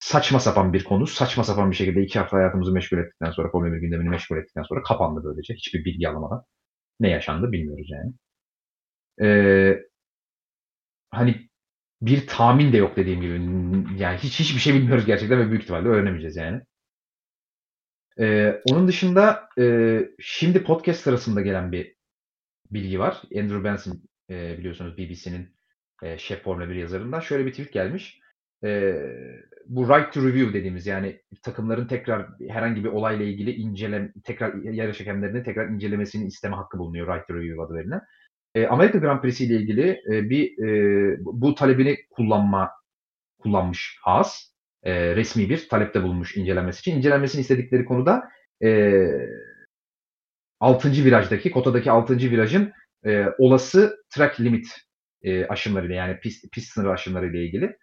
saçma 0.00 0.40
sapan 0.40 0.72
bir 0.72 0.84
konu. 0.84 1.06
Saçma 1.06 1.44
sapan 1.44 1.70
bir 1.70 1.76
şekilde 1.76 2.02
iki 2.02 2.18
hafta 2.18 2.36
hayatımızı 2.36 2.72
meşgul 2.72 2.98
ettikten 2.98 3.30
sonra, 3.30 3.50
Formula 3.50 3.72
1 3.72 3.78
gündemini 3.78 4.08
meşgul 4.08 4.36
ettikten 4.36 4.62
sonra 4.62 4.82
kapandı 4.82 5.20
böylece. 5.24 5.54
Hiçbir 5.54 5.84
bilgi 5.84 6.08
alamadan. 6.08 6.44
Ne 7.00 7.10
yaşandı 7.10 7.52
bilmiyoruz 7.52 7.88
yani. 7.90 8.12
Ee, 9.22 9.82
hani 11.10 11.48
bir 12.02 12.26
tahmin 12.26 12.72
de 12.72 12.76
yok 12.76 12.96
dediğim 12.96 13.20
gibi. 13.20 13.32
Yani 14.02 14.18
hiç 14.18 14.40
hiçbir 14.40 14.60
şey 14.60 14.74
bilmiyoruz 14.74 15.06
gerçekten 15.06 15.38
ve 15.38 15.48
büyük 15.50 15.62
ihtimalle 15.62 15.88
öğrenemeyeceğiz 15.88 16.36
yani. 16.36 16.62
Ee, 18.20 18.60
onun 18.70 18.88
dışında 18.88 19.48
e, 19.58 19.98
şimdi 20.20 20.64
podcast 20.64 21.00
sırasında 21.02 21.40
gelen 21.40 21.72
bir 21.72 21.94
bilgi 22.70 23.00
var. 23.00 23.22
Andrew 23.36 23.64
Benson 23.64 24.02
e, 24.30 24.58
biliyorsunuz 24.58 24.98
BBC'nin 24.98 25.48
e, 26.02 26.18
şef 26.18 26.42
Formula 26.42 26.68
1 26.68 26.74
yazarından 26.74 27.20
şöyle 27.20 27.46
bir 27.46 27.50
tweet 27.50 27.72
gelmiş. 27.72 28.20
E, 28.64 28.94
bu 29.66 29.88
right 29.88 30.12
to 30.12 30.20
review 30.20 30.54
dediğimiz 30.54 30.86
yani 30.86 31.20
takımların 31.42 31.86
tekrar 31.86 32.28
herhangi 32.48 32.84
bir 32.84 32.88
olayla 32.88 33.24
ilgili 33.24 33.50
incelem 33.50 34.12
tekrar 34.24 34.54
yarış 34.54 35.00
hakemlerinin 35.00 35.44
tekrar 35.44 35.68
incelemesini 35.68 36.26
isteme 36.26 36.56
hakkı 36.56 36.78
bulunuyor 36.78 37.14
right 37.14 37.28
to 37.28 37.34
review 37.34 37.62
adı 37.62 37.74
verilen. 37.74 38.00
E, 38.54 38.66
Amerika 38.66 38.98
Grand 38.98 39.22
Prix'si 39.22 39.44
ile 39.44 39.54
ilgili 39.56 40.02
e, 40.10 40.30
bir 40.30 40.58
e, 40.64 41.16
bu 41.20 41.54
talebini 41.54 41.96
kullanma 42.10 42.70
kullanmış 43.38 43.98
Haas. 44.02 44.50
E, 44.82 45.16
resmi 45.16 45.50
bir 45.50 45.68
talepte 45.68 46.02
bulunmuş 46.02 46.36
incelenmesi 46.36 46.80
için. 46.80 46.96
İncelenmesini 46.96 47.40
istedikleri 47.40 47.84
konuda 47.84 48.28
e, 48.62 49.00
6. 50.60 50.90
virajdaki, 50.90 51.50
kotadaki 51.50 51.90
6. 51.90 52.16
virajın 52.16 52.72
e, 53.06 53.26
olası 53.38 53.96
track 54.14 54.40
limit 54.40 54.66
e, 55.22 55.46
aşımlarıyla 55.46 55.94
yani 55.94 56.20
pist, 56.20 56.52
pist 56.52 56.72
sınırı 56.72 56.90
aşımlarıyla 56.90 57.40
ilgili 57.40 57.76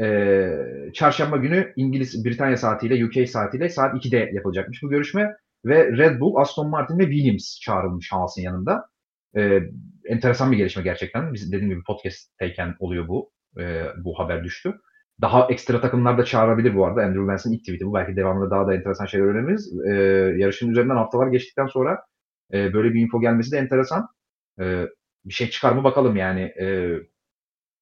e, 0.00 0.48
çarşamba 0.94 1.36
günü 1.36 1.72
İngiliz 1.76 2.24
Britanya 2.24 2.56
saatiyle 2.56 3.04
UK 3.04 3.28
saatiyle 3.28 3.68
saat 3.68 3.94
2'de 3.94 4.30
yapılacakmış 4.32 4.82
bu 4.82 4.90
görüşme 4.90 5.36
ve 5.64 5.92
Red 5.96 6.20
Bull, 6.20 6.36
Aston 6.36 6.68
Martin 6.70 6.98
ve 6.98 7.10
Williams 7.10 7.60
çağrılmış 7.60 8.12
Haas'ın 8.12 8.42
yanında. 8.42 8.88
E, 9.36 9.60
enteresan 10.04 10.52
bir 10.52 10.56
gelişme 10.56 10.82
gerçekten. 10.82 11.34
Biz 11.34 11.52
dediğim 11.52 11.70
gibi 11.70 11.82
podcast'teyken 11.82 12.74
oluyor 12.78 13.08
bu. 13.08 13.32
E, 13.60 13.84
bu 14.04 14.18
haber 14.18 14.44
düştü. 14.44 14.74
Daha 15.20 15.46
ekstra 15.50 15.80
takımlar 15.80 16.18
da 16.18 16.24
çağırabilir 16.24 16.74
bu 16.74 16.86
arada. 16.86 17.02
Andrew 17.02 17.28
Benson 17.28 17.52
ilk 17.52 17.60
tweet'i 17.60 17.86
bu. 17.86 17.94
Belki 17.94 18.16
devamında 18.16 18.50
daha 18.50 18.66
da 18.66 18.74
enteresan 18.74 19.06
şeyler 19.06 19.26
öğreniriz. 19.26 19.80
E, 19.86 19.92
yarışın 20.38 20.70
üzerinden 20.70 20.96
haftalar 20.96 21.26
geçtikten 21.26 21.66
sonra 21.66 22.02
e, 22.52 22.72
böyle 22.72 22.94
bir 22.94 23.00
info 23.00 23.20
gelmesi 23.20 23.52
de 23.52 23.58
enteresan. 23.58 24.08
E, 24.60 24.86
bir 25.24 25.34
şey 25.34 25.50
çıkar 25.50 25.72
mı 25.72 25.84
bakalım 25.84 26.16
yani. 26.16 26.40
E, 26.40 26.96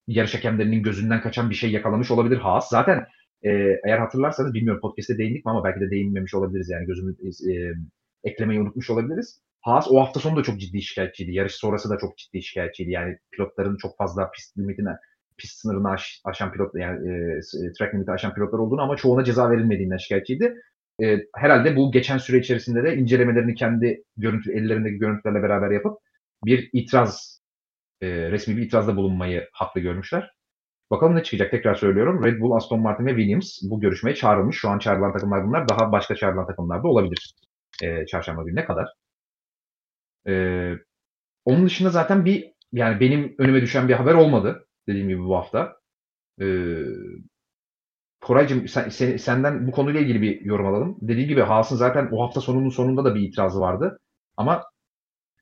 yarış 0.07 0.35
hakemlerinin 0.35 0.83
gözünden 0.83 1.21
kaçan 1.21 1.51
bir 1.51 1.55
şey 1.55 1.71
yakalamış 1.71 2.11
olabilir 2.11 2.37
Haas. 2.37 2.69
Zaten 2.69 3.07
e, 3.43 3.51
eğer 3.87 3.99
hatırlarsanız 3.99 4.55
bilmiyorum 4.55 4.81
podcast'te 4.81 5.19
değindik 5.19 5.45
mi 5.47 5.51
ama 5.51 5.65
belki 5.65 5.81
de 5.81 5.91
değinmemiş 5.91 6.35
olabiliriz 6.35 6.71
yani 6.71 6.87
gözümü 6.87 7.15
e, 7.23 7.75
eklemeyi 8.25 8.61
unutmuş 8.61 8.91
olabiliriz. 8.91 9.41
Haas 9.61 9.87
o 9.91 10.01
hafta 10.01 10.21
sonu 10.21 10.37
da 10.37 10.43
çok 10.43 10.61
ciddi 10.61 10.83
şikayetçiydi. 10.83 11.33
Yarış 11.35 11.55
sonrası 11.55 11.91
da 11.91 11.99
çok 11.99 12.19
ciddi 12.19 12.43
şikayetçiydi. 12.43 12.91
Yani 12.91 13.19
pilotların 13.33 13.77
çok 13.77 13.97
fazla 13.97 14.31
pist 14.31 14.59
limitine 14.59 14.91
pist 15.39 15.59
sınırını 15.59 15.91
aş, 15.91 16.21
aşan 16.25 16.53
pilot 16.53 16.75
yani 16.75 17.11
e, 17.11 17.41
track 17.79 17.95
limiti 17.95 18.11
aşan 18.11 18.35
pilotlar 18.35 18.59
olduğunu 18.59 18.81
ama 18.81 18.97
çoğuna 18.97 19.25
ceza 19.25 19.51
verilmediğinden 19.51 19.97
şikayetçiydi. 19.97 20.55
E, 21.03 21.19
herhalde 21.37 21.77
bu 21.77 21.93
geçen 21.93 22.19
süre 22.19 22.39
içerisinde 22.39 22.83
de 22.85 22.97
incelemelerini 22.97 23.55
kendi 23.55 24.03
görüntü 24.17 24.53
ellerindeki 24.53 24.99
görüntülerle 24.99 25.43
beraber 25.43 25.71
yapıp 25.71 25.99
bir 26.45 26.71
itiraz 26.73 27.41
e, 28.01 28.09
resmi 28.09 28.57
bir 28.57 28.63
itirazda 28.63 28.97
bulunmayı 28.97 29.49
haklı 29.53 29.81
görmüşler. 29.81 30.31
Bakalım 30.91 31.17
ne 31.17 31.23
çıkacak 31.23 31.51
tekrar 31.51 31.75
söylüyorum. 31.75 32.25
Red 32.25 32.41
Bull, 32.41 32.53
Aston 32.53 32.81
Martin 32.81 33.07
ve 33.07 33.11
Williams 33.17 33.59
bu 33.63 33.81
görüşmeye 33.81 34.15
çağrılmış. 34.15 34.57
Şu 34.59 34.69
an 34.71 34.79
çağrılan 34.79 35.13
takımlar 35.13 35.47
bunlar. 35.47 35.69
Daha 35.69 35.93
başka 35.93 36.15
çağrılan 36.15 36.47
takımlar 36.47 36.83
da 36.83 36.89
olabilir. 36.89 37.35
E, 37.83 38.07
çarşamba 38.07 38.43
gününe 38.45 38.65
kadar. 38.65 38.89
E, 40.29 40.33
onun 41.45 41.67
dışında 41.67 41.91
zaten 41.91 42.25
bir 42.25 42.53
yani 42.73 43.01
benim 43.01 43.35
önüme 43.39 43.63
düşen 43.63 43.89
bir 43.89 43.95
haber 43.95 44.15
olmadı. 44.15 44.67
Dediğim 44.89 45.09
gibi 45.09 45.25
bu 45.25 45.37
hafta. 45.37 45.77
E, 46.41 46.47
Koraycığım 48.21 48.69
sen, 48.69 48.89
sen, 48.89 49.17
senden 49.17 49.67
bu 49.67 49.73
konuyla 49.73 50.01
ilgili 50.01 50.23
bir 50.23 50.41
yorum 50.41 50.67
alalım. 50.67 50.97
Dediğim 51.03 51.29
gibi 51.29 51.41
Haas'ın 51.41 51.77
zaten 51.77 52.09
o 52.13 52.23
hafta 52.23 52.41
sonunun 52.41 52.69
sonunda 52.69 53.05
da 53.05 53.15
bir 53.15 53.21
itirazı 53.21 53.61
vardı. 53.61 53.99
Ama 54.37 54.65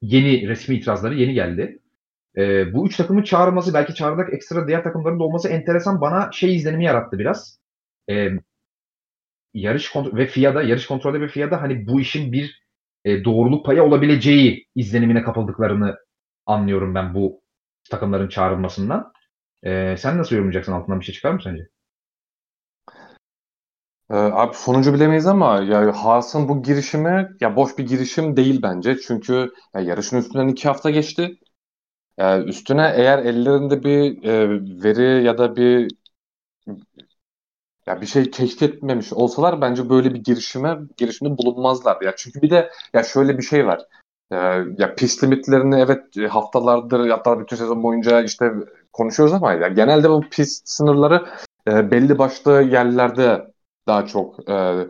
yeni 0.02 0.48
resmi 0.48 0.76
itirazları 0.76 1.14
yeni 1.14 1.34
geldi. 1.34 1.78
E, 2.36 2.74
bu 2.74 2.86
üç 2.86 2.96
takımın 2.96 3.22
çağrılması 3.22 3.74
belki 3.74 3.94
çağrılacak 3.94 4.34
ekstra 4.34 4.68
diğer 4.68 4.84
takımların 4.84 5.20
da 5.20 5.24
olması 5.24 5.48
enteresan 5.48 6.00
bana 6.00 6.32
şey 6.32 6.56
izlenimi 6.56 6.84
yarattı 6.84 7.18
biraz. 7.18 7.60
E, 8.10 8.30
yarış 9.54 9.90
kontrol 9.90 10.16
ve 10.18 10.26
FIA'da 10.26 10.62
yarış 10.62 10.86
kontrolde 10.86 11.20
ve 11.20 11.28
FIA'da 11.28 11.62
hani 11.62 11.86
bu 11.86 12.00
işin 12.00 12.32
bir 12.32 12.62
e, 13.04 13.24
doğruluk 13.24 13.66
payı 13.66 13.82
olabileceği 13.82 14.66
izlenimine 14.74 15.22
kapıldıklarını 15.22 15.96
anlıyorum 16.46 16.94
ben 16.94 17.14
bu 17.14 17.42
takımların 17.90 18.28
çağrılmasından. 18.28 19.12
E, 19.64 19.96
sen 19.98 20.18
nasıl 20.18 20.36
yorumlayacaksın 20.36 20.72
altından 20.72 21.00
bir 21.00 21.04
şey 21.04 21.14
çıkar 21.14 21.32
mı 21.32 21.40
sence? 21.44 21.69
Ee, 24.10 24.14
abi 24.14 24.54
sonucu 24.56 24.94
bilemeyiz 24.94 25.26
ama 25.26 25.60
ya 25.60 25.92
Haas'ın 26.04 26.48
bu 26.48 26.62
girişimi 26.62 27.28
ya 27.40 27.56
boş 27.56 27.78
bir 27.78 27.86
girişim 27.86 28.36
değil 28.36 28.62
bence. 28.62 28.96
Çünkü 29.06 29.50
ya 29.74 29.80
yarışın 29.80 30.16
üstünden 30.16 30.48
iki 30.48 30.68
hafta 30.68 30.90
geçti. 30.90 31.38
Yani 32.18 32.44
üstüne 32.44 32.92
eğer 32.96 33.18
ellerinde 33.18 33.84
bir 33.84 34.24
e, 34.24 34.50
veri 34.84 35.24
ya 35.24 35.38
da 35.38 35.56
bir 35.56 35.90
ya 37.86 38.00
bir 38.00 38.06
şey 38.06 38.30
keşfetmemiş 38.30 39.12
olsalar 39.12 39.60
bence 39.60 39.88
böyle 39.90 40.14
bir 40.14 40.24
girişime 40.24 40.78
girişimde 40.96 41.38
bulunmazlar. 41.38 42.02
Ya 42.02 42.14
çünkü 42.16 42.42
bir 42.42 42.50
de 42.50 42.70
ya 42.94 43.02
şöyle 43.02 43.38
bir 43.38 43.42
şey 43.42 43.66
var. 43.66 43.80
E, 44.32 44.36
ya 44.78 44.94
pist 44.96 45.24
limitlerini 45.24 45.76
evet 45.80 46.02
haftalardır 46.30 47.08
hatta 47.10 47.40
bütün 47.40 47.56
sezon 47.56 47.82
boyunca 47.82 48.22
işte 48.22 48.52
konuşuyoruz 48.92 49.34
ama 49.34 49.52
ya 49.52 49.68
genelde 49.68 50.10
bu 50.10 50.20
pist 50.30 50.68
sınırları 50.68 51.26
e, 51.68 51.90
belli 51.90 52.18
başlı 52.18 52.62
yerlerde 52.62 53.49
daha 53.86 54.06
çok 54.06 54.50
e, 54.50 54.86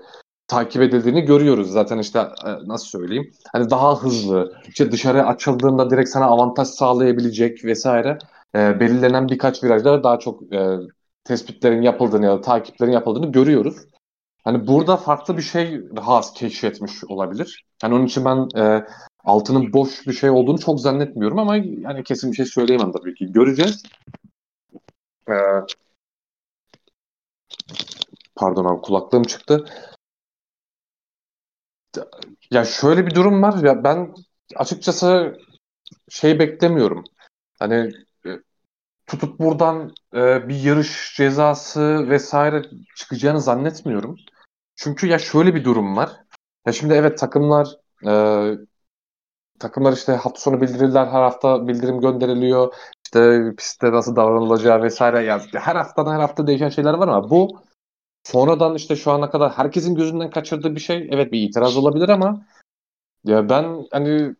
takip 0.48 0.82
edildiğini 0.82 1.22
görüyoruz. 1.22 1.70
Zaten 1.70 1.98
işte 1.98 2.18
e, 2.18 2.50
nasıl 2.66 2.86
söyleyeyim? 2.86 3.30
Hani 3.52 3.70
daha 3.70 4.02
hızlı, 4.02 4.54
işte 4.68 4.92
dışarı 4.92 5.26
açıldığında 5.26 5.90
direkt 5.90 6.08
sana 6.08 6.24
avantaj 6.24 6.68
sağlayabilecek 6.68 7.64
vesaire 7.64 8.18
e, 8.54 8.80
belirlenen 8.80 9.28
birkaç 9.28 9.64
virajda 9.64 10.02
daha 10.02 10.18
çok 10.18 10.54
e, 10.54 10.76
tespitlerin 11.24 11.82
yapıldığını 11.82 12.24
ya 12.24 12.32
da 12.32 12.40
takiplerin 12.40 12.92
yapıldığını 12.92 13.32
görüyoruz. 13.32 13.76
Hani 14.44 14.66
burada 14.66 14.96
farklı 14.96 15.36
bir 15.36 15.42
şey 15.42 15.80
Haas 16.00 16.34
keşfetmiş 16.34 17.04
olabilir. 17.04 17.64
Yani 17.82 17.94
onun 17.94 18.06
için 18.06 18.24
ben 18.24 18.60
e, 18.60 18.86
altının 19.24 19.72
boş 19.72 20.06
bir 20.06 20.12
şey 20.12 20.30
olduğunu 20.30 20.58
çok 20.58 20.80
zannetmiyorum 20.80 21.38
ama 21.38 21.56
yani 21.56 22.04
kesin 22.04 22.30
bir 22.30 22.36
şey 22.36 22.46
söyleyemem 22.46 22.92
tabii 22.92 23.14
ki. 23.14 23.32
Göreceğiz. 23.32 23.82
E, 25.28 25.34
pardon 28.40 28.64
abi 28.64 28.80
kulaklığım 28.80 29.22
çıktı. 29.22 29.66
Ya 32.50 32.64
şöyle 32.64 33.06
bir 33.06 33.14
durum 33.14 33.42
var 33.42 33.62
ya 33.64 33.84
ben 33.84 34.14
açıkçası 34.56 35.38
şey 36.08 36.38
beklemiyorum. 36.38 37.04
Hani 37.58 37.92
e, 38.26 38.30
tutup 39.06 39.38
buradan 39.40 39.94
e, 40.14 40.48
bir 40.48 40.62
yarış 40.62 41.16
cezası 41.16 42.08
vesaire 42.10 42.62
çıkacağını 42.96 43.40
zannetmiyorum. 43.40 44.16
Çünkü 44.76 45.06
ya 45.06 45.18
şöyle 45.18 45.54
bir 45.54 45.64
durum 45.64 45.96
var. 45.96 46.10
Ya 46.66 46.72
şimdi 46.72 46.94
evet 46.94 47.18
takımlar 47.18 47.68
e, 48.06 48.12
takımlar 49.60 49.92
işte 49.92 50.12
hafta 50.12 50.40
sonu 50.40 50.60
bildirirler, 50.60 51.06
her 51.06 51.22
hafta 51.22 51.68
bildirim 51.68 52.00
gönderiliyor. 52.00 52.74
İşte 53.06 53.52
pistte 53.58 53.92
nasıl 53.92 54.16
davranılacağı 54.16 54.82
vesaire. 54.82 55.24
Yani 55.24 55.42
her 55.54 55.76
haftadan 55.76 56.14
her 56.14 56.20
hafta 56.20 56.46
değişen 56.46 56.68
şeyler 56.68 56.94
var 56.94 57.08
ama 57.08 57.30
bu 57.30 57.62
sonradan 58.24 58.74
işte 58.74 58.96
şu 58.96 59.10
ana 59.10 59.30
kadar 59.30 59.52
herkesin 59.52 59.94
gözünden 59.94 60.30
kaçırdığı 60.30 60.74
bir 60.74 60.80
şey. 60.80 61.08
Evet 61.12 61.32
bir 61.32 61.40
itiraz 61.42 61.76
olabilir 61.76 62.08
ama 62.08 62.46
ya 63.24 63.48
ben 63.48 63.86
hani 63.92 64.34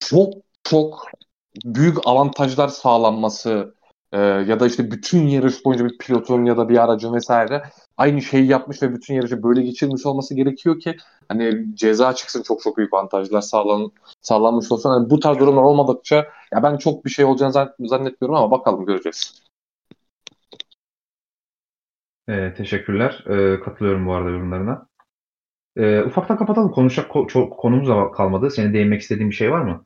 çok 0.00 0.34
çok 0.64 1.06
büyük 1.64 2.06
avantajlar 2.06 2.68
sağlanması 2.68 3.74
e, 4.12 4.18
ya 4.20 4.60
da 4.60 4.66
işte 4.66 4.90
bütün 4.90 5.26
yarış 5.28 5.64
boyunca 5.64 5.84
bir 5.84 5.98
pilotun 5.98 6.44
ya 6.44 6.56
da 6.56 6.68
bir 6.68 6.84
aracın 6.84 7.14
vesaire 7.14 7.62
aynı 7.96 8.22
şeyi 8.22 8.46
yapmış 8.46 8.82
ve 8.82 8.94
bütün 8.94 9.14
yarışı 9.14 9.42
böyle 9.42 9.62
geçirmiş 9.62 10.06
olması 10.06 10.34
gerekiyor 10.34 10.80
ki 10.80 10.96
hani 11.28 11.66
ceza 11.74 12.14
çıksın 12.14 12.42
çok 12.42 12.62
çok 12.62 12.76
büyük 12.76 12.94
avantajlar 12.94 13.40
sağlan, 13.40 13.92
sağlanmış 14.22 14.72
olsun. 14.72 14.90
Yani 14.90 15.10
bu 15.10 15.20
tarz 15.20 15.38
durumlar 15.38 15.62
olmadıkça 15.62 16.16
ya 16.52 16.62
ben 16.62 16.76
çok 16.76 17.04
bir 17.04 17.10
şey 17.10 17.24
olacağını 17.24 17.72
zannetmiyorum 17.78 18.34
ama 18.36 18.50
bakalım 18.50 18.86
göreceğiz. 18.86 19.45
E, 22.28 22.54
teşekkürler. 22.54 23.24
E, 23.26 23.60
katılıyorum 23.60 24.06
bu 24.06 24.14
arada 24.14 24.30
yorumlarına. 24.30 24.86
E, 25.76 26.02
ufaktan 26.02 26.36
kapatalım. 26.38 26.70
Konuşacak 26.70 27.10
ko- 27.10 27.28
çok 27.28 27.58
konumuz 27.58 27.88
da 27.88 28.10
kalmadı. 28.10 28.50
Senin 28.50 28.74
değinmek 28.74 29.00
istediğin 29.00 29.30
bir 29.30 29.34
şey 29.34 29.50
var 29.52 29.60
mı? 29.60 29.84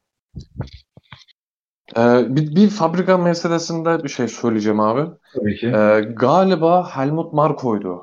Ee, 1.97 2.37
bir, 2.37 2.57
bir 2.57 2.71
fabrika 2.71 3.19
meselesinde 3.19 4.05
bir 4.05 4.09
şey 4.09 4.29
söyleyeceğim 4.29 4.81
abi. 4.81 5.11
Tabii 5.35 5.57
ki. 5.57 5.67
Ee, 5.67 6.01
galiba 6.17 6.97
Helmut 6.97 7.33
Marko'ydu. 7.33 8.03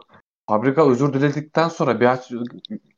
Fabrika 0.49 0.91
özür 0.91 1.13
diledikten 1.13 1.67
sonra 1.69 1.99
bir 1.99 2.05
aç- 2.05 2.31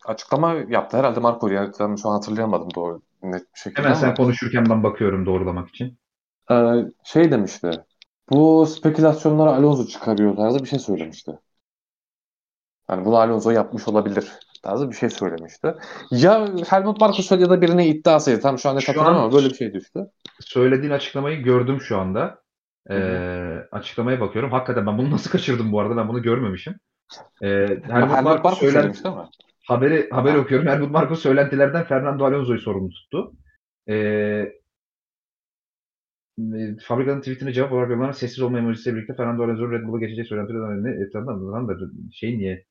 açıklama 0.05 0.53
yaptı. 0.53 0.97
Herhalde 0.97 1.19
Marko'ydu. 1.19 1.53
Yani 1.53 1.71
tam 1.71 1.97
şu 1.97 2.09
an 2.09 2.13
hatırlayamadım 2.13 2.67
doğru 2.75 3.01
net 3.23 3.41
bir 3.41 3.59
şekilde 3.59 3.81
Hemen 3.81 3.93
sen 3.93 4.07
ama. 4.07 4.15
konuşurken 4.15 4.69
ben 4.69 4.83
bakıyorum 4.83 5.25
doğrulamak 5.25 5.69
için. 5.69 5.97
Ee, 6.51 6.55
şey 7.03 7.31
demişti. 7.31 7.71
Bu 8.31 8.65
spekülasyonları 8.65 9.49
Alonso 9.49 9.85
çıkarıyor 9.85 10.35
tarzı 10.35 10.59
bir 10.59 10.69
şey 10.69 10.79
söylemişti. 10.79 11.31
Yani 12.89 13.05
bunu 13.05 13.15
Alonso 13.15 13.51
yapmış 13.51 13.87
olabilir 13.87 14.31
tarzı 14.63 14.89
bir 14.89 14.95
şey 14.95 15.09
söylemişti. 15.09 15.75
Ya 16.11 16.47
Helmut 16.69 17.01
Marko 17.01 17.35
ya 17.35 17.49
da 17.49 17.61
birine 17.61 17.87
iddiasıydı. 17.87 18.41
Tam 18.41 18.59
şu 18.59 18.69
an 18.69 18.75
net 18.75 18.83
Şu 18.83 18.87
hatırlamıyorum 18.87 19.23
ama 19.23 19.33
böyle 19.33 19.49
bir 19.49 19.55
şey 19.55 19.73
düştü. 19.73 19.99
Söylediğin 20.39 20.91
açıklamayı 20.91 21.43
gördüm 21.43 21.81
şu 21.81 21.97
anda. 21.97 22.41
Ee, 22.89 23.67
açıklamaya 23.71 24.19
bakıyorum. 24.21 24.51
Hakikaten 24.51 24.87
ben 24.87 24.97
bunu 24.97 25.11
nasıl 25.11 25.31
kaçırdım 25.31 25.71
bu 25.71 25.79
arada? 25.79 25.97
Ben 25.97 26.07
bunu 26.07 26.21
görmemişim. 26.21 26.75
Ee, 27.41 27.47
Helmut, 27.47 27.89
Helmut 27.89 28.23
Marko 28.23 28.51
söylen- 28.51 28.87
mi? 28.87 28.93
haberi 29.67 30.09
haberi 30.09 30.37
okuyorum. 30.37 30.67
Helmut 30.67 30.91
Marko 30.91 31.15
söylentilerden 31.15 31.83
Fernando 31.83 32.25
Alonso'yu 32.25 32.59
sorumlu 32.59 32.89
tuttu. 32.89 33.31
Ee, 33.89 34.53
fabrikanın 36.83 37.19
tweetine 37.19 37.53
cevap 37.53 37.71
olarak 37.71 37.89
yollanan 37.89 38.11
sessiz 38.11 38.41
olma 38.41 38.57
emojisiyle 38.57 38.95
birlikte 38.95 39.15
Fernando 39.15 39.43
Alonso'nun 39.43 39.71
Red 39.71 39.87
Bull'a 39.87 39.99
geçeceği 39.99 40.25
söylentileri 40.25 41.03
ekrandan 41.07 41.67
da 41.67 41.75
şey 42.13 42.37
niye? 42.37 42.65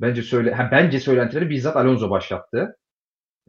Bence 0.00 0.22
söyle 0.22 0.54
ha, 0.54 0.68
bence 0.72 1.00
söylentileri 1.00 1.50
bizzat 1.50 1.76
Alonso 1.76 2.10
başlattı. 2.10 2.76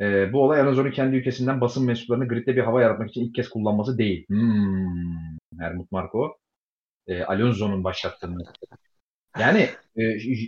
Ee, 0.02 0.34
bu 0.34 0.44
olay 0.44 0.62
Alonso'nun 0.62 0.92
kendi 0.92 1.16
ülkesinden 1.16 1.62
basın 1.62 1.86
mensuplarını 1.86 2.28
gridde 2.28 2.56
bir 2.56 2.62
hava 2.62 2.82
yaratmak 2.82 3.10
için 3.10 3.22
ilk 3.26 3.36
kez 3.36 3.50
kullanması 3.50 3.98
değil. 3.98 4.26
Hmm, 4.28 5.38
Helmut 5.60 5.92
Marko. 5.92 6.38
Ee, 7.08 7.24
Alonso'nun 7.24 7.84
başlattığını. 7.84 8.44
Yani 9.40 9.70
e, 9.98 10.04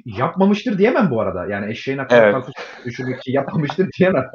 yapmamıştır 0.05 0.77
diyemem 0.77 1.11
bu 1.11 1.22
arada. 1.22 1.45
Yani 1.45 1.72
eşeğin 1.72 1.97
aklına 1.97 2.22
Evet. 2.22 2.45
için 2.85 3.15
yapmamıştır 3.26 3.89
diyemem. 3.99 4.26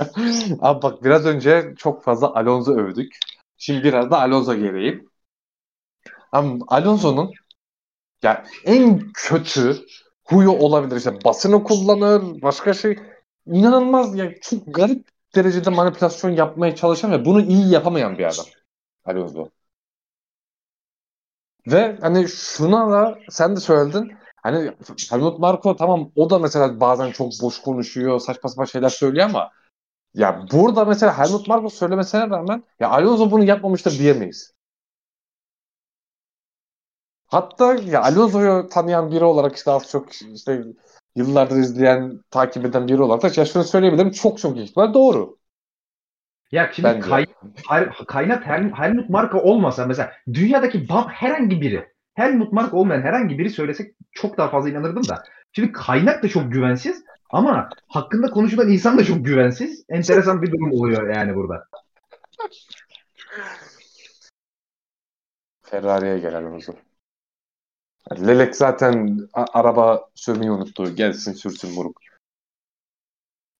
Abi 0.60 0.82
bak 0.82 1.04
biraz 1.04 1.26
önce 1.26 1.74
çok 1.78 2.04
fazla 2.04 2.34
Alonso 2.34 2.72
övdük. 2.72 3.12
Şimdi 3.56 3.84
biraz 3.84 4.10
da 4.10 4.20
Alonso 4.20 4.54
geleyim. 4.54 5.08
Ama 6.32 6.64
Alonso'nun 6.68 7.32
ya 8.22 8.44
en 8.64 9.12
kötü 9.14 9.76
huyu 10.24 10.50
olabilir. 10.50 10.96
İşte 10.96 11.24
basını 11.24 11.64
kullanır, 11.64 12.42
başka 12.42 12.74
şey. 12.74 12.98
İnanılmaz 13.46 14.16
ya 14.16 14.40
çok 14.40 14.74
garip 14.74 15.08
derecede 15.34 15.70
manipülasyon 15.70 16.30
yapmaya 16.30 16.74
çalışan 16.74 17.12
ve 17.12 17.24
bunu 17.24 17.42
iyi 17.42 17.72
yapamayan 17.72 18.18
bir 18.18 18.24
adam. 18.24 18.46
Alonso. 19.04 19.48
Ve 21.66 21.98
hani 22.00 22.28
şuna 22.28 22.90
da 22.90 23.18
sen 23.30 23.56
de 23.56 23.60
söyledin. 23.60 24.12
Hani 24.36 24.72
Helmut 25.10 25.38
Marko 25.38 25.76
tamam 25.76 26.12
o 26.16 26.30
da 26.30 26.38
mesela 26.38 26.80
bazen 26.80 27.10
çok 27.10 27.32
boş 27.42 27.60
konuşuyor, 27.60 28.20
saçma 28.20 28.48
sapan 28.50 28.64
şeyler 28.64 28.88
söylüyor 28.88 29.26
ama 29.28 29.50
ya 30.14 30.46
burada 30.52 30.84
mesela 30.84 31.18
Helmut 31.18 31.48
Marko 31.48 31.70
söylemesine 31.70 32.30
rağmen 32.30 32.64
ya 32.80 32.90
Alonso 32.90 33.30
bunu 33.30 33.44
yapmamıştır 33.44 33.98
diyemeyiz. 33.98 34.54
Hatta 37.26 37.74
ya 37.74 38.02
Alonso'yu 38.02 38.68
tanıyan 38.68 39.10
biri 39.10 39.24
olarak 39.24 39.56
işte 39.56 39.70
az 39.70 39.88
çok 39.88 40.12
işte 40.12 40.64
yıllardır 41.16 41.56
izleyen, 41.56 42.22
takip 42.30 42.64
eden 42.64 42.88
biri 42.88 43.02
olarak 43.02 43.22
da 43.22 43.40
ya 43.40 43.46
şunu 43.46 43.64
söyleyebilirim 43.64 44.10
çok 44.10 44.38
çok 44.38 44.56
ihtimal 44.56 44.94
doğru. 44.94 45.39
Ya 46.52 46.70
şimdi 46.72 46.88
Bence. 46.88 47.08
kay, 47.08 47.26
kaynak 48.06 48.46
Hel- 48.46 48.72
Helmut 48.72 49.10
Marko 49.10 49.38
olmasa 49.38 49.86
mesela 49.86 50.12
dünyadaki 50.32 50.78
ba- 50.86 51.08
herhangi 51.08 51.60
biri 51.60 51.88
Helmut 52.14 52.52
Marko 52.52 52.76
olmayan 52.76 53.02
herhangi 53.02 53.38
biri 53.38 53.50
söylesek 53.50 53.94
çok 54.12 54.38
daha 54.38 54.48
fazla 54.50 54.70
inanırdım 54.70 55.08
da. 55.08 55.22
Şimdi 55.52 55.72
kaynak 55.72 56.22
da 56.22 56.28
çok 56.28 56.52
güvensiz 56.52 57.04
ama 57.30 57.70
hakkında 57.88 58.30
konuşulan 58.30 58.68
insan 58.68 58.98
da 58.98 59.04
çok 59.04 59.24
güvensiz. 59.24 59.84
Enteresan 59.88 60.42
bir 60.42 60.52
durum 60.52 60.72
oluyor 60.72 61.14
yani 61.14 61.34
burada. 61.34 61.66
Ferrari'ye 65.62 66.18
gel 66.18 66.36
Alonso. 66.36 66.72
Lelek 68.26 68.56
zaten 68.56 69.18
araba 69.34 70.08
sürmeyi 70.14 70.50
unuttu. 70.50 70.94
Gelsin 70.94 71.32
sürsün 71.32 71.74
moruk. 71.74 72.00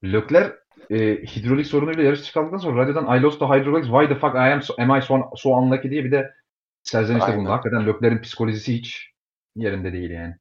Leclerc 0.04 0.54
e, 0.90 0.96
hidrolik 1.16 1.66
sorunuyla 1.66 2.02
yarış 2.02 2.22
çıkardıktan 2.22 2.58
sonra 2.58 2.82
radyodan 2.82 3.18
I 3.18 3.22
lost 3.22 3.38
the 3.38 3.46
hydraulics 3.46 3.86
why 3.86 4.08
the 4.08 4.14
fuck 4.14 4.34
I 4.34 4.52
am 4.52 4.62
so, 4.62 4.74
am 4.78 4.98
I 4.98 5.02
so, 5.02 5.30
so 5.36 5.50
unlucky 5.50 5.90
diye 5.90 6.04
bir 6.04 6.12
de 6.12 6.34
serzenişte 6.82 7.36
bulundu. 7.36 7.50
Hakikaten 7.50 7.86
Leclerc'in 7.86 8.22
psikolojisi 8.22 8.74
hiç 8.74 9.10
yerinde 9.56 9.92
değil 9.92 10.10
yani. 10.10 10.36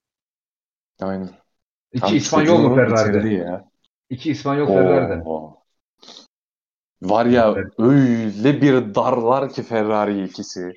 Aynen. 1.02 1.30
İki 1.94 2.02
Tam 2.02 2.16
İspanyol 2.16 2.60
mu 2.60 2.76
Ferrari'de? 2.76 3.64
İki 4.10 4.32
İspanyol 4.32 4.68
Ferrari'de. 4.68 5.24
Var 7.02 7.26
ya 7.26 7.54
Evet. 7.58 7.74
öyle 7.78 8.62
bir 8.62 8.96
darlar 8.96 9.50
ki 9.50 9.64
Ferrari 9.64 10.24
ikisi. 10.24 10.74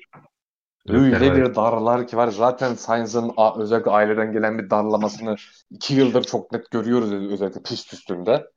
Öyle 0.87 1.29
var. 1.29 1.35
bir 1.35 1.55
darlar 1.55 2.07
ki 2.07 2.17
var. 2.17 2.27
Zaten 2.27 2.73
Sainz'ın 2.73 3.33
özellikle 3.57 3.91
aileden 3.91 4.31
gelen 4.31 4.59
bir 4.59 4.69
darlamasını 4.69 5.35
iki 5.69 5.93
yıldır 5.93 6.23
çok 6.23 6.51
net 6.51 6.71
görüyoruz 6.71 7.13
öz- 7.13 7.31
özellikle 7.31 7.61
pist 7.61 7.93
üstünde. 7.93 8.47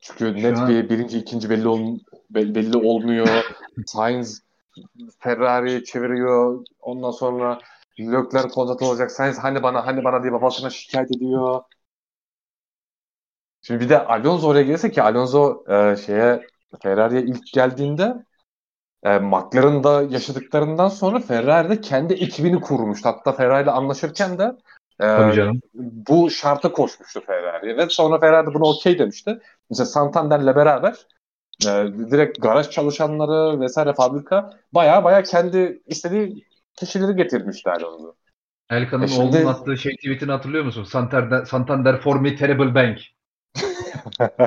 Çünkü 0.00 0.24
Şu 0.24 0.34
net 0.34 0.58
an- 0.58 0.68
bir 0.68 0.90
birinci 0.90 1.18
ikinci 1.18 1.50
belli 1.50 1.68
ol, 1.68 1.98
be- 2.30 2.54
belli 2.54 2.76
olmuyor. 2.76 3.28
Sainz 3.86 4.42
Ferrari'yi 5.18 5.84
çeviriyor. 5.84 6.64
Ondan 6.80 7.10
sonra 7.10 7.58
Leclerc 8.00 8.48
kontrat 8.48 8.82
olacak. 8.82 9.10
Sainz 9.10 9.38
hani 9.38 9.62
bana 9.62 9.86
hani 9.86 10.04
bana 10.04 10.22
diye 10.22 10.32
babasına 10.32 10.70
şikayet 10.70 11.16
ediyor. 11.16 11.62
Şimdi 13.62 13.80
bir 13.84 13.88
de 13.88 14.04
Alonso 14.06 14.48
oraya 14.48 14.62
gelirse 14.62 14.90
ki 14.90 15.02
Alonso 15.02 15.64
e, 15.68 15.96
şeye 15.96 16.46
Ferrari'ye 16.82 17.22
ilk 17.22 17.52
geldiğinde 17.54 18.14
e, 19.02 19.18
McLaren'da 19.18 20.02
yaşadıklarından 20.02 20.88
sonra 20.88 21.20
Ferrari'de 21.20 21.80
kendi 21.80 22.14
ekibini 22.14 22.60
kurmuştu. 22.60 23.08
Hatta 23.08 23.32
Ferrari 23.32 23.62
ile 23.64 23.70
anlaşırken 23.70 24.38
de 24.38 24.52
Tabii 24.98 25.34
canım. 25.34 25.60
bu 25.74 26.30
şarta 26.30 26.72
koşmuştu 26.72 27.20
Ferrari'ye 27.26 27.76
ve 27.76 27.88
sonra 27.88 28.20
Ferrari 28.20 28.46
de 28.46 28.54
buna 28.54 28.64
okey 28.64 28.98
demişti. 28.98 29.38
Mesela 29.70 29.86
Santander'le 29.86 30.56
beraber 30.56 30.94
e, 31.66 31.70
direkt 32.10 32.42
garaj 32.42 32.70
çalışanları 32.70 33.60
vesaire 33.60 33.94
fabrika 33.94 34.50
baya 34.72 35.04
baya 35.04 35.22
kendi 35.22 35.82
istediği 35.86 36.44
kişileri 36.76 37.16
getirmişti 37.16 37.70
Alonso. 37.70 38.14
Elkan'ın 38.70 39.02
E 39.02 39.08
şimdi- 39.08 39.36
oğlunun 39.36 39.46
attığı 39.52 39.76
şey 39.76 39.96
tweetini 39.96 40.30
hatırlıyor 40.32 40.64
musun? 40.64 40.84
Santander, 40.84 41.44
Santander 41.44 42.00
for 42.00 42.16
me 42.20 42.36
terrible 42.36 42.74
bank. 42.74 42.98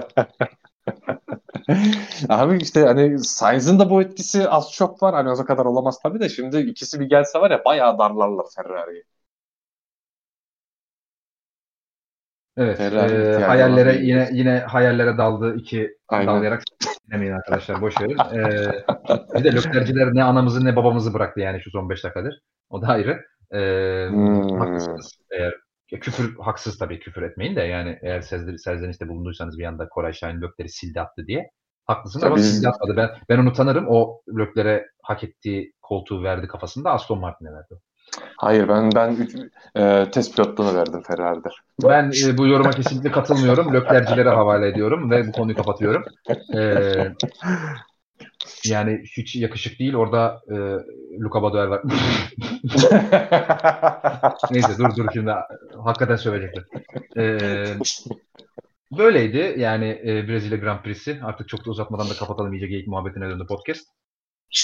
Abi 2.29 2.57
işte 2.61 2.81
hani 2.85 3.19
Sainz'ın 3.19 3.79
da 3.79 3.89
bu 3.89 4.01
etkisi 4.01 4.49
az 4.49 4.71
çok 4.71 5.03
var. 5.03 5.13
Hani 5.15 5.29
o 5.29 5.45
kadar 5.45 5.65
olamaz 5.65 5.99
tabii 6.03 6.19
de 6.19 6.29
şimdi 6.29 6.57
ikisi 6.57 6.99
bir 6.99 7.05
gelse 7.05 7.39
var 7.39 7.51
ya 7.51 7.65
bayağı 7.65 7.97
darlarlar 7.99 8.45
Ferrari'yi. 8.55 9.03
Evet. 12.57 12.77
Ferrari 12.77 13.13
e, 13.13 13.43
hayallere 13.45 13.93
bir- 13.93 13.99
yine 13.99 14.29
yine 14.33 14.59
hayallere 14.59 15.17
daldı 15.17 15.55
iki 15.55 15.97
Aynen. 16.07 16.27
dalayarak 16.27 16.61
Dinlemeyin 17.07 17.33
arkadaşlar 17.33 17.81
boş 17.81 18.01
verin. 18.01 18.17
Ee, 18.33 18.71
bir 19.39 19.43
de 19.43 19.53
löklerciler 19.55 20.15
ne 20.15 20.23
anamızı 20.23 20.65
ne 20.65 20.75
babamızı 20.75 21.13
bıraktı 21.13 21.39
yani 21.39 21.61
şu 21.61 21.71
son 21.71 21.89
5 21.89 22.03
dakikadır. 22.03 22.39
O 22.69 22.81
da 22.81 22.87
ayrı. 22.87 23.21
Ee, 23.53 24.07
Hmm. 24.09 24.59
Haklısınız. 24.59 25.11
Eğer 25.31 25.53
ya 25.91 25.99
küfür 25.99 26.35
haksız 26.39 26.77
tabii 26.77 26.99
küfür 26.99 27.21
etmeyin 27.21 27.55
de 27.55 27.61
yani 27.61 27.99
eğer 28.01 28.21
sezdir, 28.21 28.57
serzenişte 28.57 29.07
bulunduysanız 29.09 29.57
bir 29.57 29.63
anda 29.65 29.89
Koray 29.89 30.13
Şahin 30.13 30.41
lökleri 30.41 30.69
sildi 30.69 31.01
attı 31.01 31.27
diye. 31.27 31.49
Haklısınız 31.85 32.23
ama 32.23 32.35
Tabii. 32.35 32.43
sildi 32.45 32.67
atmadı. 32.69 32.97
Ben, 32.97 33.09
ben 33.29 33.37
onu 33.37 33.53
tanırım. 33.53 33.85
O 33.89 34.21
löklere 34.37 34.85
hak 35.03 35.23
ettiği 35.23 35.73
koltuğu 35.81 36.23
verdi 36.23 36.47
kafasında 36.47 36.91
Aston 36.91 37.19
Martin'e 37.19 37.49
verdi. 37.51 37.75
Hayır 38.37 38.69
ben 38.69 38.91
ben 38.95 39.15
üç, 39.15 39.35
e, 39.75 40.11
test 40.11 40.35
pilotluğunu 40.35 40.75
verdim 40.75 41.01
Ferrari'de. 41.07 41.49
Ben 41.83 42.11
e, 42.25 42.37
bu 42.37 42.47
yoruma 42.47 42.71
kesinlikle 42.71 43.11
katılmıyorum. 43.11 43.73
Löklercilere 43.73 44.29
havale 44.29 44.67
ediyorum 44.67 45.11
ve 45.11 45.27
bu 45.27 45.31
konuyu 45.31 45.57
kapatıyorum. 45.57 46.03
Ee, 46.55 47.13
yani 48.65 49.03
hiç 49.17 49.35
yakışık 49.35 49.79
değil. 49.79 49.95
Orada 49.95 50.41
e, 50.49 50.55
Luka 51.19 51.41
Badoer 51.41 51.67
var. 51.67 51.81
Neyse 54.51 54.77
dur 54.77 54.95
dur 54.95 55.07
şimdi 55.13 55.31
hakikaten 55.83 56.15
sövecekler. 56.15 56.63
Ee, 57.17 57.65
böyleydi 58.97 59.55
yani 59.57 60.01
e, 60.05 60.27
Brezilya 60.27 60.57
Grand 60.57 60.83
Prix'si. 60.83 61.19
Artık 61.23 61.49
çok 61.49 61.65
da 61.65 61.69
uzatmadan 61.71 62.09
da 62.09 62.13
kapatalım 62.13 62.53
iyice 62.53 62.67
geyik 62.67 62.87
muhabbetine 62.87 63.29
döndü 63.29 63.45
podcast. 63.47 63.87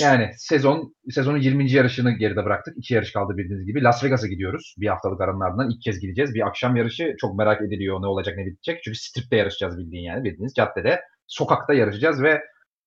Yani 0.01 0.31
sezon 0.37 0.95
sezonun 1.09 1.37
20. 1.37 1.71
yarışını 1.71 2.11
geride 2.11 2.45
bıraktık. 2.45 2.77
İki 2.77 2.93
yarış 2.93 3.13
kaldı 3.13 3.37
bildiğiniz 3.37 3.65
gibi. 3.65 3.83
Las 3.83 4.03
Vegas'a 4.03 4.27
gidiyoruz. 4.27 4.75
Bir 4.77 4.87
haftalık 4.87 5.21
aranın 5.21 5.39
ardından 5.39 5.69
ilk 5.69 5.81
kez 5.81 5.99
gideceğiz. 5.99 6.33
Bir 6.33 6.47
akşam 6.47 6.75
yarışı 6.75 7.15
çok 7.21 7.37
merak 7.37 7.61
ediliyor 7.61 8.01
ne 8.01 8.07
olacak 8.07 8.37
ne 8.37 8.45
bitecek. 8.45 8.83
Çünkü 8.83 8.97
stripte 8.97 9.35
yarışacağız 9.35 9.77
bildiğin 9.77 10.03
yani 10.03 10.23
bildiğiniz 10.23 10.53
caddede. 10.53 11.01
Sokakta 11.27 11.73
yarışacağız 11.73 12.23
ve 12.23 12.43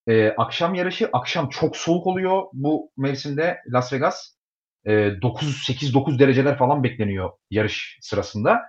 e, 0.09 0.31
akşam 0.31 0.75
yarışı 0.75 1.09
akşam 1.13 1.49
çok 1.49 1.77
soğuk 1.77 2.07
oluyor 2.07 2.43
bu 2.53 2.91
mevsimde 2.97 3.59
Las 3.73 3.93
Vegas. 3.93 4.37
E, 4.87 5.23
9 5.23 5.69
8-9 5.69 6.19
dereceler 6.19 6.59
falan 6.59 6.83
bekleniyor 6.85 7.31
yarış 7.51 7.99
sırasında. 8.01 8.61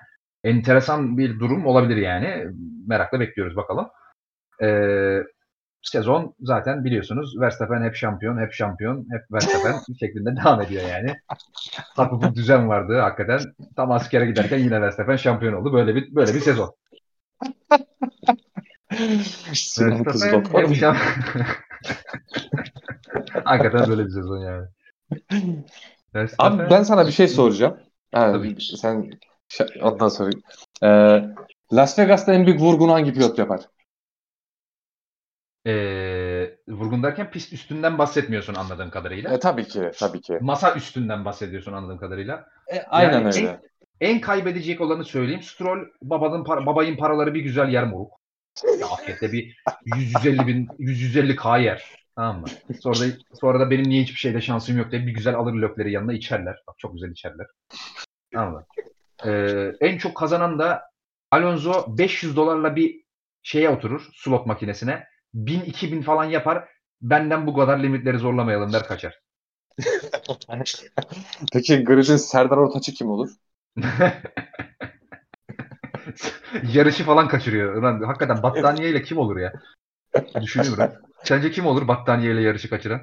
Enteresan 0.43 1.17
bir 1.17 1.39
durum 1.39 1.65
olabilir 1.65 1.97
yani. 1.97 2.45
Merakla 2.87 3.19
bekliyoruz 3.19 3.55
bakalım. 3.55 3.87
E, 4.61 4.67
sezon 5.81 6.35
zaten 6.39 6.85
biliyorsunuz 6.85 7.39
Verstappen 7.39 7.83
hep 7.83 7.95
şampiyon, 7.95 8.41
hep 8.41 8.53
şampiyon, 8.53 9.07
hep 9.11 9.21
Verstappen 9.31 9.79
şeklinde 9.99 10.35
devam 10.35 10.61
ediyor 10.61 10.83
yani. 10.89 11.15
Tatlı 11.95 12.21
bir 12.21 12.35
düzen 12.35 12.69
vardı 12.69 12.99
hakikaten. 12.99 13.39
Tam 13.75 13.91
askere 13.91 14.25
giderken 14.25 14.57
yine 14.57 14.81
Verstappen 14.81 15.15
şampiyon 15.15 15.53
oldu. 15.53 15.73
Böyle 15.73 15.95
bir 15.95 16.15
böyle 16.15 16.33
bir 16.33 16.39
sezon. 16.39 16.75
Verstappen 18.91 20.61
hep 20.61 20.75
şampiyon. 20.75 20.95
hakikaten 23.43 23.89
böyle 23.89 24.05
bir 24.05 24.11
sezon 24.11 24.37
yani. 24.37 24.67
Verstappen 26.15 26.57
Abi 26.57 26.69
ben 26.69 26.83
sana 26.83 27.07
bir 27.07 27.11
şey 27.11 27.27
soracağım. 27.27 27.77
Ha, 28.11 28.31
Tabii. 28.31 28.55
sen 28.61 29.09
ondan 29.81 30.07
sonra 30.07 30.29
Ee, 30.83 31.23
Las 31.73 31.99
Vegas'ta 31.99 32.33
en 32.33 32.45
büyük 32.45 32.59
vurgunu 32.59 32.93
hangi 32.93 33.13
pilot 33.13 33.39
yapar? 33.39 33.61
Ee, 35.67 36.57
vurgun 36.67 37.03
derken 37.03 37.31
pist 37.31 37.53
üstünden 37.53 37.97
bahsetmiyorsun 37.97 38.55
anladığım 38.55 38.89
kadarıyla. 38.89 39.33
E, 39.33 39.39
tabii 39.39 39.67
ki, 39.67 39.91
tabii 39.99 40.21
ki. 40.21 40.37
Masa 40.41 40.75
üstünden 40.75 41.25
bahsediyorsun 41.25 41.73
anladığım 41.73 41.97
kadarıyla. 41.97 42.47
E, 42.73 42.81
aynen 42.81 43.13
Yani 43.13 43.25
öyle. 43.25 43.61
En 44.01 44.21
kaybedecek 44.21 44.81
olanı 44.81 45.05
söyleyeyim. 45.05 45.41
Stroll 45.41 45.79
babanın 46.01 46.43
para, 46.43 46.65
babayın 46.65 46.97
paraları 46.97 47.33
bir 47.33 47.41
güzel 47.41 47.69
yer 47.69 47.83
moruk. 47.83 48.11
Ya 48.79 48.87
afiyette 48.87 49.31
bir 49.31 49.57
100-150 49.85 50.47
bin 50.47 50.67
100-150 50.79 51.35
k 51.35 51.57
yer. 51.57 52.07
Tamam 52.15 52.41
mı? 52.41 52.47
Sonra 52.81 52.99
da, 52.99 53.05
sonra 53.41 53.59
da 53.59 53.71
benim 53.71 53.89
niye 53.89 54.03
hiçbir 54.03 54.19
şeyde 54.19 54.41
şansım 54.41 54.77
yok 54.77 54.91
diye 54.91 55.07
bir 55.07 55.11
güzel 55.11 55.35
alır 55.35 55.53
lökleri 55.53 55.91
yanına 55.91 56.13
içerler. 56.13 56.55
Bak 56.67 56.75
çok 56.77 56.93
güzel 56.93 57.11
içerler. 57.11 57.47
Tamam 58.33 58.53
mı? 58.53 58.65
Ee, 59.25 59.71
en 59.81 59.97
çok 59.97 60.15
kazanan 60.17 60.59
da 60.59 60.83
Alonso 61.31 61.97
500 61.97 62.35
dolarla 62.35 62.75
bir 62.75 63.03
şeye 63.43 63.69
oturur 63.69 64.09
slot 64.13 64.45
makinesine. 64.45 65.07
1000-2000 65.37 66.01
falan 66.01 66.25
yapar. 66.25 66.67
Benden 67.01 67.47
bu 67.47 67.53
kadar 67.55 67.79
limitleri 67.79 68.17
zorlamayalım 68.17 68.73
der 68.73 68.83
kaçar. 68.83 69.19
Peki 71.53 71.83
Grid'in 71.83 72.17
Serdar 72.17 72.57
Ortaç'ı 72.57 72.91
kim 72.91 73.09
olur? 73.09 73.29
Yarışı 76.73 77.03
falan 77.03 77.27
kaçırıyor. 77.27 77.75
Ulan 77.75 78.01
hakikaten 78.01 78.43
battaniyeyle 78.43 79.03
kim 79.03 79.17
olur 79.17 79.37
ya? 79.37 79.53
Düşünüyorum. 80.41 80.91
Sence 81.23 81.51
kim 81.51 81.65
olur 81.65 81.87
battaniyeyle 81.87 82.41
yarışı 82.41 82.69
kaçıran? 82.69 83.01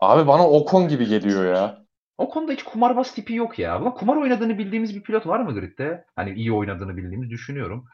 Abi 0.00 0.26
bana 0.26 0.48
Ocon 0.48 0.88
gibi 0.88 1.06
geliyor 1.06 1.54
ya. 1.54 1.82
O 2.18 2.28
konuda 2.28 2.52
hiç 2.52 2.62
kumarbaz 2.62 3.14
tipi 3.14 3.34
yok 3.34 3.58
ya. 3.58 3.80
Ulan 3.80 3.94
kumar 3.94 4.16
oynadığını 4.16 4.58
bildiğimiz 4.58 4.94
bir 4.94 5.02
pilot 5.02 5.26
var 5.26 5.40
mı 5.40 5.54
gridde? 5.54 6.04
Hani 6.16 6.32
iyi 6.34 6.52
oynadığını 6.52 6.96
bildiğimiz 6.96 7.30
düşünüyorum. 7.30 7.84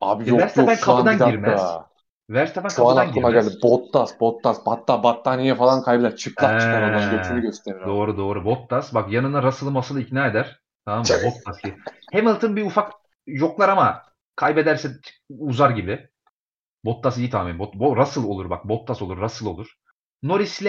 Abi 0.00 0.24
E, 0.24 0.30
yok 0.30 0.56
yok 0.56 0.68
an 0.68 0.76
kapıdan 0.76 1.14
bir 1.14 1.20
dakika. 1.20 1.89
Verstappen 2.30 2.68
Şu 2.68 2.88
an 2.88 2.96
aklıma 2.96 3.30
girmez. 3.30 3.48
geldi. 3.48 3.58
Bottas, 3.62 4.20
Bottas, 4.20 4.66
batta 4.66 5.02
battaniye 5.02 5.54
falan 5.54 5.82
kaybeder. 5.82 6.16
Çıplak 6.16 6.60
çıkar 6.60 6.82
Ee, 6.82 6.86
oradan 6.86 7.10
götünü 7.10 7.40
gösterir. 7.42 7.76
abi. 7.80 7.86
Doğru 7.86 8.16
doğru. 8.16 8.44
Bottas 8.44 8.94
bak 8.94 9.12
yanına 9.12 9.42
Russell'ı 9.42 9.70
masılı 9.70 10.00
ikna 10.00 10.26
eder. 10.26 10.60
Tamam 10.84 11.00
mı? 11.00 11.08
Bottas 11.24 11.62
ki. 11.62 11.74
Hamilton 12.12 12.56
bir 12.56 12.64
ufak 12.66 12.92
yoklar 13.26 13.68
ama 13.68 14.02
kaybederse 14.36 14.90
uzar 15.38 15.70
gibi. 15.70 16.08
Bottas 16.84 17.18
iyi 17.18 17.30
tahmin. 17.30 17.58
Bot, 17.58 17.74
Bo- 17.74 17.96
Russell 17.96 18.24
olur 18.24 18.50
bak. 18.50 18.68
Bottas 18.68 19.02
olur. 19.02 19.18
Russell 19.18 19.48
olur. 19.48 19.74
Norris'le 20.22 20.66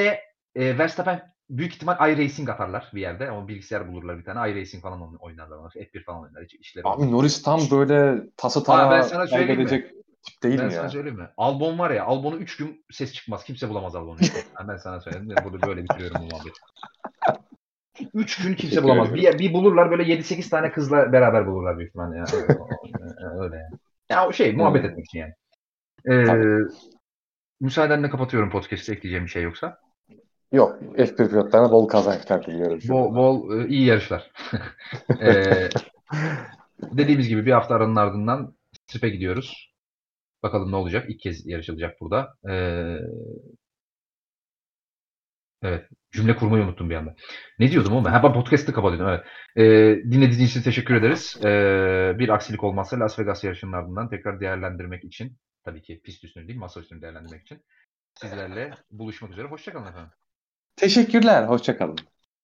e, 0.55 0.77
Verstappen 0.77 1.21
büyük 1.49 1.73
ihtimal 1.75 2.11
iRacing 2.11 2.49
atarlar 2.49 2.91
bir 2.93 3.01
yerde. 3.01 3.29
Ama 3.29 3.47
bilgisayar 3.47 3.87
bulurlar 3.91 4.19
bir 4.19 4.25
tane. 4.25 4.51
iRacing 4.51 4.83
falan 4.83 5.01
oyn- 5.01 5.17
oynarlar. 5.19 5.57
Onlar. 5.57 5.71
F1 5.71 6.03
falan 6.03 6.21
oynar. 6.23 6.43
Hiç 6.43 6.53
işleri 6.53 6.87
olmaz. 6.87 7.03
Abi 7.03 7.11
Norris 7.11 7.41
tam 7.43 7.59
böyle 7.71 8.21
tası 8.37 8.63
tarağı 8.63 9.29
kaybedecek 9.29 9.91
tip 10.23 10.43
değil 10.43 10.59
ben 10.59 10.65
mi 10.65 10.71
sana 10.71 10.83
ya? 10.83 10.89
söyleyeyim 10.89 11.17
mi? 11.19 11.29
Albon 11.37 11.79
var 11.79 11.91
ya. 11.91 12.05
Albon'u 12.05 12.35
3 12.35 12.57
gün 12.57 12.85
ses 12.91 13.13
çıkmaz. 13.13 13.43
Kimse 13.43 13.69
bulamaz 13.69 13.95
Albon'u. 13.95 14.17
Yani 14.59 14.67
ben 14.67 14.77
sana 14.77 15.01
söyleyeyim. 15.01 15.33
Ben 15.37 15.45
burada 15.45 15.67
böyle 15.67 15.83
bitiriyorum 15.83 16.21
bu 16.21 16.25
muhabbeti. 16.25 16.59
3 18.13 18.43
gün 18.43 18.53
kimse 18.55 18.83
bulamaz. 18.83 19.13
Bir, 19.13 19.39
bir 19.39 19.53
bulurlar 19.53 19.91
böyle 19.91 20.03
7-8 20.03 20.49
tane 20.49 20.71
kızla 20.71 21.11
beraber 21.13 21.47
bulurlar 21.47 21.77
büyük 21.77 21.89
ihtimalle. 21.89 22.17
Yani. 22.17 22.27
Öyle 23.41 23.55
yani. 23.55 23.79
Ya 24.09 24.31
şey 24.31 24.53
muhabbet 24.55 24.83
Hmm. 24.83 24.89
etmek 24.89 25.05
için 25.05 25.19
yani. 25.19 25.33
Ee, 26.05 26.25
Tabii. 26.25 26.65
müsaadenle 27.61 28.09
kapatıyorum 28.09 28.49
podcast'i 28.49 28.91
ekleyeceğim 28.91 29.25
bir 29.25 29.31
şey 29.31 29.43
yoksa. 29.43 29.77
Yok. 30.51 30.79
F1 30.97 31.29
pilotlarına 31.29 31.71
bol 31.71 31.87
kazançlar 31.87 32.45
diliyorum. 32.45 32.79
Bol, 32.89 33.15
bol 33.15 33.59
e, 33.61 33.67
iyi 33.67 33.85
yarışlar. 33.85 34.31
Ee, 35.21 35.69
dediğimiz 36.81 37.27
gibi 37.29 37.45
bir 37.45 37.51
hafta 37.51 37.75
aranın 37.75 37.95
ardından 37.95 38.53
strip'e 38.73 39.09
gidiyoruz. 39.09 39.70
Bakalım 40.43 40.71
ne 40.71 40.75
olacak. 40.75 41.09
İlk 41.09 41.19
kez 41.19 41.47
yarışılacak 41.47 42.01
burada. 42.01 42.33
Ee, 42.49 42.97
evet. 45.63 45.85
Cümle 46.11 46.35
kurmayı 46.35 46.63
unuttum 46.63 46.89
bir 46.89 46.95
anda. 46.95 47.15
Ne 47.59 47.71
diyordum 47.71 47.93
oğlum? 47.93 48.05
Ha 48.05 48.23
ben 48.23 48.33
podcast'ı 48.33 48.73
kapatıyordum. 48.73 49.09
Evet. 49.09 49.25
Ee, 49.57 50.03
dinlediğiniz 50.11 50.51
için 50.51 50.61
teşekkür 50.61 50.95
ederiz. 50.95 51.37
Ee, 51.43 52.15
bir 52.19 52.29
aksilik 52.29 52.63
olmazsa 52.63 52.99
Las 52.99 53.19
Vegas 53.19 53.43
yarışının 53.43 53.73
ardından 53.73 54.09
tekrar 54.09 54.39
değerlendirmek 54.39 55.03
için 55.03 55.37
tabii 55.65 55.81
ki 55.81 56.01
pist 56.03 56.23
üstünü 56.23 56.47
değil 56.47 56.59
masa 56.59 56.79
üstünü 56.79 57.01
değerlendirmek 57.01 57.41
için 57.41 57.61
sizlerle 58.15 58.73
buluşmak 58.91 59.31
üzere. 59.31 59.47
Hoşçakalın 59.47 59.87
efendim. 59.87 60.11
Teşekkürler. 60.75 61.43
Hoşçakalın. 61.43 61.97